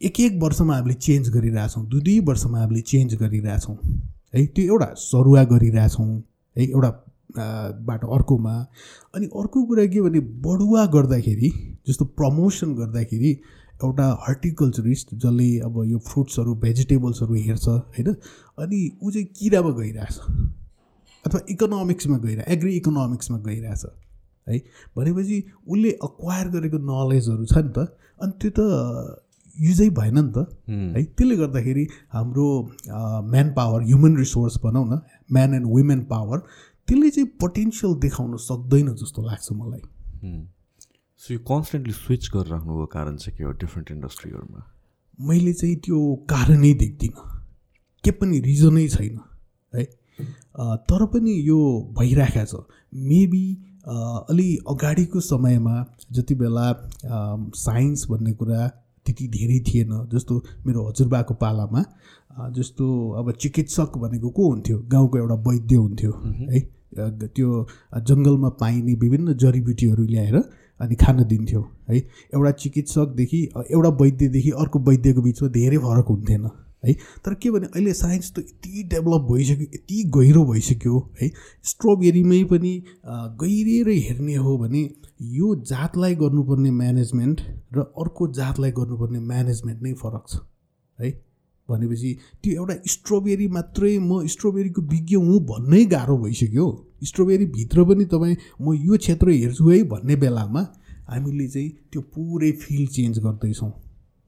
एक 0.00 0.20
एक 0.20 0.42
वर्षमा 0.42 0.76
हामीले 0.76 0.94
चेन्ज 0.94 1.28
गरिरहेछौँ 1.30 1.86
दुई 1.88 2.00
दुई 2.00 2.18
वर्षमा 2.28 2.58
हामीले 2.58 2.80
चेन्ज 2.82 3.14
गरिरहेछौँ 3.14 3.76
है? 4.34 4.46
त्यो 4.46 4.64
एउटा 4.64 4.92
सरुवा 4.98 5.44
गरिरहेछौँ 5.44 6.08
है? 6.56 6.64
एउटा 6.64 6.90
बाट 7.34 8.04
अर्कोमा। 8.04 8.54
अनि 9.14 9.26
अर्को 9.26 9.62
कुरा 9.66 9.84
के 9.86 10.00
भने 10.00 10.20
बढुवा 10.20 10.84
गर्दाखेरि 10.86 11.50
जस्तो 11.88 12.04
प्रमोसन 12.18 12.74
गर्दाखेरि 12.74 13.30
एउटा 13.84 14.06
हर्टिकल्चरिस्ट 14.26 15.14
जसले 15.14 15.48
अब 15.66 15.82
यो 15.86 15.98
फ्रुट्सहरू 15.98 16.54
भेजिटेबल्सहरू 16.54 17.34
हेर्छ 17.34 17.68
होइन? 17.68 18.14
अनि 18.58 18.98
ऊ 19.02 19.10
चाहिँ 19.10 19.26
किरामा 19.38 19.70
गइरहेछ। 19.80 20.20
अथवा 21.26 21.40
इकोनोमिक्समा 21.50 22.18
गइरहेको 22.18 22.52
एग्री 22.52 22.72
इकोनोमिक्समा 22.76 23.38
गइरहेछ 23.48 23.84
है? 24.48 24.58
भनेपछि 24.96 25.36
उसले 25.66 25.90
अक्वायर 26.08 26.48
गरेको 26.56 26.78
नलेजहरू 26.92 27.44
छ 27.46 27.56
नि 27.58 27.72
त 27.76 27.78
अनि 28.20 28.32
त्यो 28.40 28.50
त 28.58 28.60
युजै 29.56 29.88
भएन 29.98 30.18
नि 30.18 30.32
त 30.32 30.38
है? 30.68 31.02
त्यसले 31.16 31.36
गर्दाखेरि 31.36 31.84
हाम्रो 32.12 32.46
म्यान 33.32 33.52
पावर 33.56 33.82
ह्युमन 33.84 34.16
रिसोर्स 34.16 34.58
भनौँ 34.64 34.86
न 34.86 35.00
म्यान 35.32 35.54
एन्ड 35.54 35.66
वुमेन 35.66 36.04
पावर 36.12 36.38
त्यसले 36.88 37.10
चाहिँ 37.10 37.28
पोटेन्सियल 37.40 37.94
देखाउन 38.04 38.36
सक्दैन 38.44 38.94
जस्तो 39.00 39.22
लाग्छ 39.22 39.52
मलाई। 39.52 39.82
सो 41.22 41.34
यो 41.34 41.40
कन्सटेन्टली 41.48 41.94
स्विच 41.94 42.30
गरिराख्नुको 42.34 42.86
कारण 42.92 43.16
चाहिँ 43.16 43.36
के 43.38 43.44
हो? 43.44 43.52
डिफ्रेन्ट 43.64 43.90
इन्डस्ट्रीहरूमा 43.90 44.60
मैले 45.18 45.52
चाहिँ 45.52 45.76
त्यो 45.84 45.98
कारणै 46.30 46.72
देख्दिनँ। 46.74 47.22
के 48.04 48.10
पनि 48.20 48.40
रिजनै 48.44 48.86
छैन 48.88 49.16
है? 49.72 49.84
तर 50.54 51.04
पनि 51.12 51.32
यो 51.48 51.58
भइरहेको 51.98 52.44
छ। 52.46 52.64
मेबी 52.94 53.46
अलि 54.30 54.48
अगाडिको 54.68 55.20
समयमा 55.20 55.84
जति 56.12 56.34
बेला 56.34 56.66
साइन्स 57.56 58.06
भन्ने 58.10 58.32
कुरा 58.32 58.66
त्यति 59.06 59.26
धेरै 59.28 59.58
थिएन 59.66 59.90
जस्तो 60.12 60.34
मेरो 60.66 60.88
हजुरबाको 60.88 61.34
पालामा 61.36 61.84
जस्तो 62.52 62.86
अब 63.18 63.32
चिकित्सक 63.32 63.98
भनेको 63.98 64.28
को 64.30 64.48
हुन्थ्यो? 64.50 64.78
गाउँको 64.88 65.18
एउटा 65.18 65.34
वैद्य 65.48 65.76
हुन्थ्यो 65.76 66.12
है? 66.50 66.60
त्यो 67.34 67.48
जङ्गलमा 68.08 68.48
पाइने 68.60 68.94
विभिन्न 68.94 69.34
जडीबुटीहरू 69.34 70.04
ल्याएर 70.04 70.36
अनि 70.80 70.94
खान 70.94 71.22
दिन्थ्यो 71.24 71.60
है? 71.90 71.96
एउटा 72.34 72.50
चिकित्सकदेखि 72.62 73.40
एउटा 73.70 73.88
वैद्यदेखि 74.00 74.50
अर्को 74.62 74.78
वैद्यको 74.88 75.22
बिचमा 75.22 75.48
धेरै 75.50 75.78
फरक 75.78 76.06
हुन्थेन। 76.08 76.48
है? 76.84 76.92
तर 77.24 77.34
के 77.34 77.50
भने 77.50 77.66
अहिले 77.66 77.92
साइन्स 77.94 78.32
त 78.32 78.38
यति 78.38 78.82
डेभलप 78.90 79.26
भइसक्यो 79.32 79.66
यति 79.74 80.02
गहिरो 80.16 80.44
भइसक्यो 80.52 80.98
है? 81.20 81.30
स्ट्रबेरीमै 81.64 82.42
पनि 82.52 82.72
गहिरिएर 83.40 83.88
हेर्ने 83.88 84.34
हो 84.36 84.56
भने 84.58 84.82
यो 85.34 85.54
जातलाई 85.66 86.14
गर्नुपर्ने 86.22 86.70
म्यानेजमेन्ट 86.70 87.40
र 87.76 87.80
अर्को 87.80 88.28
जातलाई 88.40 88.70
गर्नुपर्ने 88.78 89.20
म्यानेजमेन्ट 89.20 89.82
नै 89.82 89.92
फरक 90.02 90.24
छ 90.28 90.40
है? 90.98 91.10
भनेपछि 91.68 92.16
त्यो 92.42 92.52
एउटा 92.52 92.74
स्ट्रबेरी 92.92 93.46
मात्रै 93.48 93.98
म 93.98 94.26
स्ट्रबेरीको 94.28 94.82
विज्ञ 94.88 95.16
हुँ 95.16 95.38
भन्नै 95.50 95.84
गाह्रो 95.92 96.16
भइसक्यो। 96.24 96.66
स्ट्रबेरीभित्र 97.04 97.84
पनि 97.84 98.04
तपाईँ 98.12 98.36
म 98.60 98.74
यो 98.76 98.96
क्षेत्र 98.96 99.30
हेर्छु 99.30 99.68
है 99.70 99.82
भन्ने 99.92 100.16
बेलामा 100.24 100.62
हामीले 101.08 101.46
चाहिँ 101.48 101.70
त्यो 101.92 102.00
पुरै 102.12 102.50
फिल्ड 102.60 102.90
चेन्ज 102.90 103.18
गर्दैछौँ 103.24 103.70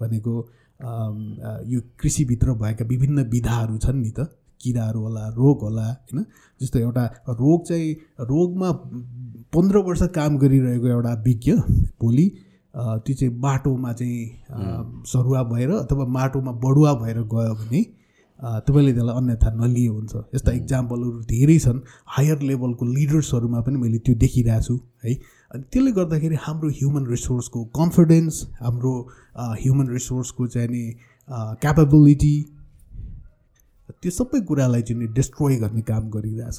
भनेको 0.00 0.34
यो 0.80 1.80
कृषिभित्र 2.00 2.52
भएका 2.54 2.84
विभिन्न 2.86 3.22
विधाहरू 3.30 3.78
छन् 3.78 4.02
नि 4.02 4.10
त। 4.10 4.28
किराहरू 4.60 5.00
होला 5.00 5.26
रोग 5.36 5.60
होला 5.62 5.82
होइन? 5.82 6.24
जस्तो 6.60 6.78
एउटा 6.78 7.04
रोग 7.30 7.66
चाहिँ 7.68 7.92
रोगमा 8.20 8.70
पन्ध्र 9.54 9.78
वर्ष 9.86 10.02
काम 10.14 10.36
गरिरहेको 10.38 10.86
एउटा 10.86 11.12
विज्ञ 11.26 11.52
भोलि 12.00 12.26
त्यो 12.74 13.14
चाहिँ 13.14 13.32
बाटोमा 13.40 13.92
चाहिँ 13.92 15.04
सरुवा 15.06 15.42
भएर 15.52 15.70
अथवा 15.72 16.04
माटोमा 16.12 16.52
बडुवा 16.64 16.92
भएर 17.02 17.18
गयो 17.34 17.54
भने 17.54 17.82
तपाईँले 18.66 18.92
त्यसलाई 18.92 19.16
अन्यथा 19.16 19.50
नलिए 19.54 19.88
हुन्छ। 19.88 20.14
यस्ता 20.34 20.52
इक्जाम्पलहरू 20.52 21.20
धेरै 21.24 21.58
छन्। 21.58 21.80
हायर 22.16 22.38
लेभलको 22.42 22.84
लिडर्सहरूमा 22.84 23.60
पनि 23.60 23.76
मैले 23.80 23.98
त्यो 23.98 24.14
देखिरहेको 24.14 24.62
छु 24.62 24.74
है? 25.04 25.12
अनि 25.54 25.62
त्यसले 25.72 25.92
गर्दाखेरि 25.92 26.36
हाम्रो 26.40 26.68
ह्युमन 26.78 27.06
रिसोर्सको 27.06 27.64
कन्फिडेन्स 27.78 28.42
हाम्रो 28.60 28.92
ह्युमन 29.62 29.88
रिसोर्सको 29.90 30.46
चाहिँ 30.54 30.68
नि 30.68 30.84
क्यापेबिलिटी 31.62 32.36
त्यो 34.02 34.10
सबै 34.10 34.40
कुरालाई 34.48 34.82
चाहिँ 34.82 35.00
नि 35.00 35.06
डिस्ट्रोय 35.14 35.56
गर्ने 35.58 35.82
काम 35.90 36.10
गरिरहेछ। 36.10 36.56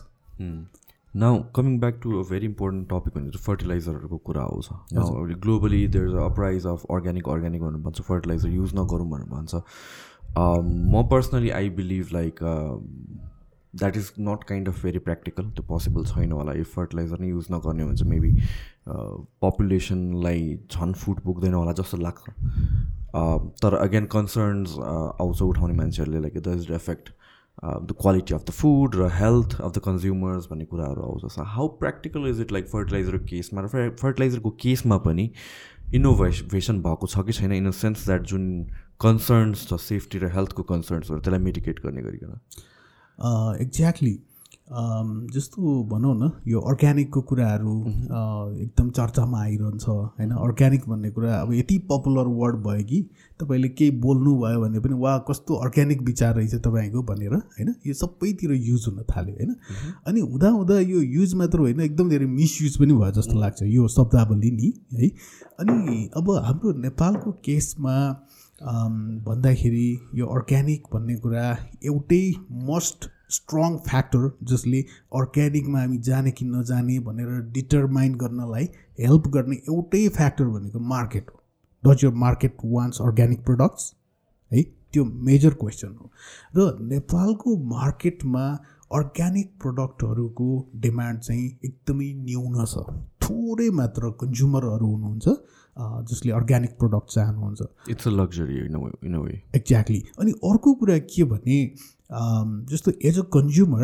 Now 1.14 1.34
coming 1.56 1.80
back 1.80 2.00
to 2.04 2.10
a 2.20 2.24
very 2.30 2.46
important 2.46 2.88
topic 2.90 3.14
भनेर 3.14 3.38
फर्टिलाइजरहरूको 3.44 4.18
कुरा 4.26 4.42
आउँछ 4.44 4.68
globally 5.46 5.88
there 5.88 6.06
is 6.08 6.16
a 6.16 6.28
prize 6.36 6.66
of 6.68 6.86
organic 6.92 7.30
organic 7.30 7.62
भनेर 7.62 7.82
भन्छ 7.84 8.02
फर्टिलाइजर 8.10 8.50
युज 8.52 8.76
नगरौँ 8.76 9.10
भनेर 9.10 9.30
भन्छ। 9.30 9.52
म 10.38 11.04
personally 11.12 11.50
I 11.60 11.70
believe 11.78 12.06
like 12.14 12.36
that 13.80 13.98
is 13.98 14.12
not 14.20 14.44
kind 14.50 14.70
of 14.70 14.84
very 14.84 15.00
practical 15.08 15.50
त्यो 15.50 15.64
पोसिबल 15.68 16.06
छैन 16.06 16.32
होला 16.32 16.54
इफ 16.62 16.74
फर्टिलाइजर 16.76 17.20
नै 17.20 17.30
युज 17.30 17.48
नगर्ने 17.52 17.86
भने 17.86 17.96
चाहिँ 17.98 18.12
मेबी 18.12 18.32
पपुलेसनलाई 19.42 20.58
झन् 20.72 20.94
फुड 21.04 21.20
पुग्दैन 21.26 21.54
होला 21.54 21.72
जस्तो 21.82 21.98
लाग्छ। 21.98 22.24
तर 23.62 23.76
अगेन 23.76 24.06
कन्सर्न्स 24.14 24.78
आउँछ 24.80 25.42
उठाउने 25.42 25.74
मान्छेहरूले 25.76 26.20
like 26.22 26.38
the 26.38 26.58
is 26.60 26.72
effect 26.72 27.10
the 27.60 27.96
quality 28.02 28.34
of 28.34 28.44
the 28.48 28.52
food 28.54 28.96
र 28.96 29.08
हेल्थ 29.14 29.60
अफ 29.62 29.72
द 29.78 29.82
कन्ज्युमर्स 29.86 30.48
भन्ने 30.52 30.66
कुराहरू 30.74 31.02
आउँछ। 31.04 31.34
So 31.34 31.44
how 31.56 31.68
practical 31.80 32.28
is 32.30 32.42
it 32.42 32.52
like 32.52 32.68
फर्टिलाइजरको 32.70 33.26
केसमा 33.26 33.62
र 33.62 33.90
फर्टिलाइजरको 34.02 34.50
केसमा 34.64 34.98
पनि 35.06 35.30
इनोभेसन 35.96 36.82
भएको 36.82 37.08
छ 37.08 37.26
कि 37.26 37.34
छैन? 37.34 37.52
इन 37.52 37.68
अ 37.68 37.72
सेन्स 37.74 38.06
द्याट 38.06 38.22
जुन 38.32 38.44
कन्सर्न्स 39.02 39.68
छ 39.68 39.80
सेफ्टी 39.82 40.20
र 40.20 40.30
हेल्थको 40.34 40.64
कन्सर्न्सहरू 40.72 41.20
त्यसलाई 41.20 41.44
मिटिकेट 41.44 41.80
गर्ने 41.86 42.02
गरिकन। 42.02 42.40
एक्ज्याक्टली 43.62 44.18
जस्तो 45.34 45.84
भनौँ 45.90 46.14
न 46.18 46.30
यो 46.48 46.60
अर्ग्यानिकको 46.60 47.22
कुराहरू 47.22 47.76
एकदम 47.88 48.90
चर्चामा 48.90 49.40
आइरहन्छ 49.42 49.88
होइन? 49.88 50.32
अर्ग्यानिक 50.32 50.88
भन्ने 50.90 51.10
कुरा 51.12 51.36
अब 51.42 51.54
यति 51.54 51.78
पपुलर 51.92 52.28
वर्ड 52.40 52.56
भयो 52.64 52.84
कि 52.84 53.00
तपाईँले 53.40 53.70
केही 53.70 53.92
बोल्नुभयो 54.04 54.60
भने 54.62 54.80
पनि 54.80 54.94
वा 55.00 55.18
कस्तो 55.30 55.56
अर्ग्यानिक 55.56 56.02
विचार 56.02 56.36
रहेछ 56.36 56.56
तपाईँको 56.56 57.04
भनेर 57.04 57.34
होइन? 57.34 57.74
यो 57.88 57.94
सबैतिर 57.94 58.52
युज 58.54 58.86
हुन 58.88 59.04
थाल्यो 59.10 59.36
होइन? 59.36 59.56
अनि 60.08 60.20
हुँदा 60.22 60.50
हुँदा 60.50 60.80
यो 60.80 61.02
युज 61.16 61.34
मात्र 61.36 61.60
होइन 61.60 61.80
एकदम 61.82 62.10
धेरै 62.10 62.26
मिसयुज 62.28 62.78
पनि 62.78 62.94
भयो 62.94 63.12
जस्तो 63.22 63.40
लाग्छ 63.40 63.64
यो 63.64 63.88
शब्दावली 63.88 64.52
नि 64.52 64.74
है? 64.94 65.08
अनि 65.60 66.10
अब 66.18 66.32
हाम्रो 66.46 66.74
नेपालको 66.80 67.32
केसमा 67.46 67.96
भन्दाखेरि 68.62 69.90
यो 70.16 70.26
अर्ग्यानिक 70.28 70.84
भन्ने 70.94 71.16
कुरा 71.18 71.46
एउटै 71.86 72.22
मोस्ट 72.68 73.10
स्ट्रङ 73.30 73.78
फ्याक्टर 73.88 74.30
जसले 74.52 74.80
अर्ग्यानिकमा 75.16 75.80
हामी 75.80 75.98
जाने 76.08 76.32
कि 76.32 76.46
नजाने 76.46 77.00
भनेर 77.08 77.42
डिटरमाइन 77.54 78.16
गर्नलाई 78.16 78.66
हेल्प 79.00 79.28
गर्ने 79.28 79.56
एउटै 79.56 80.08
फ्याक्टर 80.10 80.46
भनेको 80.46 80.80
मार्केट 80.94 81.30
हो। 81.30 81.44
Does 81.84 82.04
your 82.04 82.14
market 82.16 82.58
wants 82.66 83.02
organic 83.02 83.46
products 83.46 83.94
है 84.52 84.64
त्यो 84.94 85.04
मेजर 85.28 85.54
क्वेसन 85.62 85.96
हो। 86.00 86.12
र 86.58 86.78
नेपालको 86.82 87.56
मार्केटमा 87.76 88.46
अर्ग्यानिक 88.92 89.52
प्रडक्टहरूको 89.62 90.50
डिमान्ड 90.76 91.20
चाहिँ 91.20 91.48
एकदमै 91.66 92.10
न्यून 92.26 92.66
छ। 92.66 92.76
थोरै 93.22 93.70
मात्र 93.78 94.10
कन्ज्युमरहरू 94.22 94.88
हुनुहुन्छ। 94.88 95.28
जसले 95.78 96.32
अर्ग्यानिक 96.34 96.78
प्रडक्ट 96.80 97.14
चाहनुहुन्छ। 97.14 97.90
It's 97.90 98.08
a 98.08 98.12
luxury 98.12 98.60
in 98.66 99.16
way 99.18 99.42
exactly 99.56 100.04
अनि 100.20 100.32
अर्को 100.46 100.74
कुरा 100.74 100.98
के 101.08 101.24
भने 101.34 101.60
जस्तो 102.72 102.92
as 103.06 103.20
a 103.20 103.24
consumer 103.34 103.84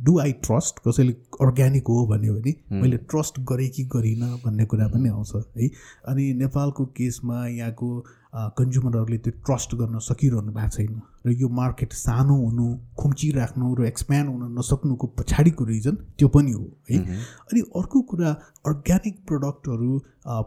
do 0.00 0.18
I 0.20 0.32
trust 0.44 0.78
कसैले 0.86 1.12
अर्ग्यानिक 1.42 1.86
हो 1.88 2.06
भन्यो 2.06 2.34
भने 2.34 2.52
मैले 2.80 2.96
ट्रस्ट 3.10 3.40
गरेँ 3.50 3.68
कि 3.68 3.84
गरिनँ 3.94 4.28
भन्ने 4.44 4.64
कुरा 4.64 4.88
पनि 4.88 5.08
आउँछ 5.08 5.32
है। 5.36 5.68
अनि 6.08 6.32
नेपालको 6.34 6.84
केसमा 6.98 7.46
यहाँको 7.48 7.88
कन्ज्युमरहरूले 8.36 9.18
त्यो 9.18 9.32
ट्रस्ट 9.44 9.74
गर्न 9.74 9.98
सकिरहनु 9.98 10.52
भएको 10.52 10.70
छैन। 10.76 11.00
र 11.26 11.32
यो 11.32 11.48
मार्केट 11.48 11.92
सानो 11.92 12.34
हुनु 12.36 12.66
खुम्चिराख्नु 13.00 13.74
र 13.74 13.84
एक्सप्यान्ड 13.86 14.30
हुन 14.30 14.58
नसक्नुको 14.58 15.06
पछाडिको 15.18 15.64
रिजन 15.64 15.94
त्यो 16.18 16.28
पनि 16.28 16.52
हो 16.52 16.64
है। 16.90 16.98
अनि 16.98 17.60
अर्को 17.80 18.00
कुरा 18.10 18.30
अर्ग्यानिक 18.66 19.16
प्रडक्टहरू 19.28 19.90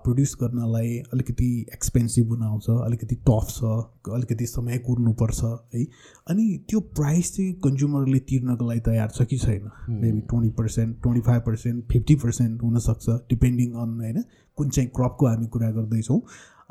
प्रड्युस 0.06 0.36
गर्नलाई 0.41 0.98
अलिकति 1.14 1.49
एक्सपेन्सिभ 1.74 2.30
हुन 2.30 2.44
आउँछ 2.44 2.70
अलिकति 2.70 3.16
टफ 3.30 3.48
छ 3.49 4.11
अलिकति 4.14 4.45
समय 4.45 4.78
कुर्नुपर्छ 4.86 5.44
है। 5.74 5.84
अनि 6.30 6.45
त्यो 6.70 6.80
प्राइस 6.99 7.34
चाहिँ 7.36 7.53
कन्ज्युमरले 7.66 8.20
तिर्नको 8.30 8.70
लागि 8.70 8.80
तयार 8.86 9.10
छ 9.10 9.24
कि 9.24 9.38
छैन? 9.38 9.70
Maybe 9.90 10.22
twenty 10.22 10.49
percent 10.61 11.02
twenty 11.02 11.22
five 11.28 11.41
percent 11.41 11.84
fifty 11.91 12.16
percent 12.24 12.64
हुनसक्छ 12.64 13.10
डिपेन्डिङ 13.30 13.74
अन 13.74 13.99
होइन 13.99 14.24
कुन 14.57 14.70
चाहिँ 14.70 14.90
क्रपको 14.95 15.28
हामी 15.28 15.48
कुरा 15.48 15.72
गर्दैछौँ। 15.72 16.22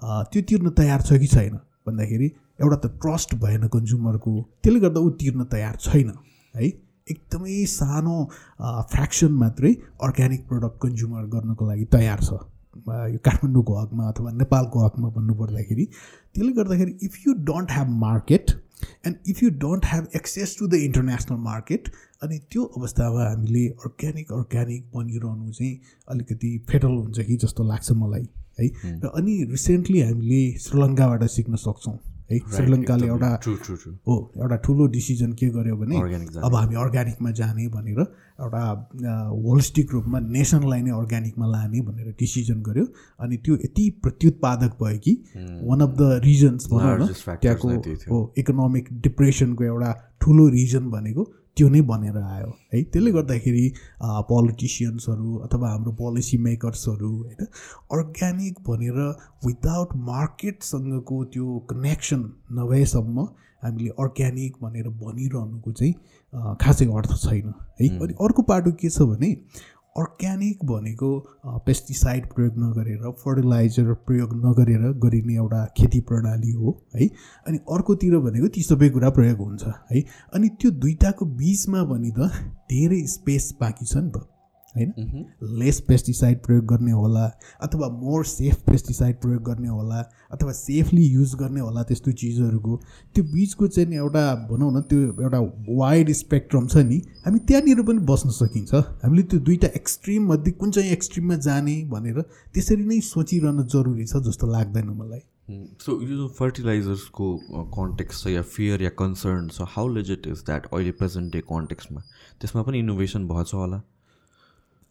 त्यो 0.01 0.43
तिर्न 0.49 0.71
तयार 0.79 1.01
छ 1.03 1.19
कि 1.21 1.27
छैन? 1.27 1.55
भन्दाखेरि 1.87 2.27
एउटा 2.61 2.77
त 2.77 2.87
ट्रस्ट 3.03 3.35
भएन 3.45 3.67
कन्ज्युमरको 3.69 4.33
त्यसले 4.63 4.81
गर्दा 4.81 5.01
ऊ 5.01 5.11
तिर्न 5.21 5.45
तयार 5.55 5.77
छैन। 5.81 6.13
है? 6.55 6.67
एकदमै 7.09 7.65
सानो 7.73 8.15
फ्रेक्सन 8.93 9.33
मात्रै 9.43 9.73
अर्ग्यानिक 10.07 10.47
प्रडक्ट 10.49 10.79
कन्ज्युमर 10.83 11.27
गर्नको 11.35 11.69
लागि 11.69 11.85
तयार 11.93 12.21
छ। 12.23 12.41
यो 13.13 13.19
काठमाडौँको 13.25 13.75
हकमा 13.77 14.09
अथवा 14.09 14.31
नेपालको 14.33 14.85
हकमा 14.87 15.09
भन्नुपर्दाखेरि 15.15 15.85
त्यसले 15.85 16.53
गर्दाखेरि 16.59 16.93
if 17.03 17.17
you 17.27 17.33
don't 17.49 17.71
have 17.73 17.89
market 18.03 18.51
and 19.07 19.17
if 19.29 19.43
you 19.43 19.51
don't 19.65 19.87
have 19.87 20.07
access 20.17 20.57
to 20.59 20.67
the 20.69 20.75
international 20.89 21.39
market 21.47 21.89
अनि 22.23 22.39
त्यो 22.53 22.65
अवस्थामा 22.79 23.29
हामीले 23.29 23.67
अर्ग्यानिक 23.87 24.33
अर्ग्यानिक 24.33 24.85
बनिरहनु 24.95 25.53
चाहिँ 25.53 25.79
अलिकति 26.09 26.51
फेटल 26.71 26.95
हुन्छ 26.99 27.19
कि 27.21 27.37
जस्तो 27.45 27.65
लाग्छ 27.71 27.91
मलाई। 28.03 28.29
है। 28.61 28.69
र 29.05 29.09
अनि 29.15 29.35
रिसेन्टली 29.51 30.01
हामीले 30.03 30.43
श्रीलङ्काबाट 30.59 31.25
सिक्न 31.31 31.57
सक्छौँ 31.57 31.99
है। 32.31 32.39
श्रीलङ्काले 32.55 33.07
एउटा 33.07 33.31
हो 34.07 34.15
एउटा 34.37 34.57
ठुलो 34.65 34.87
डिसिजन 34.95 35.33
के 35.33 35.47
गर्यो 35.49 35.77
भने 35.77 35.97
अब 36.45 36.55
हामी 36.55 36.75
अर्ग्यानिकमा 36.77 37.31
जाने 37.39 37.69
भनेर 37.69 38.01
एउटा 38.01 38.63
होलिस्टिक 39.47 39.93
रूपमा 39.93 40.19
नेसनलाई 40.37 40.83
नै 40.83 40.91
अर्ग्यानिकमा 40.93 41.47
लाने 41.49 41.81
भनेर 41.89 42.09
डिसिजन 42.21 42.61
गर्यो। 42.69 42.85
अनि 43.25 43.37
त्यो 43.45 43.55
यति 43.65 43.85
प्रत्युत्पादक 44.03 44.77
भयो 44.83 44.99
कि 44.99 45.15
वान 45.65 45.81
अफ 45.81 45.97
द 45.99 46.21
रिजन्स 46.25 46.69
भनौँ 46.71 46.99
न 47.01 47.09
त्यहाँको 47.43 47.69
हो 48.13 48.19
इकोनोमिक 48.39 48.89
डिप्रेसनको 49.09 49.65
एउटा 49.65 49.91
ठुलो 50.21 50.49
रिजन 50.51 50.85
भनेको 50.91 51.23
त्यो 51.59 51.69
नै 51.69 51.81
बनेर 51.91 52.17
आयो। 52.19 52.51
है 52.75 52.83
त्यसले 52.85 53.11
गर्दाखेरि 53.13 53.65
पोलिटिसियन्सहरू 54.31 55.35
अथवा 55.47 55.71
हाम्रो 55.71 55.93
पोलिसी 56.01 56.39
मेकर्सहरू 56.47 57.11
होइन 57.17 57.47
अर्ग्यानिक 57.93 58.55
भनेर 58.69 58.99
विदाउट 59.47 59.97
मार्केटसँगको 60.09 61.25
त्यो 61.35 61.59
कनेक्सन 61.71 62.21
नभएसम्म 62.59 63.27
हामीले 63.63 63.91
अर्ग्यानिक 64.03 64.57
भनेर 64.63 64.89
भनिरहनुको 64.99 65.73
चाहिँ 65.73 65.95
खासै 66.63 66.87
अर्थ 66.89 67.13
छैन। 67.19 67.53
है। 67.81 67.89
अनि 67.99 68.15
अर्को 68.21 68.43
पाटो 68.45 68.73
के 68.81 68.89
छ 68.89 69.03
भने 69.11 69.31
अर्ग्यानिक 69.99 70.65
भनेको 70.65 71.11
पेस्टिसाइड 71.67 72.27
प्रयोग 72.35 72.59
नगरेर 72.59 73.11
फर्टिलाइजर 73.23 73.93
प्रयोग 74.07 74.35
नगरेर 74.45 74.85
गरिने 75.05 75.35
एउटा 75.35 75.65
खेती 75.79 76.01
प्रणाली 76.09 76.53
हो 76.53 76.75
है। 76.95 77.07
अनि 77.49 77.59
अर्कोतिर 77.77 78.19
भनेको 78.27 78.49
ती 78.55 78.63
सबै 78.63 78.89
कुरा 78.97 79.11
प्रयोग 79.19 79.39
हुन्छ 79.39 79.75
है। 79.93 80.03
अनि 80.35 80.49
त्यो 80.61 80.71
दुइटाको 80.83 81.27
बिचमा 81.37 81.85
पनि 81.93 82.11
त 82.19 82.31
धेरै 82.73 83.01
स्पेस 83.09 83.55
बाँकी 83.61 83.87
छ 83.87 83.97
नि 83.97 84.11
त 84.11 84.27
होइन? 84.77 85.25
लेस 85.61 85.81
पेस्टिसाइड 85.89 86.39
प्रयोग 86.45 86.65
गर्ने 86.67 86.93
होला 86.93 87.25
अथवा 87.63 87.89
मोर 88.01 88.25
सेफ 88.27 88.63
पेस्टिसाइड 88.67 89.17
प्रयोग 89.21 89.43
गर्ने 89.45 89.69
होला 89.69 90.01
अथवा 90.33 90.53
सेफली 90.53 91.05
युज 91.05 91.35
गर्ने 91.41 91.61
होला 91.61 91.83
त्यस्तो 91.83 92.13
चिजहरूको 92.23 92.77
त्यो 93.15 93.25
बिचको 93.33 93.67
चाहिँ 93.69 93.97
एउटा 93.97 94.25
भनौँ 94.51 94.73
न 94.73 94.81
त्यो 94.91 95.01
एउटा 95.23 95.41
वाइड 95.79 96.13
स्पेक्ट्रम 96.15 96.67
छ 96.67 96.85
नि 96.91 97.01
हामी 97.25 97.39
त्यहाँनिर 97.49 97.83
पनि 97.83 98.05
बस्न 98.13 98.31
सकिन्छ। 98.39 98.75
हामीले 98.75 99.23
त्यो 99.23 99.41
दुइटा 99.41 99.69
एक्सट्रिम 99.77 100.29
मध्ये 100.29 100.53
कुन 100.53 100.71
चाहिँ 100.71 100.93
एक्सट्रिममा 100.93 101.37
जाने 101.49 101.77
भनेर 101.91 102.21
त्यसरी 102.55 102.85
नै 102.85 103.01
सोचिरहन 103.09 103.67
जरुरी 103.67 104.07
छ 104.07 104.23
जस्तो 104.29 104.53
लाग्दैन 104.53 104.89
मलाई। 105.01 105.21
सो 105.81 106.01
यो 106.05 106.27
फर्टिलाइजर्सको 106.39 107.27
कन्टेक्स्ट 107.75 108.25
छ 108.25 108.31
या 108.31 108.43
फियर 108.55 108.83
या 108.83 108.91
कन्सर्न 108.99 109.49
छ 109.49 109.69
हाउ 109.77 109.89
लेजेट 109.95 110.27
इज 110.27 110.43
द्याट 110.47 110.67
अहिले 110.73 110.91
प्रेजेन्ट 110.99 111.33
डे 111.33 111.41
कन्टेक्स्टमा 111.49 112.01
त्यसमा 112.41 112.63
पनि 112.63 112.79
इनोभेसन 112.79 113.27
भएछ 113.29 113.55
होला? 113.55 113.81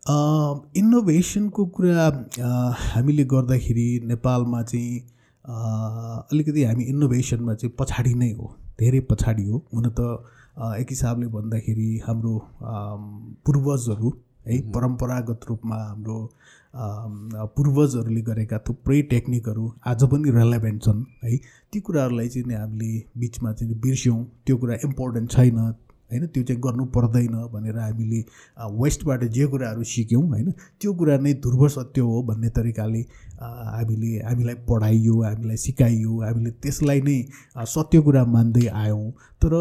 इनोभेसनको 0.10 1.66
कुरा 1.76 2.04
हामीले 2.94 3.24
गर्दाखेरि 3.32 3.88
नेपालमा 4.08 4.62
चाहिँ 4.64 5.00
अलिकति 6.32 6.64
हामी 6.64 6.84
इनोभेसनमा 6.84 7.54
चाहिँ 7.54 7.74
पछाडि 7.80 8.14
नै 8.16 8.32
हो। 8.32 8.56
धेरै 8.80 9.00
पछाडि 9.12 9.44
हो। 9.50 9.58
हुन 9.74 9.90
त 10.00 10.00
एक 10.80 10.88
हिसाबले 10.90 11.28
भन्दाखेरि 11.28 11.90
हाम्रो 12.08 12.36
पूर्वजहरू 13.46 14.10
है 14.48 14.60
परम्परागत 14.76 15.40
रूपमा 15.50 15.76
हाम्रो 15.76 16.18
पूर्वजहरूले 17.56 18.22
गरेका 18.22 18.58
थुप्रै 18.68 19.02
टेक्निकहरू 19.12 19.66
आज 19.88 20.04
पनि 20.12 20.32
रेलेभेन्ट 20.32 20.84
छन् 20.84 21.04
है। 21.24 21.38
ती 21.72 21.80
कुराहरूलाई 21.80 22.28
चाहिँ 22.30 22.56
हामीले 22.56 22.92
बिचमा 23.20 23.52
चाहिँ 23.54 23.80
बिर्स्यौँ। 23.82 24.24
त्यो 24.46 24.58
कुरा 24.58 24.76
इम्पोर्टेन्ट 24.86 25.32
छैन। 25.32 25.58
होइन? 26.12 26.26
त्यो 26.28 26.44
चाहिँ 26.44 26.62
गर्नु 26.62 26.86
पर्दैन 26.96 27.36
भनेर 27.54 27.78
हामीले 27.80 28.20
वेस्टबाट 28.82 29.24
जे 29.36 29.46
कुराहरू 29.48 29.84
सिक्यौँ 29.84 30.24
होइन? 30.28 30.52
त्यो 30.82 30.94
कुरा 30.94 31.18
नै 31.18 31.34
ध्रुव 31.44 31.68
सत्य 31.70 32.02
हो 32.02 32.22
भन्ने 32.30 32.50
तरिकाले 32.58 33.02
हामीले 33.42 34.12
हामीलाई 34.28 34.56
पढाइयो 34.70 35.22
हामीलाई 35.24 35.58
सिकाइयो 35.58 36.22
हामीले 36.22 36.52
त्यसलाई 36.64 37.02
नै 37.02 37.20
सत्य 37.76 38.02
कुरा 38.02 38.26
मान्दै 38.26 38.68
आयौँ। 38.86 39.12
तर 39.44 39.54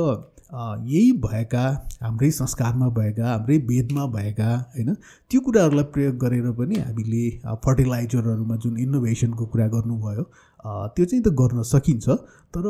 यही 0.86 1.12
भएका 1.23 1.62
हाम्रै 2.02 2.31
संस्कारमा 2.31 2.89
भएका 2.97 3.27
हाम्रै 3.28 3.56
वेदमा 3.66 4.05
भएका 4.09 4.51
होइन? 4.74 4.94
त्यो 5.31 5.40
कुराहरूलाई 5.40 5.85
प्रयोग 5.94 6.16
गरेर 6.16 6.51
पनि 6.59 6.77
हामीले 6.81 7.23
फर्टिलाइजरहरूमा 7.64 8.56
जुन 8.62 8.78
इनोभेसनको 8.78 9.47
कुरा 9.47 9.66
गर्नुभयो 9.68 10.24
त्यो 10.66 11.05
चाहिँ 11.05 11.22
त 11.22 11.28
गर्न 11.40 11.62
सकिन्छ 11.62 12.09
तर 12.56 12.66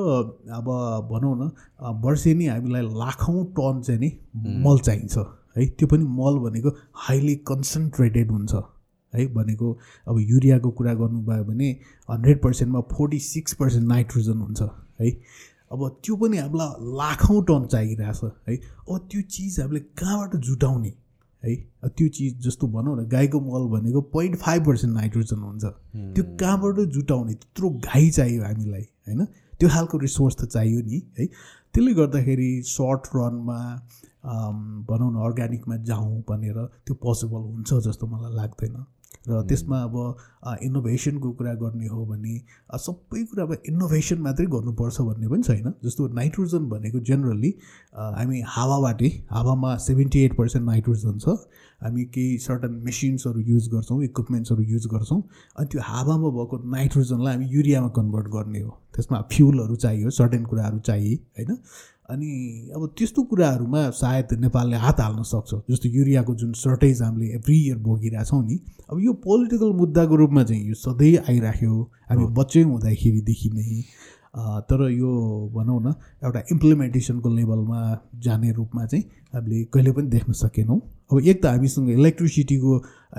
अब 0.58 0.68
भनौँ 1.10 1.34
न 1.38 1.50
वर्षेनी 2.04 2.46
हामीलाई 2.46 2.82
लाखौँ 2.82 3.44
टन 3.56 3.80
चाहिँ 3.86 4.00
नि 4.00 4.10
मल 4.64 4.78
चाहिन्छ 4.86 5.18
है? 5.56 5.66
त्यो 5.66 5.86
पनि 5.88 6.04
मल 6.04 6.38
भनेको 6.44 6.70
हाइली 7.06 7.34
कन्सन्ट्रेटेड 7.50 8.30
हुन्छ 8.30 8.54
है? 9.12 9.26
भनेको 9.34 9.72
अब 10.08 10.18
युरियाको 10.20 10.70
कुरा 10.70 10.94
गर्नुभयो 10.94 11.44
भने 11.44 11.68
हन्ड्रेड 12.10 12.42
पर्सेन्टमा 12.42 12.80
फोर्टी 12.92 13.18
सिक्स 13.32 13.54
पर्सेन्ट 13.60 13.88
नाइट्रोजन 13.88 14.38
हुन्छ 14.40 14.62
है? 15.00 15.10
अब 15.72 15.88
त्यो 16.04 16.16
पनि 16.16 16.36
हामीलाई 16.38 16.96
लाखौँ 16.98 17.42
टन 17.44 17.66
चाहिरहेछ 17.72 18.20
है? 18.48 18.56
अब 18.56 19.08
त्यो 19.10 19.20
चिज 19.22 19.60
हामीले 19.60 19.80
कहाँबाट 19.98 20.36
जुटाउने? 20.36 20.92
है? 21.42 21.54
त्यो 21.86 22.08
चिज 22.08 22.46
जस्तो 22.46 22.66
भनौँ 22.68 22.96
न 22.96 23.06
गाईको 23.08 23.40
मल 23.40 23.68
भनेको 23.72 24.00
पोइन्ट 24.14 24.36
फाइभ 24.36 24.66
पर्सेन्ट 24.66 24.94
नाइट्रोजन 24.94 25.38
हुन्छ। 25.38 25.64
त्यो 26.14 26.24
कहाँबाट 26.40 26.76
जुटाउने? 26.94 27.34
त्यत्रो 27.34 27.70
घाइ 27.70 28.10
चाहियो 28.10 28.42
हामीलाई 28.44 28.82
होइन? 29.06 29.24
त्यो 29.58 29.68
खालको 29.68 29.98
रिसोर्स 29.98 30.36
त 30.36 30.44
चाहियो 30.52 30.80
नि 30.80 31.02
है? 31.18 31.26
त्यसले 31.74 31.92
गर्दाखेरि 31.94 32.50
सर्ट 32.66 33.02
रनमा 33.14 33.60
भनौँ 34.88 35.10
न 35.12 35.16
अर्ग्यानिकमा 35.24 35.76
जाउँ 35.86 36.22
भनेर 36.28 36.58
त्यो 36.86 36.94
पोसिबल 37.02 37.42
हुन्छ 37.52 37.70
जस्तो 37.86 38.06
मलाई 38.06 38.32
लाग्दैन। 38.36 38.76
र 39.28 39.42
त्यसमा 39.48 39.82
अब 39.82 39.96
इनोभेसनको 40.62 41.30
कुरा 41.32 41.54
गर्ने 41.62 41.86
हो 41.86 42.04
भने 42.06 42.34
सबै 42.78 43.22
कुरा 43.24 43.44
अब 43.44 43.52
इनोभेसन 43.68 44.18
मात्रै 44.22 44.46
गर्नुपर्छ 44.46 45.00
भन्ने 45.00 45.28
पनि 45.28 45.42
छैन। 45.42 45.72
जस्तो 45.84 46.08
नाइट्रोजन 46.14 46.68
भनेको 46.68 47.00
जेनरली 47.08 47.50
हामी 47.94 48.42
हावाबाटै 48.46 49.10
हावामा 49.30 49.76
सेभेन्टी 49.86 50.24
एट 50.24 50.36
पर्सेन्ट 50.36 50.66
नाइट्रोजन 50.66 51.18
छ। 51.18 51.36
हामी 51.82 52.04
केही 52.14 52.38
सर्टन 52.38 52.72
मेसिन्सहरू 52.84 53.40
युज 53.46 53.68
गर्छौँ 53.68 54.02
इक्विपमेन्ट्सहरू 54.04 54.62
युज 54.64 54.86
गर्छौँ। 54.92 55.20
अनि 55.58 55.66
त्यो 55.72 55.80
हावामा 55.84 56.28
भएको 56.38 56.56
नाइट्रोजनलाई 56.74 57.32
हामी 57.34 57.46
युरियामा 57.50 57.88
कन्भर्ट 57.98 58.28
गर्ने 58.36 58.60
हो। 58.60 58.70
त्यसमा 58.94 59.20
फ्युलहरू 59.32 59.76
चाहियो 59.76 60.10
सर्टेन 60.10 60.44
कुराहरू 60.44 60.78
चाहिए 60.78 61.14
होइन? 61.38 61.58
अनि 62.10 62.70
अब 62.74 62.82
त्यस्तो 62.98 63.22
कुराहरूमा 63.30 63.80
सायद 63.90 64.32
नेपालले 64.40 64.76
हात 64.76 65.00
हाल्न 65.00 65.22
सक्छ। 65.26 65.54
जस्तो 65.70 65.88
युरियाको 65.90 66.34
जुन 66.34 66.52
सर्टेज 66.54 67.02
हामीले 67.02 67.26
एभ्री 67.34 67.56
इयर 67.58 67.78
भोगिरहेछौँ 67.82 68.42
नि 68.46 68.58
अब 68.90 68.98
यो 69.00 69.12
पोलिटिकल 69.26 69.72
मुद्दाको 69.76 70.16
रूपमा 70.16 70.42
चाहिँ 70.44 70.62
यो 70.68 70.74
सधैँ 70.76 71.16
आइराख्यो। 71.28 71.82
हामी 72.10 72.26
बच्चै 72.38 72.62
हुँदाखेरिदेखि 72.62 73.50
नै 73.54 73.80
तर 74.68 74.80
यो 74.90 75.10
भनौँ 75.54 75.80
न 75.82 75.94
एउटा 76.24 76.40
इम्प्लिमेन्टेसनको 76.52 77.28
लेभलमा 77.34 77.80
जाने 78.22 78.50
रूपमा 78.52 78.84
चाहिँ 78.86 79.04
हामीले 79.34 79.62
कहिले 79.74 79.92
पनि 79.92 80.08
देख्न 80.08 80.32
सकेनौँ। 80.36 80.80
अब 81.10 81.20
एक 81.20 81.42
त 81.42 81.46
हामीसँग 81.46 81.90
इलेक्ट्रिसिटीको 81.90 82.72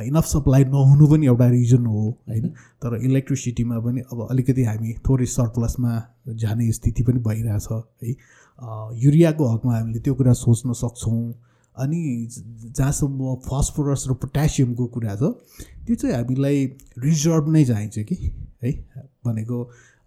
इनफ 0.06 0.26
सप्लाई 0.28 0.64
नहुनु 0.64 1.08
पनि 1.12 1.26
एउटा 1.26 1.48
रिजन 1.50 1.86
हो 1.86 2.02
होइन? 2.30 2.48
तर 2.82 3.00
इलेक्ट्रिसिटीमा 3.04 3.80
पनि 3.80 4.02
अब 4.12 4.28
अलिकति 4.32 4.64
हामी 4.64 4.94
थोरै 5.08 5.26
सरप्लसमा 5.26 5.92
जाने 6.38 6.72
स्थिति 6.72 7.04
पनि 7.04 7.20
भइरहेछ 7.28 7.68
है? 7.72 8.14
युरियाको 9.04 9.48
हकमा 9.48 9.74
हामीले 9.76 10.00
त्यो 10.00 10.14
कुरा 10.16 10.34
सोच्न 10.36 10.74
सक्छौँ। 10.74 11.34
अनि 11.78 12.02
जहाँसम्म 12.78 13.36
फस्फोरस 13.46 14.06
र 14.10 14.14
पोट्यासियमको 14.22 14.86
कुरा 14.94 15.16
छ 15.16 15.24
त्यो 15.86 15.96
चाहिँ 15.96 16.16
हामीलाई 16.16 16.66
रिजर्भ 17.00 17.50
नै 17.50 17.64
चाहिन्छ 17.66 18.00
कि 18.00 18.16
है? 18.64 18.72
भनेको 19.26 19.58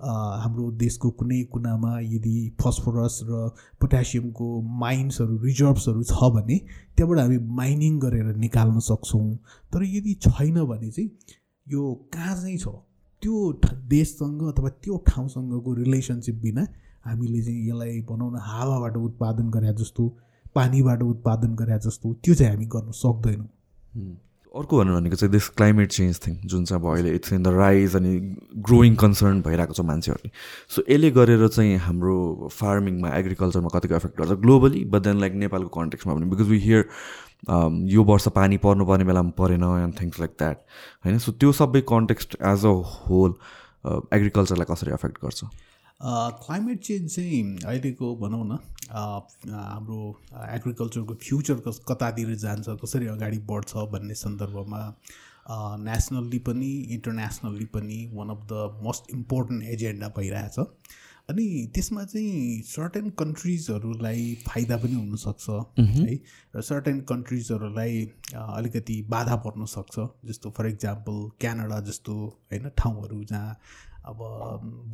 हाम्रो 0.03 0.71
देशको 0.81 1.11
कुनै 1.13 1.43
कुनामा 1.53 1.93
यदि 2.01 2.35
फस्फोरस 2.61 3.21
र 3.25 3.49
पोट्यासियमको 3.81 4.47
माइन्सहरू 4.81 5.37
रिजर्भ्सहरू 5.45 6.03
छ 6.03 6.31
भने 6.35 6.59
त्यहाँबाट 6.97 7.19
हामी 7.19 7.39
माइनिङ 7.39 7.99
गरेर 8.01 8.35
निकाल्न 8.37 8.79
सक्छौँ। 8.81 9.35
तर 9.73 9.85
यदि 9.85 10.15
छैन 10.27 10.65
भने 10.67 10.91
चाहिँ 10.91 11.11
यो 11.67 11.83
कहाँ 12.15 12.35
चाहिँ 12.35 12.59
छ? 12.59 12.69
त्यो 13.23 13.35
देशसँग 13.89 14.43
अथवा 14.49 14.69
त्यो 14.83 14.97
ठाउँसँगको 15.07 15.75
रिलेसनसिप 15.75 16.37
बिना 16.43 16.67
हामीले 17.05 17.43
चाहिँ 17.43 17.69
यसलाई 17.69 18.01
भनौँ 18.09 18.31
न 18.33 18.41
हावाबाट 18.49 18.97
उत्पादन 18.97 19.51
गरे 19.51 19.73
जस्तो 19.75 20.09
पानीबाट 20.55 21.03
उत्पादन 21.03 21.55
गरे 21.57 21.79
जस्तो 21.87 22.15
त्यो 22.25 22.35
चाहिँ 22.35 22.53
हामी 22.53 22.67
गर्न 22.75 22.91
सक्दैनौँ। 22.97 23.49
अर्को 24.55 24.79
भन्नु 24.79 24.95
भनेको 24.95 25.17
चाहिँ 25.17 25.33
दिस 25.33 25.49
क्लाइमेट 25.59 25.91
चेन्ज 25.93 26.21
थिङ 26.27 26.35
जुन 26.51 26.65
चाहिँ 26.65 26.83
अब 26.83 26.89
अहिले 26.93 27.15
इट्स 27.15 27.33
इन 27.33 27.43
द 27.43 27.49
राइज 27.55 27.97
अनि 27.97 28.13
ग्रोइङ 28.69 28.95
कन्सर्न 29.03 29.41
भइरहेको 29.43 29.75
छ 29.75 29.81
मान्छेहरूले। 29.91 30.31
सो 30.75 30.83
यसले 30.89 31.11
गरेर 31.19 31.47
चाहिँ 31.49 31.77
हाम्रो 31.87 32.49
फार्मिङमा 32.53 33.15
एग्रिकल्चरमा 33.19 33.69
कतिको 33.75 33.95
एफेक्ट 33.95 34.19
गर्छ 34.19 34.39
ग्लोबली 34.43 34.85
बट 34.85 35.03
देन 35.03 35.21
लाइक 35.21 35.35
नेपालको 35.45 35.71
कन्टेक्समा 35.81 36.15
भने 36.15 36.27
बिकज 36.35 36.49
वी 36.49 36.59
हियर 36.67 36.85
यो 37.95 38.05
वर्ष 38.05 38.29
पानी 38.37 38.57
पर्नुपर्ने 38.67 39.05
बेलामा 39.05 39.31
परेन 39.39 39.65
एन्ड 39.65 40.01
थिङ्स 40.01 40.21
लाइक 40.21 40.31
द्याट 40.39 40.59
होइन? 41.05 41.19
सो 41.19 41.33
त्यो 41.33 41.53
सबै 41.63 41.81
कन्टेक्स्ट 41.89 42.37
एज 42.43 42.65
अ 42.67 42.77
होल 43.09 43.35
एग्रिकल्चरलाई 44.13 44.75
कसरी 44.75 44.93
एफेक्ट 44.93 45.25
गर्छ? 45.25 45.45
क्लाइमेट 46.03 46.81
चेन्ज 46.81 47.15
चाहिँ 47.15 47.57
अहिलेको 47.59 48.15
भनौँ 48.17 48.45
न 48.47 48.59
हाम्रो 48.91 49.99
एग्रिकल्चरको 50.55 51.15
फ्युचर 51.23 51.61
कस 51.67 51.81
कतातिर 51.89 52.35
जान्छ 52.37 52.77
कसरी 52.85 53.07
अगाडि 53.07 53.39
बढ्छ 53.51 53.77
भन्ने 53.93 54.15
सन्दर्भमा 54.15 54.81
नेसनल्ली 55.85 56.39
पनि 56.49 56.71
इन्टरनेसनल्ली 56.95 57.65
पनि 57.75 57.99
one 58.15 58.29
of 58.31 58.47
the 58.53 58.81
most 58.83 59.15
important 59.15 59.63
agenda 59.75 60.09
भइरहेछ। 60.17 60.59
अनि 61.31 61.47
त्यसमा 61.75 62.05
चाहिँ 62.05 62.63
सर्टेन 62.67 63.11
कन्ट्रिजहरूलाई 63.19 64.35
फाइदा 64.47 64.77
पनि 64.77 64.95
हुनसक्छ 64.95 65.51
है। 65.79 66.15
र 66.57 66.63
सर्टेन 66.63 67.01
कन्ट्रिजहरूलाई 67.11 68.03
अलिकति 68.35 69.01
बाधा 69.11 69.37
पर्न 69.45 69.65
सक्छ। 69.75 70.09
जस्तो 70.25 70.51
फर 70.57 70.67
इक्जाम्पल 70.67 71.29
क्यानाडा 71.41 71.81
जस्तो 71.91 72.15
होइन 72.53 72.69
ठाउँहरू 72.79 73.23
जहाँ 73.25 73.57
अब 74.07 74.19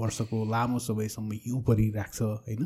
वर्षको 0.01 0.45
लामो 0.51 0.79
समयसम्म 0.79 1.33
हिउँ 1.45 1.63
परिराख्छ 1.65 2.23
होइन? 2.23 2.65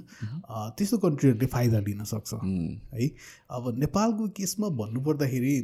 त्यस्तो 0.76 0.98
कन्ट्रीहरूले 0.98 1.46
फाइदा 1.46 1.78
लिन 1.88 2.04
सक्छ 2.04 2.34
है। 2.34 3.08
अब 3.50 3.74
नेपालको 3.78 4.28
केसमा 4.36 4.68
भन्नुपर्दाखेरि 4.80 5.56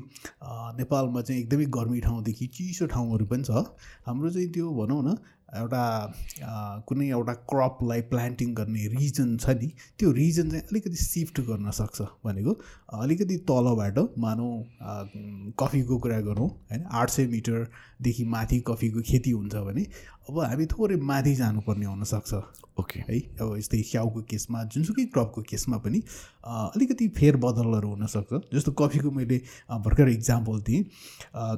नेपालमा 0.80 1.20
चाहिँ 1.22 1.40
एकदमै 1.42 1.66
गर्मी 1.78 2.00
ठाउँदेखि 2.00 2.46
चिसो 2.48 2.86
ठाउँहरू 2.86 3.26
पनि 3.26 3.44
छ। 3.44 3.64
हाम्रो 4.06 4.30
चाहिँ 4.30 4.52
त्यो 4.52 4.74
भनौँ 4.74 5.02
न 5.04 5.16
एउटा 5.56 5.82
कुनै 6.88 7.06
एउटा 7.08 7.32
क्रपलाई 7.50 8.00
प्लान्टिङ 8.10 8.54
गर्ने 8.54 8.86
रिजन 8.88 9.36
छ 9.38 9.50
नि 9.56 9.68
त्यो 9.98 10.10
रिजन 10.12 10.50
चाहिँ 10.50 10.62
अलिकति 10.62 10.96
सिफ्ट 10.96 11.40
गर्न 11.40 11.70
सक्छ 11.70 12.02
भनेको। 12.24 12.52
अलिकति 13.00 13.36
तलबाट 13.48 13.98
मानौँ 14.18 14.52
कफीको 15.54 15.98
कुरा 15.98 16.20
गरौँ 16.20 16.48
होइन? 16.48 16.84
आठ 16.92 17.10
सय 17.10 17.26
मिटरदेखि 17.26 18.24
माथि 18.26 18.58
कफीको 18.68 19.02
खेती 19.06 19.30
हुन्छ 19.30 19.54
भने 19.54 19.86
अब 20.28 20.38
हामी 20.40 20.66
थोरै 20.66 20.96
माथि 21.08 21.34
जानुपर्ने 21.34 21.86
हुनसक्छ। 21.86 22.34
ओके। 22.80 23.00
है 23.08 23.18
अब 23.40 23.56
यस्तै 23.58 23.82
स्याउको 23.82 24.20
केसमा 24.30 24.62
जुनसुकै 24.74 25.04
क्रपको 25.14 25.42
केसमा 25.50 25.76
पनि 25.84 25.98
अलिकति 26.44 27.08
फेरबदलहरू 27.18 27.88
हुनसक्छ। 27.88 28.40
जस्तो 28.54 28.72
कफीको 28.80 29.10
मैले 29.10 29.38
भर्खर 29.86 30.08
इक्जाम्पल 30.08 30.60
दिएँ। 30.66 30.82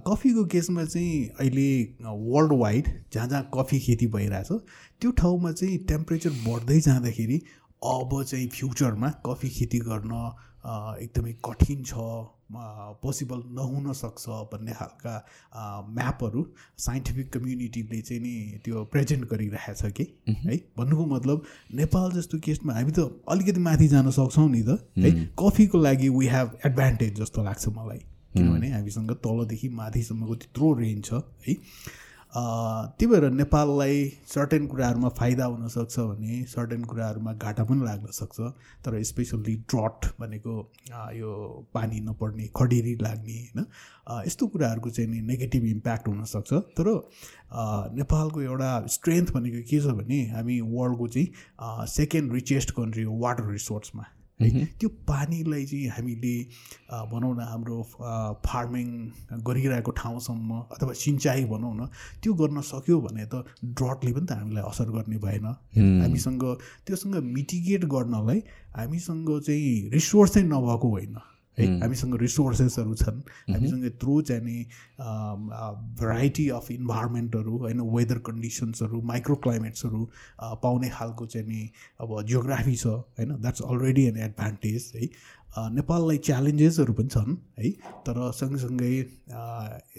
कफीको 0.09 0.45
केसमा 0.53 0.85
चाहिँ 0.85 1.15
अहिले 1.41 1.69
वर्ल्ड 2.05 2.53
वाइड 2.61 2.85
जहाँ 3.13 3.29
जहाँ 3.29 3.51
कफी 3.55 3.81
खेती 3.81 4.07
भइरहेछ 4.17 4.53
त्यो 5.01 5.11
ठाउँमा 5.21 5.53
चाहिँ 5.53 5.79
टेम्परेचर 5.89 6.31
बढ्दै 6.45 6.81
जाँदाखेरि 6.81 7.41
अब 7.89 8.23
चाहिँ 8.23 8.49
फ्युचरमा 8.51 9.09
कफी 9.27 9.49
खेती 9.51 9.79
गर्न 9.89 10.13
एकदमै 10.65 11.33
कठिन 11.45 11.83
छ 11.85 11.93
पोसिबल 13.03 13.43
नहुन 13.57 13.93
सक्छ 13.93 14.29
भन्ने 14.53 14.73
खालका 14.73 15.15
म्यापहरू 15.89 16.45
साइन्टिफिक 16.79 17.33
कम्युनिटीले 17.33 18.01
चाहिँ 18.01 18.23
नि 18.23 18.61
त्यो 18.65 18.85
प्रेजेन्ट 18.93 19.29
गरिरहेछ 19.31 19.83
कि 19.93 20.07
है? 20.29 20.57
भन्नुको 20.79 21.07
मतलब 21.07 21.45
नेपाल 21.75 22.13
जस्तो 22.13 22.39
केसमा 22.39 22.73
हामी 22.75 22.93
त 22.99 23.09
अलिकति 23.29 23.61
माथि 23.61 23.89
जान 23.89 24.11
सक्छौँ 24.11 24.49
नि 24.51 24.63
त 24.63 24.79
है? 24.99 25.11
कफीको 25.39 25.79
लागि 25.79 26.09
वी 26.09 26.27
हेभ 26.27 26.59
एडभान्टेज 26.67 27.15
जस्तो 27.21 27.45
लाग्छ 27.45 27.69
मलाई। 27.69 27.99
किनभने 28.35 28.69
हामीसँग 28.73 29.13
तलदेखि 29.25 29.69
माथिसम्मको 29.69 30.35
त्यत्रो 30.35 30.73
रेन्ज 30.81 31.05
छ 31.05 31.23
है? 31.49 31.55
त्यही 32.37 33.07
भएर 33.07 33.31
नेपाललाई 33.31 34.05
सर्टेन 34.27 34.67
कुराहरूमा 34.67 35.09
फाइदा 35.19 35.45
हुनसक्छ 35.45 35.99
भने 35.99 36.43
सर्टेन 36.49 36.85
कुराहरूमा 36.85 37.33
घाटा 37.33 37.65
पनि 37.65 37.85
लाग्न 37.85 38.11
सक्छ। 38.13 38.41
तर 38.85 39.03
स्पेसल्ली 39.03 39.55
ड्रट 39.73 40.07
भनेको 40.21 40.57
यो 41.15 41.31
पानी 41.75 42.01
नपर्ने 42.01 42.49
खडेरी 42.57 42.95
लाग्ने 43.03 43.39
होइन 43.39 43.67
यस्तो 44.27 44.47
कुराहरूको 44.47 44.91
चाहिँ 44.91 45.11
नि 45.11 45.21
नेगेटिभ 45.31 45.65
इम्प्याक्ट 45.65 46.09
हुनसक्छ 46.09 46.53
तर 46.53 46.93
नेपालको 47.97 48.43
एउटा 48.43 48.71
स्ट्रेन्थ 48.97 49.33
भनेको 49.33 49.63
के 49.71 49.81
छ 49.81 49.97
भने 50.03 50.21
हामी 50.35 50.61
वर्ल्डको 50.61 51.09
चाहिँ 51.09 51.87
सेकेन्ड 51.97 52.33
रिचेस्ट 52.33 52.71
कन्ट्री 52.71 53.03
हो 53.03 53.19
वाटर 53.19 53.51
रिसोर्समा 53.51 54.05
है। 54.41 54.65
त्यो 54.79 54.89
पानीलाई 55.09 55.65
चाहिँ 55.67 55.89
हामीले 55.89 56.35
भनौँ 57.11 57.35
न 57.37 57.41
हाम्रो 57.51 57.77
फार्मिङ 58.47 58.87
गरिरहेको 59.47 59.91
ठाउँसम्म 59.93 60.51
अथवा 60.73 60.93
सिँचाइ 60.95 61.45
भनौँ 61.53 61.75
न 61.77 61.87
त्यो 62.23 62.33
गर्न 62.35 62.61
सक्यो 62.63 63.01
भने 63.01 63.25
त 63.27 63.45
ड्रटले 63.65 64.13
पनि 64.13 64.27
त 64.27 64.33
हामीलाई 64.39 64.65
असर 64.71 64.91
गर्ने 64.91 65.19
भएन। 65.19 65.47
हामीसँग 66.03 66.45
त्योसँग 66.87 67.15
मिटिगेट 67.35 67.85
गर्नलाई 67.85 68.39
हामीसँग 68.77 69.29
चाहिँ 69.41 69.91
रिसोर्स 69.93 70.31
चाहिँ 70.35 70.49
नभएको 70.49 70.89
होइन। 70.89 71.17
है 71.59 71.67
हामीसँग 71.81 72.15
रिसोर्सेसहरू 72.23 72.95
छन्। 72.95 73.21
हामीसँग 73.53 73.85
यत्रो 73.85 74.21
चाहिँ 74.23 74.65
भेराइटी 76.01 76.49
अफ 76.51 76.71
इन्भाइरोमेन्टहरू 76.71 77.57
होइन 77.59 77.81
वेदर 77.95 78.19
कन्डिसन्सहरू 78.27 79.01
माइक्रो 79.05 79.37
क्लाइमेट्सहरू 79.45 80.01
पाउने 80.63 80.89
खालको 80.89 81.27
चाहिँ 81.27 81.47
नि 81.47 81.71
अब 82.01 82.23
जियोग्राफी 82.27 82.77
छ 82.77 82.87
होइन। 82.87 83.31
द्याट्स 83.41 83.63
अलरेडी 83.63 84.05
एन 84.07 84.17
एडभान्टेज 84.27 84.93
है। 84.97 85.09
नेपाललाई 85.75 86.19
च्यालेन्जेसहरू 86.19 86.93
पनि 86.93 87.09
छन् 87.09 87.37
है। 87.59 87.71
तर 88.07 88.31
सँगसँगै 88.35 88.93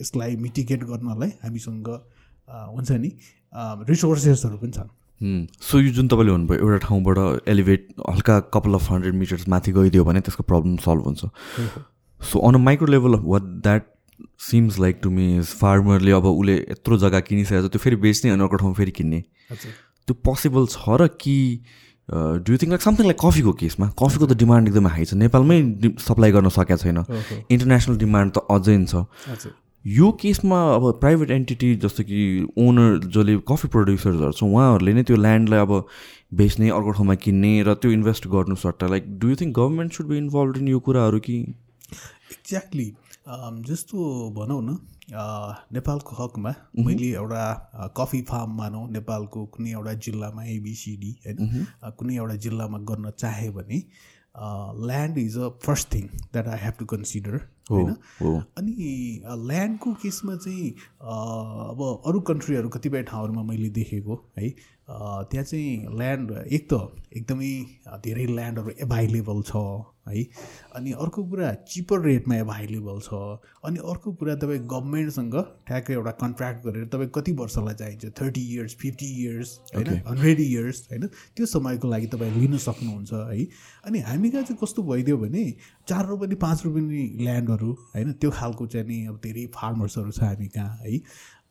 यसलाई 0.02 0.36
मिटिगेट 0.46 0.84
गर्नलाई 0.84 1.30
हामीसँग 1.44 1.90
हुन्छ 1.90 2.92
नि 2.92 3.12
रिसोर्सेसहरू 3.90 4.58
पनि 4.58 4.72
छन्। 4.72 4.90
सो 5.22 5.80
यो 5.80 5.92
जुन 5.92 6.08
तपाईँले 6.08 6.32
भन्नुभयो 6.32 6.60
एउटा 6.60 6.78
ठाउँबाट 6.88 7.48
एलिभेट 7.48 7.88
हल्का 8.10 8.40
कपाल 8.56 8.74
अफ 8.74 8.92
हन्ड्रेड 8.92 9.16
मिटर्स 9.16 9.48
माथि 9.50 9.72
गइदियो 9.72 10.04
भने 10.06 10.20
त्यसको 10.22 10.44
प्रब्लम 10.44 10.78
सल्भ 10.80 11.04
हुन्छ। 11.06 11.22
So 12.20 12.40
on 12.48 12.56
a 12.56 12.58
micro 12.58 12.88
level 12.88 13.14
of 13.14 13.24
what 13.26 13.44
that 13.68 13.84
seems 14.40 14.80
like 14.80 15.00
to 15.04 15.10
me 15.10 15.28
फार्मरले 15.42 16.12
अब 16.12 16.26
उसले 16.26 16.56
यत्रो 16.56 16.98
जग्गा 16.98 17.20
किनिसकेको 17.28 17.68
छ 17.68 17.72
त्यो 17.72 17.80
फेरि 17.80 17.96
बेच्ने 18.08 18.32
अनि 18.32 18.42
अर्को 18.44 18.56
ठाउँ 18.64 18.74
फेरि 18.76 18.92
किन्ने। 18.92 19.20
त्यो 20.08 20.14
पोसिबल 20.24 20.66
छ 20.72 21.00
र 21.02 21.08
कि 21.20 21.38
do 22.10 22.58
think 22.58 22.72
like 22.74 22.82
something 22.82 23.06
like 23.06 23.20
कफीको 23.22 23.54
केसमा 23.54 23.88
कफीको 24.00 24.26
त 24.26 24.34
डिमान्ड 24.40 24.68
एकदमै 24.68 24.90
हाई 24.90 25.06
छ। 25.06 25.14
नेपालमै 25.24 25.58
सप्लाई 26.00 26.32
गर्न 26.32 26.50
सकेको 26.50 26.78
छैन। 26.84 27.00
इन्टरनेसनल 27.48 27.98
डिमान्ड 28.00 28.30
त 28.34 28.38
अझै 28.50 28.76
छ। 28.88 29.04
यो 29.90 30.12
केसमा 30.12 30.58
अब 30.76 31.00
प्राइभेट 31.00 31.32
एन्टिटी 31.32 31.76
जस्तो 31.76 32.04
कि 32.04 32.18
ओनर 32.58 32.98
जसले 33.06 33.36
कफी 33.52 33.68
प्रड्युसर्सहरू 33.68 34.32
छ 34.32 34.44
उहाँहरूले 34.44 34.94
नै 34.94 35.04
त्यो 35.04 35.16
ल्यान्डलाई 35.18 35.60
अब 35.60 35.72
बेच्ने 36.34 36.70
अर्को 36.70 36.92
ठाउँमा 36.92 37.16
किन्ने 37.16 37.52
र 37.64 37.74
त्यो 37.74 37.92
इन्भेस्ट 37.92 38.28
गर्नु 38.28 38.56
सट्टा। 38.56 38.88
Like 38.88 39.08
do 39.20 39.30
you 39.30 39.36
think 39.36 39.56
government 39.60 39.94
should 39.94 40.08
be 40.08 40.18
involve 40.18 40.58
in 40.58 40.68
यो 40.68 40.80
कुराहरू 40.80 41.20
कि? 41.20 41.38
एक्ज्याक्टली 42.36 42.88
जस्तो 43.70 43.98
भनौँ 44.38 44.62
न 44.64 44.78
नेपालको 45.74 46.24
हकमा 46.24 46.54
मैले 46.80 47.10
एउटा 47.14 47.44
कफी 47.98 48.22
फार्म 48.22 48.52
मानौँ। 48.58 48.92
नेपालको 48.92 49.46
कुनै 49.46 49.72
एउटा 49.72 49.94
जिल्लामा 49.94 50.44
एबिसिडी 50.44 51.12
होइन? 51.26 51.66
अ, 51.84 51.90
कुनै 51.90 52.16
एउटा 52.16 52.36
जिल्लामा 52.36 52.78
गर्न 52.78 53.12
चाहेँ 53.20 53.52
भने 53.52 53.84
land 54.36 55.18
is 55.18 55.38
a 55.38 55.50
first 55.64 55.94
thing 55.94 56.08
that 56.34 56.48
I 56.48 56.58
have 56.62 56.74
to 56.80 56.86
consider 56.86 57.36
होइन 57.72 57.90
अनि 58.58 59.22
ल्यान्डको 59.48 59.94
केसमा 59.94 60.36
चाहिँ 60.36 60.70
अ, 61.02 61.14
अब 61.70 62.02
अरू 62.06 62.20
कन्ट्रीहरू 62.20 62.70
कतिपय 62.70 63.04
ठाउँहरूमा 63.04 63.44
मैले 63.44 63.70
देखेको 63.70 64.24
है 64.38 64.50
त्यहाँ 64.90 65.46
चाहिँ 65.46 65.98
ल्यान्ड 65.98 66.32
एक 66.50 66.68
त 66.74 66.74
एकदमै 67.18 67.54
धेरै 68.04 68.26
ल्यान्डहरू 68.26 68.72
एभाइलेबल 68.82 69.42
छ 69.46 69.62
है। 70.10 70.24
अनि 70.76 70.92
अर्को 70.98 71.24
कुरा 71.30 71.52
चिपर 71.70 72.02
रेटमा 72.02 72.36
एभाइलेबल 72.36 73.00
छ। 73.06 73.14
अनि 73.66 73.80
अर्को 73.86 74.14
कुरा 74.18 74.36
तपाईँ 74.42 74.60
गभर्मेन्टसँग 74.66 75.36
ठ्याक्कै 75.68 75.94
एउटा 75.94 76.12
कन्ट्र्याक्ट 76.22 76.66
गरेर 76.66 76.86
तपाईँ 76.94 77.10
कति 77.16 77.32
वर्षलाई 77.42 77.76
चाहिन्छ? 77.76 78.06
थर्टी 78.22 78.42
इयर्स 78.54 78.76
फिफ्टी 78.82 79.10
इयर्स 79.24 79.50
होइन? 79.76 79.90
हन्ड्रेड 80.08 80.40
इयर्स 80.40 80.88
होइन? 80.92 81.08
त्यो 81.36 81.46
समयको 81.46 81.88
लागि 81.88 82.08
तपाईँ 82.14 82.34
लिन 82.40 82.58
सक्नुहुन्छ 82.58 83.14
है। 83.14 83.48
अनि 83.86 84.00
हामी 84.10 84.30
कहाँ 84.30 84.44
चाहिँ 84.44 84.60
कस्तो 84.64 84.84
भइदियो 84.90 85.18
भने 85.18 85.44
चार 85.88 86.06
रुपियाँ 86.08 86.38
पाँच 86.42 86.66
रुपियाँ 86.66 87.08
ल्यान्डहरू 87.22 87.72
होइन? 87.96 88.14
त्यो 88.14 88.32
खालको 88.32 88.68
चाहिँ 88.68 88.88
नि 88.88 89.06
अब 89.06 89.20
धेरै 89.24 89.46
फार्मर्सहरू 89.54 90.12
छ 90.12 90.24
हामी 90.24 90.48
कहाँ 90.58 90.78
है। 90.82 90.98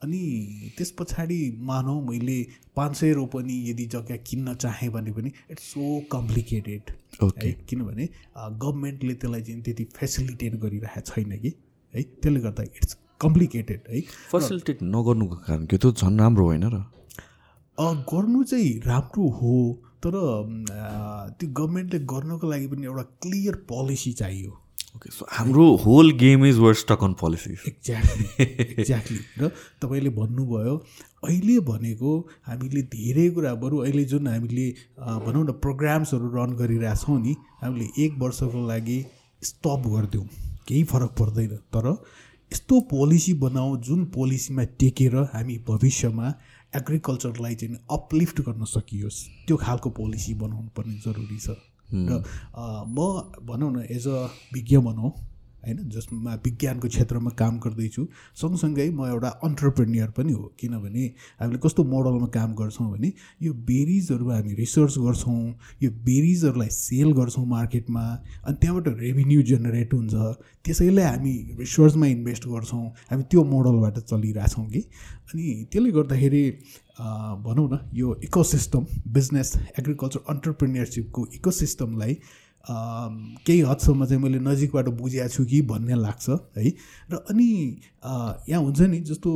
अनि 0.02 0.70
त्यस 0.78 0.90
पछाडि 0.98 1.38
मानौँ 1.68 2.00
मैले 2.06 2.36
पाँच 2.76 2.96
सय 2.96 3.12
रोपनी 3.12 3.54
यदि 3.70 3.86
जग्गा 3.94 4.16
किन्न 4.26 4.54
चाहेँ 4.54 4.90
भने 4.92 5.12
पनि 5.12 5.32
इट्स 5.50 5.62
सो 5.62 6.00
कम्प्लिकेटेड. 6.12 6.90
है? 7.22 7.52
किनभने 7.68 8.08
गभर्मेन्टले 8.36 9.14
त्यसलाई 9.14 9.42
चाहिँ 9.42 9.62
त्यति 9.62 9.84
फेसिलिटेट 9.96 10.54
गरिरहेको 10.62 11.00
छैन 11.10 11.38
कि 11.38 11.54
है? 11.94 12.02
त्यसले 12.02 12.40
गर्दा 12.40 12.62
इट्स 12.62 12.96
कम्प्लिकेटेड 13.20 13.80
है? 13.90 14.00
फेसिलिटेट 14.30 14.82
नगर्नुको 14.82 15.36
कारण 15.48 15.66
के? 15.66 15.76
त्यो 15.76 15.92
झन् 15.92 16.20
राम्रो 16.20 16.44
होइन 16.46 16.64
र? 16.74 16.84
गर्नु 17.78 18.44
चाहिँ 18.44 18.70
राम्रो 18.86 19.28
हो 19.40 19.54
तर 20.04 20.14
त्यो 21.38 21.48
गभर्मेन्टले 21.50 21.98
गर्नको 22.06 22.50
लागि 22.50 22.66
पनि 22.66 22.86
एउटा 22.86 23.02
क्लियर 23.22 23.54
पोलिसी 23.68 24.12
चाहियो। 24.22 24.50
ओके 24.96 25.10
सो 25.12 25.26
हाम्रो 25.30 25.64
whole 25.76 26.10
game 26.20 26.44
is 26.46 26.58
were 26.58 26.74
stuck 26.74 27.04
on 27.04 27.12
policies 27.20 27.58
exactly 27.68 28.24
exactly 28.54 29.18
र 29.40 29.50
तपाईँले 29.82 30.10
भन्नुभयो 30.16 30.76
अहिले 31.24 31.58
भनेको 31.68 32.12
हामीले 32.48 32.82
धेरै 32.94 33.28
कुरा 33.30 33.54
बरु 33.62 33.78
अहिले 33.78 34.04
जुन 34.12 34.28
हामीले 34.28 34.68
भनौँ 34.98 35.44
न 35.44 35.52
प्रोग्राम्सहरू 35.64 36.30
रन 36.34 36.56
गरिरहेछौँ 36.56 37.20
नि 37.20 37.36
हामीले 37.62 37.88
एक 38.04 38.18
वर्षको 38.18 38.66
लागि 38.68 38.98
स्टप 39.42 39.82
गरिदिउँ 39.86 40.26
केही 40.68 40.84
फरक 40.84 41.12
पर्दैन। 41.18 41.56
तर 41.74 41.86
यस्तो 42.52 42.80
पोलिसी 42.90 43.32
बनाऊ 43.40 43.76
जुन 43.86 44.04
पोलिसीमा 44.14 44.64
टेकेर 44.80 45.16
हामी 45.34 45.56
भविष्यमा 45.68 46.32
एग्रिकल्चरलाई 46.76 47.54
चाहिँ 47.54 47.76
अपलिफ्ट 47.90 48.40
गर्न 48.40 48.64
सकियोस्। 48.64 49.18
त्यो 49.46 49.56
खालको 49.56 49.90
पोलिसी 49.98 50.34
बनाउनु 50.34 50.68
पर्ने 50.76 50.96
जरुरी 51.04 51.38
छ। 51.38 51.56
र 51.92 52.22
म 52.88 53.08
भनौँ 53.46 53.72
न 53.72 53.86
एज 53.90 54.06
अ 54.08 54.28
विज्ञ 54.54 54.78
भनौँ 54.78 55.12
होइन 55.58 55.88
जसमा 55.90 56.34
विज्ञानको 56.44 56.88
क्षेत्रमा 56.88 57.30
काम 57.30 57.58
गर्दैछु 57.58 58.06
सँगसँगै 58.40 58.88
म 58.90 59.06
एउटा 59.06 59.28
अन्टरप्रेनियर 59.44 60.10
पनि 60.16 60.32
हो 60.32 60.54
किनभने 60.60 61.04
हामीले 61.40 61.58
कस्तो 61.58 61.84
मोडलमा 61.84 62.26
काम 62.30 62.54
गर्छौँ 62.54 62.86
भने 62.92 63.12
यो 63.42 63.52
बेरिजहरूमा 63.66 64.34
हामी 64.34 64.54
रिसर्च 64.54 64.98
गर्छौँ 64.98 65.40
यो 65.82 65.90
बेरिजहरूलाई 66.06 66.68
सेल 66.70 67.12
गर्छौँ 67.12 67.46
मार्केटमा 67.46 68.04
अनि 68.46 68.56
त्यहाँबाट 68.60 68.88
रेभिन्यू 68.98 69.42
जेनेरेट 69.42 69.94
हुन्छ 69.94 70.14
त्यसैलाई 70.64 71.04
हामी 71.04 71.34
रिसर्चमा 71.58 72.06
इन्भेस्ट 72.06 72.48
गर्छौँ 72.48 72.86
हामी 73.10 73.22
त्यो 73.30 73.44
मोडलबाट 73.44 73.98
चलिरहेछौँ 73.98 74.66
कि। 74.66 74.80
अनि 74.80 75.44
त्यसले 75.72 75.90
गर्दाखेरि 75.90 76.42
भनौँ 76.98 77.68
न 77.72 77.78
यो 77.94 78.14
इकोसिस्टम 78.24 78.86
बिजनेस 79.14 79.52
एग्रिकल्चर 79.78 80.20
अन्टरप्रिनियरसिपको 80.28 81.26
इकोसिस्टमलाई 81.34 82.14
केही 82.68 83.60
हदसम्म 83.60 84.04
चाहिँ 84.06 84.22
मैले 84.22 84.38
नजिकबाट 84.44 84.88
बुझेको 84.98 85.28
छु 85.28 85.44
कि 85.44 85.60
भन्ने 85.70 85.94
लाग्छ 85.94 86.28
है। 86.58 86.70
र 87.12 87.16
अनि 87.30 87.48
यहाँ 88.04 88.62
हुन्छ 88.62 88.80
नि 88.80 88.98
जस्तो 89.08 89.30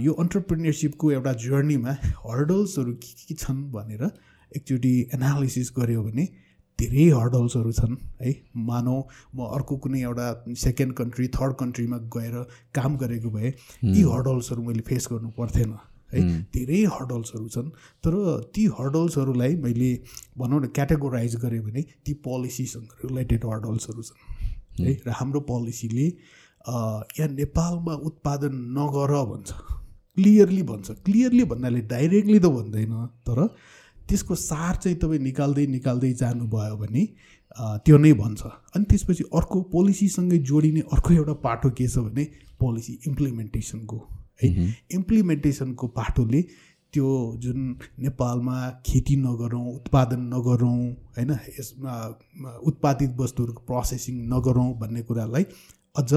यो 0.00 0.12
अन्टरप्रिनियरसिपको 0.24 1.10
एउटा 1.12 1.32
जर्नीमा 1.44 1.92
हर्डल्सहरू 2.24 2.92
के 2.94 3.12
के 3.28 3.34
छन् 3.34 3.60
भनेर 3.72 4.02
एकचोटि 4.56 4.94
एनालिसिस 5.14 5.72
गऱ्यो 5.78 6.02
भने 6.02 6.24
धेरै 6.78 7.06
हर्डल्सहरू 7.12 7.72
छन् 7.72 7.96
है। 8.22 8.34
मानौ 8.56 8.98
म 9.36 9.52
अर्को 9.52 9.76
कुनै 9.76 10.00
एउटा 10.02 10.26
सेकेन्ड 10.64 10.92
कन्ट्री 10.96 11.28
थर्ड 11.38 11.54
कन्ट्रीमा 11.60 11.98
गएर 12.16 12.34
काम 12.74 12.96
गरेको 12.96 13.30
भए 13.30 13.54
यी 13.84 14.02
हर्डल्सहरू 14.02 14.62
मैले 14.62 14.82
फेस 14.88 15.08
गर्नु 15.12 15.30
पर्थेन। 15.38 15.76
है। 16.12 16.20
धेरै 16.54 16.82
हर्डल्सहरू 16.94 17.48
छन् 17.48 17.68
तर 18.04 18.14
ती 18.54 18.64
हर्डल्सहरूलाई 18.78 19.56
मैले 19.64 19.90
भनौँ 20.38 20.60
न 20.60 20.66
क्याटेगोराइज 20.76 21.36
गरेँ 21.44 21.60
भने 21.62 21.82
ती 22.04 22.12
पोलिसीसँग 22.26 22.88
रिलेटेड 23.04 23.44
हर्डल्सहरू 23.46 24.02
छन्। 24.02 24.20
है 24.80 24.92
र 25.06 25.10
हाम्रो 25.18 25.40
पोलिसीले 25.48 26.06
यहाँ 26.06 27.28
नेपालमा 27.30 27.94
उत्पादन 28.08 28.52
नगर 28.78 29.12
भन्छ। 29.30 29.50
क्लियरली 30.16 30.62
भन्छ। 30.62 30.90
क्लियरली 31.04 31.44
भन्नाले 31.50 31.80
डाइरेक्टली 31.88 32.38
त 32.38 32.46
भन्दैन 32.52 32.94
तर 33.26 33.38
त्यसको 34.08 34.34
सार 34.34 34.74
चाहिँ 34.76 34.98
तपाईँ 34.98 35.20
निकाल्दै 35.22 35.66
निकाल्दै 35.66 36.12
जानुभयो 36.20 36.76
भने 36.76 37.02
त्यो 37.84 37.96
नै 37.98 38.12
भन्छ। 38.14 38.42
अनि 38.76 38.84
त्यसपछि 38.90 39.24
अर्को 39.32 39.60
पोलिसीसँगै 39.72 40.38
जोडिने 40.48 40.80
अर्को 40.92 41.14
एउटा 41.14 41.34
पाटो 41.44 41.70
के 41.70 41.86
छ 41.88 41.98
भने 41.98 42.24
पोलिसी 42.60 42.92
इम्प्लिमेन्टेसनको 43.06 43.98
है। 44.42 44.68
इम्प्लिमेन्टेसनको 44.92 45.86
पाटोले 45.96 46.42
त्यो 46.94 47.08
जुन 47.42 47.58
नेपालमा 47.98 48.56
खेती 48.86 49.16
नगरौँ 49.18 49.66
उत्पादन 49.74 50.20
नगरौँ 50.32 50.78
होइन 51.16 51.30
यसमा 51.58 51.92
उत्पादित 52.62 53.16
वस्तुहरूको 53.18 53.62
प्रोसेसिङ 53.66 54.16
नगरौँ 54.28 54.68
भन्ने 54.80 55.02
कुरालाई 55.02 55.44
अझ 55.96 56.10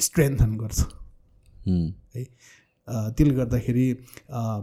स्ट्रेन्थन 0.00 0.56
गर्छ। 0.58 0.80
हुँ, 1.66 1.84
त्यसले 2.88 3.34
गर्दाखेरि 3.34 3.86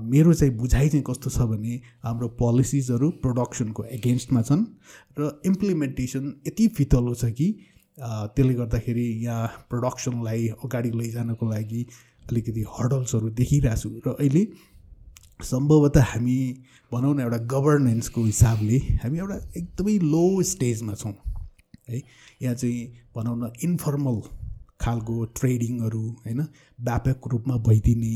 मेरो 0.06 0.34
चाहिँ 0.34 0.54
बुझाइ 0.58 0.90
चाहिँ 0.90 1.04
कस्तो 1.04 1.30
छ 1.30 1.48
भने 1.50 1.76
हाम्रो 2.04 2.28
पोलिसिजहरू 2.38 3.10
प्रोडक्सनको 3.24 3.84
एगेन्स्टमा 3.98 4.42
छन् 4.42 4.66
र 5.20 5.30
इम्प्लिमेन्टेसन 5.46 6.24
यति 6.48 6.68
फितलो 6.78 7.14
छ 7.16 7.32
कि 7.32 7.48
त्यसले 7.98 8.54
गर्दाखेरि 8.54 9.08
यहाँ 9.26 9.48
प्रोडक्सनलाई 9.70 10.48
अगाडि 10.66 10.92
लैजानको 10.92 11.50
लागि 11.50 11.82
अलिकति 12.30 12.64
हर्डल्सहरू 12.76 13.30
देखिरहेको 13.40 13.76
छु। 13.82 13.90
र 14.06 14.16
अहिले 14.20 14.44
सम्भवतः 15.44 16.04
हामी 16.12 16.38
भनौँ 16.92 17.14
न 17.16 17.20
एउटा 17.20 17.38
गभर्नेन्सको 17.54 18.24
हिसाबले 18.24 18.78
हामी 19.04 19.18
एउटा 19.20 19.38
एकदमै 19.58 19.98
लो 20.14 20.26
स्टेजमा 20.52 20.94
छौँ। 20.94 21.14
है 21.90 22.02
यहाँ 22.42 22.56
चाहिँ 22.56 22.80
भनौँ 23.16 23.38
न 23.38 23.52
इन्फर्मल 23.64 24.22
खालको 24.82 25.16
ट्रेडिङहरू 25.38 26.04
होइन 26.26 26.40
व्यापक 26.80 27.28
रूपमा 27.32 27.56
भइदिने 27.68 28.16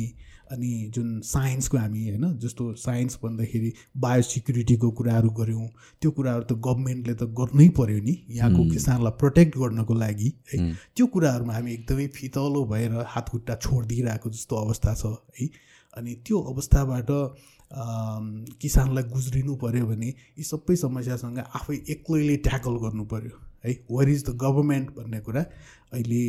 अनि 0.52 0.92
जुन 0.96 1.20
साइन्सको 1.26 1.78
हामी 1.78 2.08
होइन 2.08 2.38
जस्तो 2.40 2.74
साइन्स 2.78 3.18
भन्दाखेरि 3.24 3.72
बायोसिक्युरिटीको 3.98 4.90
कुराहरू 4.92 5.30
गऱ्यौँ 5.40 5.68
त्यो 6.02 6.12
कुराहरू 6.12 6.44
त 6.44 6.54
गभर्मेन्टले 6.68 7.14
त 7.14 7.24
गर्नै 7.40 7.68
पर्यो 7.80 8.00
नि। 8.00 8.16
यहाँको 8.32 8.70
किसानलाई 8.72 9.18
प्रोटेक्ट 9.20 9.58
गर्नको 9.58 9.94
लागि 9.94 10.30
है। 10.54 10.60
त्यो 10.96 11.06
कुराहरूमा 11.08 11.54
हामी 11.54 11.74
एकदमै 11.74 12.08
फितलो 12.18 12.66
भएर 12.66 12.94
हातखुट्टा 13.14 13.56
छोडिदिइरहेको 13.56 14.30
जस्तो 14.30 14.56
अवस्था 14.56 14.94
छ 14.94 15.18
है। 15.40 15.50
अनि 15.98 16.14
त्यो 16.26 16.40
अवस्थाबाट 16.54 17.10
किसानलाई 18.62 19.04
गुज्रिनु 19.12 19.56
पऱ्यो 19.64 19.86
भने 19.88 20.10
यी 20.38 20.44
सबै 20.44 20.76
समस्यासँग 20.76 21.40
आफै 21.40 21.76
एक्लैले 21.90 22.36
ट्याकल 22.46 22.78
गर्नु 22.86 23.06
पऱ्यो 23.14 23.34
है। 23.66 23.74
वर 23.92 24.10
इज 24.10 24.24
द 24.26 24.38
गभर्मेन्ट 24.38 24.90
भन्ने 24.98 25.20
कुरा 25.26 25.42
अहिले 25.94 26.24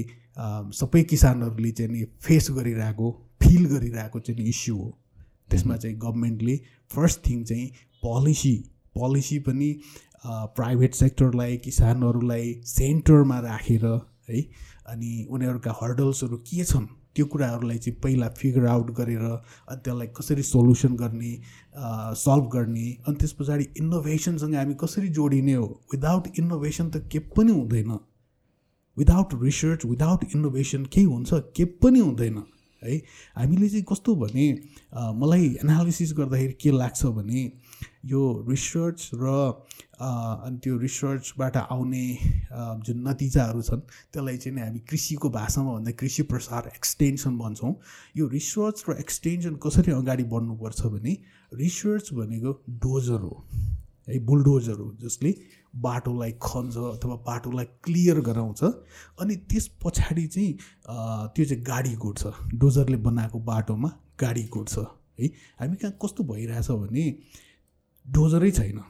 सबै 0.72 1.02
किसानहरूले 1.04 1.70
चाहिँ 1.70 1.92
नि 1.92 2.04
फेस 2.24 2.50
गरिरहेको 2.56 3.08
फिल 3.40 3.66
गरिरहेको 3.66 4.20
चाहिँ 4.20 4.48
इस्यु 4.48 4.76
हो। 4.76 4.88
त्यसमा 5.50 5.76
चाहिँ 5.76 5.96
गभर्मेन्टले 5.96 6.56
फर्स्ट 6.90 7.26
थिङ 7.28 7.44
चाहिँ 7.44 7.66
पोलिसी 8.02 8.54
पोलिसी 8.96 9.38
पनि 9.46 9.70
प्राइभेट 10.26 10.94
सेक्टरलाई 10.94 11.56
किसानहरूलाई 11.64 12.52
सेन्टरमा 12.66 13.38
राखेर 13.40 13.84
है 14.28 14.40
अनि 14.88 15.26
उनीहरूका 15.30 15.72
हर्डल्सहरू 15.82 16.36
के 16.48 16.64
छन् 16.64 16.86
त्यो 17.14 17.26
कुराहरूलाई 17.32 17.78
चाहिँ 17.78 17.98
पहिला 18.00 18.28
फिगर 18.38 18.66
आउट 18.66 18.90
गरेर 18.96 19.20
अनि 19.20 19.80
त्यसलाई 19.84 20.06
कसरी 20.16 20.42
सोल्युसन 20.42 20.96
गर्ने 20.96 21.32
सल्भ 22.22 22.48
गर्ने 22.52 22.86
अनि 23.06 23.16
त्यस 23.16 23.32
पछाडि 23.38 23.68
इनोभेसनसँग 23.78 24.54
हामी 24.54 24.74
कसरी 24.80 25.08
जोडिने 25.18 25.54
हो? 25.54 25.66
विदाउट 25.92 26.26
इनोभेसन 26.38 26.90
त 26.90 27.08
के 27.12 27.18
पनि 27.36 27.52
हुँदैन। 27.52 27.98
विदाउट 28.96 29.34
रिसर्च 29.42 29.84
विदाउट 29.86 30.24
इनोभेसन 30.34 30.84
केही 30.92 31.06
हुन्छ 31.06 31.30
के 31.56 31.64
पनि 31.64 32.00
हुँदैन। 32.00 32.42
है। 32.82 32.96
हामीले 33.36 33.68
चाहिँ 33.68 33.84
कस्तो 33.88 34.14
भने 34.16 34.46
मलाई 35.16 35.46
एनालिसिस 35.62 36.12
गर्दाखेरि 36.18 36.52
के 36.60 36.70
लाग्छ 36.72 37.04
भने 37.16 37.42
यो 38.06 38.22
रिसर्च 38.48 39.10
र 39.14 39.26
अनि 39.96 40.58
त्यो 40.62 40.76
रिसर्चबाट 40.78 41.56
आउने 41.56 42.06
जुन 42.84 43.08
नतिजाहरू 43.08 43.62
छन् 43.62 43.80
त्यसलाई 44.12 44.36
चाहिँ 44.36 44.60
हामी 44.60 44.78
कृषिको 44.90 45.28
भाषामा 45.30 45.72
भन्दा 45.72 45.92
कृषि 46.00 46.22
प्रसार 46.30 46.70
एक्सटेन्सन 46.76 47.38
भन्छौँ। 47.38 47.74
यो 48.16 48.28
रिसर्च 48.28 48.84
र 48.88 48.96
एक्सटेन्सन 49.00 49.54
कसरी 49.64 49.92
अगाडि 49.92 50.24
बढ्नुपर्छ 50.32 50.80
भने 50.94 51.16
रिसर्च 51.54 52.12
भनेको 52.12 52.52
डोजर 52.84 53.20
हो 53.20 53.44
है 54.08 54.18
बुलडोजर 54.26 54.78
हो 54.78 54.92
जसले 55.02 55.34
बाटोलाई 55.82 56.32
खन्छ 56.42 56.76
अथवा 56.76 57.16
बाटोलाई 57.26 57.64
क्लियर 57.84 58.20
गराउँछ। 58.28 58.62
अनि 59.20 59.36
त्यस 59.50 59.66
पछाडि 59.84 60.26
चाहिँ 60.26 60.52
त्यो 61.34 61.44
चाहिँ 61.44 61.62
गाडी 61.62 61.94
कुट्छ 61.96 62.22
डोजरले 62.54 62.96
बनाएको 63.06 63.38
बाटोमा 63.50 63.90
गाडी 64.20 64.44
कुट्छ 64.54 64.78
है 65.20 65.26
हामी 65.60 65.76
कहाँ 65.76 65.98
कस्तो 66.02 66.24
भइरहेछ 66.24 66.70
भने 66.70 67.04
डोजरै 68.06 68.50
छैन। 68.50 68.80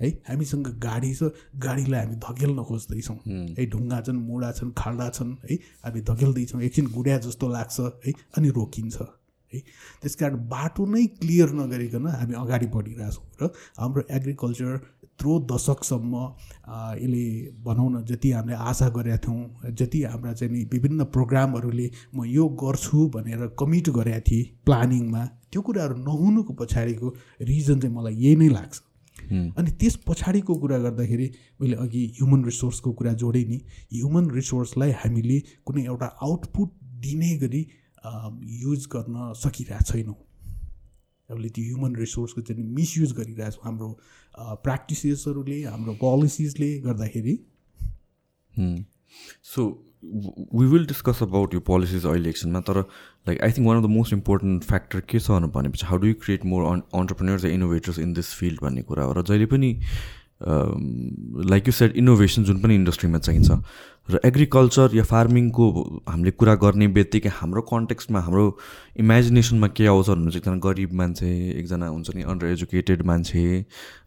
है 0.00 0.08
हामीसँग 0.28 0.68
गाडी 0.78 1.14
छ 1.14 1.30
गाडीलाई 1.58 2.00
हामी 2.00 2.16
धकेल्न 2.22 2.62
खोज्दैछौँ। 2.64 3.16
है। 3.58 3.66
ढुङ्गा 3.66 4.00
छन् 4.06 4.18
मुढा 4.26 4.50
छन् 4.58 4.70
खाल्डा 4.78 5.08
छन् 5.10 5.32
है 5.50 5.54
हामी 5.84 6.00
धकेल्दैछौँ। 6.10 6.60
एकछिन 6.62 6.86
गुड्या 6.94 7.18
जस्तो 7.26 7.48
लाग्छ 7.48 7.80
है 8.06 8.12
अनि 8.38 8.48
रोकिन्छ। 8.58 8.96
है 9.52 9.58
त्यस 10.02 10.14
कारण 10.20 10.36
बाटो 10.48 10.86
नै 10.86 11.04
क्लियर 11.18 11.50
नगरिकन 11.58 12.06
हामी 12.06 12.34
अगाडि 12.36 12.66
बढिरहेछौँ। 12.68 13.24
र 13.42 13.50
हाम्रो 13.78 14.02
एग्रिकल्चर 14.10 14.72
यत्रो 15.18 15.38
दशकसम्म 15.50 16.14
यसले 16.94 17.24
भनौँ 17.64 17.90
न 17.90 18.04
जति 18.06 18.30
हामीले 18.32 18.54
आशा 18.54 18.88
गरेका 18.88 19.16
थियौँ 19.18 19.74
जति 19.74 20.02
हाम्रा 20.04 20.32
चाहिँ 20.32 20.52
नि 20.52 20.62
विभिन्न 20.72 21.04
प्रोग्रामहरूले 21.10 21.90
म 22.14 22.24
यो 22.26 22.46
गर्छु 22.54 23.06
भनेर 23.14 23.46
कमिट 23.58 23.88
गरेका 23.90 24.20
थिएँ 24.22 24.44
प्लानिङमा 24.64 25.24
त्यो 25.50 25.62
कुराहरू 25.62 25.94
नहुनुको 25.98 26.52
पछाडिको 26.54 27.08
रिजन 27.42 27.80
चाहिँ 27.80 27.94
मलाई 27.94 28.14
यही 28.14 28.36
नै 28.36 28.48
लाग्छ। 28.48 28.78
अनि 29.58 29.70
त्यस 29.80 29.96
पछाडिको 30.06 30.54
कुरा 30.54 30.78
गर्दाखेरि 30.86 31.26
मैले 31.60 31.76
अघि 31.82 32.02
ह्युमन 32.18 32.44
रिसोर्सको 32.44 32.92
कुरा 32.94 33.12
जोडेँ 33.18 33.44
नि 33.50 33.58
ह्युमन 33.92 34.30
रिसोर्सलाई 34.30 34.92
हामीले 35.02 35.38
कुनै 35.66 35.82
एउटा 35.84 36.06
आउटपुट 36.22 36.68
दिने 37.02 37.36
गरी 37.42 37.62
युज 38.62 38.86
गर्न 38.94 39.32
सकिरहेको 39.34 39.84
छैनौँ। 39.92 40.18
हामीले 41.28 41.48
त्यो 41.48 41.64
ह्युमन 41.64 41.96
रिसोर्सको 41.96 42.40
चाहिँ 42.40 42.64
मिसयुज 42.78 43.12
गरिरहेको 43.18 43.52
छौँ 43.52 43.64
हाम्रो 43.64 43.88
प्र्याक्टिसेसहरूले 44.38 45.62
हाम्रो 45.64 45.94
पोलिसिजले 46.00 46.70
गर्दाखेरि 46.80 47.36
so 49.52 49.66
we 50.54 50.66
will 50.66 50.86
discuss 50.86 51.22
about 51.22 51.54
यो 51.54 51.60
पोलिसिज 51.68 52.06
अहिले 52.06 52.28
एकछिनमा 52.30 52.60
तर 52.68 52.80
like 52.80 53.40
I 53.42 53.52
think 53.52 53.66
one 53.68 53.76
of 53.76 53.82
the 53.84 53.86
most 53.90 54.12
important 54.12 54.64
factor 54.64 55.00
के 55.10 55.18
छ 55.20 55.40
भनेपछि 55.56 55.86
how 55.86 55.98
do 55.98 56.06
you 56.06 56.14
create 56.22 56.44
more 56.52 56.60
entrepreneurs 56.74 57.44
innovators 57.44 57.98
in 57.98 58.12
this 58.14 58.34
field 58.34 58.60
भन्ने 58.62 58.82
कुरा 58.82 59.04
हो। 59.04 59.12
र 59.12 59.22
जहिले 59.22 59.46
पनि 59.46 59.70
लाइक 60.42 61.66
यु 61.66 61.72
सेट 61.72 61.96
इनोभेसन 61.96 62.44
जुन 62.44 62.58
पनि 62.62 62.74
इन्डस्ट्रीमा 62.74 63.18
चाहिन्छ। 63.18 63.50
र 64.10 64.18
एग्रिकल्चर 64.24 64.94
या 64.94 65.02
फार्मिङको 65.04 65.64
हामीले 66.08 66.30
कुरा 66.40 66.54
गर्ने 66.64 66.86
बित्तिकै 66.96 67.28
हाम्रो 67.28 67.62
कन्टेक्स्टमा 67.68 68.20
हाम्रो 68.20 68.44
इमेजिनेसनमा 69.04 69.68
के 69.76 69.86
आउँछ 69.86 70.08
भने 70.08 70.30
चाहिँ 70.30 70.38
एकजना 70.38 70.56
गरिब 70.64 70.92
मान्छे 71.00 71.28
एकजना 71.60 71.88
हुन्छ 71.88 72.14
नि 72.16 72.22
अन्डर 72.24 72.46
एजुकेटेड 72.46 73.02
मान्छे 73.10 73.42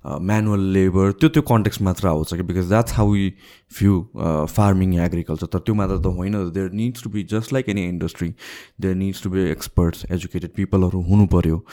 म्यानुअल 0.06 0.64
लेबर 0.74 1.12
त्यो 1.22 1.30
त्यो 1.30 1.42
कन्टेक्स्ट 1.52 1.82
मात्र 1.82 2.08
आउँछ 2.08 2.34
कि? 2.34 2.42
Because 2.42 2.68
that's 2.70 2.94
how 2.94 3.14
you 3.16 3.30
view 3.78 4.02
farming 4.56 4.94
yeah 4.94 5.06
agriculture 5.06 5.48
तर 5.54 5.60
त्यो 5.70 5.76
मात्र 5.76 5.98
त 6.02 6.16
होइन। 6.18 6.50
There 6.50 6.72
needs 6.74 7.04
to 7.04 7.10
be 7.10 7.24
just 7.30 7.54
like 7.54 7.70
any 7.70 7.88
industry 7.90 8.34
there 8.82 8.96
needs 8.96 9.24
to 9.24 9.30
be 9.30 9.50
experts 9.52 10.06
educated 10.12 10.52
पिपलहरू 10.58 11.02
हुनु 11.14 11.26
पऱ्यो 11.30 11.64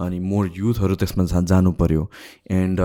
अनि 0.00 0.18
मोर 0.32 0.50
युथहरू 0.56 0.94
त्यसमा 0.96 1.24
जानु 1.44 1.72
पऱ्यो 1.76 2.10
एन्ड 2.50 2.80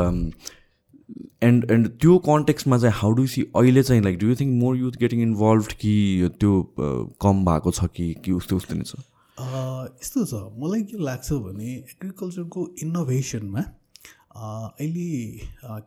एन्ड 1.43 1.71
एन्ड 1.71 1.87
त्यो 2.01 2.17
कन्टेक्स्टमा 2.17 2.77
चाहिँ 2.77 2.95
हाउ 2.95 3.11
डु 3.11 3.27
सी 3.27 3.41
अहिले 3.55 3.83
चाहिँ 3.83 4.03
like 4.03 4.17
do 4.19 4.27
you 4.27 4.35
think 4.35 4.53
more 4.63 4.77
youth 4.77 4.97
getting 4.99 5.21
involve 5.21 5.67
कि 5.81 5.93
त्यो 6.39 6.51
uh, 6.61 7.15
कम 7.21 7.45
भएको 7.45 7.71
छ 7.71 7.85
कि 7.95 8.13
कि 8.25 8.31
उस्तै 8.31 8.55
उस्तै 8.55 8.75
नै 8.75 8.83
छ? 8.83 8.95
यस्तो 10.01 10.25
छ। 10.25 10.33
मलाई 10.63 10.83
के 10.83 10.97
लाग्छ 11.03 11.31
भने 11.47 11.73
एग्रिकल्चरको 11.75 12.67
इनोभेसनमा 12.83 13.63
अहिले 14.35 15.09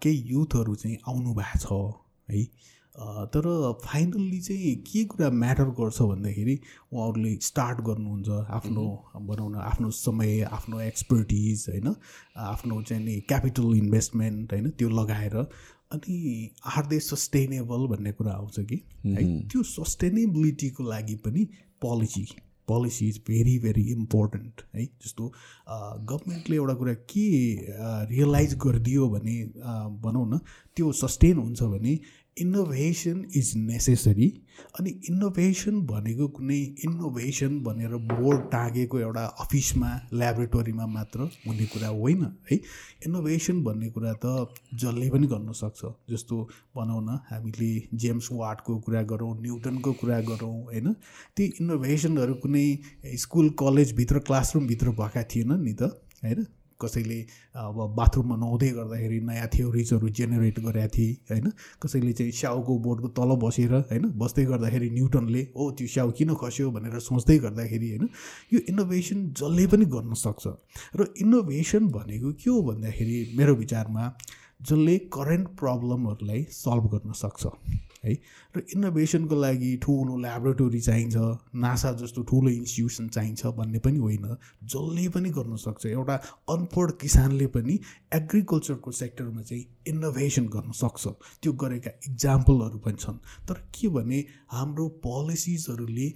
केही 0.03 0.19
युथहरू 0.33 0.75
चाहिँ 0.75 0.97
आउनु 1.09 1.35
भएको 1.35 1.59
छ 1.59 2.35
है। 2.35 2.47
तर 2.93 3.47
फाइनल्ली 3.85 4.41
चाहिँ 4.41 4.75
के 4.87 5.05
कुरा 5.13 5.29
म्याटर 5.31 5.69
गर्छ 5.79 6.03
भन्दाखेरि 6.03 6.59
उहाँहरूले 6.93 7.35
स्टार्ट 7.43 7.81
गर्नुहुन्छ 7.87 8.29
आफ्नो 8.53 8.85
भनौँ 9.29 9.51
न 9.51 9.55
आफ्नो 9.71 9.91
समय 9.91 10.41
आफ्नो 10.53 10.81
एक्सपर्टिज 10.81 11.67
होइन? 11.71 11.95
आफ्नो 12.37 12.83
चाहिँ 12.83 13.05
नि 13.05 13.19
क्यापिटल 13.29 13.75
इन्भेस्टमेन्ट 13.77 14.53
होइन? 14.53 14.71
त्यो 14.71 14.89
लगाएर 15.01 15.37
अनि 15.37 16.51
आर 16.77 16.87
दे 16.87 17.01
सस्टेनेबल 17.01 17.87
भन्ने 17.97 18.13
कुरा 18.13 18.33
आउँछ 18.33 18.61
कि? 18.61 18.83
है? 19.07 19.27
त्यो 19.49 19.63
सस्टेनेबिलिटीको 19.73 20.91
लागि 20.91 21.17
पनि 21.25 21.49
policy 21.83 22.27
policy 22.69 23.07
is 23.09 23.19
very 23.27 23.59
very 23.59 23.83
important 23.93 24.61
है? 24.75 24.85
जस्तो 25.05 25.33
गभर्मेन्टले 26.11 26.57
एउटा 26.57 26.75
कुरा 26.75 26.93
के 27.11 27.27
रियलाइज 28.15 28.55
गरिदियो 28.65 29.09
भने 29.09 29.45
भनौँ 30.05 30.27
न 30.29 30.39
त्यो 30.77 30.93
सस्टेन 31.01 31.37
हुन्छ 31.39 31.63
भने 31.63 31.99
इनोभेसन 32.37 33.25
इज 33.37 33.53
नेसेसरी 33.57 34.27
अनि 34.81 34.91
इनोभेसन 35.09 35.81
भनेको 35.87 36.29
कुनै 36.29 36.57
इनोभेसन 36.85 37.59
भनेर 37.61 37.95
बोर्ड 38.09 38.41
टाँगेको 38.51 39.01
एउटा 39.01 39.25
अफिसमा 39.45 39.91
ल्याबोरेटरीमा 40.13 40.87
मात्र 40.87 41.29
हुने 41.47 41.67
कुरा 41.67 41.89
होइन 41.89 42.23
है। 42.51 42.57
इनोभेसन 43.07 43.63
भन्ने 43.65 43.91
कुरा 43.91 44.13
त 44.25 44.49
जसले 44.75 45.11
पनि 45.11 45.27
गर्न 45.27 45.53
सक्छ। 45.53 45.93
जस्तो 46.11 46.37
भनौँ 46.77 47.03
न 47.03 47.19
हामीले 47.29 47.71
जेम्स 47.95 48.29
वाटको 48.33 48.79
कुरा 48.79 49.03
गरौँ 49.03 49.33
न्युटनको 49.43 49.93
कुरा 49.93 50.21
गरौँ 50.21 50.57
होइन। 50.65 50.93
ती 51.37 51.45
इनोभेसनहरू 51.61 52.35
कुनै 52.35 52.67
स्कुल 53.25 53.51
कलेजभित्र 53.61 54.19
क्लासरुमभित्र 54.19 54.91
भएका 54.91 55.23
थिएन 55.23 55.53
नि 55.61 55.75
त 55.75 55.83
होइन। 56.25 56.47
कसैले 56.83 57.19
अब 57.57 57.79
बाथरुममा 57.97 58.37
नुहाउँदै 58.37 58.71
गर्दाखेरि 58.79 59.19
नयाँ 59.21 59.49
थ्योरिजहरू 59.55 60.09
जेनेरेट 60.19 60.59
गरेका 60.61 60.89
थिए 60.89 61.11
होइन? 61.31 61.47
कसैले 61.83 62.13
चाहिँ 62.13 62.33
स्याउको 62.33 62.79
बोर्डको 62.79 63.09
तल 63.19 63.31
बसेर 63.45 63.73
होइन? 63.91 64.05
बस्दै 64.19 64.45
गर्दाखेरि 64.45 64.91
न्युटनले 64.91 65.43
ओ 65.57 65.71
त्यो 65.79 65.87
स्याउ 65.95 66.11
किन 66.19 66.35
खस्यो? 66.35 66.71
भनेर 66.71 66.99
सोच्दै 66.99 67.39
गर्दाखेरि 67.39 67.89
होइन? 67.91 68.09
यो 68.53 68.59
इनोभेसन 68.69 69.19
जसले 69.39 69.67
पनि 69.67 69.85
गर्न 69.95 70.15
सक्छ। 70.15 70.45
र 70.97 71.01
इनोभेसन 71.21 71.89
भनेको 71.89 72.33
के 72.33 72.51
हो 72.51 72.61
भन्दाखेरि 72.63 73.17
मेरो 73.39 73.55
विचारमा 73.55 74.05
जसले 74.63 74.99
करेन्ट 75.15 75.49
प्रब्लमहरूलाई 75.59 76.43
सल्भ 76.51 76.85
गर्न 76.95 77.13
सक्छ। 77.13 77.43
है? 78.05 78.13
र 78.55 78.63
इनोभेसनको 78.75 79.37
लागि 79.37 79.77
ठुलो 79.83 80.17
ल्याबोरेटोरी 80.21 80.81
चाहिन्छ 80.81 81.17
नासा 81.55 81.93
जस्तो 82.03 82.23
ठुलो 82.23 82.51
इन्स्टिट्युसन 82.51 83.09
चाहिन्छ 83.09 83.47
भन्ने 83.59 83.79
पनि 83.79 83.99
होइन। 83.99 84.27
जसले 84.65 85.09
पनि 85.15 85.31
गर्न 85.31 85.57
सक्छ 85.57 85.87
एउटा 85.87 86.17
अनपढ 86.51 86.91
किसानले 87.01 87.47
पनि 87.55 87.79
एग्रिकल्चरको 88.15 88.91
सेक्टरमा 88.93 89.43
चाहिँ 89.43 89.65
इनोभेसन 89.89 90.47
गर्न 90.55 90.73
सक्छ। 90.83 91.09
त्यो 91.43 91.53
गरेका 91.53 91.91
इक्जाम्पलहरू 92.09 92.79
पनि 92.79 92.97
छन्। 93.01 93.19
तर 93.49 93.55
के 93.75 93.89
भने 93.89 94.25
हाम्रो 94.53 94.89
पोलिसिजहरूले 95.07 96.09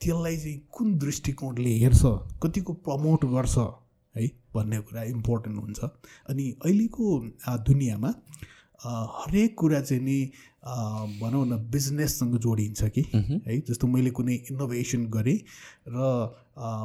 त्यसलाई 0.00 0.36
चाहिँ 0.36 0.58
कुन 0.72 0.96
दृष्टिकोणले 0.98 1.70
हेर्छ 1.78 2.02
कतिको 2.42 2.72
प्रमोट 2.86 3.24
गर्छ 3.34 3.56
है 4.14 4.26
भन्ने 4.54 4.78
कुरा 4.80 5.02
इम्पोर्टेन्ट 5.14 5.56
हुन्छ। 5.58 5.80
अनि 6.30 6.44
अहिलेको 6.64 7.04
दुनियाँमा 7.66 8.10
हरेक 8.84 9.54
कुरा 9.58 9.80
चाहिँ 9.80 10.02
नि 10.02 10.18
भनौँ 11.20 11.44
न 11.46 11.56
बिजनेससँग 11.70 12.36
जोडिन्छ 12.38 12.84
कि? 12.94 13.02
है 13.46 13.58
जस्तो 13.68 13.86
मैले 13.86 14.10
कुनै 14.10 14.34
इनोभेसन 14.50 15.06
गरेँ 15.10 15.38
र 15.88 15.98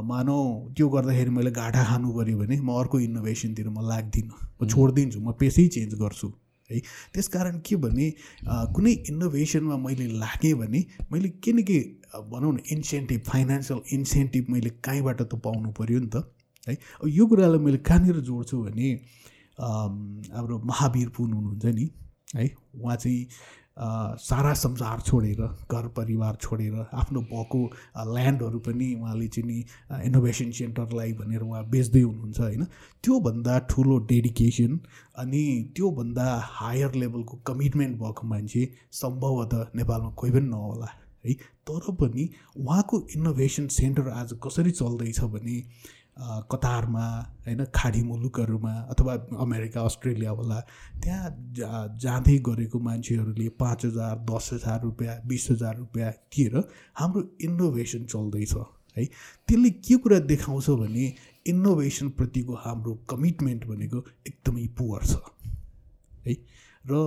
मानौ 0.10 0.38
त्यो 0.78 0.90
गर्दाखेरि 0.90 1.30
मैले 1.30 1.52
घाटा 1.52 1.84
खानु 1.84 2.14
पऱ्यो 2.14 2.38
भने 2.38 2.56
म 2.62 2.70
अर्को 2.82 3.00
इनोभेसनतिर 3.00 3.70
म 3.70 3.86
लाग्दिनँ। 3.90 4.34
म 4.62 4.68
छोडिदिन्छु 4.68 5.20
म 5.20 5.32
पेसै 5.38 5.68
चेन्ज 5.76 5.94
गर्छु। 6.02 6.30
है 6.70 6.80
त्यस 7.14 7.28
कारण 7.28 7.60
के 7.66 7.76
भने 7.76 8.06
कुनै 8.74 8.92
इनोभेसनमा 9.10 9.78
मैले 9.78 10.06
लागेँ 10.18 10.54
भने 10.54 10.80
मैले 11.12 11.30
के 11.44 11.52
न 11.54 11.62
के 11.62 11.80
भनौँ 12.32 12.54
न 12.54 12.60
इन्सेन्टिभ 12.72 13.22
फाइनेन्सियल 13.28 13.82
इन्सेन्टिभ 13.94 14.46
मैले 14.50 14.70
कहीँबाट 14.82 15.22
त 15.22 15.34
पाउनु 15.46 15.72
पऱ्यो 15.78 16.00
नि 16.00 16.10
त। 16.10 16.26
है 16.68 16.74
अब 16.74 17.08
यो 17.10 17.26
कुरालाई 17.28 17.60
मैले 17.60 17.78
कहाँनिर 17.84 18.18
जोड्छु 18.24 18.58
भने 18.64 18.90
हाम्रो 19.60 20.62
महावीर 20.66 21.10
पुन 21.18 21.34
हुनुहुन्छ 21.34 21.66
नि 21.66 21.90
है? 22.36 22.50
उहाँ 22.76 22.96
चाहिँ 22.96 23.28
सारा 24.20 24.54
संसार 24.54 25.00
छोडेर 25.02 25.42
घर 25.42 25.88
परिवार 25.98 26.36
छोडेर 26.42 26.74
आफ्नो 26.94 27.22
भएको 27.22 27.60
ल्यान्डहरू 28.14 28.60
पनि 28.66 28.94
उहाँले 28.96 29.28
चाहिँ 29.28 29.48
नि 29.50 29.58
इनोभेसन 30.06 30.52
सेन्टरलाई 30.52 31.14
भनेर 31.14 31.42
उहाँ 31.42 31.64
बेच्दै 31.70 32.02
हुनुहुन्छ 32.02 32.40
होइन? 32.40 32.64
त्योभन्दा 33.04 33.58
ठुलो 33.70 33.98
डेडिकेसन 34.12 34.80
अनि 35.18 35.44
त्योभन्दा 35.76 36.26
हायर 36.54 36.96
लेभलको 36.96 37.38
कमिटमेन्ट 37.48 37.98
भएको 38.00 38.28
मान्छे 38.28 38.70
सम्भवतः 39.02 39.66
नेपालमा 39.76 40.10
कोही 40.18 40.32
पनि 40.34 40.48
नहोला 40.50 40.90
है? 41.26 41.34
तर 41.68 41.92
पनि 41.98 42.30
उहाँको 42.58 43.02
इनोभेसन 43.16 43.68
सेन्टर 43.74 44.10
आज 44.10 44.34
कसरी 44.44 44.72
चल्दैछ 44.72 45.20
भने 45.34 45.58
कतारमा 46.20 47.06
होइन 47.46 47.64
खाडी 47.76 48.02
मुलुकहरूमा 48.04 48.74
अथवा 48.92 49.14
अमेरिका 49.42 49.82
अस्ट्रेलिया 49.82 50.32
होला 50.32 50.60
त्यहाँ 51.04 51.30
जा 51.58 51.88
जाँदै 52.02 52.38
गरेको 52.48 52.80
मान्छेहरूले 52.80 53.50
पाँच 53.60 53.86
हजार 53.86 54.16
दस 54.30 54.50
हजार 54.54 54.82
रुपियाँ 54.84 55.16
बिस 55.28 55.48
हजार 55.52 55.76
रुपियाँ 55.78 56.12
दिएर 56.12 56.58
हाम्रो 56.96 57.22
इनोभेसन 57.42 58.06
चल्दैछ 58.06 58.54
है। 58.98 59.06
त्यसले 59.48 59.70
के 59.70 59.96
कुरा 59.98 60.20
देखाउँछ 60.30 60.70
भने 60.70 61.06
इनोभेसनप्रतिको 61.48 62.54
हाम्रो 62.56 62.94
कमिटमेन्ट 63.10 63.66
भनेको 63.66 64.06
एकदमै 64.28 64.68
पुवर 64.78 65.06
छ 65.06 65.18
है। 66.26 66.34
र 66.86 67.02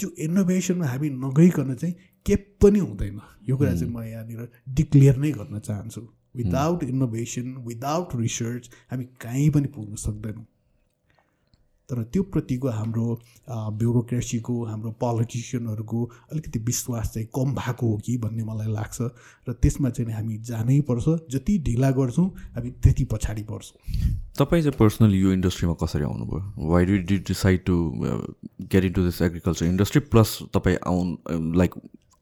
त्यो 0.00 0.08
इनोभेसनमा 0.26 0.86
हामी 0.86 1.10
नगइकन 1.22 1.74
चाहिँ 1.74 1.94
के 2.26 2.36
पनि 2.58 2.78
हुँदैन 2.78 3.20
यो 3.48 3.56
कुरा 3.56 3.74
चाहिँ 3.74 3.92
म 3.94 4.02
यहाँनिर 4.02 4.50
डिक्लेयर 4.68 5.16
नै 5.16 5.30
गर्न 5.32 5.58
चाहन्छु। 5.60 6.02
विदाउट 6.36 6.82
इनोभेसन 6.84 7.54
विदाउट 7.66 8.16
रिसर्च 8.16 8.70
हामी 8.90 9.04
कहीँ 9.20 9.50
पनि 9.50 9.68
पुग्न 9.76 9.94
सक्दैनौँ। 9.96 10.46
तर 11.88 12.02
त्यो 12.12 12.22
प्रतिको 12.32 12.68
हाम्रो 12.70 13.06
ब्युरोक्रेसीको 13.78 14.54
हाम्रो 14.64 14.90
पोलिटिसियनहरूको 15.00 16.04
अलिकति 16.32 16.58
विश्वास 16.58 17.12
चाहिँ 17.14 17.28
कम 17.36 17.52
भएको 17.54 17.86
हो 17.86 17.96
कि 18.06 18.16
भन्ने 18.18 18.44
मलाई 18.44 18.72
लाग्छ 18.72 19.00
र 19.48 19.52
त्यसमा 19.52 19.90
चाहिँ 19.90 20.12
हामी 20.12 20.38
जानै 20.48 20.80
पर्छ। 20.88 21.04
जति 21.30 21.58
ढिला 21.66 21.90
गर्छौँ 21.98 22.26
हामी 22.56 22.70
त्यति 22.80 23.04
पछाडि 23.12 23.42
पर्छौँ 23.52 23.76
तपाईँ 24.38 24.62
चाहिँ 24.62 24.78
पर्सनली 24.78 25.20
यो 25.20 25.32
इन्डस्ट्रीमा 25.32 25.74
कसरी 25.82 26.04
आउनुभयो? 26.04 26.68
Why 26.72 26.84
do 26.86 26.96
did 27.04 27.24
decide 27.28 27.64
to 27.66 27.76
get 28.72 28.84
into 28.92 29.04
this 29.04 29.22
agriculture 29.22 29.66
industry 29.66 30.00
plus 30.08 30.38
तपाईँ 30.54 30.78
आउनु 30.86 31.52
लाइक 31.60 31.74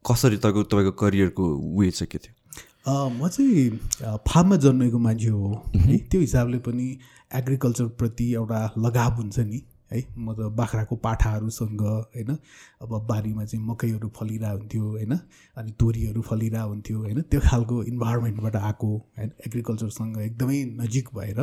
कसरी 0.05 0.37
तपाईँको 0.37 0.63
तपाईँको 0.63 0.91
करियरको 0.99 1.43
वे 1.79 1.91
चाहिँ 1.91 2.09
के 2.11 2.17
थियो? 2.17 2.35
म 2.85 3.27
चाहिँ 3.27 3.69
फार्ममा 4.27 4.55
जन्मेको 4.59 4.99
मान्छे 4.99 5.27
हो। 5.27 5.61
है 5.75 5.97
त्यो 6.11 6.21
हिसाबले 6.21 6.57
पनि 6.59 6.87
एग्रिकल्चरप्रति 7.35 8.33
एउटा 8.33 8.59
लगाव 8.77 9.15
हुन्छ 9.15 9.39
नि। 9.39 9.61
है 9.91 10.01
म 10.17 10.33
त 10.33 10.49
बाख्राको 10.57 10.95
पाठाहरूसँग 10.99 11.81
होइन 11.81 12.29
अब 12.81 12.91
बारीमा 13.07 13.45
चाहिँ 13.45 13.65
मकैहरू 13.65 14.09
फलिरहेको 14.17 14.57
हुन्थ्यो 14.57 14.83
होइन 14.83 15.11
अनि 15.57 15.71
तोरीहरू 15.79 16.21
फलिरहेको 16.21 16.69
हुन्थ्यो 16.69 16.97
होइन 16.99 17.21
त्यो 17.31 17.39
खालको 17.39 17.83
इन्भाइरोमेन्टबाट 17.83 18.55
आएको 18.55 18.89
होइन 19.17 19.31
एग्रिकल्चरसँग 19.47 20.17
एकदमै 20.21 20.63
नजिक 20.81 21.09
भएर। 21.15 21.39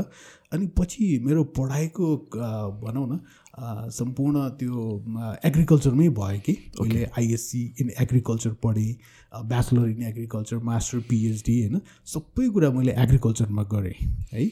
अनि 0.53 0.67
पछि 0.79 1.19
मेरो 1.25 1.45
पढाइको 1.57 2.17
भनौँ 2.85 3.07
न 3.09 3.21
सम्पूर्ण 3.93 4.49
त्यो 4.61 4.75
एग्रिकल्चरमै 5.45 6.09
भयो 6.19 6.41
कि। 6.45 6.57
मैले 6.81 7.05
आइएससी 7.19 7.63
इन 7.81 7.91
एग्रिकल्चर 8.01 8.53
पढेँ। 8.65 8.93
Bachelor 9.33 9.89
in 9.89 10.03
agriculture 10.03 10.59
master 10.65 10.99
PhD 11.09 11.55
होइन? 11.61 11.81
सबै 12.07 12.49
कुरा 12.51 12.71
मैले 12.71 12.93
एग्रिकल्चरमा 12.99 13.63
गरेँ 13.73 13.95
है? 14.33 14.45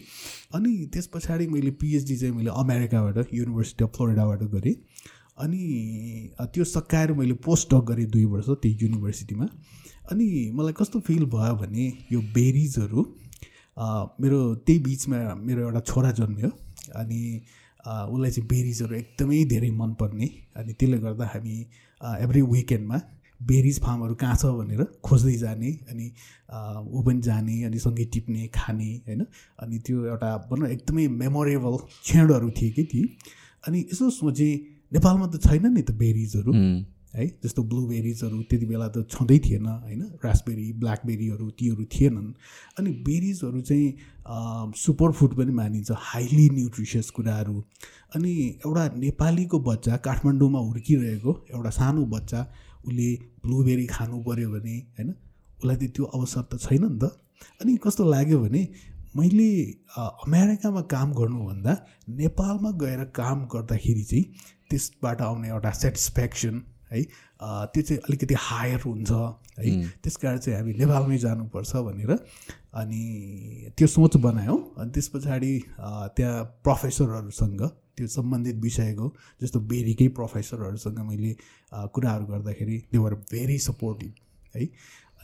अनि 0.55 0.70
त्यस 0.92 1.06
पछाडि 1.14 1.46
मैले 1.46 1.70
पिएचडी 1.80 2.16
चाहिँ 2.16 2.34
मैले 2.34 2.50
अमेरिकाबाट 2.55 3.34
युनिभर्सिटी 3.34 3.84
अफ 3.84 3.90
फ्लोरिडाबाट 3.96 4.42
गरेँ। 4.55 4.74
अनि 5.38 5.60
त्यो 6.55 6.64
सकाएर 6.64 7.12
मैले 7.12 7.34
पोस्ट 7.44 7.74
डक 7.74 7.84
गरेँ 7.90 8.06
दुई 8.06 8.24
वर्ष 8.24 8.48
त्यही 8.62 8.78
युनिभर्सिटीमा 8.82 9.46
अनि 10.10 10.26
मलाई 10.55 10.72
कस्तो 10.78 11.00
फिल 11.06 11.24
भयो 11.34 11.55
भने 11.56 11.86
यो 12.12 12.20
बेरिजहरू 12.34 13.02
मेरो 14.22 14.38
त्यही 14.66 14.78
बिचमा 14.80 15.18
मेरो 15.36 15.60
एउटा 15.62 15.80
छोरा 15.90 16.10
जन्मियो। 16.12 16.50
अनि 16.94 17.20
उसलाई 18.12 18.30
चाहिँ 18.30 18.48
बेरिजहरू 18.48 18.94
एकदमै 18.96 19.44
धेरै 19.44 19.70
मनपर्ने। 19.74 20.26
अनि 20.56 20.72
त्यसले 20.72 20.98
गर्दा 20.98 21.26
हामी 21.34 21.56
एभ्री 22.24 22.42
विकेन्डमा 22.42 22.98
बेरिज 23.40 23.81
फार्महरू 23.81 24.15
कहाँ 24.15 24.36
छ 24.36 24.47
भनेर 24.59 24.85
खोज्दै 25.05 25.36
जाने 25.36 25.70
अनि 25.90 26.06
ऊ 26.90 27.02
पनि 27.02 27.20
जाने 27.20 27.62
अनि 27.65 27.78
सँगै 27.78 28.05
टिप्ने 28.12 28.47
खाने 28.55 28.90
होइन? 29.06 29.27
अनि 29.62 29.78
त्यो 29.78 30.05
एउटा 30.06 30.31
भनौँ 30.51 30.69
न 30.69 30.70
एकदमै 30.73 31.06
मेमोरेबल 31.23 31.77
क्षणहरू 32.02 32.51
थिए 32.51 32.70
कि 32.70 32.85
ती। 32.85 33.02
अनि 33.66 33.78
यसो 33.93 34.10
सोचेँ 34.10 34.52
नेपालमा 34.93 35.27
त 35.27 35.43
छैन 35.43 35.66
नि 35.73 35.82
त 35.82 35.90
बेरिजहरू। 35.94 36.52
है। 37.15 37.27
जस्तो 37.44 37.62
ब्लुबेरिजहरू 37.65 38.43
त्यति 38.51 38.66
बेला 38.66 38.89
त 38.89 39.06
छँदै 39.10 39.39
थिएन 39.39 39.66
होइन? 39.66 40.02
रासबेरी 40.24 40.66
ब्ल्याकबेरीहरू 40.77 41.51
तीहरू 41.59 41.85
थिएनन्। 41.85 42.32
अनि 42.78 42.90
बेरिजहरू 43.06 43.60
चाहिँ 43.60 44.73
सुपर 44.77 45.12
फुड 45.12 45.35
पनि 45.36 45.52
मानिन्छ 45.52 45.90
हाइली 45.97 46.48
न्युट्रिसियस 46.51 47.10
कुराहरू। 47.10 47.56
अनि 48.15 48.32
एउटा 48.66 48.85
नेपालीको 48.97 49.59
बच्चा 49.60 49.97
काठमाडौँमा 49.97 50.59
हुर्किरहेको 50.59 51.32
एउटा 51.55 51.70
सानो 51.70 52.05
बच्चा 52.06 52.40
उसले 52.86 53.09
ब्लुबेरी 53.42 53.86
खानु 53.86 54.16
पऱ्यो 54.26 54.48
भने 54.50 54.76
होइन? 54.98 55.09
उसलाई 55.59 55.76
त 55.76 55.82
त्यो 55.94 56.05
अवसर 56.05 56.42
त 56.50 56.52
छैन 56.62 56.84
नि 56.84 56.98
त। 56.98 57.05
अनि 57.60 57.76
कस्तो 57.84 58.02
लाग्यो 58.10 58.38
भने 58.44 58.62
मैले 59.16 59.50
अमेरिकामा 59.96 60.82
काम 60.92 61.09
गर्नुभन्दा 61.18 61.72
नेपालमा 62.18 62.70
गएर 62.82 63.05
काम 63.14 63.38
गर्दाखेरि 63.52 64.05
चाहिँ 64.05 64.24
त्यसबाट 64.70 65.20
आउने 65.22 65.48
एउटा 65.48 65.70
सेटिस्फ्याक्सन 65.82 66.55
है 66.92 67.02
त्यो 67.72 67.82
चाहिँ 67.82 68.00
अलिकति 68.09 68.34
हायर 68.38 68.80
हुन्छ 68.86 69.10
है। 69.59 69.70
त्यस 70.02 70.16
कारण 70.22 70.38
चाहिँ 70.38 70.59
हामी 70.59 70.72
नेपालमै 70.78 71.18
जानुपर्छ 71.18 71.72
भनेर 71.88 72.12
अनि 72.78 73.02
त्यो 73.76 73.86
सोच 73.86 74.16
बनायौँ। 74.22 74.59
अनि 74.78 74.90
त्यस 74.94 75.09
पछाडि 75.14 75.52
त्यहाँ 76.16 76.44
प्रोफेसरहरूसँग 76.64 77.62
त्यो 77.99 78.07
सम्बन्धित 78.15 78.57
विषयको 78.62 79.12
जस्तो 79.43 79.61
बेरीकै 79.73 80.09
प्रोफेसरहरूसँग 80.20 80.99
मैले 81.11 81.35
कुराहरू 81.95 82.25
गर्दाखेरि 82.33 82.79
देवर 82.93 83.15
भेरी 83.33 83.59
सपोर्टिभ 83.69 84.12
है। 84.57 84.66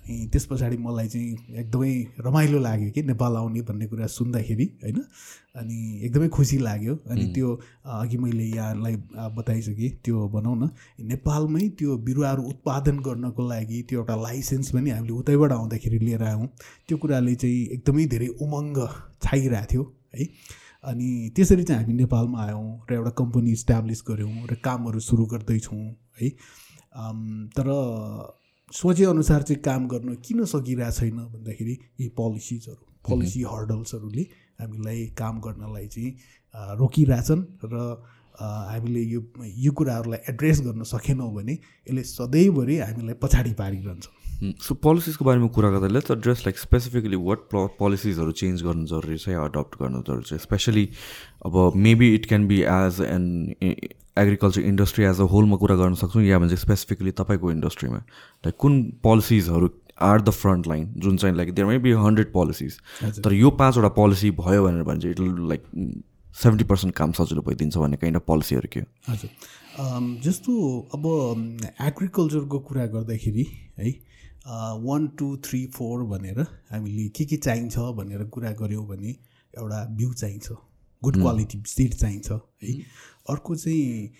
अनि 0.05 0.27
त्यस 0.33 0.45
पछाडि 0.47 0.77
मलाई 0.77 1.09
चाहिँ 1.09 1.57
एकदमै 1.61 1.93
रमाइलो 2.21 2.59
लाग्यो 2.61 2.91
कि 2.93 3.03
नेपाल 3.03 3.37
आउने 3.37 3.61
भन्ने 3.69 3.87
कुरा 3.89 4.07
सुन्दाखेरि 4.07 4.65
होइन। 4.83 4.99
अनि 5.57 5.77
एकदमै 6.05 6.29
खुसी 6.29 6.59
लाग्यो। 6.59 6.95
अनि 7.09 7.25
त्यो 7.35 7.49
अघि 7.89 8.17
मैले 8.21 8.45
यहाँलाई 8.45 8.97
बताइसकेँ 9.37 9.91
त्यो 10.05 10.29
भनौँ 10.35 10.57
न 10.57 10.69
नेपालमै 11.09 11.69
त्यो 11.79 11.97
बिरुवाहरू 12.05 12.43
उत्पादन 12.53 12.99
गर्नको 13.07 13.49
लागि 13.49 13.83
त्यो 13.89 14.01
एउटा 14.01 14.17
लाइसेन्स 14.23 14.71
पनि 14.77 14.91
हामीले 14.91 15.13
उतैबाट 15.25 15.53
आउँदाखेरि 15.53 15.99
लिएर 16.05 16.23
आयौँ। 16.23 16.47
त्यो 16.89 16.97
कुराले 17.01 17.35
चाहिँ 17.35 17.65
एकदमै 17.79 18.05
धेरै 18.13 18.29
उमङ्ग 18.45 18.77
छाइरहेको 19.25 19.67
थियो 19.73 19.83
है। 20.15 20.25
अनि 20.85 21.09
त्यसरी 21.37 21.63
चाहिँ 21.65 21.83
हामी 21.83 21.95
नेपालमा 21.95 22.43
आयौँ 22.45 22.87
र 22.91 22.95
एउटा 22.95 23.11
कम्पनी 23.21 23.51
इस्टाब्लिस 23.53 24.03
गऱ्यौँ 24.09 24.47
र 24.51 24.55
कामहरू 24.65 25.01
सुरु 25.01 25.25
गर्दैछौँ 25.33 25.85
है। 26.21 26.29
तर 27.57 27.69
सोचेअनुसार 28.73 29.43
चाहिँ 29.43 29.61
काम 29.63 29.87
गर्न 29.89 30.15
किन 30.25 30.45
सकिरहेको 30.45 30.99
छैन 30.99 31.17
भन्दाखेरि 31.33 31.79
यी 32.01 32.09
पोलिसिजहरू 32.17 32.83
पोलिसी 33.09 33.43
हर्डल्सहरूले 33.43 34.25
हामीलाई 34.61 35.07
काम 35.19 35.41
गर्नलाई 35.41 35.87
चाहिँ 35.95 36.11
रोकिरहेछन् 36.81 37.43
र 37.65 37.77
हामीले 38.35 39.03
यो 39.15 39.21
यो 39.65 39.73
कुराहरूलाई 39.73 40.21
एड्रेस 40.29 40.61
गर्न 40.67 40.83
सकेनौँ 40.91 41.33
भने 41.35 41.53
यसले 41.53 42.03
सधैँभरि 42.03 42.79
हामीलाई 42.79 43.15
पछाडि 43.23 43.53
पारिरहन्छ। 43.61 44.07
सो 44.43 44.75
पोलिसिजको 44.83 45.25
बारेमा 45.25 45.47
कुरा 45.57 45.71
गर्दा 45.71 45.87
let's 45.87 46.11
address 46.11 46.43
like 46.47 46.59
specifically 46.59 47.17
what 47.17 47.39
पोलिसिजहरू 47.55 48.33
change 48.41 48.63
गर्नु 48.63 48.87
जरुरी 48.87 49.19
छ 49.19 49.29
या 49.29 49.43
अडप्ट 49.45 49.79
गर्नु 49.83 50.03
जरुरी 50.09 50.25
छ? 50.29 50.41
स्पेसली 50.43 50.89
अब 51.47 51.73
maybe 51.77 52.15
it 52.15 52.27
can 52.29 52.47
be 52.49 52.61
as 52.63 53.01
an 53.01 53.27
agriculture 53.63 54.61
industry 54.61 55.05
as 55.05 55.21
a 55.21 55.27
होलमा 55.33 55.57
कुरा 55.57 55.77
गर्न 55.77 55.95
सक्छौँ 56.03 56.23
या 56.23 56.39
भन्छ 56.39 56.55
स्पेसिफिकली 56.61 57.11
तपाईँको 57.21 57.51
इन्डस्ट्रीमा 57.53 57.97
लाइक 57.97 58.57
कुन 58.59 58.83
पोलिसिजहरू 59.03 59.71
आर 60.03 60.21
द 60.21 60.31
फ्रन्ट 60.31 60.67
लाइन 60.69 60.93
जुन 60.97 61.17
चाहिँ 61.17 61.37
like 61.37 61.53
there 61.55 61.69
may 61.69 61.79
be 61.79 61.93
hundred 62.05 62.33
policies 62.33 62.79
तर 63.25 63.33
यो 63.33 63.51
पाँचवटा 63.61 63.89
पोलिसी 63.99 64.31
भयो 64.41 64.65
भनेर 64.65 64.83
भने 64.83 65.01
चाहिँ 65.01 65.15
इट 65.15 65.21
लाइक 65.49 65.63
सेभेन्टी 66.43 66.65
पर्सेन्ट 66.65 66.95
काम 66.95 67.13
सजिलो 67.13 67.43
भइदिन्छ 67.49 67.77
भन्ने 67.77 67.97
काइन्ड 67.97 68.17
अफ 68.17 68.25
पोलिसीहरू 68.27 68.69
के 68.73 68.81
हो? 68.81 68.87
हजुर। 69.09 69.31
जस्तो 70.25 70.53
अब 70.95 71.07
एग्रिकल्चरको 71.87 72.59
कुरा 72.59 72.87
गर्दाखेरि 72.95 73.47
है 73.79 73.93
वान 74.47 75.07
टू 75.19 75.37
थ्री 75.45 75.67
फोर 75.75 76.05
भनेर 76.07 76.41
हामीले 76.71 77.09
के 77.09 77.25
के 77.25 77.37
चाहिन्छ 77.37 77.79
भनेर 77.97 78.25
कुरा 78.35 78.51
गऱ्यौँ 78.61 78.87
भने 78.87 79.11
एउटा 79.55 79.85
बिउ 79.97 80.13
चाहिन्छ 80.13 80.53
गुड 81.03 81.17
क्वालिटी 81.17 81.63
सिड 81.67 81.95
चाहिन्छ 81.95 82.31
है। 82.31 82.73
अर्को 83.31 83.57
चाहिँ 83.57 84.13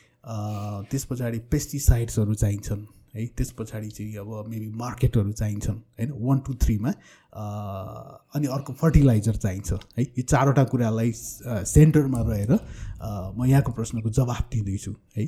त्यस 0.91 1.05
पछाडि 1.05 1.39
पेस्टिसाइड्सहरू 1.53 2.35
चाहिन्छन् 2.35 2.85
है। 3.17 3.27
त्यस 3.37 3.51
पछाडि 3.59 3.91
चाहिँ 3.91 4.17
अब 4.17 4.49
मेबी 4.49 4.69
मार्केटहरू 4.77 5.33
चाहिन्छन् 5.33 5.77
होइन। 5.77 6.13
वान 6.21 6.39
टू 6.47 6.55
थ्रीमा 6.63 6.91
अनि 8.35 8.47
अर्को 8.49 8.73
फर्टिलाइजर 8.73 9.37
चाहिन्छ 9.37 9.73
है। 9.99 10.03
यो 10.03 10.23
चारवटा 10.25 10.65
कुरालाई 10.73 11.13
सेन्टरमा 11.15 12.21
रहेर 12.29 12.53
म 12.53 13.45
यहाँको 13.47 13.73
प्रश्नको 13.73 14.11
जवाफ 14.11 14.49
दिँदैछु 14.53 14.95
है। 15.17 15.25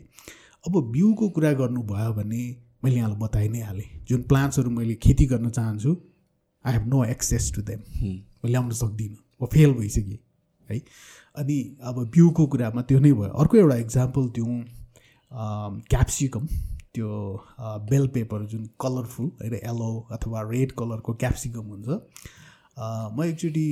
अब 0.66 0.82
बिउको 0.92 1.28
कुरा 1.28 1.52
गर्नुभयो 1.52 2.12
भने 2.12 2.44
मैले 2.86 2.96
यहाँलाई 2.96 3.18
बताइ 3.18 3.48
नै 3.48 3.60
हालेँ। 3.66 3.88
जुन 4.08 4.22
प्लान्ट्सहरू 4.30 4.70
मैले 4.70 4.94
खेती 5.02 5.26
गर्न 5.26 5.50
चाहन्छु 5.50 5.96
I 6.64 6.72
have 6.72 6.86
no 6.88 7.04
access 7.04 7.52
to 7.54 7.62
them 7.68 7.80
म 7.82 8.48
ल्याउन 8.48 8.70
सक्दिनँ। 8.80 9.16
म 9.42 9.46
फेल 9.52 9.72
भइसकेँ 9.74 10.18
है। 10.66 10.78
अनि 11.36 11.56
अब 11.82 11.96
बिउको 12.14 12.46
कुरामा 12.46 12.82
त्यो 12.88 12.98
नै 12.98 13.12
भयो। 13.12 13.32
अर्को 13.42 13.56
एउटा 13.56 13.76
इक्जाम्पल 13.76 14.28
दिउँ। 14.38 14.56
क्याप्सिकम 15.92 16.46
त्यो 16.94 17.08
बेल 17.90 18.06
पेपर 18.14 18.44
जुन 18.50 18.64
कलरफुल 18.80 19.26
होइन 19.40 19.54
यल्लो 19.54 19.88
अथवा 20.12 20.42
रेड 20.50 20.72
कलरको 20.72 21.12
क्याप्सिकम 21.22 21.66
हुन्छ। 21.72 21.88
म 22.78 23.24
एकचोटि 23.24 23.66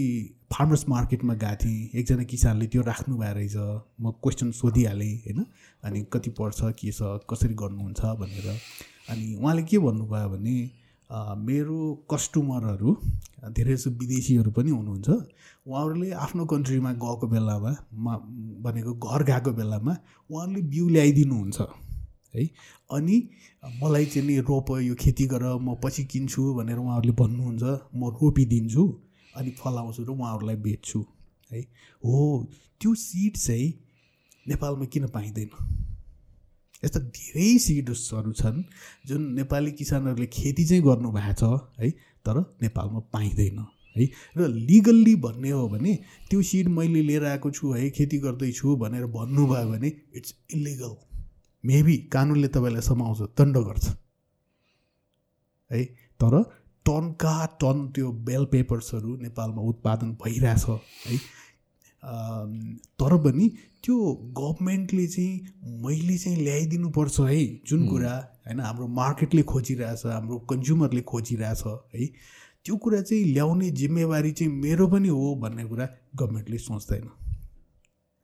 फार्मर्स 0.53 0.85
मार्केटमा 0.89 1.35
गएको 1.35 1.57
थिएँ। 1.65 1.89
एकजना 2.01 2.24
किसानले 2.32 2.66
त्यो 2.73 2.82
राख्नु 2.82 3.16
भएको 3.16 3.35
रहेछ। 3.39 3.57
म 4.01 4.11
क्वेसन 4.23 4.51
सोधिहालेँ 4.61 5.15
होइन। 5.24 5.45
अनि 5.85 6.05
कति 6.12 6.31
पर्छ 6.39 6.61
के 6.81 6.93
छ 6.93 7.01
कसरी 7.31 7.55
गर्नुहुन्छ 7.55 8.01
भनेर। 8.20 8.47
अनि 9.11 9.35
उहाँले 9.35 9.63
के 9.63 9.79
भन्नुभयो 9.79 10.29
भने 10.29 10.57
मेरो 11.45 11.79
कस्टमरहरू 12.11 12.91
धेरै 13.57 13.75
जस्तो 13.77 13.91
विदेशीहरू 14.01 14.51
पनि 14.57 14.71
हुनुहुन्छ 14.71 15.09
उहाँहरूले 15.69 16.11
आफ्नो 16.25 16.45
कन्ट्रीमा 16.53 16.93
गएको 17.05 17.27
बेलामा 17.29 17.73
भनेको 18.65 18.93
घर 18.95 19.23
गएको 19.31 19.53
बेलामा 19.53 19.97
उहाँहरूले 20.31 20.63
बिउ 20.73 20.89
ल्याइदिनुहुन्छ 20.89 21.61
है। 22.35 22.45
अनि 22.97 23.17
मलाई 23.83 24.07
चाहिँ 24.07 24.27
नि 24.29 24.39
रोप 24.49 24.71
यो 24.81 24.95
खेती 24.95 25.27
गर 25.27 25.45
म 25.61 25.77
पछि 25.85 26.05
किन्छु 26.13 26.43
भनेर 26.55 26.79
उहाँहरूले 26.79 27.15
भन्नुहुन्छ 27.21 27.63
म 27.95 28.11
रोपिदिन्छु 28.17 28.85
अनि 29.37 29.51
फलाउँछु 29.61 30.05
र 30.05 30.11
उहाँहरूलाई 30.11 30.57
बेच्छु 30.57 31.01
है। 31.51 31.61
हो 32.03 32.19
त्यो 32.81 32.95
सिड 32.95 33.37
चाहिँ 33.37 33.69
नेपालमा 34.49 34.85
किन 34.93 35.07
पाइँदैन? 35.15 35.51
यस्ता 36.85 37.01
धेरै 37.01 37.59
सिड्सहरू 37.59 38.32
छन् 38.32 38.62
जुन 39.09 39.23
नेपाली 39.35 39.73
किसानहरूले 39.73 40.27
खेती 40.32 40.65
चाहिँ 40.65 40.82
गर्नुभएको 40.85 41.35
छ 41.40 41.81
है 41.81 41.90
तर 42.27 42.40
नेपालमा 42.62 43.01
पाइँदैन 43.12 43.59
है। 43.97 44.05
र 44.36 44.47
लिगल्ली 44.48 45.15
भन्ने 45.23 45.51
हो 45.51 45.69
भने 45.69 45.94
त्यो 46.31 46.43
सिड 46.43 46.69
मैले 46.69 47.02
लिएर 47.02 47.24
आएको 47.24 47.51
छु 47.51 47.73
है 47.73 47.90
खेती 47.90 48.19
गर्दैछु 48.19 48.77
भनेर 48.77 49.06
भन्नुभयो 49.16 49.69
भने 49.70 49.93
इट्स 50.16 50.35
इलिगल। 50.55 50.94
मेबी 51.65 51.97
कानुनले 52.12 52.48
तपाईँलाई 52.48 52.82
समाउँछ 52.82 53.20
दण्ड 53.39 53.56
गर्छ। 53.59 53.86
है 55.70 55.85
तर 56.20 56.43
टनका 56.86 57.35
टन 57.61 57.86
त्यो 57.94 58.11
बेल 58.27 58.44
पेपर्सहरू 58.52 59.16
नेपालमा 59.16 59.62
उत्पादन 59.62 60.11
भइरहेछ 60.24 60.65
है। 60.69 61.19
तर 62.05 63.17
पनि 63.25 63.49
त्यो 63.85 63.97
गभर्मेन्टले 64.39 65.07
चाहिँ 65.07 65.81
मैले 65.83 66.17
चाहिँ 66.19 66.37
ल्याइदिनुपर्छ 66.43 67.21
है 67.21 67.45
जुन 67.69 67.87
कुरा 67.89 68.15
होइन 68.47 68.61
हाम्रो 68.61 68.87
मार्केटले 69.01 69.43
खोजिरहेछ 69.43 70.07
हाम्रो 70.07 70.39
कन्ज्युमरले 70.51 71.03
खोजिरहेछ 71.03 71.63
है। 71.67 72.07
त्यो 72.65 72.77
कुरा 72.77 73.01
चाहिँ 73.03 73.25
ल्याउने 73.25 73.71
जिम्मेवारी 73.81 74.33
चाहिँ 74.33 74.53
मेरो 74.53 74.87
पनि 74.89 75.09
हो 75.09 75.35
भन्ने 75.43 75.65
कुरा 75.65 75.89
गभर्मेन्टले 76.17 76.59
सोच्दैन 76.59 77.09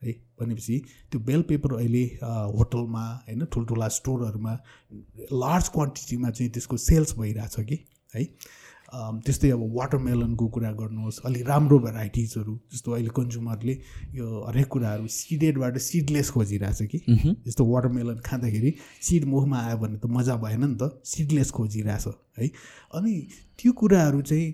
है। 0.02 0.12
भनेपछि 0.40 0.78
त्यो 1.10 1.20
बेल 1.20 1.42
पेपर 1.48 1.74
अहिले 1.76 2.04
होटलमा 2.56 3.04
होइन 3.28 3.44
ठुल्ठुला 3.52 3.88
स्टोरहरूमा 3.96 4.54
लार्ज 5.34 5.68
क्वान्टिटीमा 5.68 6.30
चाहिँ 6.30 6.50
त्यसको 6.52 6.76
सेल्स 6.78 7.18
भइरहेछ 7.18 7.56
कि 7.60 7.78
है। 8.14 8.24
त्यस्तै 8.94 9.50
अब 9.50 9.62
वाटरमेलनको 9.76 10.46
कुरा 10.54 10.70
गर्नुहोस् 10.80 11.18
अलिक 11.26 11.46
राम्रो 11.48 11.78
भेराइटिजहरू 11.78 12.54
जस्तो 12.72 12.92
अहिले 12.92 13.10
कन्ज्युमरले 13.16 13.74
यो 14.14 14.26
हरेक 14.48 14.68
कुराहरू 14.68 15.06
सिडेडबाट 15.06 15.78
सिडलेस 15.78 16.30
खोजिरहेछ 16.30 16.82
कि। 16.90 16.98
जस्तो 17.46 17.64
वाटरमेलन 17.64 18.18
खाँदाखेरि 18.26 18.74
सिड 19.02 19.24
मुखमा 19.30 19.58
आयो 19.60 19.76
भने 19.78 19.98
त 19.98 20.10
मजा 20.10 20.36
भएन 20.42 20.64
नि 20.64 20.76
त 20.82 20.90
सिडलेस 21.04 21.50
खोजिरहेछ 21.50 22.06
है। 22.38 22.50
अनि 22.98 23.14
त्यो 23.58 23.72
कुराहरू 23.78 24.20
चाहिँ 24.22 24.48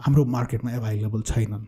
हाम्रो 0.00 0.24
मार्केटमा 0.36 0.72
एभाइलेबल 0.72 1.22
छैनन् 1.26 1.66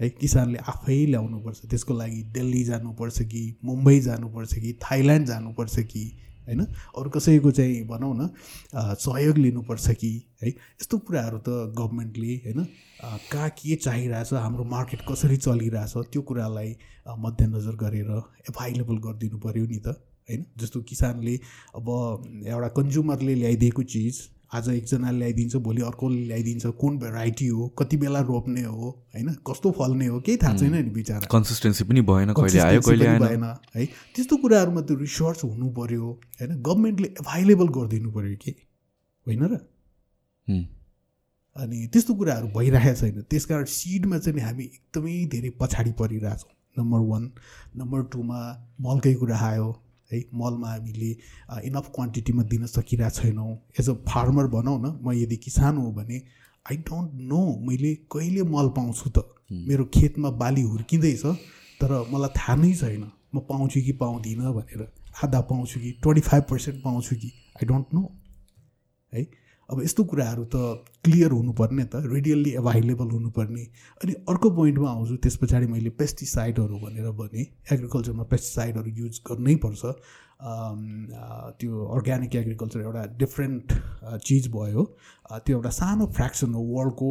है। 0.00 0.08
किसानले 0.20 0.58
आफै 0.72 0.98
ल्याउनुपर्छ 1.06 1.60
त्यसको 1.70 1.94
लागि 1.94 2.22
दिल्ली 2.32 2.62
जानुपर्छ 2.64 3.22
कि 3.22 3.42
मुम्बई 3.64 4.00
जानुपर्छ 4.00 4.52
कि 4.54 4.72
थाइल्यान्ड 4.82 5.26
जानुपर्छ 5.26 5.78
कि 5.92 6.04
होइन? 6.50 6.64
अरू 6.98 7.10
कसैको 7.10 7.50
चाहिँ 7.50 7.82
भनौँ 7.86 8.14
न 8.16 8.28
सहयोग 8.74 9.38
लिनुपर्छ 9.38 9.90
कि 10.02 10.10
है? 10.42 10.48
यस्तो 10.48 10.98
कुराहरू 11.06 11.38
त 11.38 11.48
गभर्मेन्टले 11.78 12.34
होइन? 12.44 12.64
कहाँ 13.32 13.48
के 13.58 13.76
चाहिरहेछ 13.76 14.32
हाम्रो 14.34 14.64
मार्केट 14.66 15.00
कसरी 15.08 15.36
चलिरहेछ 15.38 15.94
त्यो 16.12 16.22
कुरालाई 16.22 16.76
मध्यनजर 17.18 17.74
गरेर 17.84 18.10
एभाइलेबल 18.50 18.96
गरिदिनु 19.06 19.38
पऱ्यो 19.38 19.66
नि 19.66 19.78
त 19.86 19.94
होइन? 20.28 20.44
जस्तो 20.58 20.80
किसानले 20.90 21.34
अब 21.78 21.88
एउटा 22.46 22.68
कन्ज्युमरले 22.76 23.34
ल्याइदिएको 23.34 23.82
चिज 23.94 24.20
आज 24.52 24.68
एकजनाले 24.68 25.18
ल्याइदिन्छ 25.18 25.56
भोलि 25.56 25.82
अर्कोले 25.82 26.24
ल्याइदिन्छ 26.26 26.66
कुन 26.66 26.98
भेराइटी 26.98 27.46
हो 27.46 27.68
कति 27.78 27.96
बेला 27.96 28.20
रोप्ने 28.20 28.62
हो 28.62 28.88
होइन? 29.14 29.28
कस्तो 29.46 29.70
फल्ने 29.70 30.06
हो 30.06 30.20
केही 30.20 30.36
थाहा 30.36 30.56
छैन 30.56 30.74
नि 30.74 30.90
बिचरा। 30.90 31.28
कन्सिस्टेन्सी 31.30 31.84
पनि 31.84 32.00
भएन 32.00 32.32
कहिले 32.32 32.58
आयो 32.58 32.80
कहिले 32.80 33.18
भएन 33.18 33.44
है? 33.44 33.86
त्यस्तो 34.14 34.36
कुराहरूमा 34.36 34.80
त्यो 34.80 34.96
रिसर्च 34.96 35.44
हुनु 35.44 35.70
पऱ्यो 35.70 36.06
होइन? 36.40 36.50
गभर्मेन्टले 36.62 37.08
एभाइलेबल 37.20 37.68
गरिदिनु 37.68 38.10
पऱ्यो 38.12 38.36
कि? 38.36 38.50
होइन 39.26 39.42
र। 39.44 39.58
अनि 41.56 41.86
त्यस्तो 41.92 42.14
कुराहरू 42.14 42.48
भइरहेको 42.48 42.94
छैन। 43.00 43.22
त्यस 43.30 43.44
कारण 43.44 43.64
सिडमा 43.64 44.18
चाहिँ 44.18 44.40
हामी 44.40 44.64
एकदमै 44.64 45.14
धेरै 45.26 45.50
पछाडि 45.60 45.92
परिरहेछौँ। 45.92 46.52
नम्बर 46.78 47.00
वान 47.06 47.30
नम्बर 47.76 48.02
टूमा 48.12 48.40
मलकै 48.80 49.14
कुरा 49.14 49.38
आयो। 49.38 49.70
है 50.12 50.20
मलमा 50.34 50.68
हामीले 50.70 51.10
इनफ 51.68 51.90
क्वान्टिटीमा 51.94 52.42
दिन 52.52 52.66
सकिरहेको 52.66 53.16
छैनौँ। 53.16 53.52
एज 53.80 53.88
अ 53.90 53.94
फार्मर 54.08 54.46
भनौँ 54.54 54.78
न 54.80 54.98
म 55.04 55.12
यदि 55.14 55.36
किसान 55.36 55.76
हो 55.76 55.90
भने 55.92 56.22
आई 56.66 56.76
डोन्ट 56.88 57.10
नो 57.30 57.42
मैले 57.66 57.94
कहिले 58.12 58.42
मल 58.54 58.68
पाउँछु 58.76 59.10
त? 59.10 59.24
मेरो 59.50 59.84
खेतमा 59.94 60.30
बाली 60.40 60.62
हुर्किँदैछ 60.62 61.24
तर 61.80 61.90
मलाई 62.12 62.32
थाहा 62.36 62.54
नै 62.56 62.72
छैन। 62.74 63.04
म 63.34 63.38
पाउँछु 63.48 63.80
कि 63.80 63.92
पाउँदिनँ 64.00 64.52
भनेर 64.54 64.82
आधा 65.24 65.40
पाउँछु 65.50 65.80
कि 65.80 65.90
ट्वेन्टी 66.02 66.20
फाइभ 66.28 66.44
पर्सेन्ट 66.50 66.82
पाउँछु 66.82 67.16
कि 67.16 67.28
आई 67.56 67.66
डोन्ट 67.66 67.94
नो 67.94 68.02
है? 69.12 69.22
अब 69.70 69.82
यस्तो 69.82 70.04
कुराहरू 70.10 70.44
त 70.54 70.56
क्लियर 71.04 71.30
हुनुपर्ने 71.30 71.84
त 71.84 72.02
रेडियल्ली 72.12 72.50
एभाइलेबल 72.60 73.10
हुनुपर्ने। 73.10 73.64
अनि 74.02 74.12
अर्को 74.28 74.50
पोइन्टमा 74.56 74.90
आउँछु 74.90 75.16
त्यस 75.22 75.36
पछाडि 75.42 75.66
मैले 75.66 75.90
पेस्टिसाइडहरू 76.00 76.78
भनेर 76.78 77.10
भने 77.20 77.42
एग्रिकल्चरमा 77.72 78.24
पेस्टिसाइडहरू 78.32 78.90
युज 78.96 79.20
गर्नै 79.30 79.54
पर्छ। 79.64 79.82
त्यो 81.60 81.84
अर्ग्यानिक 81.94 82.34
एग्रिकल्चर 82.36 82.80
एउटा 82.80 83.04
डिफ्रेन्ट 83.18 83.72
चिज 84.26 84.48
भयो। 84.52 84.84
त्यो 85.30 85.56
एउटा 85.56 85.70
सानो 85.78 86.06
फ्रेक्सन 86.16 86.54
हो 86.54 86.62
वर्ल्डको 86.68 87.10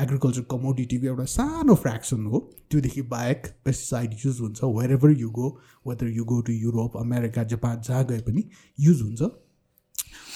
एग्रिकल्चर 0.00 0.42
कमोडिटीको 0.50 1.06
एउटा 1.06 1.24
सानो 1.34 1.74
फ्रेक्सन 1.84 2.24
हो। 2.26 2.38
त्योदेखि 2.70 3.02
बाहेक 3.12 3.46
पेस्टिसाइड 3.64 4.16
युज 4.24 4.40
हुन्छ 4.40 4.64
wherever 4.92 5.10
you 5.20 5.30
go 5.38 5.48
whether 5.86 6.08
you 6.16 6.24
go 6.24 6.40
to 6.40 6.52
Europe 6.54 6.96
America 6.96 7.42
Japan 7.52 7.80
जहाँ 7.88 8.04
गए 8.06 8.20
पनि 8.26 8.44
युज 8.78 9.02
हुन्छ। 9.02 9.30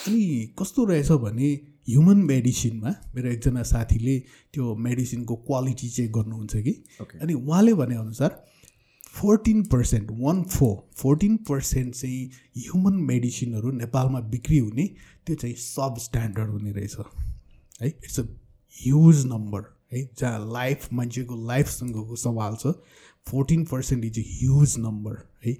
अनि 0.08 0.54
कस्तो 0.58 0.84
रहेछ 0.84 1.10
भने 1.22 1.52
ह्युमन 1.88 2.18
मेडिसिनमा 2.24 2.90
मेरो 3.14 3.28
एकजना 3.30 3.62
साथीले 3.62 4.18
त्यो 4.52 4.74
मेडिसिनको 4.86 5.36
क्वालिटी 5.46 5.88
चेक 5.88 6.12
गर्नुहुन्छ 6.12 6.56
कि. 6.56 6.72
अनि 7.22 7.34
उहाँले 7.34 7.74
भनेअनुसार 7.74 8.42
fourteen 9.14 9.62
percent 9.62 10.08
one 10.10 10.42
four 10.42 10.76
fourteen 10.96 11.36
percent 11.48 11.94
चाहिँ 11.94 12.24
ह्युमन 12.58 12.94
मेडिसिनहरू 13.06 13.70
नेपालमा 13.72 14.20
बिक्री 14.30 14.58
हुने 14.58 14.86
त्यो 15.26 15.36
चाहिँ 15.36 15.54
सब 15.54 15.98
स्ट्यान्डर्ड 15.98 16.50
हुने 16.50 16.72
रहेछ। 16.72 16.96
है 17.82 17.88
इट्स 17.88 18.20
अ 18.20 18.24
ह्युज 18.74 19.24
नम्बर 19.26 19.62
है 19.92 20.08
जहाँ 20.18 20.52
लाइफ 20.52 20.88
मान्छेको 20.92 21.46
लाइफसँगको 21.46 22.16
सवाल 22.16 22.56
छ। 22.60 22.74
Fourteen 23.28 23.64
percent 23.64 24.04
is 24.04 24.18
a 24.18 24.22
huge 24.28 24.74
number 24.78 25.22
है। 25.46 25.52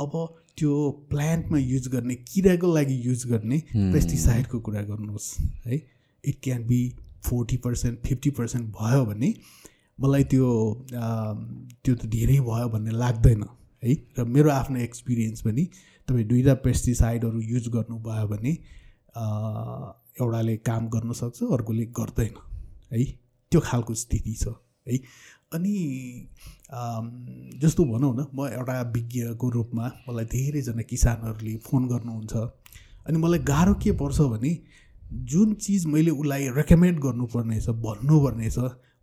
अब 0.00 0.12
त्यो 0.58 0.74
प्लान्टमा 1.10 1.58
युज 1.58 1.88
गर्ने 1.88 2.14
किराको 2.28 2.74
लागि 2.74 2.96
युज 3.06 3.24
गर्ने 3.30 3.58
पेस्टिसाइडको 3.74 4.60
कुरा 4.60 4.82
गर्नुहोस् 4.82 5.28
है। 5.66 5.76
It 6.24 6.36
can 6.42 6.66
be 6.66 6.80
forty 7.24 7.56
percent 7.64 7.98
fifty 8.06 8.30
percent 8.38 8.66
भयो 8.74 9.04
भने 9.04 9.34
मलाई 9.98 10.24
त्यो 10.32 10.48
त्यो 11.84 11.94
त 11.94 12.06
धेरै 12.06 12.38
भयो 12.48 12.68
भन्ने 12.68 12.90
लाग्दैन 12.98 13.44
है। 13.82 13.94
र 14.18 14.24
मेरो 14.26 14.50
आफ्नो 14.50 14.78
एक्सपिरियन्स 14.80 15.40
पनि 15.42 15.64
तपाईँ 16.08 16.26
दुईवटा 16.28 16.54
पेस्टिसाइडहरू 16.64 17.40
युज 17.40 17.68
गर्नुभयो 17.74 18.26
भने 18.28 18.52
एउटाले 20.20 20.56
काम 20.66 20.88
गर्न 20.90 21.12
सक्छ 21.12 21.42
अर्कोले 21.42 21.84
गर्दैन 21.98 22.34
है। 22.92 23.04
त्यो 23.52 23.60
खालको 23.60 23.94
स्थिति 23.94 24.34
छ 24.34 24.54
है। 24.86 24.96
अनि 25.54 25.74
जस्तो 26.70 27.84
भनौँ 27.84 28.14
न 28.16 28.26
म 28.34 28.46
एउटा 28.52 28.80
विज्ञको 28.94 29.48
रूपमा 29.50 29.86
मलाई 30.08 30.24
धेरैजना 30.34 30.82
किसानहरूले 30.90 31.56
फोन 31.66 31.88
गर्नुहुन्छ। 31.88 32.34
अनि 33.08 33.18
मलाई 33.18 33.38
गाह्रो 33.48 33.74
के 33.82 33.92
पर्छ 34.00 34.20
भने 34.20 34.52
जुन 35.32 35.54
चिज 35.64 35.86
मैले 35.86 36.10
उसलाई 36.10 36.48
रेकमेन्ड 36.56 36.98
गर्नुपर्ने 37.00 37.60
छ 37.60 37.68
भन्नुपर्ने 37.86 38.50
छ 38.50 38.58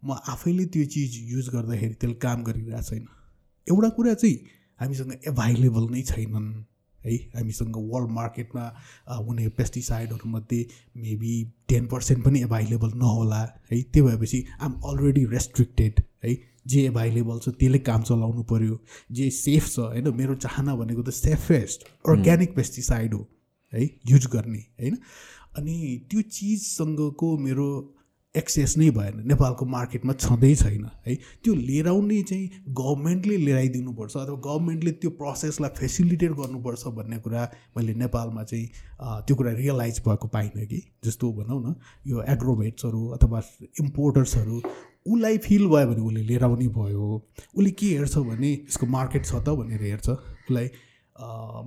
म 0.05 0.17
आफैले 0.29 0.65
त्यो 0.69 0.85
चिज 0.93 1.17
युज 1.31 1.49
गर्दाखेरि 1.49 1.93
त्यसले 1.93 2.19
काम 2.21 2.43
गरिरहेको 2.43 2.81
छैन। 2.89 3.05
एउटा 3.67 3.89
कुरा 3.97 4.13
चाहिँ 4.13 4.37
हामीसँग 4.79 5.11
एभाइलेबल 5.27 5.89
नै 5.91 6.01
छैनन् 6.05 6.49
है। 7.01 7.15
हामीसँग 7.35 7.75
वर्ल्ड 7.91 8.11
मार्केटमा 8.11 8.65
हुने 9.25 9.47
पेस्टिसाइडहरूमध्ये 9.57 10.65
मेबी 11.01 11.33
टेन 11.69 11.85
पर्सेन्ट 11.87 12.25
पनि 12.25 12.41
एभाइलेबल 12.41 12.91
नहोला 13.01 13.41
है। 13.71 13.81
त्यो 13.81 14.03
भएपछि 14.05 14.45
आइ 14.61 14.65
एम 14.67 14.73
अलरेडी 14.89 15.25
रेस्ट्रिक्टेड 15.33 16.01
है। 16.25 16.33
जे 16.65 16.85
एभाइलेबल 16.87 17.39
छ 17.39 17.49
त्यसले 17.55 17.79
काम 17.87 18.01
चलाउनु 18.03 18.43
पऱ्यो 18.51 18.79
जे 19.11 19.29
सेफ 19.31 19.67
छ 19.67 19.79
होइन? 19.79 20.13
मेरो 20.13 20.35
चाहना 20.35 20.75
भनेको 20.75 21.01
त 21.01 21.09
सेफेस्ट 21.15 21.83
अर्ग्यानिक 22.09 22.55
पेस्टिसाइड 22.55 23.13
हो 23.13 23.27
है? 23.73 23.89
युज 24.09 24.27
गर्ने 24.33 24.63
होइन? 24.79 24.97
अनि 25.57 25.75
त्यो 26.11 26.21
चिजसँगको 26.29 27.37
मेरो 27.39 27.67
एक्सेस 28.35 28.73
नै 28.77 28.89
भएन। 28.91 29.21
नेपालको 29.27 29.65
मार्केटमा 29.65 30.13
छँदै 30.13 30.53
छैन 30.55 30.89
है? 31.05 31.13
त्यो 31.43 31.53
लिएर 31.55 31.87
आउने 31.87 32.21
चाहिँ 32.23 32.49
गभर्मेन्टले 32.69 33.37
लिएर 33.37 33.57
आइदिनुपर्छ 33.57 34.15
अथवा 34.17 34.35
गभर्मेन्टले 34.47 34.91
त्यो 34.91 35.09
प्रोसेसलाई 35.21 35.71
फेसिलिटेट 35.77 36.31
गर्नुपर्छ 36.39 36.87
भन्ने 36.97 37.17
कुरा 37.23 37.43
मैले 37.77 37.93
नेपालमा 37.95 38.43
चाहिँ 38.43 38.67
त्यो 39.27 39.35
कुरा 39.35 39.51
रियलाइज 39.53 40.01
भएको 40.07 40.27
पाइनँ 40.35 40.65
कि। 40.65 40.81
जस्तो 41.05 41.31
भनौँ 41.33 41.61
न 41.63 41.75
यो 42.07 42.23
एग्रोभेट्सहरू 42.35 43.07
अथवा 43.15 43.41
इम्पोर्टर्सहरू 43.81 44.61
उसलाई 45.05 45.37
फिल 45.37 45.67
भयो 45.67 45.87
भने 45.87 46.01
उसले 46.01 46.21
लिएर 46.23 46.43
आउने 46.43 46.67
भयो। 46.67 47.05
उसले 47.55 47.71
के 47.71 47.87
हेर्छ 47.97 48.17
भने 48.17 48.51
यसको 48.53 48.85
मार्केट 48.87 49.25
छ 49.25 49.35
त 49.35 49.55
भनेर 49.59 49.81
हेर्छ। 49.81 50.09
उसलाई 50.09 50.67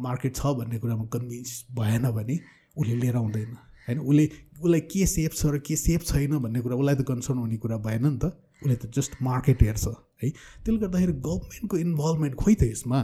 मार्केट 0.07 0.37
छ 0.37 0.47
भन्ने 0.59 0.79
कुरामा 0.79 1.05
कन्भिन्स 1.15 1.53
भएन 1.79 2.11
भने 2.19 2.39
उसले 2.77 2.95
लिएर 2.95 3.17
आउँदैन। 3.17 3.53
होइन 3.89 3.99
उसले 4.01 4.25
उसलाई 4.63 4.81
के 4.91 5.07
सेफ 5.07 5.35
छ 5.35 5.47
र 5.55 5.59
के 5.63 5.77
सेफ 5.77 6.05
छैन 6.05 6.39
भन्ने 6.39 6.61
कुरा 6.61 6.77
उसलाई 6.77 6.95
त 6.95 7.03
कन्सर्न 7.09 7.39
हुने 7.39 7.57
कुरा 7.63 7.77
भएन 7.87 8.07
नि 8.07 8.19
त। 8.19 8.35
उसले 8.63 8.77
त 8.77 8.91
जस्ट 8.91 9.23
मार्केट 9.23 9.63
हेर्छ 9.63 9.87
है। 10.23 10.29
त्यसले 10.29 10.79
गर्दाखेरि 10.79 11.13
गभर्मेन्टको 11.23 11.77
इन्भल्भमेन्ट 11.79 12.35
खोइ 12.35 12.55
त 12.55 12.63
यसमा? 12.75 13.01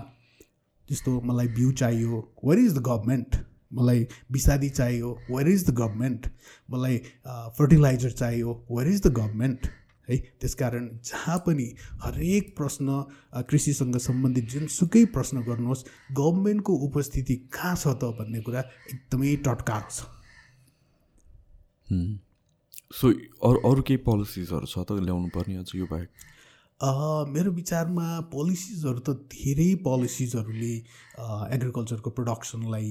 जस्तो 0.89 1.11
मलाई 1.25 1.49
बिउ 1.57 1.71
चाहियो 1.81 2.13
वेयर 2.45 2.59
इज 2.61 2.73
द 2.75 2.83
गभर्मेन्ट 2.85 3.37
मलाई 3.73 4.01
विषादी 4.33 4.69
चाहियो 4.69 5.09
वेयर 5.31 5.49
इज 5.49 5.65
द 5.67 5.75
गभर्मेन्ट 5.79 6.27
मलाई 6.71 6.99
फर्टिलाइजर 7.59 8.11
चाहियो 8.11 8.51
वेयर 8.71 8.89
इज 8.89 9.01
द 9.07 9.13
गभर्मेन्ट 9.15 9.67
है? 10.09 10.17
त्यसकारण 10.41 10.89
जहाँ 11.05 11.39
पनि 11.47 11.67
हरेक 12.03 12.55
प्रश्न 12.57 12.89
कृषिसँग 13.51 13.97
सम्बन्धित 14.01 14.45
जुनसुकै 14.51 15.05
प्रश्न 15.15 15.43
गर्नुहोस् 15.45 15.85
गभर्मेन्टको 16.13 16.73
उपस्थिति 16.89 17.37
कहाँ 17.55 17.75
छ 17.77 17.97
त 18.01 18.13
भन्ने 18.19 18.41
कुरा 18.43 18.61
एकदमै 18.93 19.37
टटकार 19.47 19.83
छ। 19.91 19.99
सो 22.95 23.09
अरू 23.49 23.59
अरू 23.71 23.83
केही 23.83 23.99
पोलिसिजहरू 24.05 24.67
छ 24.67 24.79
त 24.85 25.01
ल्याउनु 25.01 25.29
पर्ने 25.35 25.57
अझ 25.59 25.71
यो 25.75 25.87
बाहेक? 25.87 26.09
मेरो 26.81 27.51
विचारमा 27.55 28.07
पोलिसिजहरू 28.33 29.01
त 29.01 29.11
धेरै 29.33 29.67
पोलिसिजहरूले 29.85 30.75
एग्रिकल्चरको 31.57 32.11
प्रडक्सनलाई 32.11 32.91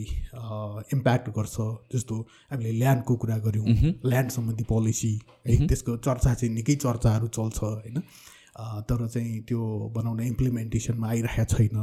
इम्प्याक्ट 0.96 1.30
गर्छ। 1.38 1.56
जस्तो 1.94 2.16
हामीले 2.52 2.72
ल्यान्डको 2.80 3.16
कुरा 3.24 3.38
गऱ्यौँ 3.46 3.66
ल्यान्ड 4.08 4.32
सम्बन्धी 4.32 4.64
पोलिसी 4.70 5.14
है 5.48 5.58
त्यसको 5.68 5.98
चर्चा 6.00 6.34
चाहिँ 6.34 6.54
निकै 6.56 6.76
चर्चाहरू 6.86 7.28
चल्छ 7.28 7.60
होइन। 7.64 7.98
तर 8.54 9.08
चाहिँ 9.08 9.40
त्यो 9.50 9.62
बनाउन 9.96 10.20
इम्प्लिमेन्टेसनमा 10.22 11.08
आइरहेको 11.10 11.58
छैन। 11.58 11.78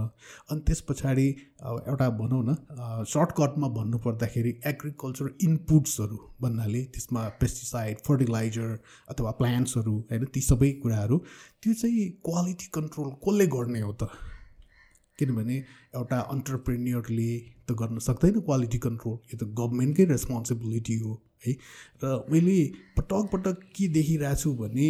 अनि 0.50 0.60
त्यस 0.66 0.80
पछाडि 0.88 1.26
एउटा 1.62 2.08
भनौँ 2.18 2.42
न 2.48 2.54
सर्टकटमा 3.10 3.68
भन्नुपर्दाखेरि 3.76 4.52
एग्रिकल्चर 4.66 5.30
इनपुट्सहरू 5.44 6.18
भन्नाले 6.42 6.82
त्यसमा 6.94 7.28
पेस्टिसाइड 7.40 7.98
फर्टिलाइजर 8.06 8.78
अथवा 9.10 9.30
प्लान्ट्सहरू 9.40 9.94
होइन 10.10 10.24
ती 10.34 10.40
सबै 10.40 10.70
कुराहरू 10.82 11.18
त्यो 11.62 11.72
चाहिँ 11.80 12.08
क्वालिटी 12.24 12.70
कन्ट्रोल 12.74 13.10
कसले 13.24 13.46
गर्ने 13.56 13.80
हो 13.80 13.92
त? 13.92 14.08
किनभने 15.18 15.56
एउटा 15.94 16.18
अन्टरप्रेन्यरले 16.34 17.32
त 17.68 17.72
गर्न 17.80 17.98
सक्दैन 18.06 18.40
क्वालिटी 18.40 18.78
कन्ट्रोल 18.86 19.16
यो 19.32 19.36
त 19.36 19.48
गभर्मेन्टकै 19.58 20.04
रेस्पोन्सिबिलिटी 20.12 20.96
हो 20.98 21.12
है? 21.46 21.52
र 22.04 22.24
मैले 22.30 22.56
पटक 22.96 23.28
पटक 23.32 23.66
के 23.76 23.88
देखिरहेको 23.98 24.40
छु 24.42 24.54
भने 24.54 24.88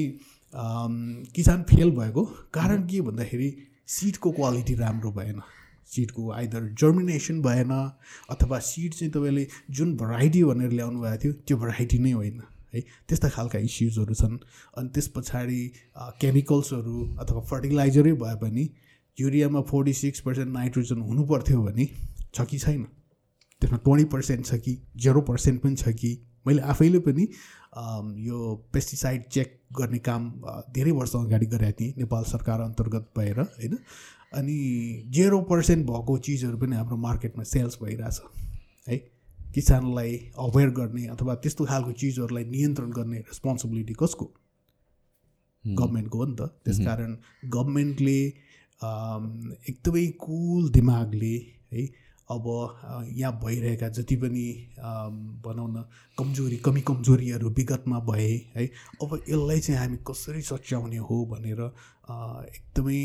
किसान 0.53 1.63
फेल 1.63 1.91
भएको 1.97 2.25
कारण 2.55 2.87
के 2.87 3.01
भन्दाखेरि 3.01 3.51
सिडको 3.89 4.31
क्वालिटी 4.33 4.75
राम्रो 4.75 5.11
भएन। 5.13 5.41
सिडको 5.93 6.31
आइदर 6.33 6.69
जर्मिनेसन 6.81 7.41
भएन 7.43 7.71
अथवा 8.31 8.59
सिड 8.59 8.95
चाहिँ 8.95 9.13
तपाईँले 9.13 9.47
जुन 9.71 9.97
भेराइटी 9.97 10.43
भनेर 10.45 10.71
ल्याउनु 10.73 11.01
भएको 11.01 11.19
थियो 11.23 11.33
त्यो 11.47 11.57
भेराइटी 11.57 11.99
नै 11.99 12.13
होइन 12.13 12.43
है। 12.75 12.81
त्यस्ता 13.09 13.29
खालका 13.29 13.59
इस्युजहरू 13.59 14.15
छन्। 14.15 14.39
अनि 14.79 14.89
त्यस 14.95 15.09
पछाडि 15.17 15.61
केमिकल्सहरू 16.21 16.97
अथवा 17.21 17.41
फर्टिलाइजरै 17.51 18.13
भए 18.23 18.35
पनि 18.43 18.69
युरियामा 19.19 19.61
फोर्टी 19.71 19.93
सिक्स 19.93 20.21
पर्सेन्ट 20.21 20.53
नाइट्रोजन 20.53 21.01
हुनुपर्थ्यो 21.03 21.63
भने 21.63 21.87
छ 22.35 22.47
कि 22.51 22.59
छैन? 22.59 22.83
त्यसमा 23.63 23.79
ट्वेन्टी 23.79 24.05
पर्सेन्ट 24.13 24.47
छ 24.47 24.55
कि 24.65 24.77
जेरो 24.97 25.21
पर्सेन्ट 25.23 25.63
पनि 25.63 25.77
छ 25.77 25.89
कि? 25.95 26.13
मैले 26.47 26.63
आफैले 26.73 26.99
पनि 27.07 27.23
यो 28.27 28.39
पेस्टिसाइड 28.73 29.25
चेक 29.29 29.59
गर्ने 29.79 29.99
काम 30.09 30.31
धेरै 30.75 30.91
वर्ष 30.93 31.15
अगाडि 31.17 31.47
गरेका 31.47 31.73
थिएँ 31.81 31.95
नेपाल 31.99 32.25
सरकार 32.27 32.61
अन्तर्गत 32.61 33.11
भएर 33.19 33.41
होइन? 33.41 33.79
अनि 34.35 34.57
जेरो 35.11 35.41
पर्सेन्ट 35.51 35.87
भएको 35.87 36.19
चिजहरू 36.27 36.59
पनि 36.59 36.77
हाम्रो 36.77 36.97
मार्केटमा 36.97 37.45
सेल्स 37.45 37.79
भइरहेछ 37.83 38.21
है? 38.89 38.97
किसानलाई 39.55 40.17
अवेर 40.39 40.71
गर्ने 40.71 41.07
अथवा 41.15 41.35
त्यस्तो 41.35 41.65
खालको 41.67 41.93
चिजहरूलाई 42.03 42.45
नियन्त्रण 42.51 42.91
गर्ने 42.93 43.19
रेस्पोन्सिबिलिटी 43.31 43.95
कसको? 44.03 44.27
गभर्मेन्टको 45.65 46.19
हो 46.19 46.27
नि 46.27 46.37
त। 46.37 46.43
त्यसकारण 46.65 47.17
गभर्मेन्टले 47.55 48.21
अम, 48.81 49.25
एकदमै 49.69 50.07
कुल 50.21 50.69
दिमागले 50.73 51.35
है 51.73 51.83
अब 52.31 52.45
अ, 52.47 53.03
यहाँ 53.19 53.33
भइरहेका 53.45 53.89
जति 53.99 54.17
पनि 54.17 54.45
भनौँ 55.47 55.69
न 55.71 55.85
कमजोरी 56.19 56.57
कमी 56.67 56.81
कमजोरीहरू 56.91 57.51
विगतमा 57.59 57.99
भए 58.11 58.29
है 58.57 58.67
अब 59.03 59.15
यसलाई 59.29 59.61
चाहिँ 59.61 59.79
हामी 59.81 59.97
कसरी 60.09 60.43
सच्याउने 60.43 60.97
हो 61.11 61.25
भनेर 61.33 61.61
अ, 61.61 62.15
एकदमै 62.55 63.01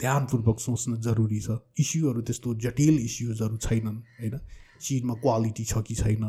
ध्यानपूर्वक 0.00 0.60
सोच्न 0.60 0.96
जरुरी 1.06 1.40
छ। 1.40 1.58
इस्युहरू 1.80 2.20
त्यस्तो 2.22 2.54
जटिल 2.64 2.98
इस्युजहरू 3.00 3.56
छैनन् 3.66 3.98
होइन? 4.20 4.38
चिजमा 4.80 5.14
क्वालिटी 5.22 5.64
छ 5.64 5.82
कि 5.86 5.94
छैन? 5.94 6.24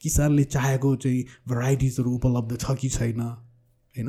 किसानले 0.00 0.44
चाहेको 0.54 0.94
चाहिँ 1.04 1.22
भेराइटिजहरू 1.48 2.10
उपलब्ध 2.14 2.56
छ 2.60 2.76
कि 2.80 2.88
छैन? 2.88 3.20
होइन? 3.20 4.08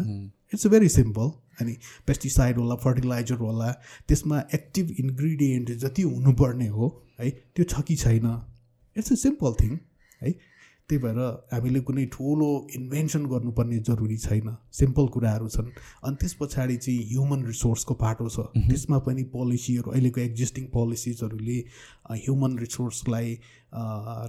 इट्स 0.53 0.67
भेरी 0.73 0.89
सिम्पल 0.89 1.31
अनि 1.61 1.73
पेस्टिसाइड 2.07 2.57
होला 2.57 2.75
फर्टिलाइजर 2.83 3.37
होला 3.47 3.71
त्यसमा 4.07 4.39
एक्टिभ 4.53 4.95
इन्ग्रिडियन्ट 4.99 5.71
जति 5.83 6.01
हुनुपर्ने 6.01 6.67
हो 6.67 6.87
है 7.19 7.29
त्यो 7.29 7.65
छ 7.65 7.81
कि 7.87 7.95
छैन? 7.95 8.25
इट्स 8.95 9.11
अ 9.11 9.15
सिम्पल 9.15 9.53
थिङ 9.61 9.77
है। 10.21 10.31
त्यही 10.89 11.01
भएर 11.03 11.19
हामीले 11.53 11.79
कुनै 11.87 12.05
ठुलो 12.13 12.47
इन्भेन्सन 12.75 13.25
गर्नुपर्ने 13.25 13.77
जरुरी 13.87 14.17
छैन। 14.17 14.55
सिम्पल 14.79 15.07
कुराहरू 15.15 15.47
छन्। 15.49 15.69
अनि 16.03 16.15
त्यस 16.19 16.33
पछाडि 16.39 16.75
चाहिँ 16.77 17.03
ह्युमन 17.09 17.45
रिसोर्सको 17.47 17.93
पाटो 18.03 18.27
छ। 18.29 18.39
त्यसमा 18.67 18.97
पनि 19.07 19.23
पोलिसीहरू 19.31 19.91
अहिलेको 19.91 20.21
एक्जिस्टिङ 20.21 20.65
पोलिसिजहरूले 20.75 21.57
ह्युमन 22.11 22.57
रिसोर्सलाई 22.59 23.29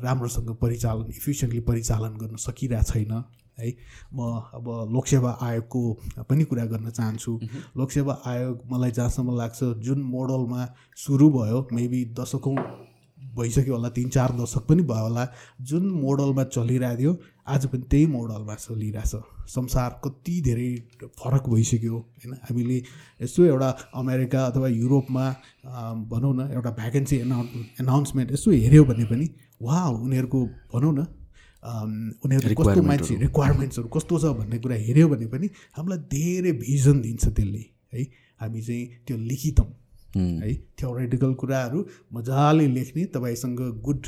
राम्रोसँग 0.06 0.50
परिचालन 0.62 1.10
इफिसियन्टली 1.10 1.60
परिचालन 1.68 2.16
गर्न 2.22 2.36
सकिरहेको 2.46 2.92
छैन। 2.92 3.12
है। 3.58 3.70
म 4.14 4.18
अब 4.54 4.66
लोकसेवा 4.92 5.38
आयोगको 5.42 5.82
पनि 6.28 6.44
कुरा 6.44 6.64
गर्न 6.72 6.90
चाहन्छु। 6.90 7.32
लोकसेवा 7.76 8.14
आयोग 8.26 8.56
मलाई 8.72 8.90
जहाँसम्म 8.90 9.36
लाग्छ 9.36 9.60
जुन 9.84 10.02
मोडलमा 10.14 10.66
सुरु 10.96 11.30
भयो 11.30 11.66
मेबी 11.72 12.04
दशकौँ 12.18 12.56
भइसक्यो 13.36 13.74
होला 13.74 13.88
तिन 13.90 14.08
चार 14.08 14.32
दशक 14.38 14.66
पनि 14.68 14.82
भयो 14.82 15.02
होला 15.02 15.26
जुन 15.60 15.84
मोडलमा 15.90 16.42
चलिरहेको 16.46 16.98
थियो 16.98 17.12
आज 17.46 17.66
पनि 17.66 17.82
त्यही 17.90 18.06
मोडलमा 18.06 18.54
चलिरहेछ। 18.56 19.14
संसार 19.48 19.90
कति 20.04 20.34
धेरै 20.40 20.68
फरक 21.18 21.48
भइसक्यो 21.48 21.96
होइन? 21.96 22.34
हामीले 22.42 22.78
यसो 23.22 23.44
एउटा 23.44 23.70
अमेरिका 23.94 24.44
अथवा 24.46 24.68
युरोपमा 24.68 25.24
भनौँ 26.10 26.34
न 26.36 26.48
एउटा 26.52 26.70
भ्याकेन्सी 26.78 27.16
एनाउ 27.16 27.42
एनाउन्समेन्ट 27.80 28.32
यसो 28.32 28.50
हेऱ्यो 28.50 28.84
भने 28.84 29.04
पनि 29.10 29.26
वा 29.62 29.82
उनीहरूको 29.88 30.40
भनौँ 30.72 30.94
न 30.94 31.06
उनीहरू 31.64 32.54
कस्तो 32.54 32.82
मान्छे 32.82 33.14
रिक्वायरमेन्ट्सहरू 33.16 33.88
कस्तो 33.88 34.18
छ 34.18 34.32
भन्ने 34.38 34.58
कुरा 34.58 34.76
हेऱ्यो 34.86 35.08
भने 35.08 35.26
पनि 35.32 35.48
हामीलाई 35.76 35.98
धेरै 36.12 36.52
भिजन 36.60 37.00
दिन्छ 37.00 37.24
त्यसले 37.28 37.64
है? 37.94 38.02
हामी 38.40 38.60
चाहिँ 38.62 38.84
त्यो 39.06 39.16
लिखितौँ 39.30 39.70
है। 40.14 40.52
थ्योरेटिकल 40.78 41.32
कुराहरू 41.34 41.86
मजाले 42.14 42.66
लेख्ने 42.68 43.04
तपाईँसँग 43.14 43.60
गुड 43.82 44.06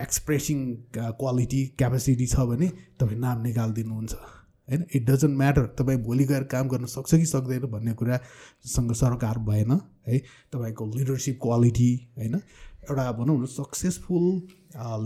एक्सप्रेसिङ 0.00 0.58
क्वालिटी 0.96 1.60
क्यापेसिटी 1.78 2.26
छ 2.26 2.48
भने 2.50 2.68
तपाईँ 3.00 3.18
नाम 3.20 3.42
निकालिदिनुहुन्छ 3.42 4.14
होइन? 4.14 4.84
इट 4.94 5.04
डजन्ट 5.06 5.36
म्याटर 5.36 5.66
तपाईँ 5.78 5.98
भोलि 6.02 6.24
गएर 6.24 6.44
काम 6.50 6.68
गर्न 6.68 6.86
सक्छ 6.88 7.14
कि 7.14 7.26
सक्दैन 7.26 7.66
भन्ने 7.70 7.92
कुरासँग 8.00 8.92
सरकार 8.96 9.38
भएन 9.48 9.80
है? 10.08 10.18
तपाईँको 10.52 10.86
लिडरसिप 10.96 11.38
क्वालिटी 11.42 11.90
होइन? 12.18 12.40
एउटा 12.84 13.10
भनौँ 13.18 13.36
न 13.40 13.46
सक्सेसफुल 13.48 14.24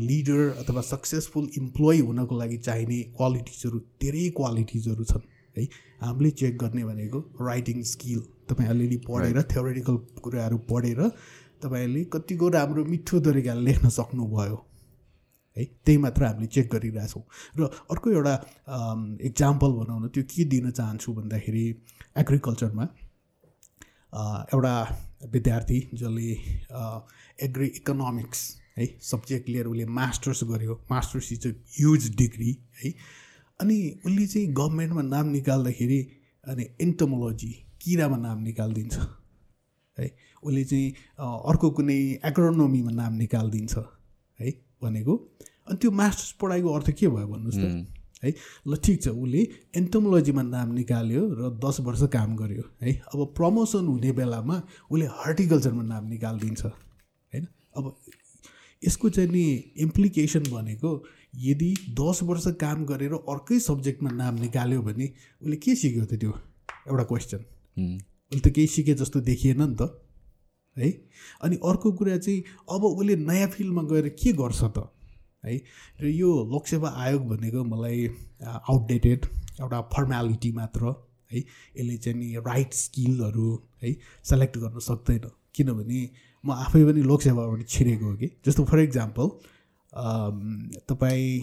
लिडर 0.03 0.41
अथवा 0.61 0.83
सक्सेसफुल 0.83 1.49
इम्प्लोइ 1.59 2.01
हुनको 2.01 2.39
लागि 2.39 2.57
चाहिने 2.67 2.99
क्वालिटिजहरू 3.17 3.79
धेरै 4.03 4.29
क्वालिटिजहरू 4.37 5.05
छन् 5.11 5.27
है। 5.57 5.65
हामीले 6.03 6.31
चेक 6.41 6.59
गर्ने 6.59 6.85
भनेको 6.85 7.19
राइटिङ 7.43 7.83
स्किल 7.93 8.21
तपाईँ 8.49 8.69
अलिअलि 8.69 8.97
पढेर 9.09 9.43
थ्योरिटिकल 9.53 9.97
कुराहरू 10.25 10.59
पढेर 10.71 11.01
तपाईँले 11.63 12.05
कतिको 12.15 12.49
राम्रो 12.57 12.85
मिठो 12.85 13.21
तरिकाले 13.21 13.63
लेख्न 13.69 13.89
सक्नुभयो 13.99 14.57
है। 15.57 15.65
त्यही 15.65 15.99
मात्र 15.99 16.25
हामीले 16.25 16.47
चेक 16.55 16.67
गरिरहेछौँ। 16.73 17.23
र 17.59 17.61
अर्को 17.91 18.11
एउटा 18.11 18.35
इक्जाम्पल 19.29 19.71
भनौँ 19.79 20.01
न 20.03 20.09
त्यो 20.15 20.23
के 20.31 20.45
दिन 20.55 20.71
चाहन्छु 20.71 21.13
भन्दाखेरि 21.15 21.67
एग्रिकल्चरमा 22.23 22.85
एउटा 24.55 24.75
विद्यार्थी 25.33 25.79
जसले 25.95 26.29
एग्री 27.43 27.66
इकोनोमिक्स 27.77 28.40
है 28.78 28.86
सब्जेक्ट 29.02 29.48
लिएर 29.48 29.66
उसले 29.66 29.85
मास्टर्स 29.98 30.44
गर्यो। 30.44 30.74
Masters 30.90 31.32
is 31.32 31.47
a 31.47 31.51
huge 31.77 32.09
degree 32.16 32.56
है। 32.82 32.93
अनि 33.60 33.77
उसले 34.06 34.27
चाहिँ 34.27 34.47
गभर्मेन्टमा 34.55 35.02
नाम 35.02 35.27
निकाल्दाखेरि 35.28 36.01
अनि 36.44 36.66
एन्टोमोलोजी 36.81 37.51
किरामा 37.82 38.16
नाम 38.16 38.43
निकालिदिन्छ 38.43 38.97
है। 39.98 40.06
उसले 40.43 40.65
चाहिँ 40.65 40.90
अर्को 41.19 41.70
कुनै 41.77 41.98
एग्रोनोमीमा 42.24 42.90
नाम 42.93 43.12
निकालिदिन्छ 43.15 43.78
है 44.40 44.51
भनेको। 44.82 45.15
अनि 45.69 45.77
त्यो 45.77 45.90
मास्टर्स 45.90 46.32
पढाइको 46.40 46.69
अर्थ 46.73 46.90
के 46.90 47.09
भयो 47.09 47.27
भन्नुहोस् 47.27 47.59
त 47.59 47.86
है। 48.24 48.31
ल 48.66 48.77
ठिक 48.82 49.02
छ 49.02 49.09
उसले 49.09 49.43
एन्टोमोलोजीमा 49.78 50.43
नाम 50.43 50.69
निकाल्यो 50.74 51.23
र 51.39 51.51
दस 51.59 51.81
वर्ष 51.86 52.02
काम 52.15 52.36
गर्यो 52.36 52.65
है। 52.82 52.93
अब 53.15 53.19
प्रमोसन 53.36 53.86
हुने 53.86 54.10
बेलामा 54.12 54.56
उसले 54.90 55.06
हर्टिकल्चरमा 55.19 55.82
नाम 55.82 56.06
निकालिदिन्छ। 56.09 56.62
होइन 57.33 57.47
अब 57.77 57.95
यसको 58.83 59.09
चाहिँ 59.11 59.31
नि 59.31 59.45
इम्प्लिकेसन 59.85 60.43
भनेको 60.51 60.91
यदि 61.45 61.71
दस 62.01 62.23
वर्ष 62.23 62.47
काम 62.61 62.85
गरेर 62.87 63.13
अर्कै 63.13 63.59
सब्जेक्टमा 63.61 64.11
नाम 64.11 64.35
निकाल्यो 64.41 64.83
भने 64.83 65.07
उसले 65.43 65.57
के 65.57 65.75
सिक्यो 65.77 66.05
त 66.05 66.15
त्यो? 66.21 66.33
एउटा 66.89 67.05
क्वेसन 67.05 67.41
उसले 68.33 68.41
त 68.41 68.53
केही 68.55 68.67
सिके 68.67 68.95
जस्तो 68.95 69.21
देखिएन 69.21 69.63
नि 69.63 69.77
त 69.81 69.89
है? 70.77 70.89
अनि 71.43 71.57
अर्को 71.65 71.93
कुरा 71.99 72.17
चाहिँ 72.19 72.43
अब 72.71 72.85
उसले 72.85 73.17
नयाँ 73.17 73.49
फिल्डमा 73.51 73.83
गएर 73.91 74.09
के 74.15 74.33
गर्छ 74.33 74.63
त? 74.63 74.87
है? 75.45 75.57
र 76.01 76.07
यो 76.07 76.31
लोकसेवा 76.53 76.89
आयोग 77.05 77.27
भनेको 77.29 77.65
मलाई 77.65 78.07
आउटडेटेड 78.47 79.27
एउटा 79.61 79.81
फर्मेलिटी 79.95 80.53
मात्र 80.53 80.95
है? 81.33 81.39
यसले 81.77 81.97
चाहिँ 81.99 82.19
नि 82.19 82.35
राइट 82.47 82.75
स्किलहरू 82.75 83.51
है? 83.83 83.97
सेलेक्ट 84.25 84.57
गर्न 84.59 84.79
सक्दैन। 84.89 85.31
किनभने 85.55 86.01
म 86.44 86.51
आफै 86.52 86.85
पनि 86.85 87.02
लोकसेवाबाट 87.02 87.66
छिरेको 87.69 88.05
हो 88.06 88.16
कि? 88.16 88.28
जस्तो 88.47 88.65
फर 88.65 88.78
इक्जाम्पल 88.81 89.27
तपाईँ 90.89 91.40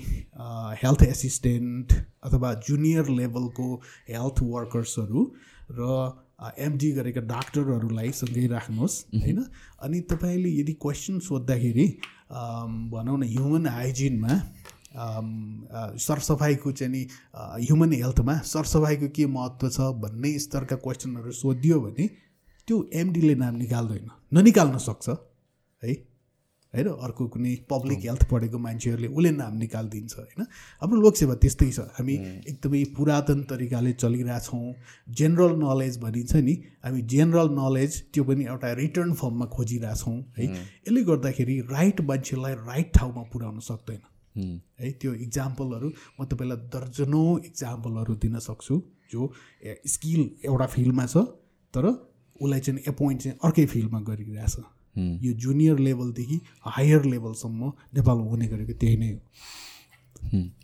हेल्थ 0.84 1.02
एसिस्टेन्ट 1.04 1.94
अथवा 2.24 2.54
जुनियर 2.68 3.10
लेभलको 3.10 3.68
हेल्थ 4.10 4.38
वर्कर्सहरू 4.44 5.22
र 5.72 5.90
एमडी 6.60 6.92
गरेका 6.92 7.22
डाक्टरहरूलाई 7.22 8.12
सँगै 8.12 8.48
राख्नुहोस् 8.48 8.96
होइन? 9.16 9.40
अनि 9.82 10.00
तपाईँले 10.12 10.50
यदि 10.60 10.74
क्वेसन 10.74 11.20
सोद्धाखेरि 11.20 11.88
अम, 12.32 12.90
भनौँ 12.90 13.18
न 13.20 13.24
ह्युमन 13.24 13.66
हाइजिनमा 13.68 14.34
अम, 14.96 15.28
अ, 15.72 15.98
सरसफाइको 15.98 16.72
चाहिँ 16.72 16.92
नि 16.94 17.02
ह्युमन 17.36 17.92
हेल्थमा 17.94 18.38
सरसफाइको 18.46 19.08
के 19.10 19.26
महत्त्व 19.28 19.70
छ 19.70 19.80
भन्ने 20.04 20.32
स्तरका 20.40 20.76
क्वेसनहरू 20.76 21.32
सोधियो 21.32 21.80
भने 21.82 22.10
त्यो 22.68 22.76
एमडीले 22.94 23.36
नाम 23.36 23.56
निकाल्दैन। 23.56 24.10
ननिकाल्न 24.34 24.78
सक्छ 24.80 25.10
है? 25.82 25.94
होइन? 26.74 26.88
अर्को 27.06 27.26
कुनै 27.34 27.52
पब्लिक 27.70 28.00
हेल्थ 28.06 28.24
पढेको 28.30 28.58
मान्छेहरूले 28.60 29.08
उसले 29.08 29.32
नाम 29.32 29.54
निकालिदिन्छ 29.58 30.14
होइन? 30.16 30.42
हाम्रो 30.82 30.98
लोकसेवा 31.02 31.36
त्यस्तै 31.44 31.70
छ। 31.72 31.80
हामी 31.98 32.16
एकदमै 32.52 32.82
पुरातन 32.98 33.40
तरिकाले 33.52 33.92
चलिरहेछौँ। 34.02 34.66
जेनरल 35.20 35.54
नलेज 35.62 35.94
भनिन्छ 36.04 36.34
नि 36.48 36.56
हामी 36.84 37.02
जेनरल 37.14 37.50
नलेज 37.60 37.92
त्यो 38.12 38.24
पनि 38.28 38.44
एउटा 38.54 38.72
रिटर्न 38.82 39.14
फर्ममा 39.22 39.46
खोजिरहेछौँ 39.56 40.18
है? 40.38 40.46
यसले 40.84 41.02
गर्दाखेरि 41.12 41.56
राइट 41.70 42.02
मान्छेलाई 42.10 42.54
राइट 42.66 42.90
ठाउँमा 42.98 43.24
पुर्याउन 43.32 43.60
सक्दैन। 43.70 44.02
है? 44.80 44.92
त्यो 45.00 45.14
इक्जाम्पलहरू 45.26 45.88
म 46.20 46.26
तपाईँलाई 46.26 46.60
दर्जनौँ 46.76 47.30
इक्जाम्पलहरू 47.46 48.14
दिन 48.26 48.36
सक्छु 48.42 48.76
जो 49.12 49.22
स्किल 49.88 50.22
एउटा 50.44 50.68
फिल्डमा 50.76 51.06
छ 51.08 51.24
तर 51.74 51.86
उसलाई 52.42 52.60
चाहिँ 52.60 52.80
एपोइन्ट 52.88 53.22
चाहिँ 53.22 53.38
अर्कै 53.44 53.66
फिल्डमा 53.66 54.00
गरिरहेछ। 54.10 54.58
यो 55.24 55.34
जुनियर 55.34 55.80
लेभलदेखि 55.80 56.40
हायर 56.66 57.06
लेभलसम्म 57.06 57.72
नेपालमा 57.96 58.30
हुने 58.30 58.48
गरेको 58.48 58.74
त्यही 58.80 58.98
नै 58.98 59.10
हो। 59.14 59.20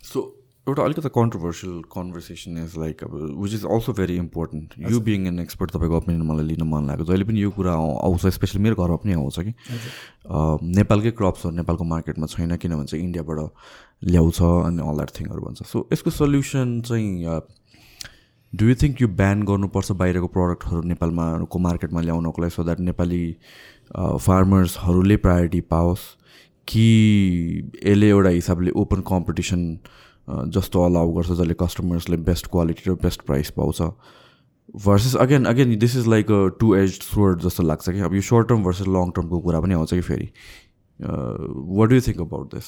सो 0.04 0.20
एउटा 0.68 0.84
अलिकति 0.84 1.10
कन्ट्रोभर्सियल 1.16 1.82
कन्भर्सेसन 1.92 2.58
इज 2.64 2.78
लाइक 2.78 3.04
अब 3.04 3.14
which 3.42 3.54
is 3.54 3.64
also 3.66 3.94
very 3.94 4.16
important 4.18 4.74
you 4.92 5.00
being 5.02 5.28
an 5.28 5.40
expert 5.40 5.72
तपाईँको 5.72 5.98
ओपिनियन 5.98 6.22
मलाई 6.22 6.46
लिन 6.46 6.64
मन 6.64 6.88
लाग्यो 6.88 7.06
जहिले 7.06 7.26
पनि 7.26 7.42
यो 7.42 7.50
कुरा 7.52 7.74
आउ- 7.74 7.98
आउँछ 8.06 8.26
स्पेसली 8.38 8.62
मेरो 8.62 8.76
घरमा 8.76 8.96
पनि 9.04 9.14
आउँछ 9.14 9.40
कि। 9.40 9.54
नेपालकै 10.78 11.12
क्रप्सहरू 11.12 11.56
नेपालको 11.56 11.84
मार्केटमा 11.84 12.26
छैन 12.36 12.56
किनभने 12.58 12.86
चाहिँ 12.86 13.04
इन्डियाबाट 13.06 13.40
ल्याउँछ 14.06 14.42
अनि 14.42 14.82
अल 14.90 14.96
द्याट 14.96 15.12
थिङहरू 15.20 15.42
भन्छ। 15.42 15.64
सो 15.64 15.88
यसको 15.94 16.10
सल्युसन 16.10 16.82
चाहिँ 16.82 17.26
डु 18.54 18.66
यु 18.68 18.76
थिङ्क 18.82 19.02
यो 19.02 19.08
ब्यान 19.08 19.44
गर्नुपर्छ 19.44 19.92
बाहिरको 20.00 20.28
प्रडक्टहरू 20.28 20.82
नेपालमा 20.88 21.26
को 21.52 21.60
मार्केटमा 21.60 22.02
ल्याउनको 22.02 22.42
लागि 22.42 22.56
सो 22.56 22.64
द्याट 22.64 22.80
नेपाली 22.80 23.24
फार्मर्सहरूले 23.98 25.18
प्रायोरिटी 25.18 25.62
पाओस्? 25.72 26.02
कि 26.68 27.72
यसले 27.86 28.10
एउटा 28.10 28.30
हिसाबले 28.30 28.72
ओपन 28.82 29.02
कम्पिटिसन 29.08 29.62
जस्तो 30.56 30.84
अलाउ 30.86 31.12
गर्छ 31.14 31.32
जसले 31.32 31.54
कस्टमर्सले 31.62 32.18
बेस्ट 32.28 32.48
क्वालिटी 32.52 32.90
र 32.90 32.94
बेस्ट 33.04 33.22
प्राइस 33.22 33.50
पाउँछ? 33.58 33.82
Versus 34.86 35.16
again 35.16 35.46
again 35.46 35.78
this 35.80 35.96
is 35.98 36.08
like 36.08 36.32
a 36.32 36.48
two 36.60 36.76
edge 36.76 37.00
sword 37.02 37.42
जस्तो 37.42 37.64
लाग्छ 37.64 37.90
कि 37.90 38.00
अब 38.00 38.14
यो 38.16 38.22
सर्ट 38.22 38.48
टर्म 38.48 38.64
भर्सेस 38.64 38.88
लङ 38.88 39.12
टर्मको 39.16 39.40
कुरा 39.48 39.60
पनि 39.62 39.74
आउँछ 39.74 39.94
कि 39.94 40.02
फेरि? 40.02 40.30
What 41.02 41.90
do 41.90 42.02
think 42.08 42.22
about 42.22 42.56
this 42.56 42.66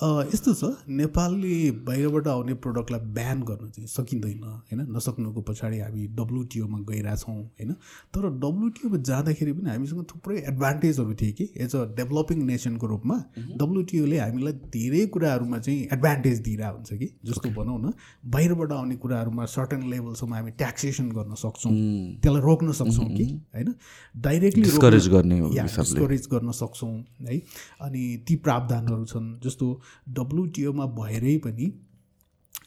यस्तो 0.00 0.52
छ 0.54 0.64
नेपालले 0.88 1.70
बाहिरबाट 1.86 2.26
आउने 2.28 2.54
प्रडक्टलाई 2.64 3.00
ब्यान 3.12 3.42
गर्न 3.44 3.68
चाहिँ 3.70 3.86
सकिँदैन 3.86 4.42
होइन? 4.42 4.80
नसक्नुको 4.88 5.40
पछाडि 5.44 5.78
हामी 5.78 6.06
डब्लुटिओमा 6.16 6.78
गइरहेछौँ 6.88 7.36
होइन? 7.36 7.72
तर 8.08 8.28
डब्लुटिओमा 8.40 8.98
जाँदाखेरि 8.98 9.52
पनि 9.52 9.70
हामीसँग 9.70 10.04
थुप्रै 10.10 10.36
एडभान्टेजहरू 10.48 11.14
थिए 11.14 11.32
कि? 11.32 11.44
एज 11.56 11.76
अ 11.76 11.84
डेभलपिङ 12.00 12.38
नेसनको 12.46 12.86
रूपमा 12.86 13.16
डब्लुटिओले 13.60 14.18
हामीलाई 14.18 14.52
धेरै 14.72 15.06
कुराहरूमा 15.12 15.58
चाहिँ 15.58 15.78
एडभान्टेज 15.92 16.40
दिइरहेको 16.40 16.76
हुन्छ 16.76 16.92
कि? 16.92 17.08
जस्तो 17.24 17.50
भनौँ 17.60 17.78
न 17.78 17.92
बाहिरबाट 18.26 18.72
आउने 18.72 18.96
कुराहरूमा 18.96 19.44
सर्टन 19.44 19.86
लेभलसम्म 19.92 20.34
हामी 20.34 20.50
ट्याक्सेसन 20.56 21.08
गर्न 21.12 21.34
सक्छौँ 21.44 21.72
त्यसलाई 21.72 22.42
रोक्न 22.42 22.72
सक्छौँ 22.72 23.08
कि? 23.12 23.28
होइन? 23.54 23.74
डाइरेक्टली 24.16 24.64
Discourage 24.64 25.08
गर्ने। 25.08 25.40
डिस्करेज 25.52 26.28
गर्न 26.32 26.50
सक्छौँ 26.50 26.92
है? 27.28 27.38
अनि 27.84 28.02
ती 28.28 28.36
प्रावधानहरू 28.36 29.04
छन् 29.04 29.32
जस्तो 29.44 29.81
डब्लुटिओमा 30.08 30.86
भएरै 30.98 31.36
पनि 31.46 31.66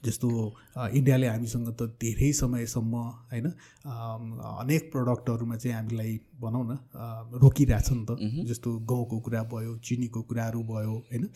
जस्तो 0.06 0.30
इन्डियाले 0.94 1.28
हामीसँग 1.28 1.70
त 1.74 1.82
धेरै 2.02 2.32
समयसम्म 2.34 2.96
होइन 3.32 3.46
अनेक 4.62 4.92
प्रडक्टहरूमा 4.92 5.56
चाहिँ 5.58 5.76
हामीलाई 5.76 6.14
भनौँ 6.42 6.64
न 6.66 6.78
रोकिरहेछ 7.42 7.90
नि 7.92 8.06
त। 8.06 8.46
जस्तो 8.50 8.70
गहुँको 8.92 9.20
कुरा 9.20 9.42
भयो 9.54 9.78
चिनीको 9.80 10.22
कुराहरू 10.30 10.62
भयो 10.64 10.94
होइन। 11.10 11.30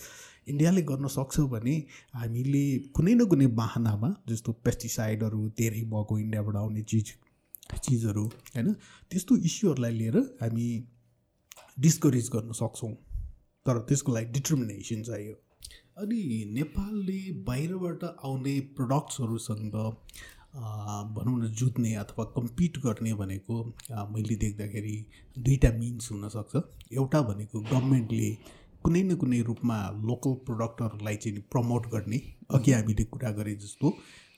इन्डियाले 0.47 0.81
गर्न 0.81 1.07
सक्छ 1.07 1.39
भने 1.53 1.75
हामीले 2.13 2.63
कुनै 2.93 3.13
न 3.13 3.25
कुनै 3.25 3.47
बाहनामा 3.57 4.09
जस्तो 4.29 4.51
पेस्टिसाइडहरू 4.65 5.41
धेरै 5.57 5.83
भएको 5.89 6.19
इन्डियाबाट 6.19 6.55
आउने 6.55 6.81
चिज 6.83 7.13
चिजहरू 7.75 8.25
होइन 8.53 8.73
त्यस्तो 9.09 9.37
इस्युहरूलाई 9.49 9.93
लिएर 9.93 10.17
हामी 10.41 10.67
डिस्करेज 11.79 12.29
गर्न 12.29 12.51
सक्छौँ। 12.61 12.93
तर 13.65 13.75
त्यसको 13.89 14.09
लागि 14.13 14.31
डिटर्मिनेसन 14.31 15.01
चाहियो। 15.03 15.35
अनि 15.99 16.45
नेपालले 16.55 17.19
बाहिरबाट 17.47 18.03
आउने 18.25 18.53
प्रडक्ट्सहरूसँग 18.75 19.73
भनौँ 21.15 21.37
न 21.39 21.47
जुत्ने 21.59 21.93
अथवा 21.95 22.25
कम्पिट 22.35 22.77
गर्ने 22.85 23.13
भनेको 23.21 23.55
मैले 24.13 24.35
देख्दाखेरि 24.43 24.95
दुईवटा 25.37 25.71
मिन्स 25.79 26.11
हुनसक्छ। 26.11 26.55
एउटा 26.95 27.21
भनेको 27.21 27.61
गभर्मेन्टले 27.61 28.29
कुनै 28.83 29.01
न 29.03 29.15
कुनै 29.21 29.41
रूपमा 29.49 29.77
लोकल 30.07 30.33
प्रडक्टहरूलाई 30.47 31.15
चाहिँ 31.17 31.43
प्रमोट 31.51 31.91
गर्ने। 31.91 32.21
अघि 32.55 32.71
हामीले 32.71 33.03
कुरा 33.11 33.31
गरे 33.35 33.55
जस्तो 33.59 33.87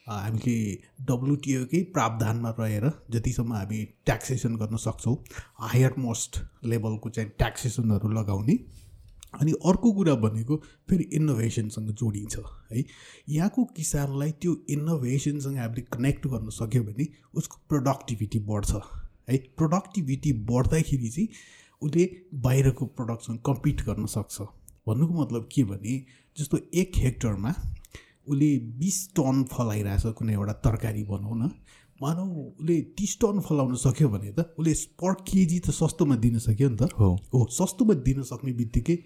हामीले 0.10 0.58
डब्लुटिओकै 1.08 1.84
प्रावधानमा 1.94 2.56
रहेर 2.60 2.92
जतिसम्म 3.12 3.54
हामी 3.54 3.84
ट्याक्सेसन 4.06 4.56
गर्न 4.58 4.78
सक्छौँ 4.90 5.18
हायर 5.70 5.94
मोस्ट 6.00 6.44
लेभलको 6.66 7.10
चाहिँ 7.10 7.32
ट्याक्सेसनहरू 7.38 8.10
लगाउने। 8.20 8.56
अनि 9.34 9.52
अर्को 9.66 9.91
कुरा 9.94 10.16
भनेको 10.24 10.56
फेरि 10.90 11.03
इनोभेसनसँग 11.16 11.90
जोडिन्छ 11.94 12.38
है। 12.72 12.84
यहाँको 13.30 13.64
किसानलाई 13.76 14.32
त्यो 14.41 14.56
इनोभेसनसँग 14.70 15.58
हामीले 15.58 15.82
कनेक्ट 15.94 16.28
गर्न 16.28 16.49
सक्यो 16.52 16.84
भने 16.84 17.08
उसको 17.36 17.58
प्रोडक्टिभिटी 17.70 18.40
बढ्छ 18.49 18.72
है। 19.30 19.38
प्रोडक्टिभिटी 19.58 20.34
बढ्दाखेरि 20.49 21.10
चाहिँ 21.10 21.28
उसले 21.82 22.10
बाहिरको 22.44 22.86
प्रडक्टसँग 22.98 23.40
कम्पिट 23.45 23.82
गर्न 23.86 24.06
सक्छ। 24.16 24.41
भन्नुको 24.88 25.14
मतलब 25.14 25.48
के 25.53 25.64
भने 25.64 25.94
जस्तो 26.38 26.58
एक 26.74 26.91
हेक्टरमा 26.98 27.53
उसले 28.28 28.49
बिस 28.80 28.98
टन 29.16 29.44
फलाइरहेछ 29.52 30.14
कुनै 30.18 30.34
एउटा 30.34 30.53
तरकारी 30.66 31.03
भनौँ 31.03 31.38
न 31.38 31.49
मानौ 32.02 32.26
उसले 32.26 32.80
तिस 32.98 33.18
टन 33.22 33.40
फलाउन 33.48 33.76
सक्यो 33.78 34.10
भने 34.10 34.32
त 34.34 34.53
उसले 34.58 34.74
पर 35.02 35.14
केजी 35.22 35.60
त 35.60 35.70
सस्तोमा 35.72 36.16
दिन 36.18 36.38
सक्यो 36.40 36.70
नि 36.70 36.78
त। 36.78 36.90
हो। 36.99 37.10
हो 37.34 37.48
सस्तोमा 37.52 37.94
दिन 38.02 38.24
सक्ने 38.26 38.52
बित्तिकै 38.53 38.98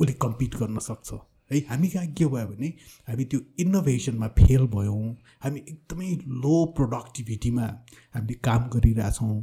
उसले 0.00 0.12
कम्पिट 0.22 0.54
गर्न 0.56 0.78
सक्छ। 0.80 1.12
है 1.50 1.58
हामी 1.68 1.88
कहाँ 1.88 2.06
के 2.14 2.26
भयो 2.26 2.46
भने 2.46 2.68
हामी 3.08 3.24
त्यो 3.24 3.40
इनोभेसनमा 3.60 4.28
फेल 4.38 4.66
भयौँ। 4.74 5.16
हामी 5.42 5.60
एकदमै 5.68 6.10
लो 6.42 6.64
प्रोडक्टिभिटीमा 6.76 7.66
हामीले 8.14 8.34
काम 8.44 8.68
गरिरहेछौँ। 8.70 9.40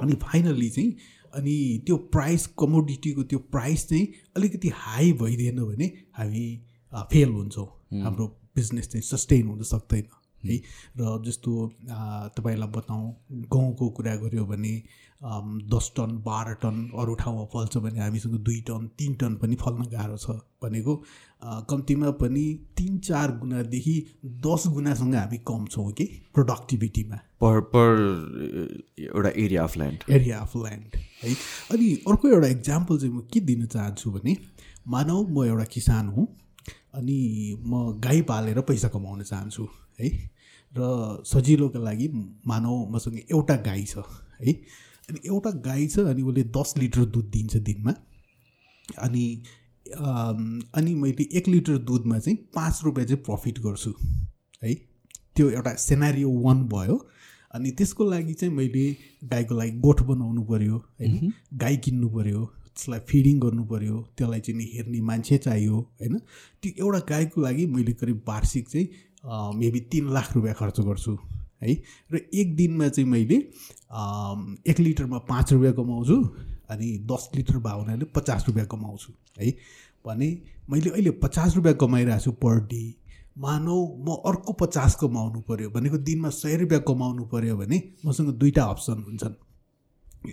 अनि 0.00 0.14
फाइनल्ली 0.22 0.68
चाहिँ 0.70 0.90
अनि 1.34 1.56
त्यो 1.86 1.96
प्राइस 2.14 2.46
कमोडिटीको 2.58 3.22
त्यो 3.22 3.38
प्राइस 3.52 3.88
चाहिँ 3.88 4.06
अलिकति 4.36 4.68
हाई 4.74 5.12
भइदिएन 5.22 5.64
भने 5.64 5.86
हामी 6.18 6.44
फेल 7.12 7.30
हुन्छौँ। 7.30 7.66
हाम्रो 8.02 8.26
बिजनेस 8.56 8.88
चाहिँ 8.88 9.02
सस्टेन 9.02 9.46
हुन 9.46 9.62
सक्दैन। 9.64 10.06
है। 10.48 10.58
र 10.98 11.18
जस्तो 11.26 11.52
तपाईँलाई 12.36 12.70
बताउँ 12.70 13.04
गहुँको 13.52 13.88
कुरा 13.96 14.14
गऱ्यो 14.16 14.44
भने 14.46 14.74
दस 15.72 15.92
टन 15.96 16.10
बाह्र 16.24 16.54
टन 16.62 16.76
अरू 16.94 17.14
ठाउँमा 17.16 17.44
फल्छ 17.52 17.76
भने 17.78 18.00
हामीसँग 18.00 18.34
दुई 18.44 18.60
टन 18.68 18.86
तिन 18.98 19.14
टन 19.20 19.34
पनि 19.42 19.54
फल्न 19.56 19.88
गाह्रो 19.92 20.16
छ 20.16 20.30
भनेको। 20.62 20.94
कम्तीमा 21.70 22.10
पनि 22.20 22.44
तिन 22.76 22.98
चार 22.98 23.30
गुणादेखि 23.38 23.94
दस 24.46 24.66
गुणासँग 24.74 25.14
हामी 25.14 25.38
कम 25.48 25.64
छौँ 25.72 25.90
कि 25.92 26.04
प्रोडक्टिभिटीमा 26.34 27.16
पर 27.40 27.60
पर 27.72 27.88
एउटा 28.98 29.30
area 29.36 29.62
of 29.64 29.76
land 29.76 30.04
area 30.10 30.38
of 30.38 30.56
land 30.56 30.96
है। 31.22 31.34
अनि 31.72 31.92
अर्को 32.08 32.28
एउटा 32.28 32.48
इक्जाम्पल 32.48 32.98
चाहिँ 32.98 33.14
म 33.14 33.20
के 33.32 33.40
दिन 33.40 33.66
चाहन्छु 33.66 34.10
भने 34.10 34.36
मानौ 34.88 35.22
म 35.22 35.44
एउटा 35.46 35.64
किसान 35.72 36.08
हुँ 36.08 36.26
अनि 36.94 37.18
म 37.66 38.00
गाई 38.04 38.22
पालेर 38.28 38.60
पैसा 38.68 38.88
कमाउन 38.88 39.22
चाहन्छु 39.22 39.68
है। 40.00 40.08
र 40.78 41.22
सजिलोको 41.26 41.78
लागि 41.84 42.08
मानौ 42.46 42.74
मसँग 42.92 43.18
एउटा 43.20 43.56
गाई 43.66 43.84
छ 43.84 44.04
है। 44.40 44.52
अनि 45.08 45.20
एउटा 45.26 45.50
गाई 45.64 45.86
छ 45.88 45.98
अनि 46.12 46.22
उसले 46.22 46.42
दस 46.56 46.74
लिटर 46.78 47.04
दुध 47.14 47.30
दिन्छ 47.30 47.56
दिनमा। 47.58 47.94
अनि 49.02 49.24
अनि 49.86 50.94
मैले 50.94 51.28
एक 51.38 51.48
लिटर 51.48 51.78
दुधमा 51.88 52.18
चाहिँ 52.18 52.36
पाँच 52.54 52.80
रुपियाँ 52.84 53.06
चाहिँ 53.06 53.22
प्रफिट 53.24 53.58
गर्छु 53.60 53.94
है। 54.62 54.74
त्यो 55.36 55.50
एउटा 55.50 55.74
सेनारियो 55.80 56.30
वान 56.42 56.62
भयो। 56.68 56.96
अनि 57.54 57.70
त्यसको 57.70 58.04
लागि 58.04 58.34
चाहिँ 58.34 58.54
मैले 58.54 58.84
गाईको 59.24 59.54
लागि 59.54 59.70
गोठ 59.80 60.02
बनाउनु 60.02 60.42
पऱ्यो 60.44 60.76
होइन 60.76 61.32
गाई 61.54 61.76
किन्नु 61.84 62.08
पऱ्यो 62.08 62.44
त्यसलाई 62.44 63.00
फिडिङ 63.08 63.38
गर्नु 63.40 63.64
पऱ्यो 63.64 64.00
त्यसलाई 64.16 64.40
चाहिँ 64.40 64.66
हेर्ने 64.72 65.00
मान्छे 65.00 65.38
चाहियो 65.38 65.76
होइन। 66.00 66.18
त्यो 66.62 66.72
एउटा 66.78 66.98
गाईको 67.08 67.40
लागि 67.40 67.66
मैले 67.66 67.92
करिब 67.92 68.22
वार्षिक 68.28 68.68
चाहिँ 68.68 68.86
मेबी 69.26 69.80
तिन 69.92 70.12
लाख 70.14 70.34
रुपियाँ 70.36 70.54
खर्च 70.54 70.80
गर्छु 70.80 71.18
है? 71.62 71.74
र 72.12 72.20
एक 72.34 72.56
दिनमा 72.56 72.88
चाहिँ 72.88 73.08
मैले 73.10 73.36
एक 74.70 74.80
लिटरमा 74.80 75.18
पाँच 75.28 75.52
रुपियाँ 75.52 75.72
कमाउँछु 75.74 76.16
अनि 76.70 76.86
दस 77.10 77.28
लिटर 77.34 77.58
भयो 77.58 77.78
हुनाले 77.78 78.04
पचास 78.14 78.44
रुपियाँ 78.48 78.66
कमाउँछु 78.66 79.12
है? 79.40 79.50
भने 80.06 80.28
मैले 80.70 80.90
अहिले 80.90 81.10
पचास 81.22 81.56
रुपियाँ 81.56 81.76
कमाइरहेको 81.80 82.24
छु 82.24 82.32
पर 82.42 82.60
डे। 82.66 82.84
मानौ 83.38 83.76
म 84.06 84.16
अर्को 84.26 84.52
पचास 84.60 84.94
कमाउनु 85.00 85.40
पऱ्यो 85.48 85.70
भनेको 85.70 85.98
दिनमा 85.98 86.30
सय 86.30 86.56
रुपियाँ 86.56 86.82
कमाउनु 86.88 87.24
पऱ्यो 87.32 87.56
भने 87.56 87.82
मसँग 88.06 88.30
दुईवटा 88.32 88.64
अप्सन 88.64 89.02
हुन्छन्। 89.06 89.34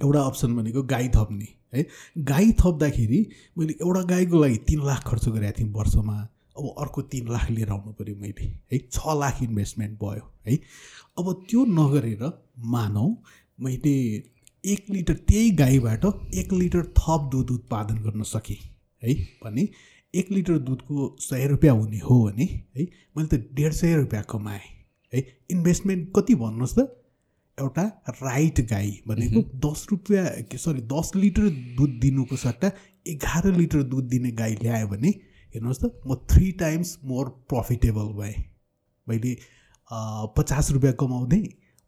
एउटा 0.03 0.21
अप्सन 0.21 0.55
भनेको 0.55 0.83
गाई 0.83 1.07
थप्ने 1.15 1.47
है? 1.73 1.85
गाई 2.17 2.51
थप्दाखेरि 2.61 3.19
मैले 3.57 3.73
एउटा 3.81 4.01
गाईको 4.09 4.41
लागि 4.41 4.57
तिन 4.67 4.85
लाख 4.85 5.03
खर्च 5.07 5.29
गरेको 5.29 5.59
थिएँ 5.59 5.71
वर्षमा। 5.73 6.17
अब 6.55 6.75
अर्को 6.79 7.01
तिन 7.11 7.31
लाख 7.31 7.49
लिएर 7.51 7.69
आउनु 7.69 7.91
पऱ्यो 7.93 8.15
मैले 8.15 8.45
है 8.71 8.77
छ 8.91 9.15
लाख 9.19 9.41
इन्भेस्टमेन्ट 9.43 9.97
भयो 9.99 10.29
है। 10.47 10.55
अब 11.19 11.31
त्यो 11.49 11.65
नगरेर 11.69 12.23
मानौ 12.73 13.07
मैले 13.59 13.95
एक 14.63 14.85
लिटर 14.89 15.13
त्यही 15.29 15.49
गाईबाट 15.59 16.05
एक 16.35 16.53
लिटर 16.53 16.85
थप 16.99 17.29
दुध 17.31 17.51
उत्पादन 17.51 17.97
गर्न 18.03 18.23
सकेँ 18.29 18.57
है 19.01 19.13
भने 19.43 19.67
एक 20.13 20.31
लिटर 20.31 20.57
दुधको 20.61 21.15
सय 21.21 21.47
रुपियाँ 21.47 21.75
हुने 21.75 21.99
हो 21.99 22.23
भने 22.23 22.43
है 22.77 22.87
मैले 23.17 23.27
त 23.27 23.41
डेढ 23.53 23.71
सय 23.73 23.95
रुपियाँ 23.95 24.23
कमाएँ 24.29 24.59
है। 25.13 25.25
इन्भेस्टमेन्ट 25.51 26.11
कति 26.15 26.35
भन्नुहोस् 26.35 26.77
त? 26.79 26.87
एउटा 27.57 27.83
राइट 28.21 28.59
गाई 28.69 28.91
भनेको 29.07 29.41
दस 29.63 29.85
रुपियाँ 29.91 30.25
सरी 30.57 30.81
दस 30.93 31.11
लिटर 31.15 31.49
दुध 31.77 31.99
दिनुको 32.01 32.35
सट्टा 32.37 32.71
एघार 33.07 33.45
लिटर 33.57 33.83
दुध 33.83 34.07
दिने 34.09 34.31
गाई 34.31 34.55
ल्यायो 34.61 34.87
भने 34.87 35.11
हेर्नुहोस् 35.53 35.79
त 35.79 35.91
म 36.07 36.15
थ्री 36.29 36.51
टाइम्स 36.59 36.97
मोर 37.05 37.29
प्रफिटेबल 37.49 38.07
भएँ। 38.19 38.35
मैले 39.07 39.31
पचास 40.37 40.71
रुपियाँ 40.71 40.93
कमाउँदै 40.99 41.41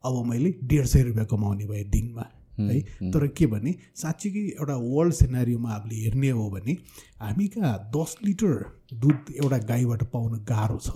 अब 0.04 0.16
मैले 0.26 0.50
डेढ 0.64 0.86
सय 0.86 1.04
रुपियाँ 1.04 1.26
कमाउने 1.28 1.66
भएँ 1.66 1.84
दिनमा 1.90 2.26
है 2.60 2.80
तर 3.12 3.28
के 3.38 3.46
भने 3.48 3.74
साँच्चीकै 3.96 4.40
एउटा 4.56 4.76
वर्ल्ड 4.78 5.14
सिनारीमा 5.14 5.70
हामीले 5.70 5.96
हेर्ने 6.04 6.30
हो 6.30 6.50
भने 6.50 6.74
हामी 7.22 7.48
कहाँ 7.56 7.74
दस 7.96 8.16
लिटर 8.24 8.54
दुध 8.96 9.34
एउटा 9.36 9.58
गाईबाट 9.72 10.04
पाउन 10.14 10.34
गाह्रो 10.50 10.78
छ। 10.80 10.90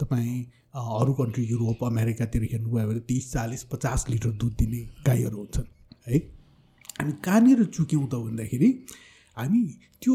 तपाईँ 0.00 0.38
अरू 0.74 1.12
कन्ट्री 1.18 1.44
युरोप 1.44 1.84
अमेरिकातिर 1.84 2.42
हेर्नुभयो 2.52 2.86
भने 2.88 3.00
तिस 3.08 3.32
चालिस 3.32 3.62
पचास 3.72 4.04
लिटर 4.10 4.30
दुध 4.38 4.52
दिने 4.58 4.80
गाईहरू 5.06 5.36
हुन्छन् 5.36 5.66
है। 6.06 6.18
हामी 6.98 7.12
कहाँनिर 7.24 7.64
चुक्यौँ 7.66 8.06
त 8.06 8.14
भन्दाखेरि 8.22 8.68
हामी 9.38 9.62
त्यो 10.02 10.14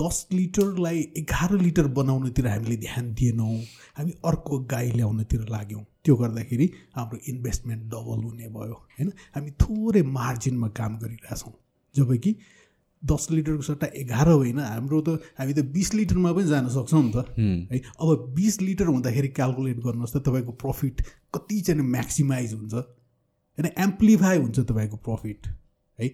दस 0.00 0.26
लिटरलाई 0.32 0.98
एघार 1.16 1.52
लिटर 1.58 1.86
बनाउनतिर 1.98 2.46
हामीले 2.46 2.76
ध्यान 2.76 3.12
दिएनौँ। 3.14 3.58
हामी 3.98 4.12
अर्को 4.24 4.58
गाई 4.70 4.90
ल्याउनतिर 4.92 5.46
लाग्यौँ। 5.50 5.84
त्यो 6.04 6.16
गर्दाखेरि 6.16 6.66
हाम्रो 6.96 7.18
इन्भेस्टमेन्ट 7.28 7.82
डबल 7.92 8.22
हुने 8.24 8.48
भयो 8.48 8.74
होइन? 8.74 9.12
हामी 9.34 9.50
थोरै 9.62 10.02
मार्जिनमा 10.02 10.68
काम 10.78 10.98
गरिरहेछौँ। 10.98 11.52
जब 11.94 12.16
कि 12.22 12.36
दस 13.02 13.26
लिटरको 13.30 13.62
सट्टा 13.62 13.86
एघार 13.98 14.28
होइन 14.30 14.58
हाम्रो 14.58 15.00
त 15.00 15.08
हामी 15.38 15.52
त 15.52 15.66
बिस 15.74 15.94
लिटरमा 15.94 16.32
पनि 16.32 16.46
जान 16.46 16.68
सक्छौँ 16.70 17.02
नि 17.02 17.12
त। 17.14 17.18
है 17.72 17.78
अब 17.98 18.34
बिस 18.34 18.60
लिटर 18.62 18.86
हुँदाखेरि 18.86 19.28
क्यालकुलेट 19.28 19.78
गर्नुहोस् 19.82 20.14
त 20.14 20.22
तपाईँको 20.22 20.52
प्रफिट 20.62 21.02
कति 21.34 21.60
चाहिँ 21.60 21.82
म्याक्सिमाइज 21.82 22.52
हुन्छ 22.54 22.74
होइन? 22.74 23.66
एम्प्लिफाई 23.78 24.38
हुन्छ 24.38 24.58
तपाईँको 24.60 24.96
प्रफिट 25.02 25.46
है? 25.98 26.06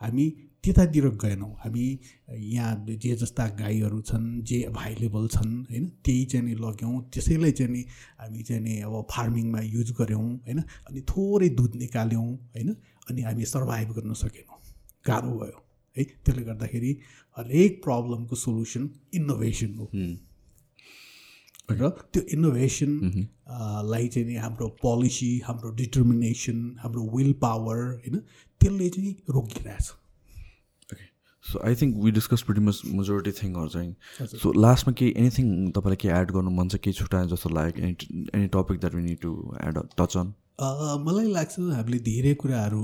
हामी 0.00 0.26
त्यतातिर 0.64 1.06
गएनौँ। 1.20 1.52
हामी 1.60 1.86
यहाँ 2.32 2.74
जे 2.88 3.14
जस्ता 3.20 3.46
गाईहरू 3.60 4.00
छन् 4.00 4.26
जे 4.48 4.62
अभाइलेबल 4.64 5.26
छन् 5.28 5.52
होइन 5.70 5.84
त्यही 6.04 6.24
चाहिँ 6.24 6.44
नि 6.46 6.54
लग्यौँ। 6.56 7.00
त्यसैलाई 7.12 7.52
चाहिँ 7.52 7.72
नि 7.72 7.82
हामी 8.20 8.42
चाहिँ 8.42 8.62
नि 8.62 8.80
अब 8.80 8.94
फार्मिङमा 9.10 9.60
युज 9.60 9.92
गऱ्यौँ 10.00 10.28
होइन 10.46 10.60
अनि 10.88 11.00
थोरै 11.10 11.48
दुध 11.58 11.76
निकाल्यौँ 11.76 12.28
होइन 12.54 12.70
अनि 13.10 13.22
हामी 13.22 13.44
सर्भाइभ 13.44 13.92
गर्न 13.92 14.12
सकेनौँ। 14.16 14.60
गाह्रो 15.06 15.32
भयो 15.38 15.58
है। 15.96 16.04
त्यसले 16.24 16.42
गर्दाखेरि 16.42 16.92
हरेक 17.36 17.82
प्रब्लमको 17.84 18.36
सोल्युसन 18.36 18.88
इनोभेसन 19.14 19.74
हो। 19.78 19.90
र 21.72 21.88
त्यो 22.12 22.22
इनोभेसन 22.34 22.90
लाई 23.90 24.08
चाहिँ 24.08 24.26
नि 24.28 24.34
हाम्रो 24.36 24.66
पोलिसी 24.80 25.28
हाम्रो 25.44 25.70
डिटर्मिनेसन 25.74 26.58
हाम्रो 26.80 27.02
विल 27.14 27.32
पावर 27.42 27.78
होइन 28.00 28.16
त्यसले 28.60 28.88
चाहिँ 28.88 29.12
रोकिरहेछ। 29.28 29.86
So 31.52 31.64
I 31.66 31.74
think 31.82 31.96
we 32.04 32.10
discuss 32.20 32.42
pretty 32.42 32.60
much 32.66 32.80
majority 33.00 33.32
थिङहरू 33.40 33.68
चाहिँ 33.68 34.28
सो 34.44 34.52
लास्टमा 34.60 34.92
केही 35.00 35.14
एनिथिङ 35.24 35.50
तपाईँलाई 35.70 35.96
केही 36.04 36.14
एड 36.20 36.30
गर्नु 36.38 36.50
मन 36.60 36.68
छ 36.68 36.80
केही 36.86 37.00
छुट्याए 37.00 37.26
जस्तो 37.34 37.54
लाग्यो 37.58 37.84
any 37.84 38.24
any 38.34 38.46
topic 38.56 38.80
that 38.80 38.94
we 38.94 39.02
need 39.02 39.20
to 39.22 39.34
add 39.66 39.78
touch 39.98 40.16
on 40.16 40.32
मलाई 41.04 41.30
लाग्छ 41.32 41.58
हामीले 41.58 41.98
धेरै 41.98 42.34
कुराहरू 42.40 42.82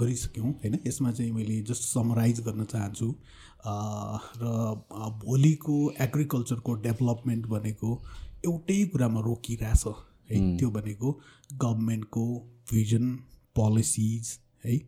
गरिसक्यौँ 0.00 0.50
होइन? 0.50 0.78
यसमा 0.86 1.10
चाहिँ 1.12 1.32
मैले 1.32 1.60
जस्ट 1.70 1.82
समराइज 1.84 2.40
गर्न 2.48 2.64
चाहन्छु। 2.64 3.08
र 4.42 4.44
भोलिको 5.24 5.78
एग्रिकल्चरको 6.00 6.74
डेभलपमेन्ट 6.86 7.46
भनेको 7.46 7.90
एउटै 8.44 8.84
कुरामा 8.92 9.20
रोकिरहेछ 9.26 9.84
है? 9.86 10.38
त्यो 10.58 10.70
भनेको 10.70 11.12
गभर्मेन्टको 11.64 12.26
भिजन 12.72 13.10
पोलिसिज 13.56 14.38
है? 14.64 14.78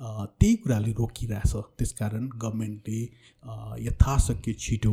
त्यही 0.00 0.54
कुराले 0.56 0.92
रोकिरहेछ। 0.98 1.52
त्यसकारण 1.78 2.28
गभर्मेन्टले 2.42 3.00
अ, 3.44 3.52
यथाशक्य 3.80 4.52
छिटो 4.58 4.92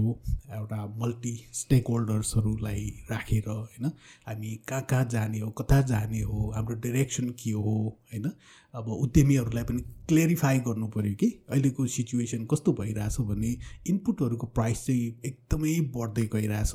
एउटा 0.56 0.86
मल्टी 1.00 1.34
स्टेक 1.54 1.88
होल्डर्सहरूलाई 1.90 2.86
राखेर 3.12 3.50
होइन 3.50 3.86
हामी 4.28 4.56
कहाँ 4.68 4.82
कहाँ 4.90 5.06
जाने 5.12 5.40
हो 5.40 5.50
कता 5.60 5.82
जाने 5.92 6.22
हो 6.22 6.52
हाम्रो 6.56 6.76
डिरेक्सन 6.82 7.30
के 7.40 7.52
हो 7.52 7.76
होइन 8.14 8.32
अब 8.74 8.88
उद्यमीहरूलाई 8.92 9.64
पनि 9.64 9.82
क्लियरिफाई 10.08 10.60
गर्नु 10.68 10.88
पऱ्यो 10.96 11.16
कि 11.16 11.28
अहिलेको 11.50 11.88
सिचुएसन 11.96 12.46
कस्तो 12.52 12.74
भइरहेछ 12.80 13.20
भने 13.32 13.56
इनपुटहरूको 13.88 14.48
प्राइस 14.56 14.86
चाहिँ 14.86 15.08
एकदमै 15.26 15.80
बढ्दै 15.96 16.26
गइरहेछ। 16.34 16.74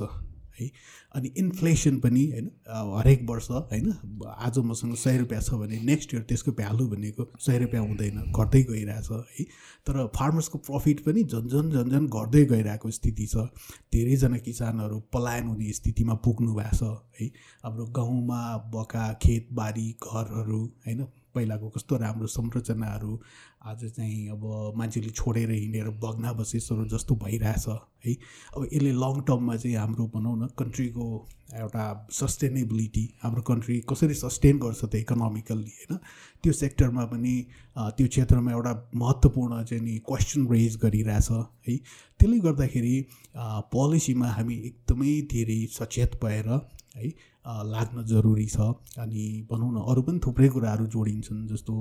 है। 0.59 0.69
अनि 1.15 1.31
इन्फ्लेसन 1.37 1.99
पनि 1.99 2.25
होइन 2.27 2.49
हरेक 2.67 3.25
वर्ष 3.29 3.49
होइन 3.51 3.93
आज 4.27 4.57
मसँग 4.65 4.95
सय 4.95 5.17
रुपियाँ 5.17 5.41
छ 5.41 5.53
भने 5.55 5.79
नेक्स्ट 5.85 6.13
इयर 6.13 6.23
त्यसको 6.23 6.51
भ्यालु 6.53 6.87
भनेको 6.89 7.31
सय 7.39 7.57
रुपियाँ 7.59 7.83
हुँदैन 7.85 8.19
घट्दै 8.31 8.61
गइरहेछ 8.63 9.09
है। 9.11 9.43
तर 9.87 10.05
फार्मर्सको 10.15 10.57
प्रफिट 10.59 10.99
पनि 11.05 11.23
झन् 11.23 11.47
झन् 11.49 11.71
झन् 11.71 11.89
झन् 11.89 12.07
घट्दै 12.09 12.45
गइरहेको 12.45 12.91
स्थिति 12.91 13.25
छ। 13.25 13.47
धेरैजना 13.93 14.37
किसानहरू 14.39 14.99
पलायन 15.13 15.47
हुने 15.47 15.71
स्थितिमा 15.73 16.13
पुग्नु 16.25 16.53
भएको 16.55 16.77
छ 16.77 17.21
है। 17.21 17.27
हाम्रो 17.63 17.85
गाउँमा 17.97 18.41
बका 18.73 19.11
खेतबारी 19.23 19.89
घरहरू 20.03 20.63
होइन 20.85 21.05
पहिलाको 21.35 21.69
कस्तो 21.69 21.97
राम्रो 21.97 22.27
संरचनाहरू 22.27 23.19
आज 23.65 23.85
चाहिँ 23.95 24.29
अब 24.29 24.73
मान्छेले 24.77 25.09
छोडेर 25.09 25.51
हिँडेर 25.51 25.89
बग्ना 26.03 26.33
बसेसहरू 26.33 26.85
जस्तो 26.87 27.15
भइरहेछ 27.15 27.67
है। 28.05 28.13
अब 28.57 28.67
यसले 28.73 28.91
लङ 28.93 29.21
टर्ममा 29.27 29.55
चाहिँ 29.55 29.75
हाम्रो 29.77 30.05
भनौँ 30.15 30.35
न 30.37 30.47
कन्ट्रीको 30.59 31.05
एउटा 31.53 31.83
सस्टेनेबिलिटी 32.11 33.05
हाम्रो 33.23 33.41
कन्ट्री 33.47 33.79
कसरी 33.89 34.13
सस्टेन 34.13 34.59
गर्छ 34.59 34.85
त 34.85 34.95
इकोनोमिकल्ली 34.95 35.73
होइन। 35.79 35.97
त्यो 36.43 36.53
सेक्टरमा 36.53 37.05
पनि 37.05 37.35
त्यो 37.77 38.07
क्षेत्रमा 38.07 38.51
एउटा 38.51 38.73
महत्त्वपूर्ण 38.95 39.63
चाहिँ 39.63 39.83
नि 39.83 39.97
क्वेसन 40.07 40.47
रेज 40.51 40.77
गरिरहेछ 40.83 41.29
है। 41.31 41.77
त्यसले 42.19 42.39
गर्दाखेरि 42.39 42.95
पोलिसीमा 43.73 44.27
हामी 44.27 44.55
एकदमै 44.65 45.21
धेरै 45.31 45.59
सचेत 45.71 46.19
भएर 46.23 46.49
है 46.95 47.07
लाग्न 47.45 48.03
जरुरी 48.05 48.45
छ। 48.45 48.59
अनि 48.97 49.23
भनौँ 49.51 49.71
न 49.73 49.83
अरू 49.91 50.01
पनि 50.01 50.19
थुप्रै 50.25 50.49
कुराहरू 50.49 50.85
जोडिन्छन् 50.87 51.47
जस्तो 51.47 51.73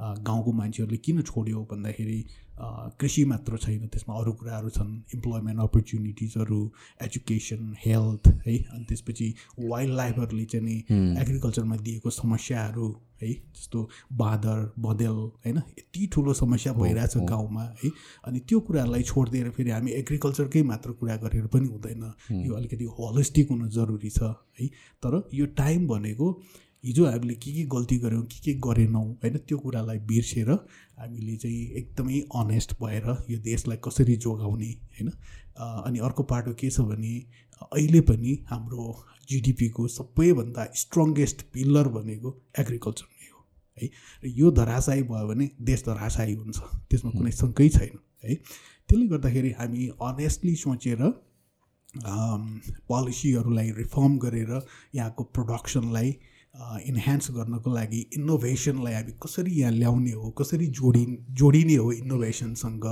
गाउँको 0.00 0.52
मान्छेहरूले 0.52 0.98
किन 0.98 1.22
छोड्यो 1.22 1.60
भन्दाखेरि 1.70 2.18
कृषि 2.60 3.24
मात्र 3.24 3.56
छैन 3.56 3.86
त्यसमा 3.86 4.14
अरू 4.14 4.32
कुराहरू 4.32 4.68
छन् 4.68 5.00
इम्प्लोइमेन्ट 5.14 5.60
अपर्च्युनिटिजहरू 5.60 6.72
एजुकेसन 7.02 7.74
हेल्थ 7.86 8.28
है 8.46 8.58
अनि 8.58 8.84
त्यसपछि 8.84 9.34
वाइल्ड 9.60 9.94
लाइफहरूले 9.94 10.44
चाहिँ 10.44 10.66
नि 10.66 10.76
एग्रिकल्चरमा 11.20 11.76
दिएको 11.76 12.10
समस्याहरू 12.10 12.96
है 13.22 13.32
जस्तो 13.32 13.88
बाँदर 14.12 14.72
बँदेल 14.78 15.08
होइन 15.08 15.56
यति 15.56 16.06
ठुलो 16.12 16.32
समस्या 16.32 16.72
भइरहेछ 16.72 17.16
गाउँमा 17.16 17.62
है 17.84 17.90
अनि 18.24 18.40
त्यो 18.40 18.60
कुराहरूलाई 18.60 19.02
छोडिदिएर 19.02 19.50
फेरि 19.50 19.70
हामी 19.70 19.90
एग्रिकल्चरकै 19.90 20.62
मात्र 20.62 20.92
कुरा 20.92 21.16
गरेर 21.16 21.46
पनि 21.46 21.68
हुँदैन। 21.68 22.12
यो 22.46 22.54
अलिकति 22.54 22.84
होलिस्टिक 22.84 23.50
हुनु 23.50 23.68
जरुरी 23.68 24.10
छ 24.10 24.34
है 24.60 24.66
तर 25.02 25.28
यो 25.34 25.46
टाइम 25.46 25.86
भनेको 25.88 26.42
हिजो 26.84 27.04
हामीले 27.06 27.34
के 27.42 27.52
के 27.52 27.64
गल्ती 27.72 27.96
गऱ्यौँ 27.98 28.22
के 28.32 28.38
के 28.44 28.52
गरेनौँ 28.66 29.04
होइन 29.22 29.36
त्यो 29.48 29.58
कुरालाई 29.58 29.98
बिर्सेर 30.10 30.50
हामीले 30.50 31.36
चाहिँ 31.36 31.62
एकदमै 31.80 32.20
अनेस्ट 32.40 32.72
भएर 32.82 33.06
यो 33.30 33.38
देशलाई 33.40 33.78
कसरी 33.84 34.16
जोगाउने 34.24 34.66
होइन? 34.66 35.08
अनि 35.56 35.98
अर्को 36.08 36.22
पाटो 36.32 36.52
के 36.60 36.70
छ 36.70 36.80
भने 36.90 37.14
अहिले 37.62 38.00
पनि 38.10 38.32
हाम्रो 38.50 38.84
जिडिपीको 39.28 39.86
सबैभन्दा 39.88 40.64
स्ट्रङ्गेस्ट 40.76 41.42
पिल्लर 41.52 41.88
भनेको 41.96 42.34
एग्रिकल्चर 42.58 43.06
नै 43.10 43.28
हो 43.32 43.40
है? 43.78 43.90
र 44.24 44.26
यो 44.40 44.50
धराशायी 44.60 45.02
भयो 45.08 45.28
भने 45.28 45.50
देश 45.70 45.84
धराशायी 45.86 46.34
हुन्छ 46.34 46.58
त्यसमा 46.90 47.10
कुनै 47.10 47.32
शङ्कै 47.32 47.68
छैन 47.78 47.98
है? 48.24 48.34
त्यसले 48.88 49.06
गर्दाखेरि 49.08 49.50
हामी 49.58 49.88
अनेस्टली 50.02 50.54
सोचेर 50.58 51.02
पोलिसीहरूलाई 52.92 53.70
रिफर्म 53.72 54.18
गरेर 54.18 54.52
यहाँको 54.94 55.24
प्रोडक्सनलाई 55.34 56.16
इन्हान्स 56.54 57.30
गर्नको 57.34 57.70
लागि 57.74 58.00
इनोभेसनलाई 58.16 58.92
हामी 58.94 59.12
कसरी 59.22 59.52
यहाँ 59.60 59.72
ल्याउने 59.72 60.12
हो 60.12 60.30
कसरी 60.38 60.66
जोडि 60.78 61.04
जोडिने 61.40 61.74
हो 61.76 61.90
इनोभेसनसँग 61.92 62.86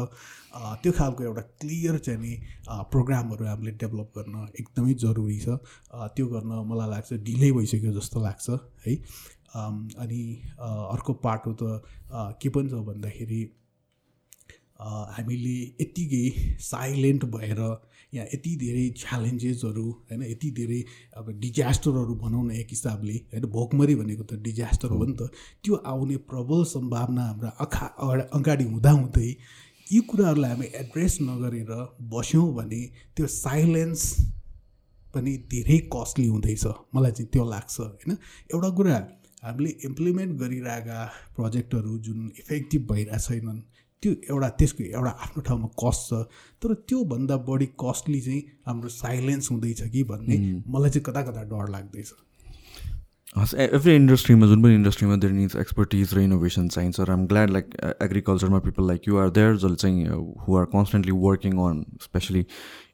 त्यो 0.82 0.93
खालको 0.93 1.24
एउटा 1.24 1.43
क्लियर 1.62 1.98
चाहिँ 1.98 2.18
नि 2.20 2.32
प्रोग्रामहरू 2.93 3.44
हामीले 3.47 3.72
डेभलप 3.82 4.10
गर्न 4.18 4.47
एकदमै 4.60 4.94
जरुरी 5.05 5.39
छ। 5.40 5.56
त्यो 6.16 6.26
गर्न 6.34 6.51
मलाई 6.70 6.90
लाग्छ 6.90 7.12
ढिलै 7.28 7.51
भइसक्यो 7.59 7.93
जस्तो 8.01 8.20
लाग्छ 8.22 8.51
है। 8.86 8.94
अनि 10.02 10.22
अर्को 10.59 11.12
पाटो 11.24 11.52
त 11.62 11.62
अ, 12.10 12.30
के 12.43 12.48
पनि 12.48 12.68
छ 12.68 12.82
भन्दाखेरि 12.90 13.43
हामीले 15.16 15.56
यत्तिकै 15.80 16.24
साइलेन्ट 16.60 17.24
भएर 17.34 17.60
यहाँ 18.12 18.26
यति 18.34 18.56
धेरै 18.56 18.89
च्यालेन्जेसहरू 18.98 19.84
होइन 19.90 20.22
यति 20.22 20.51
धेरै 20.51 20.80
अब 21.16 21.30
डिजास्टरहरू 21.40 22.14
भनौँ 22.14 22.44
न 22.47 22.51
एक 22.52 22.66
हिसाबले 22.70 23.12
होइन 23.32 23.44
भोकमरी 23.47 23.94
भनेको 23.94 24.24
त 24.24 24.40
डिजास्टर 24.43 24.89
हो 24.89 25.05
नि 25.05 25.16
त 25.20 25.30
त्यो 25.64 25.74
आउने 25.86 26.16
प्रबल 26.30 26.64
सम्भावना 26.64 27.24
हाम्रा 27.26 27.51
अखा 27.60 27.86
अगाडि 28.32 28.64
हुँदाहुँदै 28.64 29.28
यी 29.86 30.01
कुराहरूलाई 30.01 30.51
हामी 30.51 30.66
एड्रेस 30.74 31.18
नगरेर 31.22 31.72
बस्यौँ 32.12 32.55
भने 32.55 32.82
त्यो 33.16 33.26
साइलेन्स 33.26 34.05
पनि 35.14 35.32
धेरै 35.51 35.78
कस्टली 35.93 36.26
हुँदैछ। 36.26 36.64
मलाई 36.94 37.12
चाहिँ 37.12 37.30
त्यो 37.32 37.44
लाग्छ 37.51 37.80
होइन। 37.80 38.16
एउटा 38.55 38.70
कुरा 38.76 38.97
हामीले 39.43 39.70
इम्प्लिमेन्ट 39.84 40.32
गरिरहेका 40.40 40.98
प्रोजेक्टहरू 41.36 41.98
जुन 41.98 42.32
इफेक्टिभ 42.39 42.82
भइरहेको 42.93 43.18
छैनन् 43.18 43.60
त्यो 44.02 44.12
एउटा 44.30 44.48
त्यसको 44.58 44.84
एउटा 44.84 45.10
आफ्नो 45.26 45.42
ठाउँमा 45.46 45.68
कस्ट 45.78 46.08
छ। 46.08 46.24
तर 46.62 46.74
त्योभन्दा 46.88 47.36
बढी 47.48 47.66
कस्टली 47.78 48.20
चाहिँ 48.20 48.42
हाम्रो 48.66 48.88
साइलेन्स 48.90 49.50
हुँदैछ 49.50 49.82
कि 49.88 50.02
भन्ने 50.04 50.36
मलाई 50.66 50.90
चाहिँ 50.90 51.04
कता 51.06 51.22
कता 51.22 51.42
डर 51.54 51.70
लाग्दैछ। 51.70 52.12
हस् 53.36 53.54
एभ्री 53.54 53.94
इन्डस्ट्रीमा 53.96 54.46
जुन 54.46 54.62
पनि 54.62 54.74
इन्डस्ट्रीमा 54.74 55.16
देयर 55.16 55.32
निड्स 55.32 55.56
एक्सपर्टिज 55.56 56.12
र 56.14 56.20
इनोभेसन 56.20 56.68
चाहिन्छ 56.68 57.00
र 57.00 57.10
I'm 57.10 57.24
glad 57.26 57.50
like 57.50 57.70
एग्रिकल्चरमा 58.02 58.58
people 58.66 58.86
like 58.88 59.08
you 59.08 59.16
are 59.18 59.30
there 59.38 59.56
जसले 59.56 59.76
चाहिँ 59.76 60.04
who 60.42 60.56
are 60.58 60.64
constantly 60.74 61.12
working 61.16 61.56
on 61.58 61.84
specially 62.02 62.44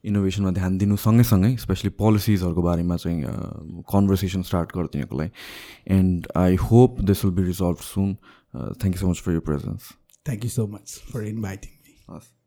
इनोभेसनमा 0.04 0.50
ध्यान 0.60 0.78
दिनु 0.78 0.96
सँगैसँगै 0.96 1.56
स्पेसली 1.58 1.90
पोलिसिजहरूको 1.98 2.62
बारेमा 2.62 2.96
चाहिँ 2.96 3.82
कन्भर्सेसन 3.90 4.42
स्टार्ट 4.46 4.76
गरिदिनुको 4.76 5.18
लागि। 5.18 5.30
And 5.98 6.28
I 6.36 6.56
hope 6.70 7.00
this 7.02 7.24
will 7.24 7.34
be 7.34 7.42
resolve 7.50 7.82
soon 7.82 8.14
thank 8.54 8.94
you 8.94 9.00
so 9.00 9.10
much 9.10 9.22
for 9.26 9.32
your 9.32 9.40
presence 9.50 9.92
Thank 10.28 10.44
you 10.44 10.50
so 10.50 10.66
much 10.66 10.98
for 10.98 11.22
inviting 11.22 11.78
me. 11.86 11.94
Awesome. 12.06 12.37